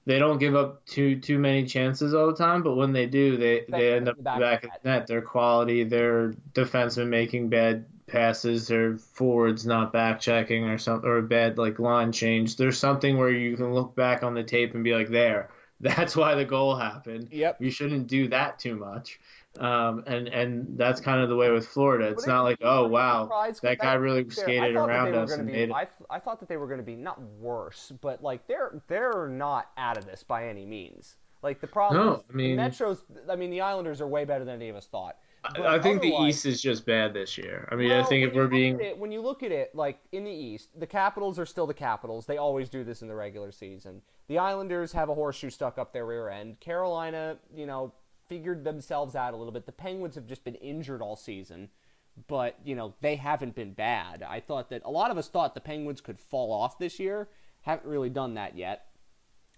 They 0.06 0.20
don't 0.20 0.38
give 0.38 0.56
up 0.56 0.86
too 0.86 1.20
too 1.20 1.40
many 1.40 1.66
chances 1.66 2.14
all 2.14 2.28
the 2.28 2.36
time, 2.36 2.62
but 2.62 2.76
when 2.76 2.94
they 2.94 3.08
do, 3.08 3.38
they 3.38 3.66
they 3.68 3.94
end 3.94 4.08
up 4.08 4.22
back 4.22 4.40
back, 4.40 4.64
at 4.64 4.84
the 4.84 4.90
net. 4.90 5.08
Their 5.08 5.22
quality, 5.22 5.84
their 5.84 6.34
defensemen 6.54 7.08
making 7.08 7.50
bad 7.50 7.86
passes, 8.08 8.68
their 8.68 8.98
forwards 8.98 9.66
not 9.66 9.92
back 9.92 10.20
checking 10.20 10.66
or 10.66 10.78
something, 10.78 11.10
or 11.10 11.18
a 11.18 11.24
bad 11.24 11.58
like 11.58 11.80
line 11.80 12.12
change. 12.12 12.56
There's 12.56 12.78
something 12.78 13.18
where 13.18 13.32
you 13.32 13.58
can 13.58 13.74
look 13.74 13.96
back 13.96 14.22
on 14.22 14.36
the 14.36 14.44
tape 14.44 14.76
and 14.76 14.84
be 14.84 14.94
like, 14.94 15.10
there, 15.10 15.50
that's 15.80 16.16
why 16.16 16.36
the 16.36 16.46
goal 16.46 16.76
happened. 16.76 17.30
Yep. 17.32 17.62
You 17.62 17.72
shouldn't 17.72 18.08
do 18.08 18.28
that 18.30 18.60
too 18.60 18.76
much. 18.76 19.20
Um, 19.60 20.04
and 20.08 20.28
and 20.28 20.78
that's 20.78 21.00
kind 21.00 21.22
of 21.22 21.30
the 21.30 21.36
way 21.36 21.50
with 21.52 21.68
Florida. 21.68 22.08
It's 22.10 22.28
not 22.28 22.44
like, 22.44 22.58
oh 22.62 22.88
wow, 22.88 23.52
that 23.62 23.80
guy 23.80 23.94
really 23.94 24.30
skated 24.30 24.76
around 24.76 25.16
us 25.16 25.32
and 25.32 25.48
be, 25.48 25.54
made 25.54 25.70
it. 25.70 25.74
I, 25.74 25.88
I 26.10 26.20
thought 26.20 26.40
that 26.42 26.50
they 26.50 26.58
were 26.58 26.68
going 26.68 26.80
to 26.80 26.86
be 26.86 26.96
not 26.96 27.22
worse, 27.40 27.92
but 28.02 28.22
like 28.22 28.48
they're 28.48 28.82
they're 28.88 29.28
not 29.30 29.72
out 29.78 29.98
of 29.98 30.06
this 30.06 30.24
by 30.24 30.48
any 30.48 30.66
means. 30.66 31.16
Like 31.42 31.62
the 31.62 31.68
problem 31.68 32.06
No, 32.06 32.14
is 32.16 32.24
I 32.30 32.34
mean- 32.34 32.56
the 32.58 32.62
Metros. 32.64 33.00
I 33.30 33.36
mean, 33.36 33.50
the 33.52 33.62
Islanders 33.62 34.02
are 34.02 34.08
way 34.08 34.26
better 34.26 34.44
than 34.46 34.56
any 34.56 34.70
of 34.70 34.76
us 34.76 34.88
thought. 34.88 35.18
But 35.56 35.68
I 35.68 35.80
think 35.80 36.02
the 36.02 36.08
East 36.24 36.48
is 36.48 36.60
just 36.60 36.88
bad 36.88 37.14
this 37.14 37.38
year. 37.38 37.70
I 37.72 37.76
mean, 37.76 37.92
I 37.92 38.02
think 38.04 38.28
if 38.28 38.34
we're 38.34 38.48
being 38.48 38.80
it, 38.80 38.98
when 38.98 39.12
you 39.12 39.22
look 39.22 39.44
at 39.44 39.52
it, 39.52 39.76
like 39.76 40.00
in 40.12 40.24
the 40.24 40.32
East, 40.32 40.70
the 40.80 40.88
Capitals 40.88 41.38
are 41.38 41.46
still 41.46 41.68
the 41.68 41.74
Capitals. 41.74 42.26
They 42.26 42.38
always 42.38 42.68
do 42.68 42.84
this 42.84 43.04
in 43.04 43.08
the 43.08 43.14
regular 43.14 43.52
season. 43.52 44.02
The 44.28 44.40
Islanders 44.40 44.92
have 44.94 45.10
a 45.10 45.14
horseshoe 45.14 45.52
stuck 45.52 45.78
up 45.78 45.94
their 45.94 46.08
rear 46.08 46.30
end. 46.30 46.60
Carolina, 46.62 47.38
you 47.56 47.68
know, 47.68 47.94
figured 48.28 48.64
themselves 48.64 49.16
out 49.16 49.34
a 49.34 49.38
little 49.38 49.52
bit. 49.52 49.66
The 49.66 49.72
Penguins 49.72 50.16
have 50.16 50.28
just 50.28 50.44
been 50.44 50.56
injured 50.56 51.02
all 51.02 51.16
season, 51.16 51.70
but 52.28 52.58
you 52.64 52.76
know 52.76 52.94
they 53.02 53.16
haven't 53.16 53.56
been 53.56 53.74
bad. 53.74 54.24
I 54.24 54.40
thought 54.40 54.70
that 54.70 54.82
a 54.86 54.92
lot 54.92 55.12
of 55.12 55.18
us 55.18 55.28
thought 55.28 55.54
the 55.54 55.62
Penguins 55.62 56.02
could 56.02 56.20
fall 56.20 56.52
off 56.52 56.80
this 56.80 57.00
year. 57.00 57.30
Haven't 57.62 57.88
really 57.88 58.10
done 58.10 58.36
that 58.36 58.58
yet. 58.58 58.88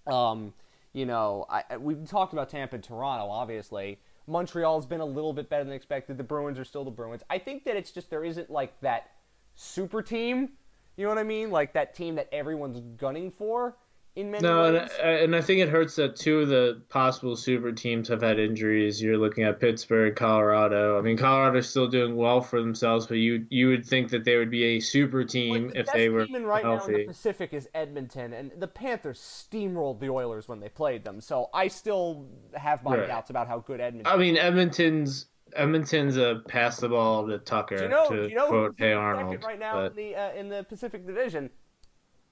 Um, 0.06 0.54
you 0.94 1.06
know, 1.06 1.46
I, 1.50 1.78
we've 1.78 2.08
talked 2.08 2.34
about 2.34 2.50
Tampa 2.50 2.76
and 2.76 2.84
Toronto, 2.84 3.30
obviously, 3.30 4.00
Montreal's 4.28 4.86
been 4.86 5.00
a 5.00 5.06
little 5.06 5.34
bit 5.34 5.50
better 5.50 5.64
than 5.64 5.74
expected. 5.74 6.18
The 6.18 6.24
Bruins 6.24 6.60
are 6.60 6.66
still 6.66 6.84
the 6.84 6.92
Bruins. 6.92 7.24
I 7.30 7.40
think 7.40 7.64
that 7.64 7.78
it's 7.78 7.92
just 7.92 8.10
there 8.10 8.26
isn't 8.26 8.50
like 8.50 8.80
that 8.82 9.12
super 9.56 10.02
team. 10.02 10.50
You 10.98 11.04
know 11.04 11.10
what 11.10 11.18
I 11.18 11.24
mean? 11.24 11.50
Like 11.50 11.74
that 11.74 11.96
team 11.96 12.16
that 12.16 12.28
everyone's 12.34 12.82
gunning 12.98 13.32
for 13.32 13.78
in 14.18 14.32
many 14.32 14.42
No, 14.42 14.66
and, 14.66 14.78
ways. 14.78 14.92
and 15.00 15.36
I 15.36 15.42
think 15.42 15.62
it 15.62 15.70
hurts 15.70 15.96
that 15.96 16.16
two 16.16 16.40
of 16.40 16.50
the 16.50 16.82
possible 16.90 17.36
super 17.36 17.72
teams 17.72 18.08
have 18.10 18.22
had 18.22 18.40
injuries. 18.40 19.02
You're 19.02 19.18
looking 19.18 19.44
at 19.44 19.60
Pittsburgh, 19.60 20.16
Colorado. 20.16 20.98
I 20.98 21.02
mean, 21.02 21.18
Colorado's 21.18 21.70
still 21.70 21.88
doing 21.88 22.16
well 22.16 22.42
for 22.42 22.60
themselves, 22.60 23.06
but 23.06 23.16
you 23.16 23.46
you 23.50 23.70
would 23.70 23.86
think 23.86 24.10
that 24.10 24.26
they 24.26 24.38
would 24.38 24.50
be 24.52 24.64
a 24.64 24.80
super 24.80 25.24
team 25.24 25.70
the 25.70 25.80
if 25.80 25.92
they 25.94 26.10
were 26.10 26.26
team 26.26 26.44
right 26.44 26.64
now 26.66 26.84
in 26.86 26.94
the. 26.94 27.06
Pacific 27.06 27.54
is 27.54 27.70
Edmonton, 27.76 28.34
and 28.34 28.52
the 28.58 28.68
Panthers 28.68 29.20
steamrolled 29.20 30.00
the 30.00 30.10
Oilers 30.10 30.48
when 30.48 30.60
they 30.60 30.70
played 30.70 31.04
them. 31.06 31.22
So 31.22 31.50
I 31.54 31.68
still 31.68 32.26
have 32.56 32.84
my 32.84 32.98
Right. 32.98 33.08
doubts 33.08 33.30
about 33.30 33.48
how 33.48 33.60
good 33.60 33.80
Edmonton. 33.80 34.12
I 34.12 34.18
mean, 34.18 34.36
Edmonton's 34.38 35.28
Edmonton's 35.56 36.18
a 36.18 36.42
pass 36.48 36.78
the 36.80 36.90
ball 36.90 37.28
to 37.28 37.38
Tucker 37.38 37.78
do 37.78 37.84
you 37.84 37.90
know? 37.90 38.10
to 38.10 38.28
you 38.30 38.36
know 38.36 38.48
quote 38.48 38.76
Hey 38.78 38.94
Arnold. 38.94 39.44
right 39.44 39.58
now 39.60 39.76
but 39.76 39.92
in 39.92 39.96
the 39.96 40.16
uh, 40.16 40.32
in 40.34 40.50
the 40.50 40.64
Pacific 40.64 41.06
Division? 41.06 41.50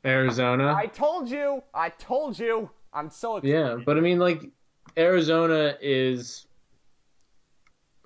Arizona, 0.05 0.73
I 0.73 0.85
told 0.87 1.29
you. 1.29 1.63
I 1.73 1.89
told 1.89 2.37
you. 2.37 2.69
I'm 2.93 3.09
so 3.09 3.37
excited. 3.37 3.53
yeah, 3.53 3.77
but 3.83 3.97
I 3.97 3.99
mean, 4.01 4.19
like 4.19 4.49
Arizona 4.97 5.75
is 5.81 6.47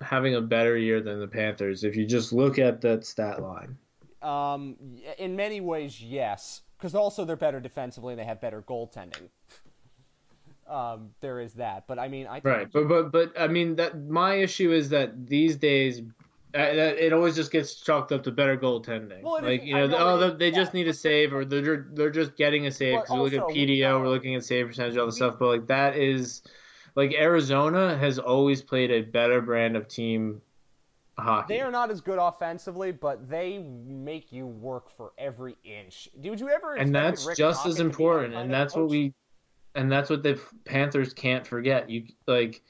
having 0.00 0.34
a 0.34 0.40
better 0.40 0.76
year 0.76 1.00
than 1.00 1.20
the 1.20 1.28
Panthers 1.28 1.84
if 1.84 1.94
you 1.96 2.06
just 2.06 2.32
look 2.32 2.58
at 2.58 2.80
that 2.80 3.04
stat 3.04 3.42
line. 3.42 3.76
Um, 4.22 4.76
in 5.18 5.36
many 5.36 5.60
ways, 5.60 6.00
yes, 6.00 6.62
because 6.78 6.94
also 6.94 7.24
they're 7.24 7.36
better 7.36 7.60
defensively 7.60 8.12
and 8.12 8.20
they 8.20 8.24
have 8.24 8.40
better 8.40 8.62
goaltending. 8.62 9.28
Um, 10.68 11.10
there 11.20 11.40
is 11.40 11.54
that, 11.54 11.86
but 11.88 11.98
I 11.98 12.08
mean, 12.08 12.26
I 12.26 12.40
Right, 12.44 12.70
but 12.72 12.88
but 12.88 13.10
but 13.10 13.32
I 13.38 13.48
mean 13.48 13.76
that 13.76 14.00
my 14.08 14.34
issue 14.36 14.72
is 14.72 14.90
that 14.90 15.26
these 15.26 15.56
days, 15.56 16.00
it 16.54 17.12
always 17.12 17.36
just 17.36 17.52
gets 17.52 17.74
chalked 17.74 18.12
up 18.12 18.22
to 18.24 18.30
better 18.30 18.56
goaltending. 18.56 19.22
Well, 19.22 19.42
like 19.42 19.64
you 19.64 19.74
know, 19.74 19.86
know 19.86 19.98
oh, 19.98 20.30
they, 20.30 20.50
they 20.50 20.56
just 20.56 20.74
need 20.74 20.88
a 20.88 20.94
save, 20.94 21.32
or 21.32 21.44
they're 21.44 21.86
they're 21.92 22.10
just 22.10 22.36
getting 22.36 22.66
a 22.66 22.70
save 22.70 23.02
because 23.02 23.16
we 23.30 23.38
look 23.38 23.50
at 23.50 23.56
PDO, 23.56 24.00
we're 24.00 24.08
looking 24.08 24.34
at 24.34 24.44
save 24.44 24.66
percentage, 24.66 24.96
all 24.96 25.06
the 25.06 25.12
stuff. 25.12 25.36
But 25.38 25.46
like 25.46 25.66
that 25.68 25.96
is, 25.96 26.42
like 26.96 27.12
Arizona 27.12 27.96
has 27.96 28.18
always 28.18 28.62
played 28.62 28.90
a 28.90 29.02
better 29.02 29.40
brand 29.40 29.76
of 29.76 29.86
team 29.88 30.40
hockey. 31.18 31.54
They 31.54 31.60
are 31.60 31.70
not 31.70 31.90
as 31.90 32.00
good 32.00 32.18
offensively, 32.18 32.92
but 32.92 33.28
they 33.28 33.58
make 33.58 34.32
you 34.32 34.46
work 34.46 34.90
for 34.96 35.12
every 35.18 35.56
inch. 35.64 36.08
Did 36.20 36.40
you 36.40 36.48
ever? 36.48 36.74
and 36.74 36.94
that's 36.94 37.26
Rick 37.26 37.36
just 37.36 37.62
Tocchet 37.62 37.72
as 37.74 37.80
important, 37.80 38.34
and 38.34 38.52
that's 38.52 38.74
what 38.74 38.88
we, 38.88 39.14
and 39.74 39.90
that's 39.90 40.10
what 40.10 40.22
the 40.22 40.40
Panthers 40.64 41.14
can't 41.14 41.46
forget. 41.46 41.88
You 41.88 42.04
like. 42.26 42.62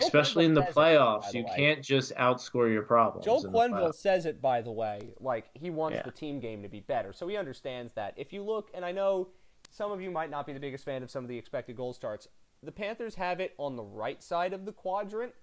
Especially 0.00 0.44
in 0.44 0.54
the 0.54 0.62
it, 0.62 0.74
playoffs, 0.74 1.30
the 1.32 1.38
you 1.38 1.44
way. 1.44 1.52
can't 1.56 1.82
just 1.82 2.14
outscore 2.16 2.72
your 2.72 2.82
problems. 2.82 3.24
Joe 3.24 3.38
in 3.38 3.52
Quenneville 3.52 3.94
says 3.94 4.26
it, 4.26 4.40
by 4.40 4.60
the 4.62 4.70
way. 4.70 5.14
Like 5.20 5.50
he 5.54 5.70
wants 5.70 5.96
Yeah. 5.96 6.02
the 6.02 6.10
team 6.12 6.40
game 6.40 6.62
to 6.62 6.68
be 6.68 6.80
better, 6.80 7.12
so 7.12 7.26
he 7.28 7.36
understands 7.36 7.92
that. 7.94 8.14
If 8.16 8.32
you 8.32 8.42
look, 8.42 8.70
and 8.74 8.84
I 8.84 8.92
know 8.92 9.28
some 9.70 9.90
of 9.90 10.00
you 10.00 10.10
might 10.10 10.30
not 10.30 10.46
be 10.46 10.52
the 10.52 10.60
biggest 10.60 10.84
fan 10.84 11.02
of 11.02 11.10
some 11.10 11.24
of 11.24 11.28
the 11.28 11.36
expected 11.38 11.76
goal 11.76 11.92
starts, 11.92 12.28
the 12.62 12.72
Panthers 12.72 13.16
have 13.16 13.40
it 13.40 13.54
on 13.58 13.76
the 13.76 13.82
right 13.82 14.22
side 14.22 14.52
of 14.52 14.64
the 14.64 14.72
quadrant, 14.72 15.34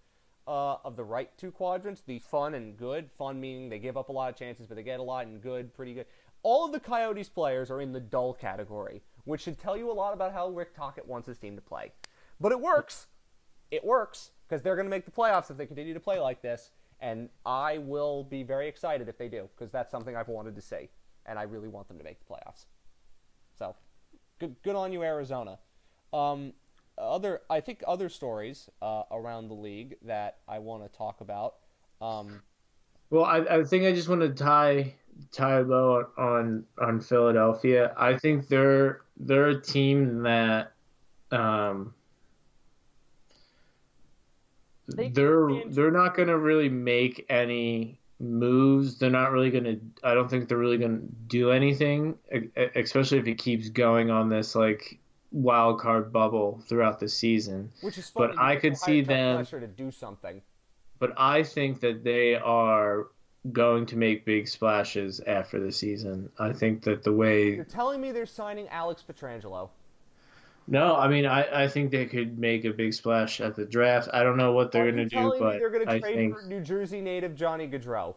uh, 0.48 0.78
of 0.84 0.96
the 0.96 1.04
right 1.04 1.36
two 1.38 1.52
quadrants, 1.52 2.02
the 2.02 2.20
fun 2.20 2.54
and 2.54 2.78
good. 2.78 3.12
Fun 3.12 3.40
meaning 3.40 3.70
they 3.70 3.80
give 3.80 3.98
up 3.98 4.10
a 4.10 4.12
lot 4.12 4.30
of 4.30 4.36
chances, 4.36 4.68
but 4.68 4.76
they 4.76 4.84
get 4.84 5.00
a 5.00 5.04
lot, 5.04 5.28
and 5.28 5.42
good, 5.42 5.74
pretty 5.74 5.94
good. 5.94 6.06
All 6.42 6.66
of 6.66 6.72
the 6.72 6.80
Coyotes 6.80 7.28
players 7.30 7.70
are 7.70 7.82
in 7.82 7.92
the 7.92 8.00
dull 8.00 8.34
category, 8.34 9.02
which 9.26 9.42
should 9.42 9.60
tell 9.60 9.76
you 9.76 9.92
a 9.92 9.94
lot 9.94 10.14
about 10.14 10.32
how 10.32 10.48
Rick 10.50 10.74
Tocchet 10.74 11.06
wants 11.06 11.28
his 11.28 11.38
team 11.38 11.56
to 11.56 11.62
play. 11.62 11.92
But 12.40 12.52
it 12.54 12.62
works 12.62 13.08
it 13.72 13.86
works 13.86 14.32
because 14.50 14.64
they're 14.64 14.76
going 14.76 14.86
to 14.88 14.90
make 14.90 15.06
the 15.06 15.12
playoffs 15.12 15.52
if 15.52 15.58
they 15.58 15.68
continue 15.68 15.94
to 15.94 16.00
play 16.00 16.20
like 16.20 16.42
this. 16.42 16.72
And 17.02 17.30
I 17.46 17.78
will 17.78 18.24
be 18.24 18.44
very 18.44 18.68
excited 18.68 19.08
if 19.08 19.18
they 19.18 19.30
do 19.30 19.48
because 19.56 19.72
that's 19.72 19.92
something 19.92 20.16
I've 20.18 20.28
wanted 20.28 20.56
to 20.56 20.62
see, 20.62 20.90
and 21.26 21.40
I 21.40 21.44
really 21.44 21.70
want 21.70 21.88
them 21.88 21.98
to 21.98 22.04
make 22.04 22.18
the 22.20 22.26
playoffs. 22.26 22.66
So, 23.58 23.76
good, 24.40 24.56
good 24.64 24.76
on 24.76 24.92
you, 24.92 25.04
Arizona. 25.04 25.60
Um, 26.12 26.54
other, 26.98 27.42
I 27.50 27.62
think 27.62 27.84
other 27.88 28.10
stories 28.10 28.70
uh, 28.82 29.04
around 29.12 29.48
the 29.48 29.54
league 29.54 29.96
that 30.02 30.40
I 30.48 30.60
want 30.60 30.84
to 30.84 30.98
talk 30.98 31.22
about. 31.22 31.56
Um, 32.02 32.42
Well, 33.10 33.24
I, 33.24 33.38
I 33.38 33.64
think 33.64 33.86
I 33.86 33.94
just 33.94 34.10
want 34.10 34.22
to 34.22 34.30
tie 34.30 34.94
tie 35.32 35.60
low 35.60 36.06
on 36.18 36.66
on 36.80 37.00
Philadelphia. 37.00 37.94
I 37.98 38.18
think 38.18 38.48
they're 38.48 39.02
they're 39.18 39.48
a 39.48 39.62
team 39.62 40.24
that 40.24 40.74
um 41.32 41.94
They 44.96 45.10
they're 45.10 45.50
they're 45.68 45.92
not 45.92 46.16
going 46.16 46.28
to 46.30 46.38
really 46.38 46.70
make 46.70 47.26
any 47.30 48.00
moves. 48.20 48.98
They're 48.98 49.10
not 49.10 49.32
really 49.32 49.52
going 49.52 49.64
to. 49.64 49.80
I 50.04 50.14
don't 50.14 50.30
think 50.30 50.50
they're 50.50 50.58
really 50.58 50.78
going 50.78 51.00
to 51.00 51.06
do 51.28 51.52
anything, 51.52 52.18
especially 52.76 53.20
if 53.20 53.28
it 53.28 53.38
keeps 53.38 53.70
going 53.70 54.10
on 54.10 54.30
this 54.30 54.56
like 54.56 55.00
wild 55.32 55.80
card 55.80 56.12
bubble 56.12 56.62
throughout 56.68 57.00
the 57.00 57.08
season. 57.10 57.72
which 57.82 57.98
is 57.98 58.12
But 58.14 58.38
I 58.40 58.56
could 58.56 58.78
see 58.78 59.02
them- 59.02 59.38
Fletcher 59.38 59.60
to 59.60 59.68
do 59.68 59.92
something. 59.92 60.42
But 60.98 61.14
I 61.18 61.44
think 61.44 61.80
that 61.82 62.04
they 62.04 62.36
are 62.36 63.08
going 63.54 63.86
to 63.86 63.96
make 63.96 64.26
big 64.26 64.48
splashes 64.50 65.22
after 65.22 65.60
the 65.60 65.72
season. 65.72 66.30
I 66.40 66.52
think 66.52 66.84
that 66.84 67.04
the 67.04 67.14
way 67.14 67.52
You're 67.52 67.64
telling 67.64 68.02
me 68.02 68.12
they're 68.12 68.26
signing 68.26 68.68
Alex 68.68 69.04
Pietrangelo. 69.08 69.70
No, 70.70 70.96
I 70.96 71.08
mean 71.08 71.26
I, 71.26 71.64
I 71.64 71.68
think 71.68 71.92
they 71.92 72.06
could 72.06 72.38
make 72.38 72.64
a 72.66 72.72
big 72.72 72.94
splash 72.94 73.42
at 73.42 73.56
the 73.56 73.66
draft. 73.66 74.10
I 74.14 74.24
don't 74.24 74.38
know 74.38 74.52
what 74.54 74.72
they're 74.72 74.92
going 74.92 75.10
to 75.10 75.16
do, 75.16 75.34
but 75.40 75.60
they're 75.60 75.70
going 75.70 75.86
to 75.86 75.92
I 75.92 76.00
trade 76.00 76.16
think 76.16 76.36
for 76.36 76.44
New 76.44 76.62
Jersey 76.62 77.02
native 77.02 77.36
Johnny 77.36 77.68
Gaudreau? 77.68 78.16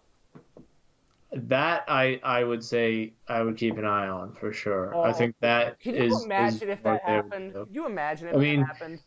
that 1.35 1.85
I 1.89 2.21
I 2.23 2.45
would 2.45 2.63
say 2.63 3.15
I 3.27 3.43
would 3.43 3.57
keep 3.57 3.79
an 3.79 3.87
eye 3.87 4.09
on 4.09 4.35
for 4.35 4.53
sure. 4.53 4.95
I 4.95 5.11
Oh, 5.11 5.13
think 5.13 5.35
that 5.41 5.81
Can 5.81 5.95
you 5.95 6.03
is- 6.03 6.25
imagine 6.25 6.69
is 6.69 6.79
if 6.79 6.83
that 6.83 7.03
happened? 7.03 7.53
Can 7.55 7.67
you 7.71 7.87
imagine 7.87 8.29
if 8.29 8.35
I 8.35 8.39
mean, 8.39 8.61
that 8.61 8.67
happened? 8.67 9.01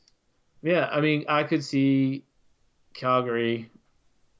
Yeah, 0.63 0.89
I 0.91 1.01
mean, 1.01 1.25
I 1.29 1.43
could 1.43 1.63
see 1.63 2.23
Calgary 2.95 3.69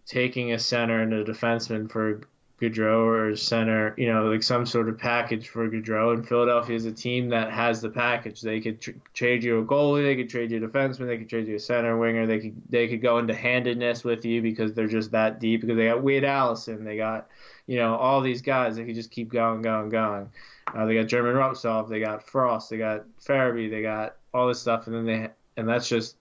taking 0.08 0.52
a 0.54 0.58
center 0.60 1.02
and 1.02 1.14
a 1.14 1.24
defenseman 1.24 1.92
for 1.92 2.22
Gaudreau 2.62 3.06
or 3.06 3.36
center, 3.36 3.94
you 3.98 4.12
know, 4.12 4.32
like 4.32 4.42
some 4.42 4.66
sort 4.66 4.88
of 4.88 4.98
package 4.98 5.50
for 5.50 5.70
Gaudreau. 5.70 6.14
And 6.14 6.26
Philadelphia 6.26 6.76
is 6.76 6.86
a 6.86 6.92
team 6.92 7.28
that 7.30 7.52
has 7.52 7.82
the 7.82 7.90
package. 7.90 8.42
They 8.42 8.62
could 8.62 8.80
tr- 8.80 8.92
trade 9.14 9.44
you 9.44 9.60
a 9.60 9.66
goalie, 9.66 10.04
they 10.04 10.16
could 10.16 10.30
trade 10.30 10.52
you 10.52 10.64
a 10.64 10.68
defenseman, 10.68 11.08
they 11.08 11.18
could 11.18 11.30
trade 11.30 11.48
you 11.48 11.56
a 11.56 11.60
center 11.60 11.98
winger. 11.98 12.26
They 12.26 12.40
could 12.40 12.62
they 12.70 12.88
could 12.88 13.02
go 13.02 13.18
into 13.18 13.34
handedness 13.34 14.06
with 14.06 14.24
you 14.24 14.42
because 14.42 14.74
they're 14.74 14.88
just 14.88 15.12
that 15.12 15.42
deep. 15.42 15.62
Because 15.62 15.76
they 15.76 15.88
got 15.88 16.02
Wade 16.02 16.24
Allison, 16.24 16.86
they 16.86 16.96
got 16.96 17.28
you 17.68 17.78
know 17.78 17.96
all 17.96 18.22
these 18.22 18.42
guys. 18.42 18.78
They 18.78 18.86
could 18.86 18.96
just 18.96 19.12
keep 19.12 19.32
going, 19.32 19.62
going, 19.62 19.90
going. 19.90 20.30
Uh, 20.74 20.86
they 20.86 20.96
got 20.96 21.08
German 21.08 21.36
Rubtsov, 21.36 21.90
they 21.90 22.00
got 22.00 22.24
Frost, 22.24 22.70
they 22.70 22.78
got 22.78 23.06
Farabee, 23.22 23.70
they 23.70 23.82
got 23.82 24.16
all 24.34 24.48
this 24.48 24.60
stuff, 24.60 24.88
and 24.88 24.96
then 24.96 25.06
they 25.06 25.30
and 25.58 25.68
that's 25.68 25.90
just 25.90 26.16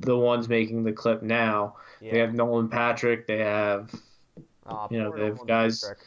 the 0.00 0.16
ones 0.16 0.48
making 0.48 0.84
the 0.84 0.92
clip 0.92 1.22
now. 1.22 1.76
They 2.00 2.18
have 2.18 2.34
Nolan 2.34 2.68
Patrick. 2.68 3.26
They 3.26 3.38
have 3.38 3.90
Aw, 4.66 4.88
you 4.90 4.98
know, 4.98 5.10
they 5.12 5.26
have 5.26 5.46
guys- 5.46 5.80
Patrick. 5.82 5.98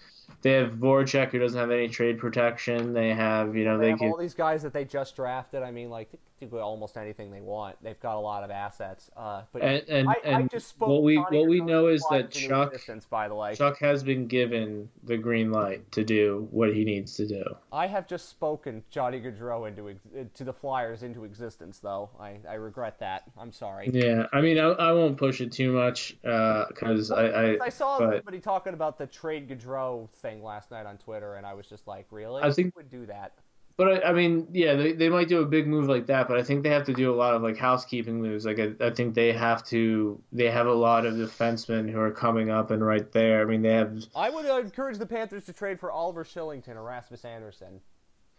they 0.41 0.51
have 0.53 0.73
Voracek 0.73 1.31
who 1.31 1.39
doesn't 1.39 1.59
have 1.59 1.71
any 1.71 1.87
trade 1.87 2.19
protection. 2.19 2.93
They 2.93 3.13
have 3.13 3.55
you 3.55 3.65
know 3.65 3.77
They 3.77 3.85
they 3.85 3.91
have 3.91 4.01
all 4.01 4.17
these 4.17 4.33
guys 4.33 4.61
that 4.63 4.73
they 4.73 4.85
just 4.85 5.15
drafted. 5.15 5.63
I 5.63 5.71
mean, 5.71 5.89
like 5.89 6.09
do 6.39 6.59
almost 6.59 6.97
anything 6.97 7.31
they 7.31 7.41
want. 7.41 7.81
They've 7.81 7.99
got 7.99 8.15
a 8.15 8.19
lot 8.19 8.43
of 8.43 8.51
assets. 8.51 9.09
Uh, 9.15 9.41
but 9.51 9.61
and 9.61 9.83
and, 9.89 10.09
I, 10.09 10.15
I 10.25 10.43
just 10.43 10.69
spoke 10.69 10.89
what 10.89 11.03
we 11.03 11.17
what 11.17 11.47
we 11.47 11.61
know 11.61 11.87
is 11.87 12.05
that 12.11 12.31
Chuck 12.31 12.73
by 13.09 13.27
the 13.27 13.35
way, 13.35 13.55
Chuck 13.55 13.79
has 13.79 14.03
been 14.03 14.27
given 14.27 14.89
the 15.03 15.17
green 15.17 15.51
light 15.51 15.91
to 15.93 16.03
do 16.03 16.47
what 16.51 16.73
he 16.73 16.83
needs 16.83 17.15
to 17.15 17.27
do. 17.27 17.43
I 17.71 17.87
have 17.87 18.07
just 18.07 18.29
spoken 18.29 18.83
Johnny 18.89 19.19
Gaudreau 19.19 19.67
into 19.67 19.89
ex- 19.89 19.99
uh, 20.17 20.23
to 20.35 20.43
the 20.43 20.53
Flyers 20.53 21.03
into 21.03 21.23
existence. 21.23 21.79
Though 21.79 22.09
I, 22.19 22.37
I 22.47 22.55
regret 22.55 22.99
that. 22.99 23.23
I'm 23.37 23.51
sorry. 23.51 23.89
Yeah, 23.91 24.27
I 24.31 24.41
mean 24.41 24.57
I, 24.57 24.67
I 24.67 24.91
won't 24.93 25.17
push 25.17 25.41
it 25.41 25.51
too 25.51 25.71
much 25.71 26.17
because 26.21 27.11
I, 27.11 27.27
I 27.27 27.57
I 27.65 27.69
saw 27.69 27.99
but- 27.99 28.17
somebody 28.17 28.39
talking 28.39 28.73
about 28.73 28.97
the 28.97 29.07
trade 29.07 29.49
Gaudreau 29.49 30.09
thing 30.17 30.43
last 30.43 30.71
night 30.71 30.85
on 30.85 30.97
Twitter, 30.97 31.35
and 31.35 31.45
I 31.45 31.53
was 31.53 31.67
just 31.67 31.87
like, 31.87 32.05
really? 32.11 32.43
I 32.43 32.51
think- 32.51 32.75
would 32.75 32.89
do 32.89 33.05
that? 33.07 33.33
But 33.77 34.03
I, 34.03 34.09
I 34.09 34.13
mean, 34.13 34.47
yeah, 34.53 34.73
they, 34.73 34.93
they 34.93 35.07
might 35.07 35.29
do 35.29 35.41
a 35.41 35.45
big 35.45 35.67
move 35.67 35.87
like 35.87 36.07
that, 36.07 36.27
but 36.27 36.37
I 36.37 36.43
think 36.43 36.63
they 36.63 36.69
have 36.71 36.85
to 36.85 36.93
do 36.93 37.13
a 37.13 37.15
lot 37.15 37.35
of 37.35 37.43
like 37.43 37.57
housekeeping 37.57 38.19
moves. 38.19 38.43
Like 38.43 38.59
I, 38.59 38.73
I 38.81 38.89
think 38.89 39.13
they 39.13 39.31
have 39.31 39.63
to. 39.65 40.19
They 40.31 40.49
have 40.49 40.65
a 40.65 40.73
lot 40.73 41.05
of 41.05 41.13
defensemen 41.13 41.89
who 41.91 41.99
are 41.99 42.11
coming 42.11 42.49
up 42.49 42.71
and 42.71 42.83
right 42.83 43.09
there. 43.11 43.39
I 43.41 43.45
mean, 43.45 43.61
they 43.61 43.73
have. 43.73 44.03
I 44.15 44.31
would 44.31 44.45
encourage 44.45 44.97
the 44.97 45.05
Panthers 45.05 45.45
to 45.45 45.53
trade 45.53 45.79
for 45.79 45.91
Oliver 45.91 46.23
Shillington 46.23 46.75
or 46.75 46.83
Rasmus 46.83 47.23
Anderson. 47.23 47.81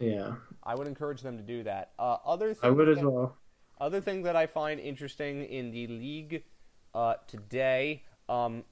Yeah, 0.01 0.35
I 0.65 0.75
would 0.75 0.89
encourage 0.89 1.23
them 1.23 1.37
to 1.37 1.43
do 1.45 1.63
that. 1.63 1.93
Uh, 2.01 2.17
other 2.27 2.57
I 2.63 2.71
would 2.71 2.89
as 2.89 2.99
that- 2.99 3.09
well. 3.09 3.37
Other 3.81 4.01
thing 4.01 4.23
that 4.25 4.35
I 4.35 4.47
find 4.47 4.81
interesting 4.81 5.45
in 5.45 5.71
the 5.71 5.87
league 5.87 6.43
uh, 6.97 7.15
today, 7.29 8.03
um, 8.29 8.65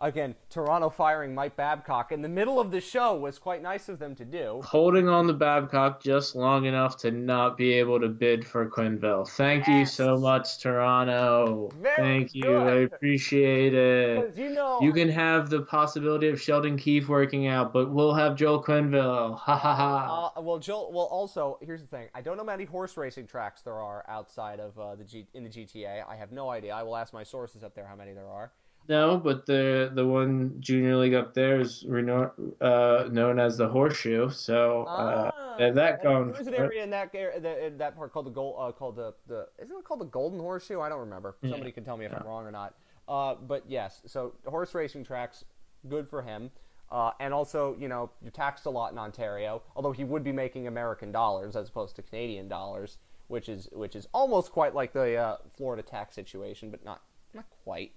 again, 0.00 0.34
Toronto 0.48 0.90
firing 0.90 1.34
Mike 1.34 1.56
Babcock 1.56 2.12
in 2.12 2.22
the 2.22 2.28
middle 2.28 2.58
of 2.58 2.70
the 2.70 2.80
show 2.80 3.16
was 3.16 3.38
quite 3.38 3.62
nice 3.62 3.88
of 3.88 3.98
them 3.98 4.14
to 4.16 4.24
do. 4.24 4.60
Holding 4.64 5.08
on 5.08 5.26
to 5.26 5.32
Babcock 5.32 6.02
just 6.02 6.34
long 6.34 6.64
enough 6.64 6.96
to 6.98 7.10
not 7.10 7.56
be 7.56 7.72
able 7.74 8.00
to 8.00 8.08
bid 8.08 8.46
for 8.46 8.68
Quenneville. 8.68 9.28
Thank 9.28 9.66
you 9.66 9.86
so 9.86 10.16
much, 10.16 10.58
Toronto. 10.60 11.70
Very 11.80 11.96
Thank 11.96 12.34
you. 12.34 12.56
I 12.56 12.74
appreciate 12.82 13.74
it. 13.74 14.36
You 14.36 14.50
know, 14.50 14.80
You 14.80 14.92
can 14.92 15.08
have 15.08 15.50
the 15.50 15.62
possibility 15.62 16.28
of 16.28 16.40
Sheldon 16.40 16.76
Keefe 16.76 17.08
working 17.08 17.46
out, 17.46 17.72
but 17.72 17.90
we'll 17.90 18.14
have 18.14 18.36
Joel 18.36 18.62
Quenneville. 18.62 19.38
Ha 19.50 19.56
ha 19.56 19.74
ha. 19.74 20.32
Uh, 20.36 20.40
well, 20.40 20.58
Joel. 20.58 20.92
Well, 20.92 21.06
also, 21.06 21.58
here's 21.60 21.80
the 21.80 21.86
thing. 21.86 22.08
I 22.14 22.20
don't 22.20 22.36
know 22.36 22.42
how 22.42 22.46
many 22.46 22.64
horse 22.64 22.96
racing 22.96 23.26
tracks 23.26 23.62
there 23.62 23.80
are 23.80 24.04
outside 24.08 24.60
of 24.60 24.78
uh, 24.78 24.94
the 24.94 25.04
G- 25.04 25.26
in 25.34 25.44
the 25.44 25.50
GTA. 25.50 26.04
I 26.08 26.16
have 26.16 26.30
no 26.30 26.50
idea. 26.50 26.74
I 26.74 26.82
will 26.82 26.96
ask 26.96 27.12
my 27.12 27.22
sources 27.22 27.64
up 27.64 27.74
there 27.74 27.86
how 27.86 27.96
many 27.96 28.12
there 28.12 28.28
are. 28.28 28.52
No, 28.90 29.18
but 29.18 29.46
the 29.46 29.92
the 29.94 30.04
one 30.04 30.56
junior 30.58 30.96
league 30.96 31.14
up 31.14 31.32
there 31.32 31.60
is 31.60 31.84
reno- 31.86 32.32
uh, 32.60 33.08
known 33.08 33.38
as 33.38 33.56
the 33.56 33.68
Horseshoe. 33.68 34.30
So 34.30 34.82
uh, 34.82 35.30
Ah, 35.32 35.56
that 35.58 35.76
and 35.76 36.02
going. 36.02 36.32
There's 36.32 36.48
an 36.48 36.54
area 36.54 36.82
in 36.82 36.90
that 36.90 37.14
in 37.14 37.78
that 37.78 37.94
part 37.96 38.12
called 38.12 38.26
the 38.26 38.30
gold, 38.30 38.56
uh, 38.58 38.72
called 38.72 38.96
the 38.96 39.14
the 39.28 39.46
isn't 39.62 39.76
it 39.78 39.84
called 39.84 40.00
the 40.00 40.06
Golden 40.06 40.40
Horseshoe? 40.40 40.80
I 40.80 40.88
don't 40.88 40.98
remember. 40.98 41.36
Yeah. 41.40 41.50
Somebody 41.50 41.70
can 41.70 41.84
tell 41.84 41.96
me 41.96 42.04
if 42.04 42.12
I'm 42.12 42.26
wrong 42.26 42.44
or 42.44 42.50
not. 42.50 42.74
Uh, 43.06 43.36
but 43.36 43.62
yes, 43.68 44.02
so 44.06 44.34
horse 44.44 44.74
racing 44.74 45.04
tracks, 45.04 45.44
good 45.88 46.08
for 46.08 46.22
him. 46.22 46.50
Uh, 46.90 47.12
and 47.20 47.32
also, 47.32 47.76
you 47.78 47.86
know, 47.86 48.10
you're 48.20 48.32
taxed 48.32 48.66
a 48.66 48.70
lot 48.70 48.90
in 48.90 48.98
Ontario. 48.98 49.62
Although 49.76 49.92
he 49.92 50.02
would 50.02 50.24
be 50.24 50.32
making 50.32 50.66
American 50.66 51.12
dollars 51.12 51.54
as 51.54 51.68
opposed 51.68 51.94
to 51.94 52.02
Canadian 52.02 52.48
dollars, 52.48 52.98
which 53.28 53.48
is 53.48 53.68
which 53.70 53.94
is 53.94 54.08
almost 54.12 54.50
quite 54.50 54.74
like 54.74 54.92
the 54.92 55.14
uh, 55.14 55.36
Florida 55.56 55.84
tax 55.84 56.16
situation, 56.16 56.70
but 56.72 56.84
not 56.84 57.02
not 57.32 57.44
quite. 57.62 57.92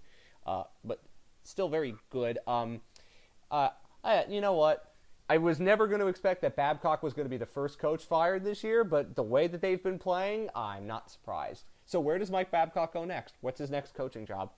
Uh, 0.45 0.63
but 0.83 1.01
still 1.43 1.69
very 1.69 1.95
good. 2.09 2.39
Um, 2.47 2.81
uh, 3.51 3.69
I, 4.03 4.25
you 4.29 4.41
know 4.41 4.53
what? 4.53 4.89
I 5.29 5.37
was 5.37 5.59
never 5.59 5.87
going 5.87 6.01
to 6.01 6.07
expect 6.07 6.41
that 6.41 6.55
Babcock 6.55 7.01
was 7.01 7.13
going 7.13 7.25
to 7.25 7.29
be 7.29 7.37
the 7.37 7.45
first 7.45 7.79
coach 7.79 8.03
fired 8.03 8.43
this 8.43 8.63
year, 8.63 8.83
but 8.83 9.15
the 9.15 9.23
way 9.23 9.47
that 9.47 9.61
they've 9.61 9.81
been 9.81 9.97
playing, 9.99 10.49
I'm 10.55 10.85
not 10.85 11.09
surprised. 11.09 11.63
So 11.85 11.99
where 11.99 12.19
does 12.19 12.29
Mike 12.29 12.51
Babcock 12.51 12.93
go 12.93 13.05
next? 13.05 13.35
What's 13.41 13.59
his 13.59 13.71
next 13.71 13.93
coaching 13.95 14.25
job? 14.25 14.51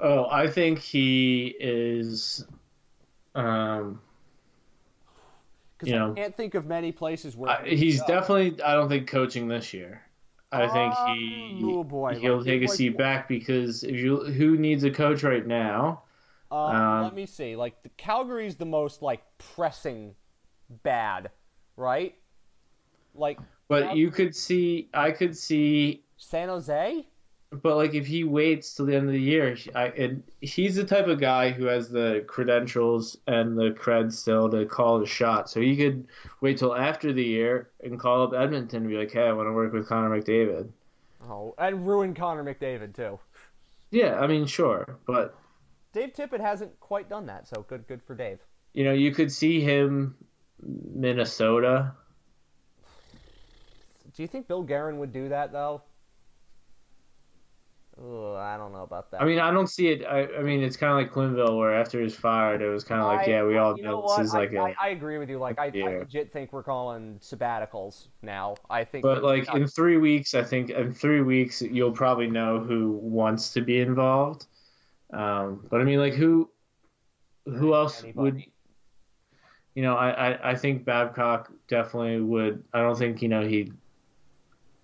Oh, 0.00 0.26
I 0.28 0.48
think 0.48 0.80
he 0.80 1.54
is. 1.58 2.44
Um, 3.34 4.00
You 5.84 5.94
I 5.94 5.98
know, 5.98 6.14
can't 6.14 6.36
think 6.36 6.54
of 6.54 6.66
many 6.66 6.92
places 6.92 7.36
where 7.36 7.50
I- 7.50 7.64
he's 7.68 8.00
go. 8.00 8.06
definitely. 8.08 8.62
I 8.62 8.74
don't 8.74 8.88
think 8.88 9.08
coaching 9.08 9.48
this 9.48 9.72
year. 9.72 10.02
I 10.54 10.68
think 10.68 10.94
he 11.18 11.60
Oh, 11.64 11.84
boy, 11.84 12.14
he'll 12.18 12.36
like, 12.38 12.46
take 12.46 12.62
a 12.62 12.66
like- 12.66 12.74
seat 12.76 12.96
back 12.96 13.28
because 13.28 13.82
if 13.84 13.96
you 13.96 14.24
who 14.24 14.56
needs 14.56 14.84
a 14.84 14.90
coach 14.90 15.22
right 15.22 15.46
now? 15.46 16.02
Uh, 16.50 16.54
Um, 16.66 17.02
let 17.04 17.14
me 17.14 17.26
see. 17.26 17.56
Like 17.56 17.82
the 17.82 17.88
Calgary's 17.90 18.56
the 18.56 18.64
most 18.66 19.02
like 19.02 19.22
pressing 19.38 20.14
bad, 20.82 21.30
right? 21.76 22.14
Like 23.14 23.38
But 23.68 23.96
you 23.96 24.10
could 24.10 24.34
see, 24.36 24.88
I 24.94 25.10
could 25.10 25.36
see 25.36 26.04
San 26.16 26.48
Jose. 26.48 27.06
But 27.62 27.76
like, 27.76 27.94
if 27.94 28.06
he 28.06 28.24
waits 28.24 28.74
till 28.74 28.86
the 28.86 28.96
end 28.96 29.06
of 29.06 29.12
the 29.12 29.20
year, 29.20 29.56
I, 29.74 29.86
and 29.88 30.22
he's 30.40 30.76
the 30.76 30.84
type 30.84 31.06
of 31.06 31.20
guy 31.20 31.50
who 31.50 31.66
has 31.66 31.88
the 31.88 32.24
credentials 32.26 33.16
and 33.26 33.56
the 33.56 33.70
cred 33.70 34.12
still 34.12 34.50
to 34.50 34.66
call 34.66 34.98
the 34.98 35.06
shot. 35.06 35.48
So 35.48 35.60
he 35.60 35.76
could 35.76 36.06
wait 36.40 36.58
till 36.58 36.74
after 36.74 37.12
the 37.12 37.22
year 37.24 37.70
and 37.82 37.98
call 37.98 38.22
up 38.22 38.34
Edmonton 38.34 38.82
and 38.82 38.90
be 38.90 38.96
like, 38.96 39.12
"Hey, 39.12 39.28
I 39.28 39.32
want 39.32 39.48
to 39.48 39.52
work 39.52 39.72
with 39.72 39.88
Connor 39.88 40.10
McDavid." 40.20 40.68
Oh, 41.28 41.54
and 41.58 41.86
ruin 41.86 42.14
Connor 42.14 42.44
McDavid 42.44 42.94
too. 42.94 43.18
Yeah, 43.90 44.18
I 44.18 44.26
mean, 44.26 44.46
sure, 44.46 44.98
but 45.06 45.36
Dave 45.92 46.12
Tippett 46.12 46.40
hasn't 46.40 46.78
quite 46.80 47.08
done 47.08 47.26
that, 47.26 47.46
so 47.46 47.64
good, 47.68 47.86
good 47.86 48.02
for 48.02 48.14
Dave. 48.14 48.40
you 48.72 48.84
know, 48.84 48.92
you 48.92 49.12
could 49.12 49.30
see 49.30 49.60
him 49.60 50.16
Minnesota. 50.60 51.92
Do 54.16 54.22
you 54.22 54.28
think 54.28 54.48
Bill 54.48 54.62
Guerin 54.62 54.98
would 54.98 55.12
do 55.12 55.28
that 55.28 55.52
though? 55.52 55.82
Ugh, 57.96 58.36
I 58.36 58.56
don't 58.56 58.72
know 58.72 58.82
about 58.82 59.12
that. 59.12 59.22
I 59.22 59.24
mean, 59.24 59.38
I 59.38 59.52
don't 59.52 59.68
see 59.68 59.88
it. 59.88 60.04
I, 60.04 60.26
I 60.38 60.42
mean, 60.42 60.62
it's 60.62 60.76
kind 60.76 60.90
of 60.90 60.98
like 60.98 61.12
Quenneville, 61.12 61.56
where 61.56 61.72
after 61.72 62.00
he's 62.00 62.14
fired, 62.14 62.60
it 62.60 62.68
was 62.68 62.82
kind 62.82 63.00
of 63.00 63.06
like, 63.06 63.28
I- 63.28 63.30
yeah, 63.30 63.44
we 63.44 63.56
all 63.56 63.76
know, 63.76 64.00
what? 64.00 64.18
this 64.18 64.28
is 64.28 64.34
like 64.34 64.52
I, 64.52 64.56
a. 64.56 64.62
I, 64.62 64.74
I 64.80 64.88
agree 64.88 65.18
with 65.18 65.30
you. 65.30 65.38
Like 65.38 65.60
I, 65.60 65.66
I 65.66 65.98
legit 65.98 66.32
think 66.32 66.52
we're 66.52 66.64
calling 66.64 67.20
sabbaticals 67.20 68.08
now. 68.20 68.56
I 68.68 68.82
think. 68.82 69.04
But 69.04 69.22
like 69.22 69.52
in 69.54 69.68
three 69.68 69.96
weeks, 69.96 70.34
I 70.34 70.42
think 70.42 70.70
in 70.70 70.92
three 70.92 71.20
weeks 71.20 71.62
you'll 71.62 71.92
probably 71.92 72.26
know 72.26 72.58
who 72.58 72.98
wants 73.00 73.52
to 73.52 73.60
be 73.60 73.80
involved. 73.80 74.46
Um, 75.12 75.64
but 75.70 75.80
I 75.80 75.84
mean, 75.84 76.00
like 76.00 76.14
who, 76.14 76.50
who 77.46 77.74
else 77.74 78.02
would 78.16 78.42
you 79.76 79.82
know? 79.82 79.94
I, 79.94 80.32
I 80.32 80.50
I 80.50 80.54
think 80.56 80.84
Babcock 80.84 81.52
definitely 81.68 82.20
would. 82.20 82.64
I 82.72 82.80
don't 82.80 82.98
think 82.98 83.22
you 83.22 83.28
know 83.28 83.46
he. 83.46 83.72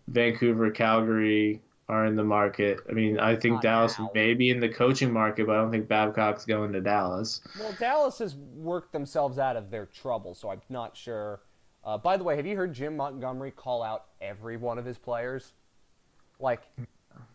Vancouver, 0.07 0.71
Calgary 0.73 1.61
are 1.91 2.07
in 2.07 2.15
the 2.15 2.25
market. 2.25 2.79
I 2.89 2.93
mean, 2.93 3.19
I 3.19 3.35
think 3.35 3.55
Not 3.55 3.63
Dallas 3.63 3.99
now. 3.99 4.11
may 4.15 4.35
be 4.35 4.51
in 4.51 4.61
the 4.61 4.69
coaching 4.69 5.13
market, 5.13 5.47
but 5.47 5.57
I 5.57 5.61
don't 5.61 5.71
think 5.71 5.89
Babcock's 5.89 6.47
going 6.47 6.73
to 6.73 6.81
Dallas. 6.81 7.41
Well, 7.59 7.75
Dallas 7.79 8.19
has 8.21 8.37
worked 8.37 8.93
themselves 8.93 9.39
out 9.39 9.57
of 9.57 9.71
their 9.71 9.87
trouble, 9.87 10.35
so 10.35 10.51
I'm 10.51 10.63
not 10.69 10.97
sure. 10.97 11.41
Uh, 11.85 11.99
by 11.99 12.17
the 12.17 12.25
way, 12.25 12.37
have 12.37 12.47
you 12.47 12.57
heard 12.57 12.73
Jim 12.73 12.97
Montgomery 12.97 13.51
call 13.51 13.83
out 13.83 14.07
every 14.21 14.57
one 14.57 14.79
of 14.79 14.85
his 14.85 14.99
players? 14.99 15.53
Like, 16.39 16.63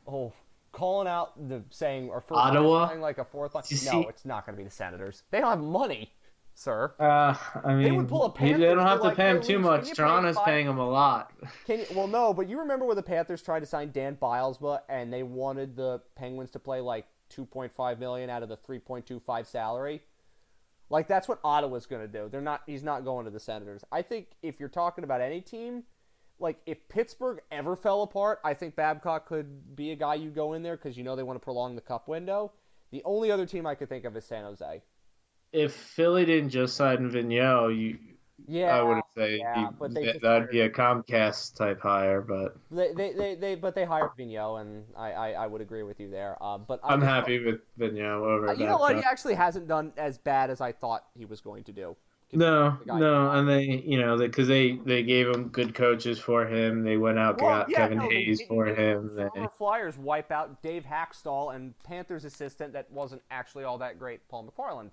oh, 0.07 0.31
calling 0.71 1.07
out 1.07 1.49
the 1.49 1.63
saying 1.69 2.09
or 2.09 2.21
first 2.21 2.39
Ottawa? 2.39 2.87
saying 2.87 3.01
like 3.01 3.17
a 3.17 3.25
fourth 3.25 3.55
line. 3.55 3.63
No, 3.85 4.07
it's 4.07 4.25
not 4.25 4.45
going 4.45 4.55
to 4.55 4.57
be 4.57 4.63
the 4.63 4.73
Senators. 4.73 5.23
They 5.31 5.39
don't 5.39 5.49
have 5.49 5.59
money, 5.59 6.13
sir. 6.55 6.93
Uh, 6.99 7.35
I 7.63 7.75
mean, 7.75 7.95
would 7.97 8.07
pull 8.07 8.25
a 8.25 8.39
he- 8.39 8.53
they 8.53 8.59
don't 8.65 8.79
have 8.79 8.97
to, 8.97 9.01
to 9.03 9.07
like, 9.09 9.17
pay 9.17 9.29
him 9.29 9.41
too 9.41 9.59
much. 9.59 9.81
can 9.81 9.89
you 9.89 9.93
pay 9.95 10.03
Toronto's 10.03 10.35
five- 10.35 10.45
paying 10.45 10.67
him 10.67 10.77
a 10.79 10.89
lot. 10.89 11.31
Can 11.67 11.79
you, 11.79 11.85
well, 11.93 12.07
no, 12.07 12.33
but 12.33 12.49
you 12.49 12.59
remember 12.59 12.85
when 12.85 12.95
the 12.95 13.03
Panthers 13.03 13.41
tried 13.43 13.59
to 13.59 13.65
sign 13.65 13.91
Dan 13.91 14.15
Bylsma 14.19 14.79
and 14.89 15.13
they 15.13 15.21
wanted 15.23 15.75
the 15.75 16.01
Penguins 16.15 16.49
to 16.51 16.59
play 16.59 16.81
like 16.81 17.05
2.5 17.29 17.99
million 17.99 18.29
out 18.29 18.41
of 18.41 18.49
the 18.49 18.57
3.25 18.57 19.45
salary? 19.45 20.01
Like 20.89 21.07
that's 21.07 21.27
what 21.27 21.39
Ottawa's 21.43 21.85
going 21.85 22.01
to 22.03 22.07
do. 22.07 22.29
They're 22.29 22.41
not 22.41 22.61
he's 22.65 22.83
not 22.83 23.03
going 23.03 23.25
to 23.25 23.31
the 23.31 23.39
Senators. 23.39 23.83
I 23.91 24.01
think 24.01 24.27
if 24.43 24.59
you're 24.59 24.69
talking 24.69 25.03
about 25.03 25.19
any 25.19 25.41
team, 25.41 25.83
like 26.39 26.59
if 26.67 26.87
Pittsburgh 26.89 27.41
ever 27.51 27.75
fell 27.75 28.03
apart, 28.03 28.39
I 28.43 28.53
think 28.53 28.75
Babcock 28.75 29.25
could 29.25 29.75
be 29.75 29.91
a 29.91 29.95
guy 29.95 30.13
you 30.15 30.29
go 30.29 30.53
in 30.53 30.61
there 30.61 30.77
cuz 30.77 30.95
you 30.95 31.03
know 31.03 31.15
they 31.15 31.23
want 31.23 31.37
to 31.39 31.43
prolong 31.43 31.75
the 31.75 31.81
cup 31.81 32.07
window. 32.07 32.51
The 32.91 33.01
only 33.03 33.31
other 33.31 33.47
team 33.47 33.65
I 33.65 33.73
could 33.73 33.89
think 33.89 34.05
of 34.05 34.15
is 34.15 34.25
San 34.25 34.43
Jose. 34.43 34.83
If 35.55 35.73
Philly 35.73 36.25
didn't 36.25 36.49
just 36.49 36.75
sign 36.75 37.09
Vigneault, 37.09 37.77
you 37.77 37.97
Yeah. 38.47 38.77
I 38.77 38.81
would 38.83 39.01
say 39.15 39.37
yeah, 39.39 39.69
they 39.89 40.05
that- 40.05 40.21
that'd 40.21 40.49
be 40.49 40.61
a 40.61 40.69
Comcast 40.69 41.55
type 41.55 41.79
hire, 41.81 42.21
but 42.21 42.57
They, 42.69 42.93
they, 42.93 43.13
they, 43.13 43.35
they, 43.35 43.55
but 43.55 43.73
they 43.73 43.85
hired 43.85 44.11
Vigneault, 44.19 44.61
and 44.61 44.83
I, 44.95 45.11
I, 45.13 45.31
I 45.31 45.47
would 45.47 45.61
agree 45.61 45.83
with 45.83 45.99
you 45.99 46.09
there. 46.11 46.41
Um, 46.43 46.65
but 46.67 46.79
I'm 46.83 46.99
just- 46.99 47.09
happy 47.09 47.43
with 47.43 47.61
Vigneault 47.79 48.21
over. 48.21 48.49
Uh, 48.49 48.53
You 48.53 48.65
know 48.65 48.77
what? 48.77 48.95
He 48.97 49.01
actually 49.03 49.35
hasn't 49.35 49.67
done 49.67 49.93
as 49.97 50.17
bad 50.17 50.49
as 50.49 50.61
I 50.61 50.71
thought 50.73 51.05
he 51.17 51.25
was 51.25 51.41
going 51.41 51.63
to 51.63 51.71
do. 51.71 51.95
No, 52.33 52.77
no, 52.85 53.31
and 53.31 53.47
they, 53.47 53.61
you 53.63 53.97
know, 54.01 54.17
because 54.17 54.47
they, 54.47 54.73
they 54.83 55.03
gave 55.03 55.27
him 55.29 55.47
good 55.49 55.73
coaches 55.73 56.19
for 56.19 56.45
him. 56.45 56.83
They 56.83 56.97
went 56.97 57.17
out 57.17 57.39
Well, 57.39 57.59
got 57.59 57.69
yeah, 57.69 57.77
Kevin 57.77 57.99
no, 57.99 58.09
Hayes 58.09 58.39
they- 58.39 58.45
for 58.47 58.65
they- 58.65 58.75
him. 58.75 59.15
They, 59.15 59.27
Former 59.29 59.49
Flyers 59.49 59.97
wipe 59.97 60.31
out 60.31 60.61
Dave 60.61 60.83
Hakstol 60.83 61.55
and 61.55 61.73
Panthers 61.83 62.25
assistant 62.25 62.73
that 62.73 62.91
wasn't 62.91 63.21
actually 63.31 63.63
all 63.63 63.77
that 63.77 63.97
great, 63.99 64.27
Paul 64.27 64.51
McFarland. 64.51 64.89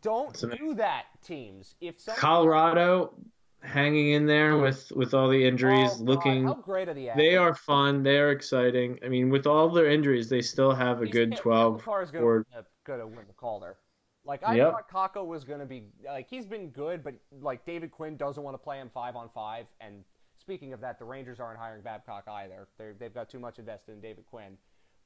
Don't 0.00 0.38
do 0.56 0.74
that, 0.74 1.04
teams. 1.22 1.74
If 1.80 2.00
some 2.00 2.16
Colorado 2.16 3.14
hanging 3.60 4.10
in 4.12 4.26
there 4.26 4.56
with 4.58 4.90
with 4.96 5.12
all 5.14 5.28
the 5.28 5.44
injuries, 5.46 5.90
Oh, 5.92 5.98
God, 5.98 6.00
looking. 6.06 6.44
how 6.44 6.54
great 6.54 6.88
are 6.88 6.94
the 6.94 7.10
They 7.16 7.36
are 7.36 7.54
fun. 7.54 8.02
They're 8.02 8.30
exciting. 8.30 8.98
I 9.04 9.08
mean, 9.08 9.28
with 9.30 9.46
all 9.46 9.68
their 9.68 9.86
injuries, 9.90 10.28
they 10.28 10.40
still 10.42 10.72
have 10.74 11.00
a 11.02 11.04
He's- 11.04 11.12
good 11.12 11.36
twelve. 11.36 11.84
Cale 11.84 11.94
Makar's 11.94 12.14
or 12.14 12.44
gonna, 12.52 12.66
gonna 12.84 13.06
win 13.06 13.26
the 13.26 13.34
Calder. 13.34 13.76
Like 14.24 14.42
I 14.44 14.54
Yep. 14.56 14.72
thought 14.72 14.88
Kakko 15.14 15.26
was 15.26 15.44
gonna 15.44 15.66
be 15.66 15.88
like 16.06 16.28
he's 16.28 16.46
been 16.46 16.70
good, 16.70 17.02
but 17.04 17.14
like 17.40 17.64
David 17.66 17.90
Quinn 17.90 18.16
doesn't 18.16 18.42
want 18.42 18.54
to 18.54 18.58
play 18.58 18.78
him 18.78 18.88
five 18.94 19.16
on 19.16 19.28
five. 19.30 19.66
And 19.80 20.04
speaking 20.38 20.72
of 20.72 20.80
that, 20.80 20.98
the 20.98 21.04
Rangers 21.04 21.38
aren't 21.40 21.58
hiring 21.58 21.82
Babcock 21.82 22.26
either. 22.28 22.68
They're, 22.78 22.94
they've 22.94 23.12
got 23.14 23.28
too 23.28 23.38
much 23.40 23.58
invested 23.58 23.92
in 23.92 24.00
David 24.00 24.24
Quinn. 24.26 24.56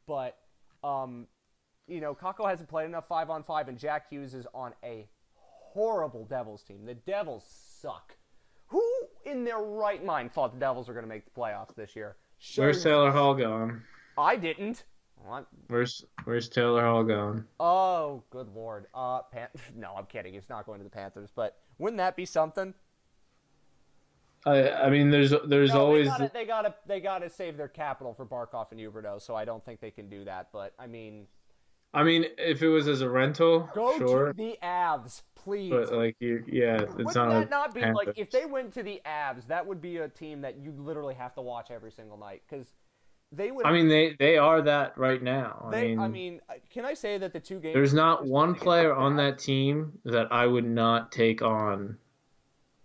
But 0.06 0.38
um, 0.84 1.26
you 1.86 2.00
know, 2.00 2.14
Kakko 2.14 2.48
hasn't 2.48 2.68
played 2.68 2.86
enough 2.86 3.06
five 3.06 3.30
on 3.30 3.42
five, 3.42 3.68
and 3.68 3.78
Jack 3.78 4.08
Hughes 4.10 4.34
is 4.34 4.46
on 4.54 4.72
a 4.84 5.08
horrible 5.34 6.24
Devils 6.24 6.62
team. 6.62 6.84
The 6.84 6.94
Devils 6.94 7.44
suck. 7.80 8.16
Who 8.68 8.82
in 9.24 9.44
their 9.44 9.58
right 9.58 10.04
mind 10.04 10.32
thought 10.32 10.52
the 10.52 10.58
Devils 10.58 10.88
were 10.88 10.94
going 10.94 11.04
to 11.04 11.08
make 11.08 11.24
the 11.24 11.30
playoffs 11.40 11.74
this 11.74 11.94
year? 11.94 12.16
Where's 12.56 12.82
Taylor 12.82 13.10
Hall 13.10 13.34
going? 13.34 13.80
I 14.18 14.36
didn't. 14.36 14.84
I'm- 15.30 15.46
Where's 15.68 16.04
Where's 16.24 16.48
Taylor 16.48 16.82
Hall 16.84 17.02
going? 17.04 17.44
Oh, 17.60 18.22
good 18.30 18.48
lord. 18.54 18.86
Uh, 18.94 19.22
Pan- 19.22 19.48
no, 19.76 19.94
I'm 19.96 20.06
kidding. 20.06 20.34
He's 20.34 20.48
not 20.48 20.66
going 20.66 20.78
to 20.78 20.84
the 20.84 20.90
Panthers. 20.90 21.30
But 21.34 21.56
wouldn't 21.78 21.98
that 21.98 22.16
be 22.16 22.26
something? 22.26 22.74
I 24.44 24.70
I 24.70 24.90
mean, 24.90 25.10
there's 25.10 25.32
there's 25.46 25.72
No, 25.72 25.80
always 25.80 26.06
they 26.06 26.10
gotta, 26.18 26.30
they 26.32 26.44
gotta 26.44 26.74
they 26.86 27.00
gotta 27.00 27.30
save 27.30 27.56
their 27.56 27.68
capital 27.68 28.14
for 28.14 28.24
Barkov 28.26 28.70
and 28.70 28.80
Huberdeau. 28.80 29.20
So 29.20 29.34
I 29.34 29.44
don't 29.44 29.64
think 29.64 29.80
they 29.80 29.90
can 29.90 30.08
do 30.08 30.24
that. 30.24 30.48
But 30.52 30.72
I 30.78 30.86
mean, 30.86 31.26
I 31.96 32.02
mean, 32.02 32.26
if 32.36 32.62
it 32.62 32.68
was 32.68 32.88
as 32.88 33.00
a 33.00 33.08
rental, 33.08 33.70
Go 33.74 33.96
sure. 33.96 34.26
to 34.28 34.32
the 34.36 34.58
Avs, 34.62 35.22
please. 35.34 35.70
But 35.70 35.92
like 35.92 36.16
you, 36.20 36.44
yeah, 36.46 36.82
it's 36.82 36.94
Wouldn't 36.94 37.14
not. 37.14 37.30
that 37.30 37.50
not 37.50 37.74
be 37.74 37.80
like 37.80 38.10
if 38.16 38.30
they 38.30 38.44
went 38.44 38.74
to 38.74 38.82
the 38.82 39.00
Avs, 39.06 39.46
that 39.48 39.66
would 39.66 39.80
be 39.80 39.96
a 39.96 40.08
team 40.08 40.42
that 40.42 40.58
you 40.58 40.72
literally 40.72 41.14
have 41.14 41.34
to 41.36 41.40
watch 41.40 41.70
every 41.70 41.90
single 41.90 42.18
night 42.18 42.42
because 42.48 42.66
they 43.32 43.50
would. 43.50 43.64
I 43.64 43.72
mean, 43.72 43.88
they 43.88 44.14
they 44.18 44.36
are 44.36 44.60
that 44.60 44.98
right 44.98 45.22
now. 45.22 45.68
they, 45.72 45.78
I 45.78 45.88
mean, 45.88 46.00
I 46.00 46.08
mean, 46.08 46.40
can 46.70 46.84
I 46.84 46.92
say 46.92 47.16
that 47.16 47.32
the 47.32 47.40
two 47.40 47.60
games? 47.60 47.74
there's 47.74 47.94
not 47.94 48.26
one 48.26 48.54
player 48.54 48.94
on 48.94 49.16
that 49.16 49.38
team 49.38 49.98
that 50.04 50.30
I 50.30 50.46
would 50.46 50.66
not 50.68 51.10
take 51.12 51.40
on. 51.40 51.96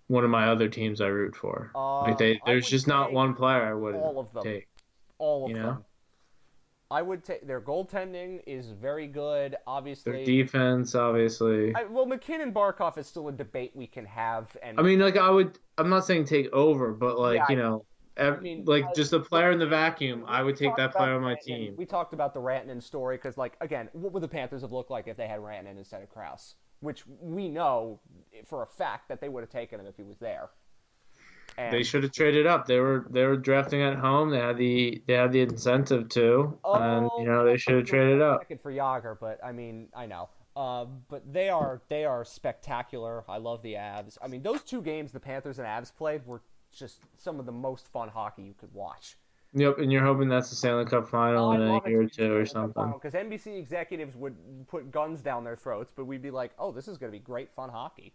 One 0.07 0.23
of 0.25 0.29
my 0.29 0.49
other 0.49 0.67
teams 0.67 0.99
I 0.99 1.07
root 1.07 1.35
for. 1.35 1.71
Uh, 1.73 2.01
like 2.01 2.17
they, 2.17 2.39
there's 2.45 2.67
just 2.69 2.85
not 2.85 3.13
one 3.13 3.33
player 3.33 3.63
I 3.63 3.73
would 3.73 3.95
all 3.95 4.19
of 4.19 4.33
them. 4.33 4.43
take. 4.43 4.67
all 5.19 5.45
of 5.45 5.51
you 5.51 5.55
know? 5.57 5.65
them. 5.67 5.85
I 6.91 7.01
would 7.01 7.23
take 7.23 7.47
their 7.47 7.61
goaltending 7.61 8.41
is 8.45 8.71
very 8.71 9.07
good. 9.07 9.55
Obviously, 9.65 10.11
Their 10.11 10.25
defense, 10.25 10.93
obviously. 10.93 11.73
I, 11.73 11.85
well, 11.85 12.05
MacKinnon 12.05 12.51
Barkov 12.53 12.97
is 12.97 13.07
still 13.07 13.29
a 13.29 13.31
debate 13.31 13.71
we 13.73 13.87
can 13.87 14.05
have, 14.05 14.55
and 14.61 14.77
I 14.77 14.83
mean, 14.83 14.99
like 14.99 15.17
I 15.17 15.29
would. 15.29 15.57
I'm 15.77 15.89
not 15.89 16.05
saying 16.05 16.25
take 16.25 16.51
over, 16.51 16.91
but 16.91 17.17
like 17.17 17.37
Yeah, 17.37 17.45
you 17.49 17.55
know, 17.55 17.85
I 18.17 18.31
mean, 18.31 18.65
like 18.65 18.83
uh, 18.83 18.93
just 18.93 19.13
a 19.13 19.19
player 19.19 19.51
in 19.51 19.59
the 19.59 19.67
vacuum. 19.67 20.25
I 20.27 20.43
would 20.43 20.57
take 20.57 20.75
that 20.75 20.91
player 20.91 21.15
on 21.15 21.21
my 21.21 21.35
Rantanen- 21.35 21.45
team. 21.45 21.75
We 21.77 21.85
talked 21.85 22.13
about 22.13 22.33
the 22.33 22.41
Rantanen 22.41 22.83
story 22.83 23.15
because, 23.15 23.37
like, 23.37 23.55
again, 23.61 23.89
what 23.93 24.11
would 24.11 24.21
the 24.21 24.27
Panthers 24.27 24.61
have 24.61 24.73
looked 24.73 24.91
like 24.91 25.07
if 25.07 25.15
they 25.15 25.27
had 25.27 25.39
Rantanen 25.39 25.77
instead 25.77 26.03
of 26.03 26.09
Crouse? 26.09 26.55
Which 26.81 27.03
we 27.21 27.47
know 27.47 27.99
for 28.45 28.63
a 28.63 28.67
fact 28.67 29.07
that 29.07 29.21
they 29.21 29.29
would 29.29 29.41
have 29.41 29.49
taken 29.49 29.79
him 29.79 29.85
if 29.85 29.95
he 29.95 30.03
was 30.03 30.17
there. 30.17 30.49
And, 31.57 31.73
They 31.73 31.83
should 31.83 32.03
have 32.03 32.11
traded 32.11 32.47
up. 32.47 32.65
They 32.65 32.79
were 32.79 33.05
they 33.09 33.25
were 33.25 33.37
drafting 33.37 33.81
at 33.81 33.97
home. 33.97 34.29
They 34.29 34.39
had 34.39 34.57
the 34.57 35.01
they 35.05 35.13
had 35.13 35.31
the 35.31 35.41
incentive 35.41 36.09
to, 36.09 36.57
and 36.63 37.09
you 37.17 37.25
know 37.25 37.45
they 37.45 37.57
should 37.57 37.75
have 37.75 37.85
traded 37.85 38.21
up. 38.21 38.41
Second 38.41 38.61
for 38.61 38.71
Yager, 38.71 39.17
but 39.19 39.39
I 39.43 39.51
mean, 39.51 39.89
I 39.93 40.05
know. 40.05 40.29
Uh, 40.55 40.85
but 41.09 41.31
they 41.31 41.49
are 41.49 41.81
they 41.89 42.05
are 42.05 42.25
spectacular. 42.25 43.23
I 43.29 43.37
love 43.37 43.61
the 43.61 43.73
Avs. 43.73 44.17
I 44.21 44.27
mean, 44.27 44.41
those 44.43 44.63
two 44.63 44.81
games 44.81 45.11
the 45.11 45.19
Panthers 45.19 45.59
and 45.59 45.67
Avs 45.67 45.95
played 45.95 46.25
were 46.25 46.41
just 46.71 46.99
some 47.17 47.39
of 47.39 47.45
the 47.45 47.51
most 47.51 47.87
fun 47.87 48.09
hockey 48.09 48.43
you 48.43 48.53
could 48.53 48.73
watch. 48.73 49.17
Yep, 49.53 49.79
and 49.79 49.91
you're 49.91 50.03
hoping 50.03 50.29
that's 50.29 50.49
the 50.49 50.55
Stanley 50.55 50.85
Cup 50.85 51.09
final 51.09 51.51
in 51.51 51.61
a 51.61 51.81
year 51.85 52.03
or 52.03 52.07
two 52.07 52.33
or 52.33 52.45
something. 52.45 52.93
Because 52.93 53.13
NBC 53.13 53.57
executives 53.57 54.15
would 54.15 54.35
put 54.67 54.91
guns 54.91 55.21
down 55.21 55.43
their 55.43 55.57
throats, 55.57 55.91
but 55.93 56.05
we'd 56.05 56.21
be 56.21 56.31
like, 56.31 56.51
"Oh, 56.57 56.71
this 56.71 56.87
is 56.87 56.97
going 56.97 57.11
to 57.11 57.17
be 57.17 57.21
great 57.21 57.51
fun 57.51 57.69
hockey." 57.69 58.13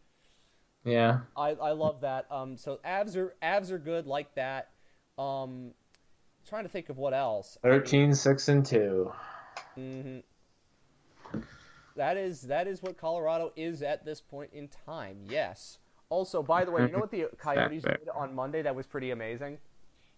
Yeah, 0.87 1.21
I, 1.37 1.51
I 1.51 1.73
love 1.73 2.01
that. 2.03 2.27
Um, 2.31 2.57
so 2.57 2.79
Avs 2.87 3.17
are 3.17 3.35
Avs 3.43 3.71
are 3.71 3.79
good 3.79 4.07
like 4.07 4.35
that. 4.37 4.71
Um, 5.19 5.73
trying 6.49 6.63
to 6.63 6.69
think 6.69 6.89
of 6.89 6.97
what 6.97 7.13
else. 7.13 7.59
13, 7.63 8.15
6, 8.15 8.49
and 8.49 8.65
two. 8.65 9.13
hmm 9.75 10.19
That 11.97 12.17
is 12.17 12.43
that 12.43 12.69
is 12.69 12.83
what 12.83 12.97
Colorado 12.97 13.53
is 13.57 13.83
at 13.83 14.05
this 14.05 14.21
point 14.21 14.51
in 14.53 14.69
time. 14.87 15.19
Yes. 15.29 15.79
Also, 16.09 16.41
by 16.43 16.65
the 16.65 16.71
way, 16.71 16.83
you 16.83 16.93
know 16.93 17.01
what 17.01 17.11
the 17.11 17.27
Coyotes 17.39 17.83
did 17.83 18.09
on 18.15 18.33
Monday 18.33 18.63
that 18.63 18.75
was 18.75 18.87
pretty 18.87 19.11
amazing? 19.11 19.59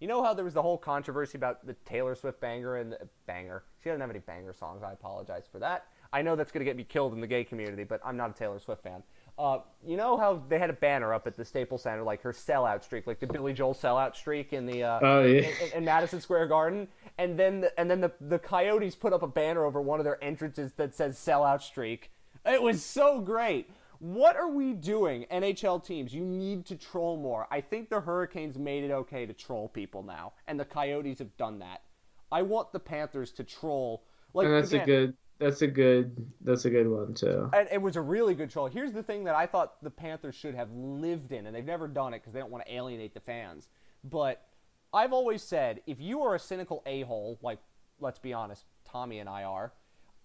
You 0.01 0.07
know 0.07 0.23
how 0.23 0.35
there 0.35 0.45
was 0.45 0.55
the 0.55 0.63
whole 0.63 0.79
controversy 0.79 1.39
about 1.39 1.67
the 1.67 1.73
Taylor 1.85 2.15
Swift 2.15 2.41
banger 2.41 2.77
and 2.77 2.93
the 2.93 3.09
banger. 3.27 3.65
She 3.83 3.89
doesn't 3.89 4.01
have 4.01 4.11
any 4.11 4.21
banger 4.21 4.53
songs. 4.53 4.83
I 4.83 4.93
apologize 4.93 5.45
for 5.51 5.59
that. 5.61 5.87
I 6.13 6.23
know 6.23 6.37
that's 6.37 6.53
going 6.53 6.61
to 6.61 6.65
get 6.65 6.77
me 6.77 6.85
killed 6.85 7.15
in 7.15 7.21
the 7.21 7.27
gay 7.27 7.43
community, 7.43 7.85
but 7.85 8.01
I'm 8.05 8.17
not 8.17 8.31
a 8.31 8.33
Taylor 8.33 8.59
Swift 8.61 8.83
fan. 8.83 9.03
Uh, 9.39 9.61
you 9.87 9.97
know 9.97 10.17
how 10.17 10.43
they 10.49 10.59
had 10.59 10.69
a 10.69 10.75
banner 10.75 11.15
up 11.15 11.27
at 11.29 11.37
the 11.37 11.45
Staples 11.45 11.83
Center, 11.83 12.03
like 12.03 12.23
her 12.23 12.33
sellout 12.33 12.83
streak, 12.83 13.07
like 13.07 13.21
the 13.21 13.27
Billy 13.27 13.53
Joel 13.53 13.75
sellout 13.75 14.17
streak 14.17 14.53
in 14.53 14.67
the 14.67 14.83
uh, 14.83 14.99
Oh 15.01 15.25
yeah, 15.25 15.49
in, 15.49 15.79
in 15.79 15.85
Madison 15.85 16.21
Square 16.21 16.49
Garden, 16.49 16.89
and 17.19 17.39
then 17.39 17.61
the, 17.61 17.81
and 17.81 17.89
then 17.89 18.01
the 18.01 18.11
the 18.21 18.39
Coyotes 18.39 18.97
put 18.97 19.13
up 19.13 19.23
a 19.23 19.29
banner 19.29 19.65
over 19.65 19.81
one 19.81 20.01
of 20.01 20.05
their 20.05 20.23
entrances 20.23 20.73
that 20.73 20.95
says 20.95 21.17
"Sellout 21.17 21.63
Streak." 21.63 22.11
It 22.45 22.61
was 22.61 22.83
so 22.83 23.21
great. 23.21 23.71
What 24.01 24.37
are 24.37 24.49
we 24.49 24.75
doing, 24.75 25.27
NHL 25.31 25.85
teams? 25.85 26.15
You 26.15 26.25
need 26.25 26.67
to 26.67 26.77
troll 26.77 27.17
more. 27.17 27.47
I 27.51 27.61
think 27.61 27.91
the 27.91 28.01
Hurricanes 28.01 28.57
made 28.57 28.85
it 28.85 28.91
okay 28.91 29.27
to 29.27 29.33
troll 29.33 29.69
people 29.69 30.03
now, 30.03 30.33
and 30.47 30.59
the 30.59 30.65
Coyotes 30.65 31.19
have 31.19 31.37
done 31.37 31.61
that. 31.61 31.83
I 32.31 32.43
want 32.43 32.73
the 32.73 32.81
Panthers 32.81 33.33
to 33.33 33.45
troll. 33.45 34.05
Like 34.35 34.47
and 34.47 34.55
that's 34.55 34.73
again, 34.73 34.83
a 34.83 34.87
good. 34.87 35.17
That's 35.39 35.63
a 35.63 35.67
good. 35.67 36.27
That's 36.41 36.65
a 36.65 36.71
good 36.71 36.89
one 36.89 37.15
too. 37.15 37.49
and 37.55 37.69
it 37.71 37.81
was 37.81 37.97
a 37.97 38.01
really 38.01 38.35
good 38.35 38.51
troll. 38.51 38.67
Here's 38.67 38.93
the 38.93 39.03
thing 39.03 39.25
that 39.25 39.35
I 39.35 39.47
thought 39.47 39.83
the 39.83 39.91
Panthers 39.91 40.35
should 40.35 40.55
have 40.55 40.71
lived 40.73 41.33
in, 41.33 41.47
and 41.47 41.55
they've 41.55 41.65
never 41.65 41.87
done 41.89 42.13
it 42.15 42.19
because 42.21 42.33
they 42.33 42.41
don't 42.41 42.51
want 42.51 42.67
to 42.67 42.73
alienate 42.75 43.15
the 43.15 43.21
fans. 43.21 43.69
But 44.03 44.45
I've 44.93 45.13
always 45.13 45.43
said, 45.43 45.81
if 45.87 46.01
you 46.01 46.23
are 46.23 46.35
a 46.35 46.39
cynical 46.39 46.83
a 46.87 47.03
hole, 47.03 47.39
like 47.43 47.59
let's 48.01 48.19
be 48.19 48.33
honest, 48.33 48.65
Tommy 48.85 49.19
and 49.19 49.29
I 49.29 49.45
are, 49.45 49.73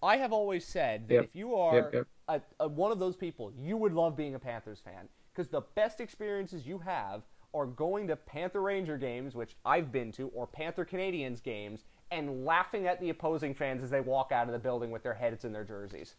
I 0.02 0.16
have 0.18 0.32
always 0.32 0.64
said 0.64 1.08
that 1.08 1.14
Yep. 1.14 1.24
if 1.24 1.36
you 1.36 1.54
are 1.54 1.76
Yep, 1.76 1.94
yep. 1.94 2.06
A, 2.28 2.40
a, 2.60 2.68
one 2.68 2.90
of 2.90 2.98
those 2.98 3.16
people, 3.16 3.52
you 3.58 3.76
would 3.76 3.92
love 3.92 4.16
being 4.16 4.34
a 4.34 4.38
Panthers 4.38 4.80
fan 4.80 5.08
because 5.32 5.48
the 5.48 5.60
best 5.74 6.00
experiences 6.00 6.66
you 6.66 6.78
have 6.78 7.22
are 7.52 7.66
going 7.66 8.08
to 8.08 8.16
Panther 8.16 8.62
Ranger 8.62 8.96
games, 8.96 9.34
which 9.34 9.56
I've 9.64 9.92
been 9.92 10.10
to, 10.12 10.28
or 10.28 10.46
Panther 10.46 10.84
Canadians 10.84 11.40
games, 11.40 11.84
and 12.14 12.44
laughing 12.44 12.86
at 12.86 13.00
the 13.00 13.10
opposing 13.10 13.54
fans 13.54 13.82
as 13.82 13.90
they 13.90 14.00
walk 14.00 14.32
out 14.32 14.46
of 14.46 14.52
the 14.52 14.58
building 14.58 14.90
with 14.90 15.02
their 15.02 15.14
heads 15.14 15.44
in 15.44 15.52
their 15.52 15.64
jerseys. 15.64 16.14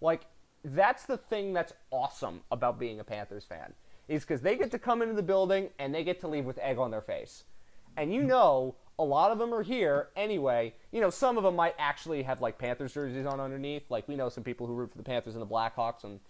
Like 0.00 0.26
that's 0.64 1.04
the 1.04 1.16
thing 1.16 1.52
that's 1.52 1.72
awesome 1.90 2.40
about 2.50 2.78
being 2.78 3.00
a 3.00 3.04
Panthers 3.04 3.44
fan 3.44 3.74
is 4.08 4.22
because 4.22 4.40
they 4.40 4.56
get 4.56 4.70
to 4.70 4.78
come 4.78 5.02
into 5.02 5.14
the 5.14 5.22
building 5.22 5.70
and 5.78 5.94
they 5.94 6.04
get 6.04 6.20
to 6.20 6.28
leave 6.28 6.44
with 6.44 6.58
egg 6.58 6.78
on 6.78 6.90
their 6.90 7.00
face, 7.00 7.44
and 7.96 8.12
you 8.12 8.22
know 8.22 8.76
a 8.98 9.04
lot 9.04 9.30
of 9.30 9.38
them 9.38 9.52
are 9.52 9.62
here 9.62 10.08
anyway. 10.16 10.74
You 10.92 11.00
know 11.00 11.10
some 11.10 11.36
of 11.36 11.44
them 11.44 11.56
might 11.56 11.74
actually 11.78 12.22
have 12.22 12.40
like 12.40 12.58
Panthers 12.58 12.94
jerseys 12.94 13.26
on 13.26 13.40
underneath. 13.40 13.90
Like 13.90 14.06
we 14.08 14.16
know 14.16 14.28
some 14.28 14.44
people 14.44 14.66
who 14.66 14.74
root 14.74 14.90
for 14.90 14.98
the 14.98 15.04
Panthers 15.04 15.34
and 15.34 15.42
the 15.42 15.46
Blackhawks, 15.46 16.04
and 16.04 16.20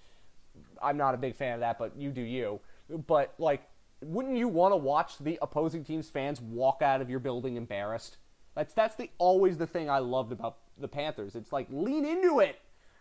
I'm 0.83 0.97
not 0.97 1.15
a 1.15 1.19
big 1.19 1.37
fan 1.37 1.55
of 1.55 1.61
that, 1.61 1.79
but 1.79 1.97
you 1.97 2.11
do 2.11 2.23
you. 2.23 2.61
But 3.07 3.35
like, 3.39 3.63
wouldn't 4.03 4.37
you 4.37 4.49
want 4.49 4.73
to 4.73 4.77
watch 4.77 5.19
the 5.19 5.39
opposing 5.43 5.85
team's 5.85 6.09
fans 6.09 6.41
walk 6.41 6.83
out 6.83 7.01
of 7.01 7.09
your 7.09 7.21
building 7.21 7.57
embarrassed? 7.57 8.17
That's 8.55 8.75
that's 8.75 8.97
the 8.97 9.11
always 9.19 9.59
the 9.59 9.67
thing 9.67 9.89
I 9.89 9.99
loved 9.99 10.33
about 10.33 10.59
the 10.79 10.89
Panthers. 10.89 11.35
It's 11.35 11.53
like 11.53 11.67
lean 11.71 12.05
into 12.05 12.41
it, 12.41 12.61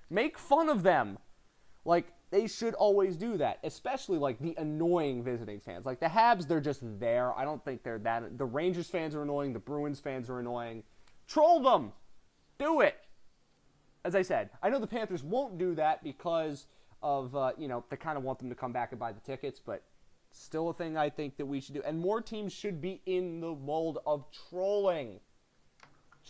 make 0.10 0.38
fun 0.38 0.70
of 0.70 0.84
them. 0.84 1.18
Like 1.84 2.14
they 2.30 2.48
should 2.48 2.74
always 2.76 3.18
do 3.18 3.38
that, 3.38 3.60
especially 3.64 4.18
like 4.18 4.40
the 4.40 4.56
annoying 4.58 5.24
visiting 5.24 5.60
fans. 5.60 5.86
Like 5.86 6.00
the 6.00 6.06
Habs, 6.08 6.48
they're 6.48 6.62
just 6.62 6.82
there. 7.00 7.38
I 7.38 7.44
don't 7.44 7.64
think 7.64 7.84
they're 7.84 8.00
that. 8.00 8.38
The 8.38 8.46
Rangers 8.46 8.88
fans 8.88 9.14
are 9.16 9.24
annoying. 9.24 9.52
The 9.54 9.60
Bruins 9.60 10.00
fans 10.00 10.30
are 10.30 10.40
annoying. 10.40 10.84
Troll 11.28 11.62
them. 11.62 11.92
Do 12.58 12.82
it. 12.82 12.96
As 14.06 14.16
I 14.16 14.22
said, 14.22 14.50
I 14.64 14.70
know 14.70 14.80
the 14.80 14.88
Panthers 14.88 15.24
won't 15.24 15.58
do 15.58 15.76
that 15.76 16.04
because 16.04 16.68
of 17.04 17.36
uh, 17.36 17.52
you 17.58 17.68
know 17.68 17.84
they 17.90 17.98
kind 17.98 18.18
of 18.18 18.24
want 18.24 18.40
them 18.40 18.50
to 18.50 18.56
come 18.56 18.72
back 18.72 18.92
and 18.92 19.00
buy 19.00 19.12
the 19.12 19.20
tickets, 19.20 19.60
but 19.60 19.84
still 20.32 20.70
a 20.70 20.74
thing 20.74 20.98
I 20.98 21.10
think 21.10 21.38
that 21.38 21.46
we 21.46 21.60
should 21.60 21.76
do. 21.76 21.82
And 21.86 22.00
more 22.00 22.22
teams 22.22 22.54
should 22.54 22.82
be 22.82 23.02
in 23.06 23.42
the 23.42 23.54
mold 23.56 24.00
of 24.06 24.26
trolling. 24.50 25.20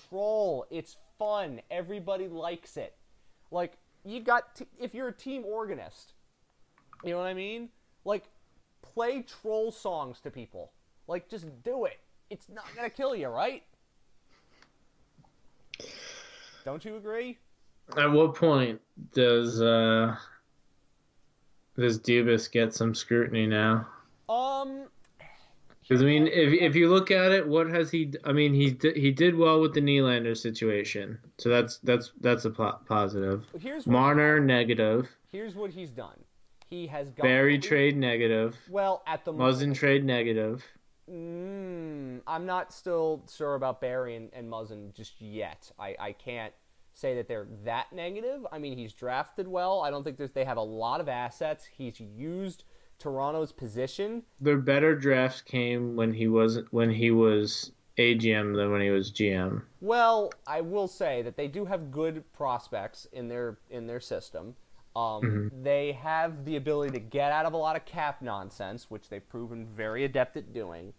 Troll. 0.10 0.66
It's 0.70 0.98
fun. 1.18 1.62
Everybody 1.70 2.28
likes 2.28 2.78
it. 2.78 2.96
Like 3.52 3.78
you 4.04 4.22
got 4.22 4.56
t- 4.56 4.66
if 4.80 4.94
you're 4.94 5.10
a 5.10 5.14
team 5.14 5.44
organist, 5.46 6.14
you 7.04 7.12
know 7.12 7.18
what 7.18 7.28
I 7.28 7.34
mean? 7.34 7.70
Like 8.06 8.24
play 8.82 9.22
troll 9.24 9.72
songs 9.72 10.20
to 10.22 10.32
people. 10.32 10.72
Like 11.08 11.30
just 11.30 11.46
do 11.64 11.86
it. 11.86 12.00
It's 12.30 12.48
not 12.50 12.66
gonna 12.76 12.90
kill 12.90 13.16
you, 13.16 13.28
right? 13.28 13.64
Don't 16.64 16.86
you 16.86 16.96
agree? 16.96 17.38
At 17.98 18.12
what 18.12 18.36
point 18.36 18.80
does 19.14 19.62
uh 19.62 20.16
does 21.78 22.00
Dubas 22.00 22.52
get 22.52 22.74
some 22.74 22.94
scrutiny 22.94 23.48
now? 23.48 23.88
Um, 24.30 24.86
Because 25.92 26.04
I 26.04 26.06
mean, 26.06 26.28
if 26.28 26.54
if 26.54 26.74
you 26.74 26.88
look 26.88 27.12
at 27.12 27.34
it, 27.34 27.46
what 27.46 27.68
has 27.68 27.92
he? 27.92 28.14
I 28.24 28.32
mean, 28.32 28.54
he 28.54 28.78
he 28.96 29.12
did 29.12 29.36
well 29.36 29.60
with 29.60 29.74
the 29.74 29.82
Nylander 29.82 30.38
situation, 30.38 31.20
so 31.38 31.50
that's 31.50 31.80
that's 31.80 32.14
that's 32.22 32.46
a 32.46 32.50
po- 32.50 32.80
positive. 32.88 33.46
here's 33.60 33.86
what, 33.86 33.92
Marner 33.92 34.40
negative, 34.40 35.10
here's 35.34 35.54
what 35.54 35.70
he's 35.70 35.90
done. 35.90 36.18
He 36.70 36.88
has 36.88 37.12
got 37.12 37.24
Barrie 37.24 37.60
trade 37.60 37.98
negative, 37.98 38.58
Well, 38.70 39.04
at 39.06 39.26
the 39.26 39.34
Muzzin 39.34 39.76
trade 39.76 40.06
negative. 40.06 40.64
Mm, 41.12 42.22
I'm 42.26 42.46
not 42.46 42.72
still 42.72 43.26
sure 43.30 43.56
about 43.56 43.82
Barrie 43.82 44.16
and, 44.16 44.30
and 44.32 44.50
Muzzin 44.50 44.94
just 44.96 45.20
yet. 45.20 45.70
I, 45.78 45.98
I 46.00 46.12
can't 46.14 46.54
say 46.94 47.16
that 47.16 47.28
they're 47.28 47.48
that 47.66 47.92
negative. 47.92 48.48
I 48.50 48.60
mean, 48.60 48.78
he's 48.78 48.94
drafted 48.94 49.46
well. 49.46 49.82
I 49.82 49.90
don't 49.90 50.06
think 50.06 50.16
there's, 50.16 50.32
they 50.32 50.46
have 50.46 50.56
a 50.56 50.62
lot 50.62 51.02
of 51.02 51.10
assets. 51.10 51.66
He's 51.66 52.00
used 52.00 52.64
Toronto's 53.02 53.52
position. 53.52 54.22
Their 54.40 54.58
better 54.58 54.96
drafts 54.96 55.42
came 55.42 55.96
when 55.96 56.14
he 56.14 56.28
wasn't 56.28 56.72
when 56.72 56.90
he 56.92 57.10
was 57.12 57.72
AGM 57.98 58.56
than 58.56 58.72
when 58.72 58.82
he 58.82 58.92
was 58.92 59.12
GM. 59.12 59.64
Well, 59.82 60.32
I 60.46 60.62
will 60.62 60.88
say 60.88 61.22
that 61.24 61.36
they 61.36 61.48
do 61.48 61.66
have 61.66 61.92
good 61.92 62.24
prospects 62.34 63.08
in 63.12 63.28
their 63.28 63.58
in 63.70 63.88
their 63.88 64.00
system. 64.00 64.56
Um, 64.96 65.50
They 65.64 65.94
have 65.94 66.44
the 66.46 66.58
ability 66.58 66.92
to 66.94 67.00
get 67.00 67.32
out 67.32 67.46
of 67.46 67.54
a 67.54 67.58
lot 67.58 67.76
of 67.76 67.86
cap 67.86 68.22
nonsense, 68.22 68.92
which 68.92 69.10
they've 69.10 69.28
proven 69.28 69.66
very 69.66 70.04
adept 70.04 70.36
at 70.38 70.54
doing. 70.54 70.94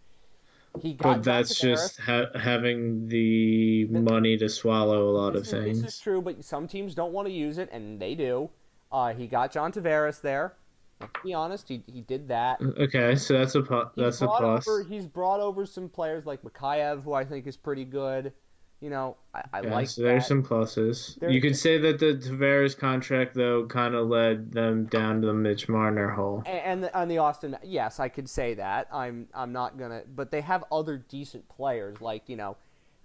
He 0.81 0.95
got 0.95 1.17
but 1.17 1.25
that's 1.25 1.61
just 1.61 2.01
ha- 2.01 2.31
having 2.35 3.07
the 3.09 3.85
money 3.89 4.39
to 4.39 4.49
swallow 4.49 5.11
a 5.11 5.13
lot 5.13 5.37
of 5.37 5.43
is- 5.43 5.51
things. 5.51 5.83
This 5.83 5.95
is 5.95 6.01
true, 6.01 6.23
but 6.23 6.43
some 6.43 6.67
teams 6.67 6.95
don't 6.95 7.13
want 7.13 7.29
to 7.29 7.33
use 7.33 7.59
it, 7.59 7.69
and 7.71 8.01
they 8.01 8.15
do. 8.15 8.49
Uh, 8.91 9.13
he 9.13 9.27
got 9.27 9.53
John 9.53 9.71
Tavares 9.73 10.21
there. 10.23 10.55
Let's 11.03 11.23
be 11.25 11.35
honest, 11.35 11.69
he, 11.69 11.83
he 11.87 12.01
did 12.03 12.29
that. 12.29 12.61
Okay, 12.63 13.17
so 13.17 13.35
that's 13.39 13.55
a 13.55 13.63
pu- 13.63 13.91
that's 13.97 14.23
a 14.23 14.27
plus. 14.27 14.67
Over, 14.69 14.83
he's 14.85 15.07
brought 15.07 15.41
over 15.41 15.67
some 15.67 15.89
players 15.89 16.25
like 16.27 16.43
Mikheyev, 16.43 17.03
who 17.03 17.13
I 17.13 17.25
think 17.25 17.47
is 17.47 17.57
pretty 17.57 17.85
good. 17.85 18.33
You 18.81 18.91
know, 18.91 19.17
I, 19.33 19.43
I 19.53 19.61
Yeah, 19.63 19.75
like 19.75 19.89
so 19.89 20.03
there's 20.03 20.25
that. 20.25 20.29
some 20.29 20.43
pluses. 20.43 21.19
There- 21.21 21.31
you 21.31 21.41
could 21.41 21.57
say 21.57 21.79
that 21.79 21.99
the 22.01 22.15
Tavares 22.15 22.77
contract 22.77 23.35
though 23.35 23.65
kind 23.67 23.95
of 23.95 24.09
led 24.09 24.51
them 24.53 24.87
down 24.87 25.21
to 25.21 25.27
the 25.29 25.33
Mitch 25.35 25.69
Marner 25.69 26.11
hole. 26.11 26.43
And, 26.47 26.59
and 26.59 26.85
the, 26.85 26.99
on 26.99 27.07
the 27.09 27.19
Austin, 27.19 27.57
yes, 27.63 28.01
I 28.01 28.09
could 28.09 28.29
say 28.29 28.55
that. 28.55 28.89
I'm 28.93 29.29
I'm 29.35 29.53
not 29.53 29.79
gonna, 29.79 30.03
but 30.17 30.31
they 30.33 30.41
have 30.41 30.65
other 30.73 30.97
decent 30.97 31.49
players 31.49 32.01
like 32.01 32.29
you 32.29 32.37
know, 32.37 32.57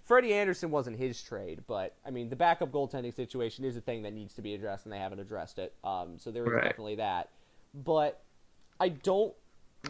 Freddie 0.04 0.34
Andersen 0.34 0.70
wasn't 0.72 0.98
his 0.98 1.22
trade, 1.22 1.62
but 1.68 1.94
I 2.04 2.10
mean 2.10 2.28
the 2.28 2.34
backup 2.36 2.72
goaltending 2.72 3.14
situation 3.14 3.64
is 3.64 3.76
a 3.76 3.80
thing 3.80 4.02
that 4.02 4.12
needs 4.12 4.34
to 4.34 4.42
be 4.42 4.54
addressed, 4.54 4.84
and 4.84 4.92
they 4.92 4.98
haven't 4.98 5.20
addressed 5.20 5.60
it. 5.60 5.72
Um, 5.84 6.18
so 6.18 6.32
there 6.32 6.44
is 6.44 6.50
Right. 6.50 6.64
definitely 6.64 6.96
that, 6.96 7.28
but 7.74 8.22
I 8.80 8.88
don't 8.90 9.34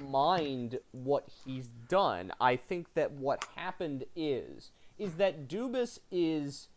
mind 0.02 0.78
what 0.92 1.28
he's 1.44 1.68
done. 1.88 2.32
I 2.40 2.56
think 2.56 2.92
that 2.94 3.12
what 3.12 3.44
happened 3.56 4.04
is 4.16 4.70
is 4.98 5.14
that 5.14 5.48
Dubas 5.48 5.98
is 6.10 6.68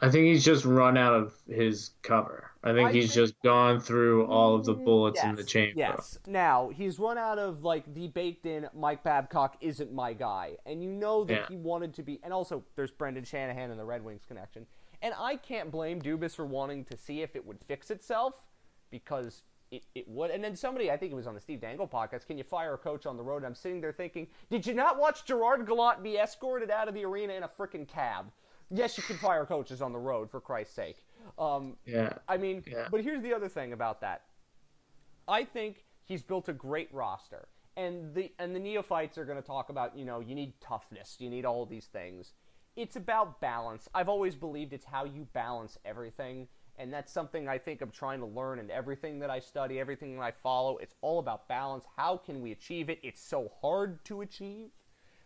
I 0.00 0.10
think 0.10 0.24
he's 0.26 0.44
just 0.44 0.64
run 0.64 0.96
out 0.96 1.14
of 1.14 1.32
his 1.48 1.90
cover. 2.02 2.50
I 2.64 2.72
think 2.72 2.88
I 2.88 2.92
he's 2.92 3.14
think- 3.14 3.28
just 3.28 3.40
gone 3.44 3.78
through 3.78 4.26
all 4.26 4.56
of 4.56 4.64
the 4.64 4.74
mm, 4.74 4.84
bullets 4.84 5.22
in 5.22 5.36
the 5.36 5.44
chamber. 5.44 5.78
Yes. 5.78 6.18
Now 6.26 6.70
he's 6.74 6.98
run 6.98 7.18
out 7.18 7.38
of 7.38 7.62
like 7.62 7.92
the 7.94 8.08
baked 8.08 8.44
in 8.44 8.68
Mike 8.74 9.04
Babcock 9.04 9.56
isn't 9.60 9.92
my 9.92 10.12
guy, 10.12 10.56
and 10.66 10.82
you 10.82 10.90
know 10.90 11.22
that 11.24 11.32
Yeah. 11.32 11.46
he 11.48 11.56
wanted 11.56 11.94
to 11.94 12.02
be. 12.02 12.18
And 12.24 12.32
also, 12.32 12.64
there's 12.74 12.90
Brendan 12.90 13.22
Shanahan 13.24 13.70
and 13.70 13.78
the 13.78 13.84
Red 13.84 14.04
Wings 14.04 14.24
connection, 14.26 14.66
and 15.02 15.14
I 15.16 15.36
can't 15.36 15.70
blame 15.70 16.02
Dubas 16.02 16.34
for 16.34 16.46
wanting 16.46 16.84
to 16.86 16.96
see 16.96 17.22
if 17.22 17.36
it 17.36 17.46
would 17.46 17.60
fix 17.66 17.90
itself 17.90 18.44
because. 18.90 19.42
It, 19.72 19.84
it 19.94 20.06
would, 20.06 20.30
and 20.30 20.44
then 20.44 20.54
somebody, 20.54 20.90
I 20.90 20.98
think 20.98 21.12
it 21.12 21.14
was 21.14 21.26
on 21.26 21.32
the 21.34 21.40
Steve 21.40 21.62
Dangle 21.62 21.88
podcast. 21.88 22.26
Can 22.26 22.36
you 22.36 22.44
fire 22.44 22.74
a 22.74 22.78
coach 22.78 23.06
on 23.06 23.16
the 23.16 23.22
road? 23.22 23.42
I'm 23.42 23.54
sitting 23.54 23.80
there 23.80 23.90
thinking, 23.90 24.28
did 24.50 24.66
you 24.66 24.74
not 24.74 24.98
watch 24.98 25.24
Gerard 25.24 25.66
Gallant 25.66 26.02
be 26.02 26.18
escorted 26.18 26.70
out 26.70 26.88
of 26.88 26.94
the 26.94 27.04
arena 27.06 27.32
in 27.32 27.42
a 27.42 27.48
freaking 27.48 27.88
cab? 27.88 28.30
Yes, 28.70 28.98
you 28.98 29.02
can 29.02 29.16
fire 29.16 29.46
coaches 29.46 29.80
on 29.80 29.92
the 29.92 29.98
road 29.98 30.30
for 30.30 30.40
Christ's 30.42 30.74
sake. 30.74 31.04
Um, 31.38 31.76
Yeah. 31.86 32.18
I 32.28 32.36
mean, 32.36 32.62
Yeah. 32.66 32.88
but 32.90 33.02
here's 33.02 33.22
the 33.22 33.32
other 33.32 33.48
thing 33.48 33.72
about 33.72 34.02
that. 34.02 34.24
I 35.26 35.44
think 35.44 35.86
he's 36.04 36.22
built 36.22 36.48
a 36.50 36.52
great 36.52 36.92
roster, 36.92 37.48
and 37.76 38.14
the 38.14 38.32
and 38.38 38.54
the 38.54 38.60
neophytes 38.60 39.16
are 39.16 39.24
going 39.24 39.40
to 39.40 39.46
talk 39.46 39.70
about 39.70 39.96
you 39.96 40.04
know 40.04 40.20
you 40.20 40.34
need 40.34 40.60
toughness, 40.60 41.16
you 41.18 41.30
need 41.30 41.46
all 41.46 41.64
these 41.64 41.86
things. 41.86 42.34
It's 42.76 42.96
about 42.96 43.40
balance. 43.40 43.88
I've 43.94 44.08
always 44.08 44.34
believed 44.34 44.72
it's 44.72 44.84
how 44.86 45.04
you 45.04 45.28
balance 45.32 45.78
everything, 45.84 46.48
and 46.82 46.92
that's 46.92 47.12
something 47.12 47.46
I 47.46 47.58
think 47.58 47.80
I'm 47.80 47.92
trying 47.92 48.18
to 48.18 48.26
learn 48.26 48.58
in 48.58 48.68
everything 48.68 49.20
that 49.20 49.30
I 49.30 49.38
study, 49.38 49.78
everything 49.78 50.16
that 50.16 50.22
I 50.22 50.32
follow. 50.32 50.78
It's 50.78 50.96
all 51.00 51.20
about 51.20 51.46
balance. 51.46 51.84
How 51.96 52.16
can 52.16 52.42
we 52.42 52.50
achieve 52.50 52.90
it? 52.90 52.98
It's 53.04 53.22
so 53.22 53.52
hard 53.60 54.04
to 54.06 54.22
achieve. 54.22 54.70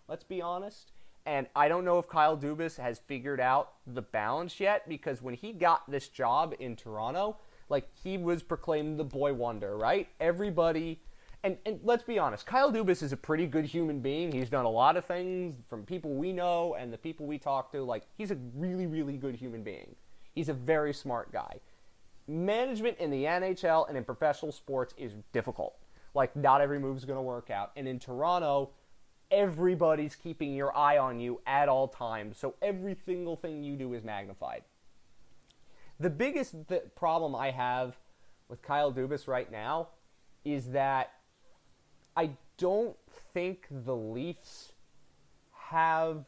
Let's 0.06 0.22
be 0.22 0.42
honest. 0.42 0.92
And 1.24 1.46
I 1.56 1.68
don't 1.68 1.86
know 1.86 1.98
if 1.98 2.08
Kyle 2.08 2.36
Dubas 2.36 2.76
has 2.76 2.98
figured 2.98 3.40
out 3.40 3.72
the 3.86 4.02
balance 4.02 4.60
yet 4.60 4.86
because 4.86 5.22
when 5.22 5.32
he 5.32 5.52
got 5.52 5.90
this 5.90 6.08
job 6.08 6.54
in 6.60 6.76
Toronto, 6.76 7.38
like 7.70 7.88
he 8.04 8.18
was 8.18 8.42
proclaimed 8.42 8.98
the 8.98 9.04
boy 9.04 9.32
wonder, 9.32 9.78
right? 9.78 10.08
Everybody 10.20 11.00
and, 11.42 11.56
and 11.64 11.78
let's 11.84 12.02
be 12.02 12.18
honest, 12.18 12.44
Kyle 12.44 12.72
Dubas 12.72 13.02
is 13.02 13.12
a 13.12 13.16
pretty 13.16 13.46
good 13.46 13.64
human 13.64 14.00
being. 14.00 14.32
He's 14.32 14.50
done 14.50 14.64
a 14.64 14.70
lot 14.70 14.96
of 14.96 15.04
things 15.04 15.54
from 15.68 15.84
people 15.84 16.14
we 16.14 16.32
know 16.32 16.74
and 16.74 16.92
the 16.92 16.98
people 16.98 17.24
we 17.24 17.38
talk 17.38 17.70
to. 17.72 17.82
Like 17.82 18.02
he's 18.18 18.30
a 18.30 18.36
really, 18.54 18.86
really 18.86 19.16
good 19.16 19.36
human 19.36 19.62
being. 19.62 19.94
He's 20.36 20.50
a 20.50 20.54
very 20.54 20.92
smart 20.92 21.32
guy. 21.32 21.58
Management 22.28 22.98
in 22.98 23.10
the 23.10 23.24
NHL 23.24 23.88
and 23.88 23.96
in 23.96 24.04
professional 24.04 24.52
sports 24.52 24.94
is 24.98 25.14
difficult. 25.32 25.76
Like 26.14 26.36
not 26.36 26.60
every 26.60 26.78
move 26.78 26.98
is 26.98 27.06
going 27.06 27.16
to 27.16 27.22
work 27.22 27.50
out. 27.50 27.72
And 27.74 27.88
in 27.88 27.98
Toronto, 27.98 28.70
everybody's 29.30 30.14
keeping 30.14 30.54
your 30.54 30.76
eye 30.76 30.98
on 30.98 31.18
you 31.18 31.40
at 31.46 31.70
all 31.70 31.88
times. 31.88 32.36
So 32.36 32.54
every 32.60 32.96
single 33.06 33.34
thing 33.34 33.64
you 33.64 33.76
do 33.76 33.94
is 33.94 34.04
magnified. 34.04 34.62
The 35.98 36.10
biggest 36.10 36.54
th- 36.68 36.82
problem 36.94 37.34
I 37.34 37.50
have 37.50 37.96
with 38.48 38.60
Kyle 38.60 38.92
Dubas 38.92 39.26
right 39.26 39.50
now 39.50 39.88
is 40.44 40.70
that 40.72 41.12
I 42.14 42.30
don't 42.58 42.96
think 43.32 43.66
the 43.70 43.96
Leafs 43.96 44.72
have 45.52 46.26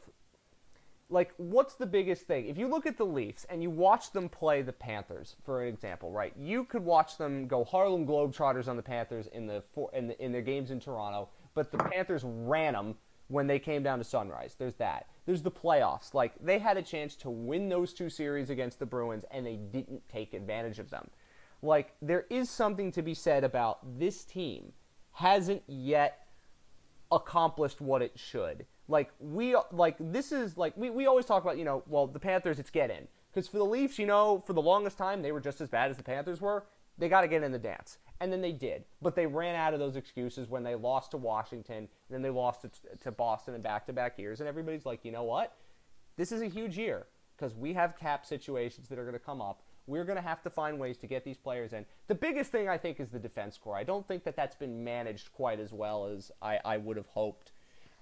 like 1.09 1.33
what's 1.37 1.75
the 1.75 1.85
biggest 1.85 2.27
thing? 2.27 2.47
If 2.47 2.57
you 2.57 2.67
look 2.67 2.85
at 2.85 2.97
the 2.97 3.05
leafs 3.05 3.45
and 3.49 3.63
you 3.63 3.69
watch 3.69 4.11
them 4.11 4.29
play 4.29 4.61
the 4.61 4.73
panthers 4.73 5.35
for 5.43 5.63
an 5.63 5.67
example 5.69 6.11
right 6.11 6.33
you 6.37 6.63
could 6.65 6.83
watch 6.83 7.17
them 7.17 7.47
go 7.47 7.63
harlem 7.63 8.05
globetrotters 8.05 8.67
on 8.67 8.77
the 8.77 8.83
panthers 8.83 9.27
in 9.27 9.47
the 9.47 9.61
four, 9.73 9.89
in, 9.93 10.07
the, 10.07 10.23
in 10.23 10.31
their 10.31 10.41
games 10.41 10.71
in 10.71 10.79
toronto 10.79 11.29
but 11.53 11.71
the 11.71 11.77
panthers 11.77 12.23
ran 12.23 12.73
them 12.73 12.95
when 13.29 13.47
they 13.47 13.59
came 13.59 13.83
down 13.83 13.99
to 13.99 14.03
sunrise. 14.03 14.55
There's 14.57 14.75
that. 14.75 15.07
There's 15.25 15.43
the 15.43 15.51
playoffs. 15.51 16.13
Like 16.13 16.33
they 16.41 16.59
had 16.59 16.77
a 16.77 16.81
chance 16.81 17.15
to 17.17 17.29
win 17.29 17.69
those 17.69 17.93
two 17.93 18.09
series 18.09 18.49
against 18.49 18.79
the 18.79 18.85
bruins 18.85 19.23
and 19.31 19.45
they 19.45 19.55
didn't 19.55 20.07
take 20.09 20.33
advantage 20.33 20.79
of 20.79 20.89
them. 20.89 21.09
Like 21.61 21.93
there 22.01 22.25
is 22.29 22.49
something 22.49 22.91
to 22.91 23.01
be 23.01 23.13
said 23.13 23.43
about 23.43 23.99
this 23.99 24.25
team 24.25 24.73
hasn't 25.13 25.63
yet 25.67 26.27
accomplished 27.11 27.81
what 27.81 28.01
it 28.01 28.13
should. 28.15 28.65
Like 28.89 29.11
we 29.19 29.55
like 29.71 29.95
this 29.99 30.31
is 30.31 30.57
like 30.57 30.75
we, 30.75 30.89
we 30.89 31.05
always 31.05 31.25
talk 31.25 31.43
about, 31.43 31.57
you 31.57 31.63
know, 31.63 31.83
well 31.87 32.07
the 32.07 32.19
Panthers 32.19 32.59
it's 32.59 32.69
get 32.69 32.89
in. 32.89 33.07
Because 33.31 33.47
for 33.47 33.59
the 33.59 33.65
Leafs, 33.65 33.99
you 33.99 34.07
know, 34.07 34.43
for 34.45 34.53
the 34.53 34.61
longest 34.61 34.97
time 34.97 35.21
they 35.21 35.31
were 35.31 35.39
just 35.39 35.61
as 35.61 35.69
bad 35.69 35.91
as 35.91 35.97
the 35.97 36.03
Panthers 36.03 36.41
were. 36.41 36.65
They 36.97 37.07
got 37.07 37.21
to 37.21 37.29
get 37.29 37.43
in 37.43 37.53
the 37.53 37.59
dance. 37.59 37.97
And 38.19 38.33
then 38.33 38.41
they 38.41 38.51
did. 38.51 38.83
But 39.01 39.15
they 39.15 39.25
ran 39.25 39.55
out 39.55 39.73
of 39.73 39.79
those 39.79 39.95
excuses 39.95 40.49
when 40.49 40.63
they 40.63 40.75
lost 40.75 41.11
to 41.11 41.17
Washington, 41.17 41.77
and 41.77 41.87
then 42.09 42.21
they 42.21 42.29
lost 42.29 42.63
to, 42.63 42.71
to 43.03 43.11
Boston 43.11 43.55
in 43.55 43.61
back 43.61 43.85
to 43.85 43.93
back 43.93 44.19
years. 44.19 44.41
And 44.41 44.49
everybody's 44.49 44.85
like, 44.85 45.05
you 45.05 45.13
know 45.13 45.23
what? 45.23 45.55
This 46.17 46.33
is 46.33 46.41
a 46.41 46.47
huge 46.47 46.77
year 46.77 47.07
because 47.37 47.55
we 47.55 47.71
have 47.73 47.97
cap 47.97 48.25
situations 48.25 48.89
that 48.89 48.99
are 48.99 49.03
going 49.03 49.13
to 49.13 49.19
come 49.19 49.41
up. 49.41 49.61
We're 49.87 50.03
going 50.03 50.17
to 50.17 50.21
have 50.21 50.43
to 50.43 50.49
find 50.49 50.77
ways 50.77 50.97
to 50.97 51.07
get 51.07 51.23
these 51.23 51.37
players 51.37 51.71
in. 51.71 51.85
The 52.07 52.15
biggest 52.15 52.51
thing 52.51 52.67
I 52.67 52.77
think 52.77 52.99
is 52.99 53.09
the 53.09 53.17
defense 53.17 53.57
core. 53.57 53.77
I 53.77 53.83
don't 53.83 54.05
think 54.05 54.25
that 54.25 54.35
that's 54.35 54.55
been 54.55 54.83
managed 54.83 55.31
quite 55.31 55.59
as 55.59 55.71
well 55.71 56.05
as 56.05 56.31
I, 56.41 56.59
I 56.65 56.77
would 56.77 56.97
have 56.97 57.07
hoped. 57.07 57.53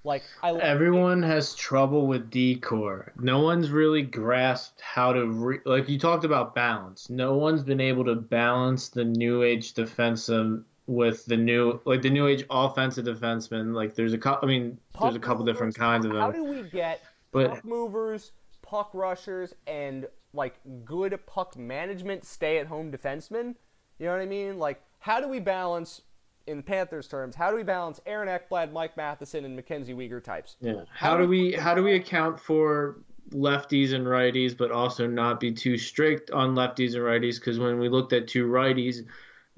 Like 0.07 0.23
I 0.41 0.53
Everyone 0.53 1.21
has 1.21 1.53
trouble 1.53 2.07
with 2.07 2.31
decor. 2.31 3.11
No 3.19 3.41
one's 3.41 3.69
really 3.69 4.01
grasped 4.01 4.79
how 4.79 5.11
to 5.11 5.25
re- 5.27 5.59
like 5.65 5.89
you 5.89 5.99
talked 5.99 6.23
about 6.23 6.55
balance. 6.55 7.09
No 7.09 7.35
one's 7.35 7.61
been 7.61 7.81
able 7.81 8.05
to 8.05 8.15
balance 8.15 8.87
the 8.87 9.03
new 9.03 9.43
age 9.43 9.73
defensive 9.73 10.63
with 10.87 11.25
the 11.25 11.35
new 11.35 11.81
like 11.83 12.01
the 12.01 12.09
new 12.09 12.25
age 12.25 12.45
offensive 12.49 13.05
defenseman. 13.05 13.73
Like 13.73 13.95
there's 13.95 14.13
a 14.13 14.17
couple. 14.17 14.47
I 14.47 14.49
mean, 14.49 14.77
there's 14.99 15.15
a 15.15 15.19
couple 15.19 15.43
different 15.43 15.75
kinds 15.75 16.05
of 16.05 16.13
How 16.13 16.31
do 16.31 16.43
we 16.45 16.63
get 16.63 17.03
But- 17.33 17.49
puck 17.49 17.65
movers, 17.65 18.31
puck 18.61 18.89
rushers, 18.93 19.53
and 19.67 20.07
like 20.31 20.55
good 20.85 21.19
puck 21.25 21.57
management, 21.57 22.23
stay 22.23 22.59
at 22.59 22.67
home 22.67 22.93
defensemen? 22.93 23.55
You 23.99 24.05
know 24.05 24.13
what 24.13 24.21
I 24.21 24.25
mean? 24.25 24.57
Like, 24.57 24.81
how 24.99 25.19
do 25.19 25.27
we 25.27 25.39
balance, 25.39 26.01
in 26.47 26.63
Panthers 26.63 27.07
terms, 27.07 27.35
how 27.35 27.51
do 27.51 27.57
we 27.57 27.63
balance 27.63 27.99
Aaron 28.05 28.27
Ekblad, 28.27 28.71
Mike 28.71 28.97
Matheson, 28.97 29.45
and 29.45 29.55
Mackenzie 29.55 29.93
Weegar 29.93 30.23
types? 30.23 30.55
Yeah. 30.59 30.83
How 30.91 31.17
do 31.17 31.27
we 31.27 31.53
how 31.53 31.75
do 31.75 31.83
we 31.83 31.95
account 31.95 32.39
for 32.39 32.97
lefties 33.31 33.93
and 33.93 34.05
righties, 34.05 34.57
but 34.57 34.71
also 34.71 35.05
not 35.05 35.39
be 35.39 35.51
too 35.51 35.77
strict 35.77 36.31
on 36.31 36.55
lefties 36.55 36.95
and 36.95 37.03
righties? 37.03 37.35
Because 37.35 37.59
when 37.59 37.79
we 37.79 37.89
looked 37.89 38.13
at 38.13 38.27
two 38.27 38.47
righties, 38.47 39.05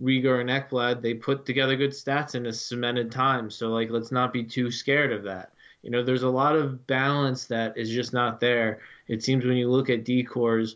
Weegar 0.02 0.41
and 0.41 0.49
Ekblad, 0.49 1.02
they 1.02 1.14
put 1.14 1.45
together 1.45 1.76
good 1.76 1.91
stats 1.91 2.36
in 2.36 2.45
a 2.45 2.53
cemented 2.53 3.11
time. 3.11 3.49
So 3.49 3.70
like, 3.70 3.90
let's 3.90 4.11
not 4.11 4.34
be 4.34 4.44
too 4.44 4.72
scared 4.72 5.11
of 5.11 5.24
that. 5.24 5.53
You 5.82 5.91
know, 5.91 6.03
there's 6.03 6.24
a 6.24 6.30
lot 6.30 6.56
of 6.56 6.86
balance 6.88 7.45
that 7.45 7.78
is 7.78 7.90
just 7.90 8.11
not 8.11 8.40
there. 8.40 8.80
It 9.07 9.24
seems 9.24 9.45
when 9.45 9.57
you 9.57 9.70
look 9.70 9.90
at 9.90 10.03
decors, 10.03 10.76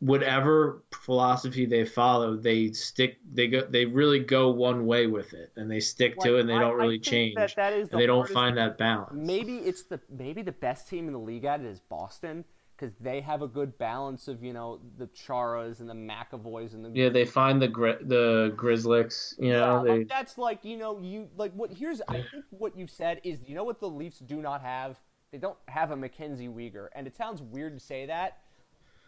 whatever 0.00 0.82
philosophy 0.92 1.66
they 1.66 1.84
follow, 1.84 2.36
they 2.36 2.72
stick. 2.72 3.18
They 3.32 3.46
go. 3.48 3.62
They 3.62 3.84
really 3.84 4.20
go 4.20 4.50
one 4.50 4.86
way 4.86 5.06
with 5.06 5.32
it, 5.34 5.52
and 5.56 5.70
they 5.70 5.80
stick 5.80 6.18
to 6.20 6.36
it, 6.36 6.40
and 6.40 6.48
they 6.48 6.54
don't 6.54 6.62
I- 6.72 6.82
I 6.82 6.84
really 6.84 6.98
change. 6.98 7.36
That 7.36 7.54
that 7.56 7.72
is 7.72 7.88
the 7.88 7.98
they 7.98 8.06
don't 8.06 8.28
find 8.28 8.56
that 8.56 8.78
balance. 8.78 9.12
Maybe 9.14 9.58
it's 9.58 9.84
the 9.84 10.00
maybe 10.10 10.42
the 10.42 10.52
best 10.52 10.88
team 10.88 11.06
in 11.06 11.12
the 11.12 11.18
league 11.20 11.44
at 11.44 11.60
it 11.60 11.66
is 11.66 11.80
Boston 11.80 12.44
because 12.76 12.94
they 12.98 13.20
have 13.20 13.42
a 13.42 13.46
good 13.46 13.76
balance 13.76 14.26
of 14.26 14.42
you 14.42 14.54
know 14.54 14.80
the 14.96 15.06
Charas 15.08 15.80
and 15.80 15.88
the 15.88 15.94
McAvoys 15.94 16.72
and 16.72 16.82
the 16.84 16.90
Yeah, 16.94 17.10
they 17.10 17.26
find 17.26 17.60
the 17.60 17.68
gri- 17.68 18.02
the 18.02 18.54
Grizzlies. 18.56 19.34
You 19.38 19.52
know, 19.52 19.76
Yeah, 19.76 19.82
they 19.82 19.98
like, 19.98 20.08
that's 20.08 20.38
like 20.38 20.64
you 20.64 20.78
know 20.78 20.98
you 20.98 21.28
like 21.36 21.52
what 21.52 21.70
here's 21.72 22.00
I 22.08 22.22
think 22.22 22.46
what 22.50 22.76
you 22.76 22.86
said 22.86 23.20
is 23.22 23.40
you 23.46 23.54
know 23.54 23.64
what 23.64 23.80
the 23.80 23.88
Leafs 23.88 24.18
do 24.18 24.36
not 24.40 24.62
have 24.62 24.98
they 25.30 25.38
don't 25.38 25.58
have 25.68 25.90
a 25.90 25.96
Mackenzie 25.96 26.48
Weegar 26.48 26.88
and 26.94 27.06
it 27.06 27.14
sounds 27.16 27.42
weird 27.42 27.74
to 27.74 27.84
say 27.84 28.06
that 28.06 28.38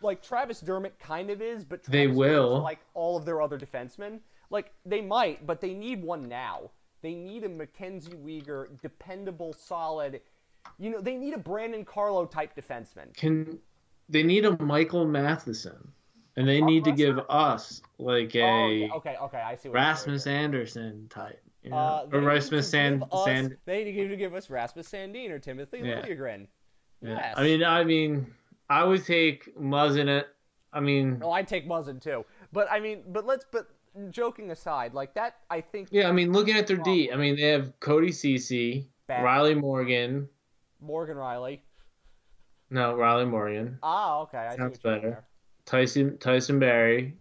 like 0.02 0.22
Travis 0.22 0.60
Dermott 0.60 0.98
kind 0.98 1.30
of 1.30 1.40
is 1.42 1.64
but 1.64 1.82
They 1.84 2.06
will. 2.06 2.60
Like 2.62 2.80
all 2.94 3.16
of 3.16 3.24
their 3.24 3.40
other 3.42 3.58
defensemen 3.58 4.20
like 4.50 4.72
they 4.84 5.00
might 5.00 5.46
but 5.46 5.60
they 5.60 5.74
need 5.74 6.02
one 6.02 6.28
now 6.28 6.70
they 7.02 7.14
need 7.14 7.44
a 7.44 7.48
Mackenzie 7.48 8.12
Weegar 8.12 8.80
dependable 8.80 9.52
solid 9.52 10.20
You 10.78 10.90
know, 10.90 11.00
they 11.00 11.16
need 11.16 11.34
a 11.34 11.38
Brandon 11.38 11.84
Carlo 11.84 12.24
type 12.26 12.54
defenseman. 12.54 13.12
Can 13.16 13.58
they 14.08 14.22
need 14.22 14.44
a 14.44 14.62
Michael 14.62 15.06
Matheson? 15.06 15.92
And 16.36 16.48
they 16.48 16.60
need 16.60 16.84
to 16.84 16.92
give 16.92 17.18
us 17.28 17.82
like 17.98 18.34
Oh, 18.36 18.38
a 18.38 18.42
okay, 18.42 18.90
okay, 18.94 19.16
okay, 19.20 19.38
I 19.38 19.54
see. 19.56 19.68
What 19.68 19.74
Rasmus. 19.76 20.26
Anderson 20.26 21.06
type. 21.10 21.42
You 21.62 21.70
know? 21.70 21.76
Uh, 21.76 22.06
or 22.12 22.20
Rasmus 22.20 22.68
Sand, 22.68 23.04
us- 23.12 23.24
Sand 23.24 23.56
They 23.66 23.84
need 23.84 24.08
to 24.08 24.16
give 24.16 24.34
us 24.34 24.48
Rasmus 24.50 24.88
Sandin 24.88 25.30
or 25.30 25.38
Timothy 25.38 25.78
Yeah. 25.78 26.00
Liljegren. 26.02 26.46
Yeah. 27.02 27.16
Yes. 27.16 27.34
I 27.36 27.42
mean, 27.42 27.64
I 27.64 27.84
mean, 27.84 28.32
I 28.72 28.84
would 28.84 29.04
take 29.04 29.54
Muzzin 29.58 30.08
it. 30.08 30.26
I 30.72 30.80
mean, 30.80 31.20
Oh, 31.22 31.30
I'd 31.32 31.46
take 31.48 31.68
Muzzin 31.68 32.00
too. 32.00 32.24
But 32.52 32.70
I 32.70 32.80
mean, 32.80 33.02
but 33.08 33.26
let's. 33.26 33.44
But 33.50 33.68
joking 34.10 34.50
aside, 34.50 34.94
like 34.94 35.14
that, 35.14 35.36
I 35.50 35.60
think 35.60 35.88
yeah. 35.90 36.08
I 36.08 36.12
mean, 36.12 36.32
looking 36.32 36.56
at 36.56 36.66
their 36.66 36.78
D, 36.78 37.10
I 37.12 37.16
mean, 37.16 37.36
they 37.36 37.48
have 37.48 37.78
Cody 37.80 38.08
Cece, 38.10 38.86
Bad. 39.06 39.22
Riley 39.22 39.54
Morgan. 39.54 40.28
Morgan 40.80 41.16
Rielly. 41.16 41.60
No, 42.70 42.94
Riley 42.96 43.26
Morgan, 43.26 43.78
Oh, 43.82 44.22
okay. 44.22 44.38
I 44.38 44.56
Sounds 44.56 44.78
better. 44.78 45.22
Tyson 45.66 46.16
Tyson 46.18 46.58
Barrie, 46.58 47.14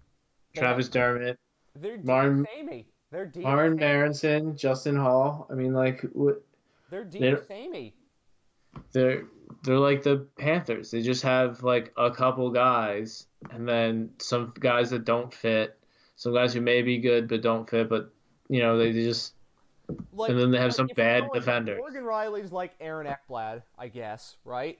They 0.55 0.61
Travis 0.61 0.85
have- 0.87 0.93
Dermott, 0.93 1.37
They're 1.75 1.97
Martin- 2.01 2.47
samey. 2.55 2.87
They're. 3.11 3.29
Aaron 3.43 3.73
samey. 3.73 3.79
Berenson, 3.79 4.55
Justin 4.55 4.95
Holl. 4.95 5.47
I 5.51 5.55
mean, 5.55 5.73
like, 5.73 6.01
what? 6.13 6.41
They're 6.89 7.03
D. 7.03 7.19
they're- 7.19 7.43
samey. 7.43 7.93
they're 8.93 9.23
they're 9.63 9.79
like 9.79 10.03
the 10.03 10.25
Panthers. 10.37 10.91
They 10.91 11.01
just 11.01 11.23
have 11.23 11.63
like 11.63 11.93
a 11.97 12.11
couple 12.11 12.49
guys, 12.51 13.27
and 13.51 13.67
then 13.67 14.11
some 14.19 14.53
guys 14.59 14.89
that 14.91 15.05
don't 15.05 15.33
fit. 15.33 15.77
Some 16.15 16.33
guys 16.33 16.53
who 16.53 16.61
may 16.61 16.81
be 16.81 16.99
good 16.99 17.27
but 17.27 17.41
don't 17.41 17.69
fit, 17.69 17.89
but 17.89 18.11
you 18.49 18.59
know 18.61 18.77
they 18.77 18.91
just 18.91 19.33
Like, 20.13 20.29
and 20.29 20.39
then 20.39 20.51
they 20.51 20.59
have 20.59 20.73
some 20.73 20.87
bad 20.95 21.25
defenders. 21.33 21.79
Morgan 21.79 22.03
Rielly's 22.03 22.51
like 22.51 22.73
Aaron 22.79 23.07
Ekblad, 23.07 23.63
I 23.77 23.87
guess, 23.87 24.37
right? 24.45 24.79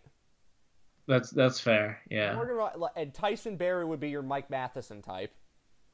That's 1.08 1.32
that's 1.32 1.60
fair. 1.60 2.00
Yeah. 2.10 2.36
Morgan 2.36 2.56
Riley, 2.56 2.90
and 2.96 3.14
Tyson 3.14 3.58
Barrie 3.58 3.86
would 3.86 4.00
be 4.00 4.10
your 4.10 4.22
Mike 4.22 4.50
Matheson 4.50 5.02
type. 5.02 5.34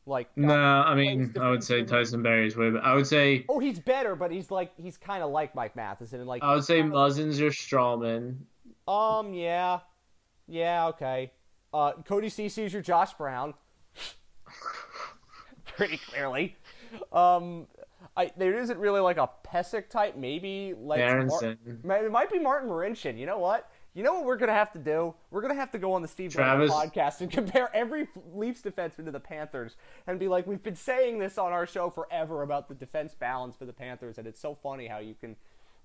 Like, 0.05 0.29
No, 0.37 0.53
I 0.53 0.95
mean 0.95 1.33
I 1.39 1.49
would 1.49 1.63
say. 1.63 1.83
Tyson 1.83 2.21
Barrie's 2.23 2.55
way. 2.55 2.69
But 2.69 2.83
I 2.83 2.93
would 2.93 3.07
say 3.07 3.45
oh, 3.49 3.59
he's 3.59 3.79
better, 3.79 4.15
but 4.15 4.31
he's 4.31 4.51
like 4.51 4.71
he's 4.77 4.97
kind 4.97 5.23
of 5.23 5.31
like 5.31 5.53
Mike 5.55 5.75
Matheson, 5.75 6.19
and 6.19 6.27
like 6.27 6.43
I 6.43 6.53
would 6.53 6.63
say 6.63 6.81
Muzzin's 6.81 7.39
your 7.39 7.51
Stralman. 7.51 8.37
Um, 8.87 9.33
yeah, 9.33 9.79
yeah, 10.47 10.87
okay. 10.87 11.31
Uh, 11.73 11.93
Cody 12.05 12.29
Ceci's 12.29 12.71
your 12.73 12.81
Josh 12.81 13.13
Brown, 13.15 13.53
pretty 15.65 15.97
clearly. 15.97 16.55
Um, 17.11 17.67
I 18.15 18.31
there 18.37 18.57
isn't 18.57 18.79
really 18.79 19.01
like 19.01 19.17
a 19.17 19.29
Pysyk 19.45 19.89
type. 19.89 20.15
Maybe 20.15 20.73
like 20.79 20.99
Berenson. 20.99 21.57
it 21.65 22.11
might 22.11 22.31
be 22.31 22.39
Martin 22.39 22.69
Marincin. 22.69 23.17
You 23.17 23.25
know 23.25 23.37
what? 23.39 23.69
You 23.93 24.03
know 24.03 24.13
what 24.13 24.25
we're 24.25 24.37
gonna 24.37 24.53
have 24.53 24.71
to 24.73 24.79
do? 24.79 25.13
We're 25.31 25.41
gonna 25.41 25.55
have 25.55 25.71
to 25.71 25.79
go 25.79 25.93
on 25.93 26.01
the 26.01 26.07
Steve 26.07 26.31
Travis- 26.31 26.71
podcast 26.71 27.21
and 27.21 27.31
compare 27.31 27.69
every 27.75 28.07
Leafs 28.33 28.61
defenseman 28.61 29.05
to 29.05 29.11
the 29.11 29.19
Panthers, 29.19 29.75
and 30.05 30.19
be 30.19 30.27
like, 30.27 30.45
we've 30.47 30.61
been 30.61 30.75
saying 30.75 31.17
this 31.19 31.37
on 31.37 31.51
our 31.51 31.65
show 31.65 31.89
forever 31.89 32.43
about 32.43 32.69
the 32.69 32.75
defense 32.75 33.15
balance 33.15 33.55
for 33.55 33.65
the 33.65 33.73
Panthers, 33.73 34.17
and 34.19 34.27
it's 34.27 34.39
so 34.39 34.53
funny 34.55 34.87
how 34.87 34.99
you 34.99 35.15
can 35.19 35.35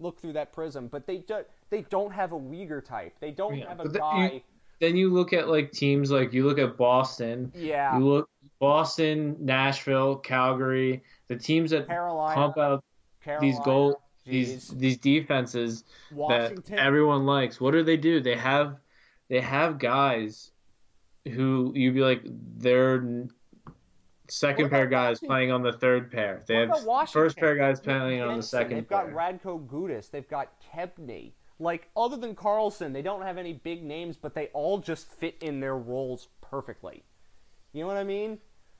look 0.02 0.18
through 0.20 0.32
that 0.34 0.52
prism, 0.52 0.88
but 0.88 1.06
they 1.06 1.18
do, 1.18 1.44
they 1.70 1.82
don't 1.82 2.12
have 2.12 2.32
a 2.32 2.38
Weegar 2.38 2.84
type. 2.84 3.14
They 3.20 3.30
don't 3.30 3.58
Yeah, 3.58 3.68
have 3.68 3.80
a 3.80 3.84
but 3.88 3.98
guy. 3.98 4.30
you- 4.34 4.40
Then 4.80 4.96
you 4.96 5.10
look 5.10 5.32
at 5.32 5.48
like 5.48 5.70
teams 5.70 6.10
like 6.10 6.32
you 6.32 6.44
look 6.44 6.58
at 6.58 6.76
Boston. 6.76 7.52
yeah, 7.54 7.96
You 7.96 8.04
look 8.08 8.28
Boston, 8.58 9.36
Nashville, 9.38 10.16
Calgary, 10.16 11.02
the 11.28 11.36
teams 11.36 11.70
that 11.70 11.86
Carolina, 11.86 12.34
pump 12.34 12.58
out 12.58 12.84
Carolina, 13.22 13.46
these 13.52 13.60
goal 13.64 14.02
geez, 14.26 14.68
these 14.68 14.78
these 14.78 14.98
defenses 14.98 15.84
Washington. 16.10 16.76
that 16.76 16.82
everyone 16.84 17.26
likes. 17.26 17.60
What 17.60 17.70
do 17.72 17.84
they 17.84 17.96
do? 17.96 18.20
They 18.20 18.34
have 18.36 18.78
they 19.28 19.40
have 19.40 19.78
guys 19.78 20.50
who 21.28 21.72
you'd 21.76 21.94
be 21.94 22.00
like 22.00 22.22
they're 22.24 23.28
second 24.32 24.64
What 24.64 24.70
pair 24.70 24.82
about 24.82 24.90
guys 24.90 25.22
Washington? 25.22 25.28
playing 25.28 25.52
on 25.52 25.62
the 25.62 25.72
third 25.72 26.10
pair. 26.10 26.42
They 26.46 26.66
What 26.66 26.68
have 26.68 26.82
about 26.84 27.10
first 27.10 27.36
pair 27.36 27.56
guys 27.56 27.80
They've 27.80 27.86
got 27.86 28.00
playing 28.00 28.20
on 28.22 28.36
the 28.36 28.42
second 28.42 28.76
They've 28.76 28.88
got 28.88 29.06
pair. 29.06 29.14
Radko 29.14 29.66
Gudas. 29.66 30.10
They've 30.10 30.28
got 30.28 30.48
Kempny. 30.74 31.32
Like 31.58 31.90
other 31.96 32.16
than 32.16 32.34
Carlson, 32.34 32.92
they 32.92 33.02
don't 33.02 33.22
have 33.22 33.38
any 33.38 33.52
big 33.52 33.84
names, 33.84 34.16
but 34.16 34.34
they 34.34 34.48
all 34.48 34.78
just 34.78 35.10
fit 35.12 35.36
in 35.40 35.60
their 35.60 35.76
roles 35.76 36.28
perfectly. 36.40 37.04
You 37.72 37.82
know 37.82 37.86
what 37.88 37.96
I 37.96 38.04
mean? 38.04 38.38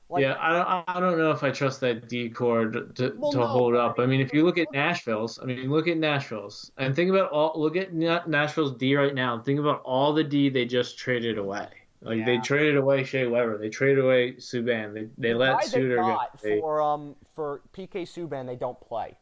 Like, 0.09 0.21
yeah, 0.21 0.35
I 0.39 0.51
don't, 0.51 0.97
I 0.97 0.99
don't 0.99 1.17
know 1.17 1.31
if 1.31 1.43
I 1.43 1.49
trust 1.49 1.79
that 1.81 2.09
D 2.09 2.29
core 2.29 2.67
to, 2.67 2.85
to, 2.95 3.15
Well, 3.17 3.31
to 3.31 3.37
no, 3.39 3.47
hold 3.47 3.75
up. 3.75 3.99
I 3.99 4.05
mean, 4.05 4.19
if 4.21 4.33
you 4.33 4.43
look 4.43 4.57
at 4.57 4.67
Nashville's, 4.71 5.39
I 5.41 5.45
mean, 5.45 5.71
look 5.71 5.87
at 5.87 5.97
Nashville's 5.97 6.71
and 6.77 6.95
think 6.95 7.09
about 7.09 7.31
all. 7.31 7.53
Look 7.55 7.77
at 7.77 7.93
Nashville's 7.95 8.73
D 8.75 8.95
right 8.95 9.15
now. 9.15 9.35
and 9.35 9.45
Think 9.45 9.59
about 9.59 9.81
all 9.83 10.13
the 10.13 10.23
D 10.23 10.49
they 10.49 10.65
just 10.65 10.97
traded 10.97 11.37
away. 11.37 11.69
Like 12.03 12.25
they 12.25 12.37
traded 12.37 12.77
away 12.77 13.03
Shea 13.03 13.27
Weber. 13.27 13.57
They 13.57 13.69
traded 13.69 14.03
away 14.03 14.33
Subban. 14.33 14.93
They 14.93 15.07
they 15.17 15.33
the 15.33 15.39
let 15.39 15.63
Suter 15.63 15.97
go. 15.97 16.19
They, 16.41 16.59
for 16.59 16.81
um 16.81 17.15
for 17.33 17.61
PK 17.73 18.03
Subban, 18.03 18.45
they 18.45 18.55
don't 18.55 18.79
play. 18.81 19.17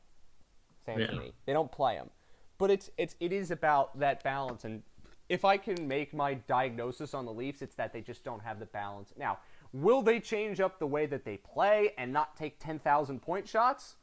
Santini, 0.86 1.34
they 1.46 1.54
don't 1.54 1.72
play 1.72 1.96
him, 1.96 2.10
but 2.58 2.72
it's 2.72 2.90
it's 2.98 3.16
it 3.20 3.32
is 3.32 3.52
about 3.52 4.00
that 4.00 4.24
balance. 4.24 4.64
And 4.64 4.82
if 5.30 5.46
I 5.46 5.58
can 5.58 5.88
make 5.88 6.14
my 6.14 6.34
diagnosis 6.34 7.14
on 7.14 7.26
the 7.26 7.32
Leafs, 7.32 7.62
it's 7.62 7.76
that 7.76 7.94
they 7.94 8.02
just 8.02 8.24
don't 8.24 8.42
have 8.42 8.60
the 8.60 8.66
balance. 8.66 9.14
Now, 9.16 9.38
will 9.74 10.02
they 10.02 10.20
change 10.20 10.60
up 10.60 10.80
the 10.80 10.88
way 10.88 11.06
that 11.06 11.24
they 11.24 11.38
play 11.38 11.94
and 11.98 12.12
not 12.12 12.36
take 12.36 12.60
ten 12.60 12.80
thousand 12.80 13.22
point 13.22 13.48
shots? 13.48 13.96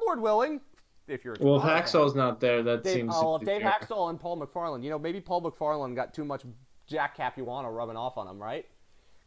Lord 0.00 0.20
willing, 0.20 0.60
if 1.06 1.24
you're 1.24 1.36
well, 1.40 1.56
if 1.56 1.90
Toronto 1.90 2.14
not 2.14 2.40
there, 2.40 2.62
that 2.62 2.82
Dave, 2.82 2.94
seems. 2.94 3.14
oh, 3.14 3.36
if 3.36 3.44
Dave. 3.44 3.62
Hakstol 3.62 4.10
and 4.10 4.18
Paul 4.18 4.40
McFarland, 4.40 4.82
you 4.82 4.90
know, 4.90 4.98
maybe 4.98 5.20
Paul 5.20 5.42
McFarland 5.42 5.94
got 5.94 6.14
too 6.14 6.24
much 6.24 6.44
Jack 6.86 7.16
Capuano 7.16 7.68
rubbing 7.70 7.96
off 7.96 8.16
on 8.18 8.26
him, 8.28 8.42
right? 8.42 8.66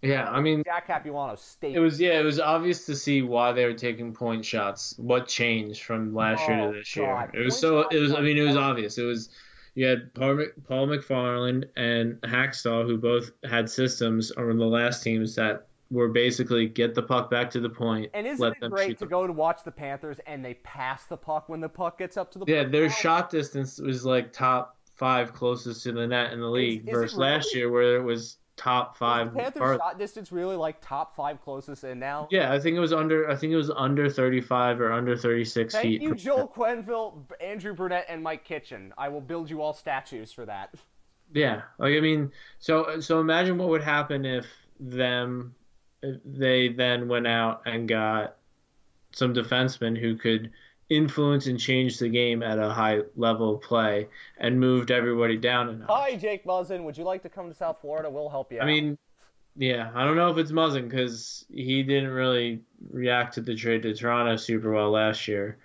Yeah, 0.01 0.29
I 0.29 0.41
mean, 0.41 0.63
Jack 0.63 0.87
Capuano 0.87 1.35
stayed. 1.35 1.75
it 1.75 1.79
was 1.79 1.99
yeah, 1.99 2.19
it 2.19 2.23
was 2.23 2.39
obvious 2.39 2.85
to 2.85 2.95
see 2.95 3.23
why 3.23 3.51
they 3.51 3.65
were 3.65 3.73
taking 3.73 4.13
point 4.13 4.45
shots. 4.45 4.93
What 4.97 5.27
changed 5.27 5.81
from 5.83 6.13
last 6.13 6.47
year 6.47 6.59
Oh, 6.59 6.71
to 6.71 6.77
this 6.79 6.95
year? 6.95 7.07
God. 7.07 7.31
It 7.33 7.39
was 7.39 7.59
so. 7.59 7.87
It 7.89 7.97
was. 7.97 8.13
I 8.13 8.21
mean, 8.21 8.37
it 8.37 8.43
was 8.43 8.55
obvious. 8.55 8.97
It 8.97 9.03
was. 9.03 9.29
You 9.73 9.85
had 9.85 10.13
Paul, 10.15 10.43
Paul 10.67 10.87
McFarland 10.87 11.65
and 11.75 12.15
Hakstol, 12.21 12.85
who 12.85 12.97
both 12.97 13.31
had 13.43 13.69
systems 13.69 14.31
on 14.31 14.57
the 14.57 14.65
last 14.65 15.03
teams 15.03 15.35
that 15.35 15.67
were 15.91 16.07
basically 16.09 16.67
get 16.67 16.95
the 16.95 17.03
puck 17.03 17.29
back 17.29 17.51
to 17.51 17.59
the 17.59 17.69
point, 17.69 18.09
And 18.15 18.25
isn't 18.27 18.39
let 18.39 18.53
it 18.53 18.59
them 18.59 18.71
great 18.71 18.97
to 18.97 19.05
the 19.05 19.09
go 19.09 19.27
to 19.27 19.33
watch 19.33 19.63
the 19.63 19.71
Panthers 19.71 20.19
and 20.25 20.43
they 20.43 20.55
pass 20.55 21.05
the 21.05 21.15
puck 21.17 21.47
when 21.47 21.61
the 21.61 21.69
puck 21.69 21.97
gets 21.99 22.17
up 22.17 22.31
to 22.31 22.39
the 22.39 22.45
Yeah, 22.47 22.61
point? 22.63 22.71
their 22.71 22.89
shot 22.89 23.29
distance 23.29 23.79
was 23.79 24.03
like 24.03 24.33
top 24.33 24.76
five 24.97 25.33
closest 25.33 25.83
to 25.83 25.91
the 25.91 26.07
net 26.07 26.33
in 26.33 26.39
the 26.39 26.47
league 26.49 26.81
is 26.81 26.87
it 26.87 26.91
versus 26.91 27.17
last 27.17 27.55
year 27.55 27.69
where 27.71 27.95
it 27.97 28.03
was 28.03 28.37
top 28.55 28.95
Is 28.95 28.97
five. 28.97 29.31
the 29.33 29.39
Panthers 29.39 29.61
or- 29.61 29.77
shot 29.77 29.99
distance 29.99 30.31
really 30.31 30.55
like 30.55 30.77
top 30.81 31.15
five 31.15 31.41
closest 31.41 31.83
in 31.83 31.99
now? 31.99 32.27
yeah, 32.31 32.51
I 32.51 32.59
think 32.59 32.75
it 32.75 32.79
was 32.79 32.91
under. 32.93 33.29
I 33.29 33.35
think 33.35 33.53
it 33.53 33.57
was 33.57 33.69
under 33.69 34.09
thirty-five 34.09 34.81
or 34.81 34.91
under 34.91 35.15
thirty-six 35.15 35.73
Thank 35.75 35.83
feet. 35.83 36.01
you, 36.01 36.09
per- 36.09 36.15
Joel 36.15 36.47
Quenneville, 36.47 37.13
Andrew 37.39 37.73
Brunette, 37.73 38.05
and 38.09 38.23
Mike 38.23 38.43
Kitchen. 38.43 38.93
I 38.97 39.09
will 39.09 39.21
build 39.21 39.49
you 39.49 39.61
all 39.61 39.73
statues 39.73 40.31
for 40.31 40.45
that. 40.45 40.73
Yeah, 41.33 41.61
like 41.77 41.93
I 41.95 41.99
mean, 41.99 42.31
so 42.59 42.99
so 42.99 43.19
imagine 43.19 43.57
what 43.57 43.69
would 43.69 43.83
happen 43.83 44.25
if 44.25 44.45
them 44.79 45.53
if 46.01 46.19
they 46.25 46.69
then 46.69 47.07
went 47.07 47.27
out 47.27 47.61
and 47.65 47.87
got 47.87 48.37
some 49.11 49.33
defensemen 49.33 49.97
who 49.99 50.15
could 50.15 50.51
influence 50.89 51.47
and 51.47 51.59
change 51.59 51.99
the 51.99 52.09
game 52.09 52.41
at 52.41 52.59
a 52.59 52.69
high 52.69 53.01
level 53.15 53.55
of 53.55 53.61
play 53.61 54.07
and 54.37 54.59
moved 54.59 54.91
everybody 54.91 55.37
down 55.37 55.69
enough. 55.69 55.89
Hi, 55.89 56.15
Jake 56.15 56.45
Muzzin. 56.45 56.83
Would 56.83 56.97
you 56.97 57.03
like 57.03 57.23
to 57.23 57.29
come 57.29 57.49
to 57.49 57.53
South 57.53 57.79
Florida? 57.81 58.09
We'll 58.09 58.29
help 58.29 58.51
you. 58.51 58.59
Out 58.59 58.61
I 58.61 58.63
out. 58.63 58.67
mean, 58.67 58.97
yeah, 59.57 59.91
I 59.95 60.05
don't 60.05 60.15
know 60.15 60.29
if 60.31 60.37
it's 60.37 60.51
Muzzin 60.51 60.89
because 60.89 61.45
he 61.49 61.83
didn't 61.83 62.11
really 62.11 62.61
react 62.89 63.33
to 63.35 63.41
the 63.41 63.55
trade 63.55 63.83
to 63.83 63.93
Toronto 63.93 64.35
super 64.37 64.71
well 64.71 64.91
last 64.91 65.27
year. 65.27 65.57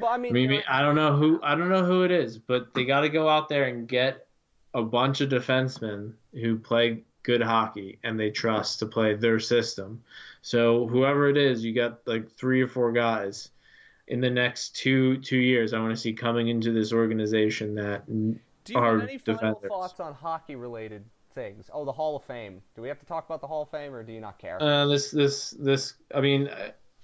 But, 0.00 0.06
I 0.08 0.18
mean, 0.18 0.32
Maybe 0.32 0.62
I 0.68 0.82
don't 0.82 0.94
know 0.94 1.16
who 1.16 1.40
I 1.42 1.54
don't 1.54 1.70
know 1.70 1.84
who 1.84 2.02
it 2.02 2.10
is, 2.10 2.38
but 2.38 2.74
they 2.74 2.84
got 2.84 3.00
to 3.00 3.08
go 3.08 3.28
out 3.28 3.48
there 3.48 3.64
and 3.64 3.88
get 3.88 4.26
a 4.74 4.82
bunch 4.82 5.20
of 5.22 5.30
defensemen 5.30 6.12
who 6.32 6.58
play 6.58 7.02
good 7.22 7.42
hockey 7.42 7.98
and 8.04 8.20
they 8.20 8.30
trust 8.30 8.78
to 8.80 8.86
play 8.86 9.14
their 9.14 9.40
system. 9.40 10.02
So 10.42 10.86
whoever 10.86 11.28
it 11.28 11.36
is, 11.36 11.64
you 11.64 11.74
got 11.74 12.06
like 12.06 12.30
three 12.30 12.60
or 12.60 12.68
four 12.68 12.92
guys 12.92 13.50
in 14.08 14.20
the 14.20 14.30
next 14.30 14.76
two 14.76 15.18
two 15.18 15.38
years. 15.38 15.72
I 15.72 15.78
want 15.80 15.90
to 15.90 15.96
see 15.96 16.12
coming 16.12 16.48
into 16.48 16.72
this 16.72 16.92
organization 16.92 17.74
that 17.76 18.06
Do 18.06 18.38
you 18.72 18.78
are 18.78 18.98
have 19.00 19.08
any 19.08 19.18
final 19.18 19.34
defenders. 19.54 19.68
thoughts 19.68 20.00
on 20.00 20.14
hockey-related 20.14 21.04
things? 21.34 21.70
Oh, 21.72 21.84
the 21.84 21.92
Hall 21.92 22.16
of 22.16 22.24
Fame. 22.24 22.62
Do 22.74 22.82
we 22.82 22.88
have 22.88 22.98
to 23.00 23.06
talk 23.06 23.26
about 23.26 23.40
the 23.40 23.46
Hall 23.46 23.62
of 23.62 23.70
Fame, 23.70 23.92
or 23.94 24.02
do 24.02 24.12
you 24.12 24.20
not 24.20 24.38
care? 24.38 24.62
uh, 24.62 24.86
this 24.86 25.10
this 25.10 25.50
this. 25.52 25.94
I 26.14 26.20
mean. 26.20 26.48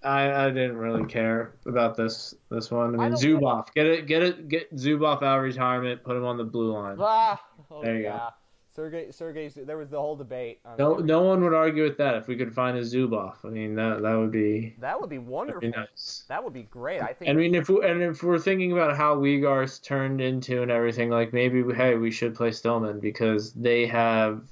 I, 0.05 0.47
I 0.47 0.49
didn't 0.51 0.79
really 0.79 1.05
care 1.07 1.55
about 1.65 1.97
this 1.97 2.35
this 2.51 2.73
one. 2.73 2.99
I 2.99 3.05
I 3.05 3.09
mean, 3.11 3.21
don't- 3.21 3.41
Zubov, 3.41 3.73
get 3.73 3.87
it, 3.87 4.07
get 4.09 4.23
it, 4.25 4.49
get 4.49 4.75
Zubov 4.75 5.23
out 5.23 5.39
of 5.39 5.45
retirement, 5.45 6.03
put 6.03 6.17
him 6.17 6.25
on 6.25 6.37
the 6.37 6.43
blue 6.43 6.73
line. 6.73 6.97
ah, 6.99 7.41
oh, 7.71 7.83
There 7.85 7.97
you 7.99 8.03
go. 8.03 8.29
Sergey, 8.75 9.13
Sergey, 9.13 9.49
there 9.49 9.77
was 9.77 9.91
the 9.91 10.01
whole 10.01 10.17
debate. 10.17 10.61
On 10.65 10.77
no, 10.79 10.95
no 10.95 11.23
one 11.23 11.43
would 11.43 11.53
argue 11.53 11.83
with 11.83 11.99
that 11.99 12.17
if 12.17 12.27
we 12.27 12.37
could 12.37 12.55
find 12.55 12.77
a 12.79 12.81
Zubov. 12.81 13.35
I 13.45 13.49
mean, 13.49 13.75
that 13.75 14.01
that 14.01 14.15
would 14.15 14.33
be 14.33 14.75
that 14.79 14.99
would 14.99 15.11
be 15.11 15.19
wonderful. 15.19 15.61
Be 15.61 15.69
nice. 15.69 16.25
That 16.29 16.43
would 16.43 16.55
be 16.55 16.63
great. 16.63 17.03
I 17.03 17.13
think. 17.13 17.31
I 17.31 17.35
mean, 17.35 17.55
if 17.55 17.69
we, 17.69 17.87
and 17.87 18.03
if 18.03 18.23
we're 18.23 18.39
thinking 18.39 18.73
about 18.73 18.97
how 18.97 19.17
Weghorst 19.17 19.83
turned 19.83 20.23
into 20.23 20.63
and 20.63 20.71
everything, 20.71 21.11
like 21.11 21.35
maybe 21.35 21.63
hey, 21.75 21.97
we 21.97 22.11
should 22.11 22.35
play 22.35 22.51
Stillman 22.51 22.99
because 22.99 23.53
they 23.53 23.87
have 23.87 24.43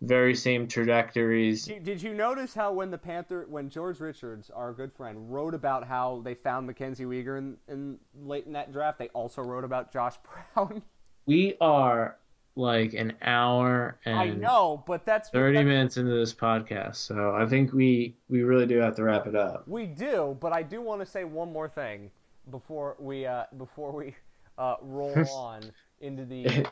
very 0.00 0.36
same 0.36 0.68
trajectories. 0.68 1.64
Did 1.64 2.00
you 2.00 2.14
notice 2.14 2.54
how 2.54 2.72
when 2.72 2.92
the 2.92 2.98
Panther, 2.98 3.46
when 3.48 3.68
George 3.68 3.98
Richards, 3.98 4.48
our 4.50 4.72
good 4.72 4.92
friend, 4.92 5.32
wrote 5.32 5.54
about 5.54 5.88
how 5.88 6.20
they 6.24 6.34
found 6.34 6.68
Mackenzie 6.68 7.04
Weegar 7.04 7.38
in, 7.38 7.56
in 7.66 7.98
late 8.14 8.46
in 8.46 8.52
that 8.52 8.72
draft, 8.72 9.00
they 9.00 9.08
also 9.08 9.42
wrote 9.42 9.64
about 9.64 9.92
Josh 9.92 10.14
Brown. 10.54 10.82
We 11.26 11.56
are 11.60 12.16
like 12.56 12.94
an 12.94 13.12
hour 13.22 13.98
and 14.04 14.18
I 14.18 14.30
know, 14.30 14.82
but 14.86 15.04
that's 15.04 15.28
thirty 15.28 15.58
that's, 15.58 15.66
minutes 15.66 15.96
into 15.98 16.12
this 16.12 16.34
podcast, 16.34 16.96
so 16.96 17.34
I 17.34 17.46
think 17.46 17.72
we 17.72 18.16
we 18.28 18.42
really 18.42 18.66
do 18.66 18.78
have 18.78 18.96
to 18.96 19.04
wrap 19.04 19.26
it 19.26 19.36
up. 19.36 19.68
We 19.68 19.86
do, 19.86 20.36
but 20.40 20.52
I 20.52 20.62
do 20.62 20.80
want 20.80 21.00
to 21.00 21.06
say 21.06 21.24
one 21.24 21.52
more 21.52 21.68
thing 21.68 22.10
before 22.50 22.96
we 22.98 23.26
uh, 23.26 23.44
before 23.58 23.92
we 23.92 24.14
uh, 24.58 24.76
roll 24.82 25.14
on 25.32 25.70
into 26.00 26.24
the. 26.24 26.66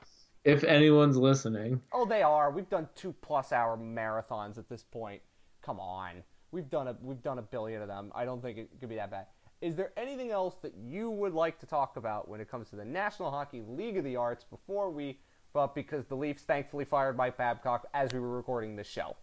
if 0.44 0.65
anyone's 0.65 1.16
listening. 1.16 1.81
Oh, 1.93 2.06
they 2.06 2.23
are. 2.23 2.51
We've 2.51 2.69
done 2.69 2.89
two 2.94 3.15
plus 3.20 3.52
hour 3.52 3.77
marathons 3.77 4.59
at 4.59 4.69
this 4.69 4.82
point. 4.82 5.20
Come 5.62 5.78
on, 5.78 6.23
we've 6.51 6.70
done 6.70 6.89
a 6.89 6.97
we've 7.02 7.23
done 7.23 7.39
a 7.39 7.43
billion 7.43 7.82
of 7.82 7.89
them. 7.89 8.11
I 8.15 8.24
don't 8.24 8.43
think 8.43 8.59
it 8.59 8.70
could 8.81 8.89
be 8.89 8.97
that 8.97 9.11
bad. 9.11 9.27
Is 9.61 9.77
there 9.77 9.93
anything 9.97 10.31
else 10.31 10.56
that 10.62 10.74
you 10.77 11.11
would 11.11 11.32
like 11.32 11.59
to 11.61 11.66
talk 11.66 11.97
about 11.97 12.28
when 12.28 12.40
it 12.40 12.51
comes 12.51 12.69
to 12.70 12.77
the 12.77 12.85
National 12.85 13.31
Hockey 13.31 13.62
League 13.66 13.97
of 13.97 14.05
the 14.05 14.16
Arts 14.16 14.44
before 14.44 14.90
we 14.90 15.19
but 15.55 15.74
because 15.74 16.05
the 16.05 16.16
Leafs 16.16 16.43
thankfully 16.43 16.85
fired 16.85 17.16
Mike 17.16 17.39
Babcock 17.39 17.86
as 17.94 18.12
we 18.12 18.18
were 18.18 18.36
recording 18.36 18.76
this 18.76 18.89
show. 18.89 19.16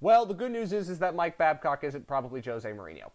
Well, 0.00 0.26
the 0.26 0.34
good 0.34 0.50
news 0.50 0.72
is 0.72 0.90
is 0.90 0.98
that 0.98 1.14
Mike 1.14 1.38
Babcock 1.38 1.84
isn't 1.84 2.08
probably 2.08 2.40
Jose 2.40 2.68
Mourinho. 2.68 3.10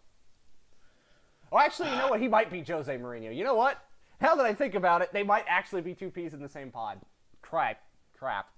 Oh, 1.52 1.58
actually, 1.58 1.90
you 1.90 1.96
know 1.96 2.08
what? 2.08 2.22
He 2.22 2.28
might 2.28 2.52
be 2.52 2.62
Jose 2.62 2.96
Mourinho. 2.98 3.36
You 3.36 3.44
know 3.44 3.56
what? 3.56 3.84
Now 4.22 4.36
that 4.36 4.46
I 4.46 4.54
think 4.54 4.76
about 4.76 5.02
it, 5.02 5.12
they 5.12 5.24
might 5.24 5.46
actually 5.48 5.82
be 5.82 5.96
two 5.96 6.12
peas 6.12 6.34
in 6.34 6.42
the 6.42 6.48
same 6.48 6.72
pod. 6.72 7.00
Crap. 7.42 7.82
Crap. 8.18 8.50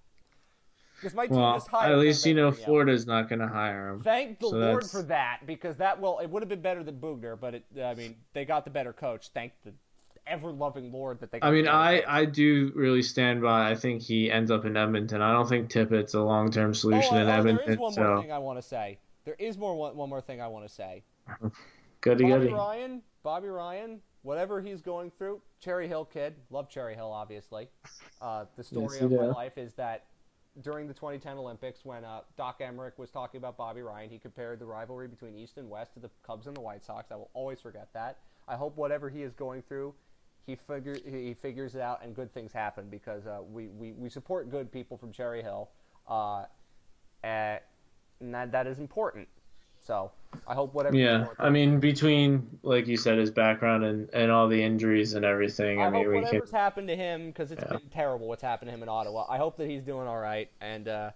Because 0.96 1.16
my 1.16 1.28
team 1.28 1.38
well, 1.38 1.54
just 1.54 1.70
hired. 1.70 1.94
At 1.94 2.00
least 2.00 2.26
you 2.26 2.34
know 2.34 2.52
Mourinho. 2.52 2.66
Florida's 2.66 3.08
not 3.08 3.30
going 3.30 3.40
to 3.40 3.48
hire 3.48 3.90
him. 3.90 4.02
Thank 4.02 4.40
the 4.40 4.50
so 4.50 4.58
Lord 4.58 4.84
that's... 4.84 4.92
for 4.92 5.02
that, 5.04 5.40
because 5.48 5.78
that 5.78 6.00
well, 6.00 6.20
it 6.20 6.30
would 6.30 6.42
have 6.42 6.50
been 6.50 6.62
better 6.62 6.84
than 6.84 7.00
Boughner, 7.00 7.40
but 7.40 7.56
it, 7.56 7.66
I 7.82 7.96
mean 7.96 8.16
they 8.34 8.44
got 8.44 8.66
the 8.66 8.72
better 8.72 8.92
coach. 8.92 9.30
Thank 9.30 9.54
the 9.64 9.72
ever 10.28 10.52
loving 10.52 10.92
Lord 10.92 11.20
that 11.20 11.32
they. 11.32 11.40
I 11.42 11.52
mean, 11.52 11.68
I 11.68 12.04
I 12.08 12.26
do 12.26 12.72
really 12.76 13.02
stand 13.02 13.42
by. 13.42 13.70
I 13.70 13.76
think 13.76 14.02
he 14.02 14.32
ends 14.32 14.52
up 14.52 14.66
in 14.66 14.78
Edmonton. 14.78 15.22
I 15.22 15.32
don't 15.34 15.48
think 15.48 15.70
Tippett's 15.70 16.14
a 16.14 16.22
long 16.22 16.52
term 16.52 16.74
solution 16.74 17.18
oh, 17.18 17.22
in 17.22 17.28
oh, 17.28 17.32
Edmonton. 17.32 17.66
There 17.66 17.74
is 17.74 17.80
one 17.80 17.94
so. 17.94 18.04
more 18.04 18.22
thing 18.22 18.32
I 18.32 18.38
want 18.40 18.58
to 18.60 18.68
say. 18.68 19.00
There 19.26 19.36
is 19.38 19.58
more 19.58 19.76
one, 19.76 19.96
one 19.96 20.10
more 20.10 20.22
thing 20.22 20.42
I 20.42 20.48
want 20.48 20.68
to 20.68 20.74
say. 20.74 21.04
goody 22.02 22.24
Bobby 22.24 22.34
goody. 22.40 22.54
Ryan, 22.54 23.02
Bobby 23.24 23.48
Ryan, 23.50 24.00
whatever 24.24 24.62
he's 24.62 24.82
going 24.82 25.12
through, 25.12 25.42
Cherry 25.60 25.88
Hill 25.88 26.06
kid, 26.06 26.36
love 26.50 26.70
Cherry 26.70 26.96
Hill, 26.96 27.12
obviously. 27.12 27.70
Uh, 28.22 28.46
the 28.58 28.64
story 28.64 28.98
yes, 29.00 29.02
of 29.02 29.12
my 29.12 29.28
life 29.28 29.58
is 29.58 29.74
that 29.76 30.06
during 30.62 30.88
the 30.88 30.94
2010 30.94 31.38
Olympics, 31.38 31.86
when 31.86 32.04
uh, 32.04 32.22
Doc 32.36 32.60
Emrick 32.60 32.98
was 32.98 33.10
talking 33.10 33.38
about 33.38 33.58
Bobby 33.58 33.82
Ryan, 33.82 34.10
he 34.10 34.18
compared 34.18 34.60
the 34.60 34.66
rivalry 34.66 35.08
between 35.08 35.36
East 35.36 35.58
and 35.58 35.70
West 35.70 35.94
to 35.94 36.00
the 36.00 36.10
Cubs 36.26 36.48
and 36.48 36.56
the 36.56 36.62
White 36.62 36.84
Sox. 36.84 37.12
I 37.12 37.16
will 37.16 37.30
always 37.34 37.62
forget 37.62 37.88
that. 37.94 38.18
I 38.48 38.56
hope 38.56 38.76
whatever 38.76 39.10
he 39.10 39.24
is 39.24 39.34
going 39.34 39.62
through 39.62 39.94
he 40.46 40.56
figure 40.56 40.98
he 41.06 41.34
figures 41.34 41.76
it 41.76 41.82
out 41.82 42.04
and 42.04 42.16
good 42.16 42.34
things 42.34 42.52
happen 42.52 42.88
because 42.90 43.26
uh, 43.28 43.40
we, 43.52 43.68
we, 43.68 43.92
we 43.94 44.10
support 44.10 44.50
good 44.50 44.72
people 44.72 44.98
from 44.98 45.12
Cherry 45.12 45.42
Hill, 45.42 45.70
uh, 46.08 46.46
and 47.24 47.60
that, 48.22 48.52
that 48.52 48.68
is 48.68 48.80
important. 48.80 49.28
So 49.84 50.12
I 50.48 50.54
hope 50.54 50.74
whatever. 50.74 50.96
Yeah, 50.96 51.28
I 51.40 51.50
mean, 51.50 51.80
between 51.80 52.60
like 52.64 52.88
you 52.88 52.98
said, 52.98 53.18
his 53.18 53.32
background 53.32 53.84
and, 53.84 54.10
and 54.14 54.32
all 54.32 54.48
the 54.48 54.62
injuries 54.62 55.14
and 55.14 55.26
everything. 55.26 55.82
I, 55.82 55.86
I 55.86 55.90
mean, 55.90 56.08
we 56.08 56.22
whatever's 56.22 56.52
can... 56.52 56.60
happened 56.60 56.88
to 56.90 56.96
him 56.96 57.28
because 57.28 57.52
it's 57.52 57.64
yeah. 57.64 57.78
been 57.78 57.90
terrible 57.92 58.28
what's 58.28 58.44
happened 58.44 58.70
to 58.70 58.74
him 58.74 58.84
in 58.84 58.90
Ottawa. 58.90 59.26
I 59.30 59.38
hope 59.38 59.58
that 59.58 59.70
he's 59.70 59.84
doing 59.84 60.08
all 60.08 60.20
right, 60.20 60.50
and 60.62 60.88
uh, 60.88 61.12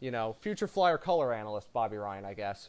you 0.00 0.10
know, 0.10 0.36
future 0.40 0.68
Flyer 0.68 0.98
color 0.98 1.32
analyst 1.32 1.72
Bobby 1.72 1.96
Ryan, 1.96 2.24
I 2.24 2.34
guess. 2.34 2.68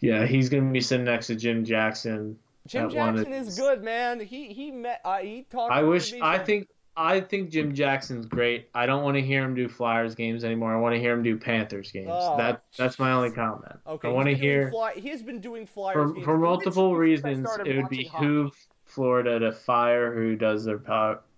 Yeah, 0.00 0.26
he's 0.26 0.48
going 0.48 0.66
to 0.66 0.72
be 0.72 0.80
sitting 0.80 1.04
next 1.04 1.28
to 1.28 1.36
Jim 1.36 1.64
Jackson 1.64 2.38
Jim 2.66 2.90
Jackson 2.90 3.32
is 3.32 3.58
good, 3.58 3.82
man. 3.82 4.20
He 4.20 4.52
he 4.52 4.70
met 4.70 5.00
uh, 5.04 5.18
he 5.18 5.46
talked. 5.50 5.72
I 5.72 5.82
wish. 5.82 6.12
I 6.20 6.38
think. 6.38 6.68
I 6.94 7.20
think 7.20 7.48
Jim 7.48 7.74
Jackson's 7.74 8.26
great. 8.26 8.68
I 8.74 8.84
don't 8.84 9.02
want 9.02 9.16
to 9.16 9.22
hear 9.22 9.42
him 9.42 9.54
do 9.54 9.66
Flyers 9.66 10.14
games 10.14 10.44
anymore. 10.44 10.76
I 10.76 10.78
want 10.78 10.94
to 10.94 11.00
hear 11.00 11.14
him 11.14 11.22
do 11.22 11.38
Panthers 11.38 11.90
games. 11.90 12.10
Oh, 12.10 12.36
that 12.36 12.64
that's 12.76 12.98
my 12.98 13.12
only 13.12 13.30
comment. 13.30 13.76
Okay. 13.86 14.08
I 14.08 14.10
want 14.10 14.28
to 14.28 14.34
hear. 14.34 14.70
Fly, 14.70 14.92
he's 14.96 15.22
been 15.22 15.40
doing 15.40 15.66
Flyers 15.66 15.94
for, 15.94 16.12
games. 16.12 16.24
for 16.26 16.36
multiple 16.36 16.94
reasons. 16.94 17.48
It 17.64 17.78
would 17.78 17.88
behoove 17.88 18.52
Florida 18.84 19.38
to 19.38 19.52
fire 19.52 20.14
who 20.14 20.36
does 20.36 20.66
their 20.66 20.76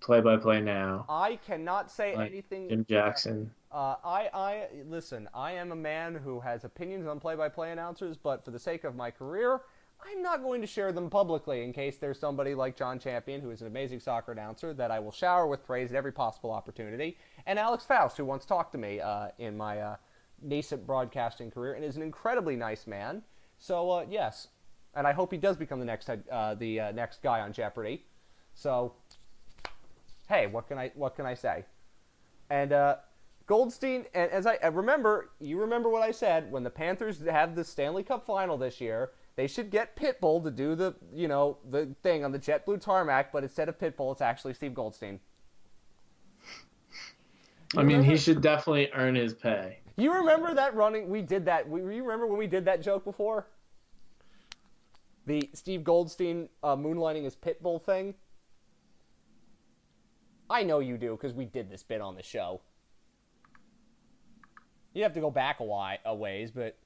play-by-play 0.00 0.60
now. 0.60 1.06
I 1.08 1.36
cannot 1.46 1.88
say 1.88 2.16
like 2.16 2.32
anything. 2.32 2.68
Jim 2.68 2.84
Jackson. 2.88 3.52
Uh, 3.70 3.94
I, 4.04 4.30
I 4.34 4.66
listen. 4.88 5.28
I 5.32 5.52
am 5.52 5.70
a 5.70 5.76
man 5.76 6.16
who 6.16 6.40
has 6.40 6.64
opinions 6.64 7.06
on 7.06 7.20
play-by-play 7.20 7.70
announcers, 7.70 8.16
but 8.16 8.44
for 8.44 8.50
the 8.50 8.58
sake 8.58 8.82
of 8.82 8.96
my 8.96 9.12
career, 9.12 9.60
I'm 10.06 10.22
not 10.22 10.42
going 10.42 10.60
to 10.60 10.66
share 10.66 10.92
them 10.92 11.08
publicly 11.08 11.64
in 11.64 11.72
case 11.72 11.96
there's 11.96 12.18
somebody 12.18 12.54
like 12.54 12.76
John 12.76 12.98
Champion, 12.98 13.40
who 13.40 13.50
is 13.50 13.62
an 13.62 13.66
amazing 13.66 14.00
soccer 14.00 14.32
announcer, 14.32 14.74
that 14.74 14.90
I 14.90 14.98
will 14.98 15.12
shower 15.12 15.46
with 15.46 15.64
praise 15.64 15.90
at 15.90 15.96
every 15.96 16.12
possible 16.12 16.50
opportunity, 16.50 17.16
and 17.46 17.58
Alex 17.58 17.84
Faust, 17.84 18.16
who 18.16 18.24
once 18.24 18.44
talked 18.44 18.72
to 18.72 18.78
me 18.78 19.00
uh, 19.00 19.28
in 19.38 19.56
my 19.56 19.80
uh, 19.80 19.96
nascent 20.42 20.86
broadcasting 20.86 21.50
career 21.50 21.74
and 21.74 21.84
is 21.84 21.96
an 21.96 22.02
incredibly 22.02 22.56
nice 22.56 22.86
man. 22.86 23.22
So 23.58 23.90
uh, 23.90 24.06
yes, 24.08 24.48
and 24.94 25.06
I 25.06 25.12
hope 25.12 25.32
he 25.32 25.38
does 25.38 25.56
become 25.56 25.78
the 25.78 25.86
next 25.86 26.08
uh, 26.08 26.54
the 26.54 26.80
uh, 26.80 26.92
next 26.92 27.22
guy 27.22 27.40
on 27.40 27.52
Jeopardy. 27.52 28.04
So, 28.52 28.94
hey, 30.28 30.46
what 30.46 30.68
can 30.68 30.78
I 30.78 30.92
what 30.94 31.16
can 31.16 31.24
I 31.24 31.34
say? 31.34 31.64
And 32.50 32.72
uh, 32.72 32.96
Goldstein, 33.46 34.04
and 34.14 34.30
as 34.30 34.46
I 34.46 34.56
remember, 34.66 35.30
you 35.40 35.58
remember 35.58 35.88
what 35.88 36.02
I 36.02 36.10
said 36.10 36.52
when 36.52 36.62
the 36.62 36.70
Panthers 36.70 37.22
have 37.22 37.54
the 37.54 37.64
Stanley 37.64 38.02
Cup 38.02 38.26
final 38.26 38.58
this 38.58 38.80
year 38.80 39.10
they 39.36 39.46
should 39.46 39.70
get 39.70 39.96
Pitbull 39.96 40.44
to 40.44 40.50
do 40.50 40.74
the, 40.74 40.94
you 41.12 41.26
know, 41.26 41.58
the 41.70 41.94
thing 42.02 42.24
on 42.24 42.32
the 42.32 42.38
JetBlue 42.38 42.80
tarmac, 42.80 43.32
but 43.32 43.42
instead 43.42 43.68
of 43.68 43.78
Pitbull, 43.78 44.12
it's 44.12 44.20
actually 44.20 44.54
Steve 44.54 44.74
Goldstein. 44.74 45.18
You 47.72 47.80
I 47.80 47.82
mean, 47.82 47.96
remember? 47.96 48.12
he 48.12 48.18
should 48.18 48.40
definitely 48.40 48.90
earn 48.94 49.16
his 49.16 49.34
pay. 49.34 49.78
You 49.96 50.14
remember 50.14 50.54
that 50.54 50.74
running? 50.74 51.08
We 51.08 51.22
did 51.22 51.44
that. 51.46 51.68
We, 51.68 51.80
you 51.80 52.02
remember 52.02 52.26
when 52.26 52.38
we 52.38 52.46
did 52.46 52.64
that 52.66 52.82
joke 52.82 53.04
before? 53.04 53.48
The 55.26 55.50
Steve 55.54 55.82
Goldstein 55.82 56.48
uh, 56.62 56.76
moonlighting 56.76 57.26
as 57.26 57.34
Pitbull 57.34 57.82
thing? 57.82 58.14
I 60.48 60.62
know 60.62 60.78
you 60.78 60.98
do 60.98 61.12
because 61.12 61.32
we 61.32 61.46
did 61.46 61.70
this 61.70 61.82
bit 61.82 62.00
on 62.00 62.14
the 62.14 62.22
show. 62.22 62.60
You 64.92 65.02
have 65.02 65.14
to 65.14 65.20
go 65.20 65.30
back 65.30 65.58
a, 65.58 65.64
while, 65.64 65.96
a 66.04 66.14
ways, 66.14 66.52
but 66.52 66.76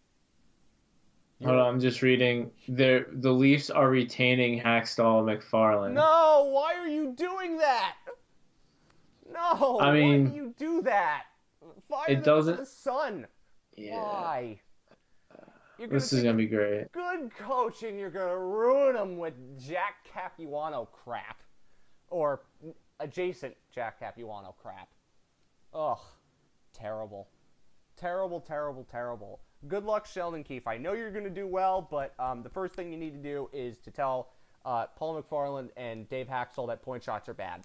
Hold 1.45 1.57
on, 1.57 1.67
I'm 1.75 1.81
just 1.81 2.03
reading. 2.03 2.51
The 2.69 3.07
the 3.13 3.31
Leafs 3.31 3.71
are 3.71 3.89
retaining 3.89 4.61
Hakstol 4.61 5.23
McFarland. 5.23 5.93
No, 5.93 6.49
why 6.51 6.75
are 6.75 6.89
you 6.89 7.13
doing 7.17 7.59
that? 7.59 7.95
No, 9.33 9.79
I 9.81 9.93
mean, 9.93 10.25
why 10.25 10.31
do 10.31 10.37
you 10.37 10.55
do 10.59 10.83
that? 10.83 11.25
Fire 11.89 12.07
it 12.09 12.25
doesn't. 12.25 12.57
The 12.57 12.67
sun. 12.67 13.27
Yeah. 13.77 14.03
Why? 14.03 14.61
this 15.79 16.13
is 16.13 16.25
gonna 16.25 16.37
be 16.37 16.47
great. 16.47 16.91
Good 16.91 17.31
coaching, 17.39 17.99
you're 17.99 18.11
gonna 18.11 18.37
ruin 18.37 18.95
them 18.95 19.17
with 19.17 19.35
Jack 19.61 20.07
Capuano 20.13 20.87
crap, 20.87 21.41
or 22.09 22.41
adjacent 22.99 23.55
Jack 23.73 24.01
Capuano 24.01 24.57
crap. 24.61 24.89
Ugh, 25.73 26.01
terrible, 26.73 27.29
terrible, 27.97 28.41
terrible, 28.41 28.83
terrible 28.91 29.41
good 29.67 29.85
luck, 29.85 30.07
Sheldon 30.07 30.45
Keefe. 30.45 30.67
I 30.67 30.77
know 30.77 30.93
you're 30.93 31.11
going 31.11 31.25
to 31.25 31.31
do 31.31 31.47
well, 31.47 31.87
but 31.91 32.15
um, 32.19 32.43
the 32.43 32.49
first 32.49 32.75
thing 32.75 32.93
you 32.93 32.99
need 32.99 33.15
to 33.15 33.23
do 33.23 33.49
is 33.53 33.79
to 33.79 33.91
tell 33.91 34.31
uh, 34.65 34.87
Paul 34.97 35.21
McFarland 35.21 35.71
and 35.77 36.09
Dave 36.09 36.29
Hakstol 36.29 36.69
that 36.69 36.83
point 36.83 37.03
shots 37.03 37.29
are 37.29 37.35
bad. 37.35 37.63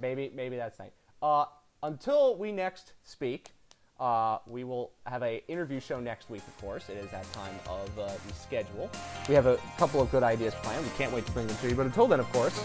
Maybe, 0.00 0.32
maybe 0.34 0.56
that's 0.56 0.78
nice. 0.78 0.92
Uh, 1.22 1.44
until 1.82 2.36
we 2.36 2.50
next 2.50 2.94
speak, 3.04 3.52
uh, 4.00 4.38
we 4.48 4.64
will 4.64 4.90
have 5.06 5.22
a 5.22 5.44
interview 5.46 5.78
show 5.78 6.00
next 6.00 6.28
week. 6.28 6.42
Of 6.48 6.60
course, 6.60 6.88
it 6.88 6.96
is 6.96 7.08
that 7.12 7.30
time 7.32 7.54
of 7.68 7.98
uh, 7.98 8.10
the 8.26 8.34
schedule. 8.34 8.90
We 9.28 9.34
have 9.36 9.46
a 9.46 9.58
couple 9.78 10.00
of 10.00 10.10
good 10.10 10.24
ideas 10.24 10.54
planned. 10.62 10.84
We 10.84 10.90
can't 10.96 11.12
wait 11.12 11.24
to 11.26 11.32
bring 11.32 11.46
them 11.46 11.56
to 11.58 11.68
you. 11.68 11.76
But 11.76 11.86
until 11.86 12.08
then, 12.08 12.18
of 12.18 12.32
course, 12.32 12.64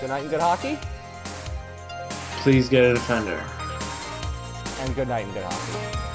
good 0.00 0.10
night 0.10 0.20
and 0.20 0.30
good 0.30 0.40
hockey. 0.40 0.78
Please 2.42 2.68
get 2.68 2.84
a 2.84 2.94
defender 2.94 3.42
and 4.80 4.94
good 4.94 5.08
night 5.08 5.24
and 5.24 5.34
good 5.34 5.44
hockey. 5.44 6.07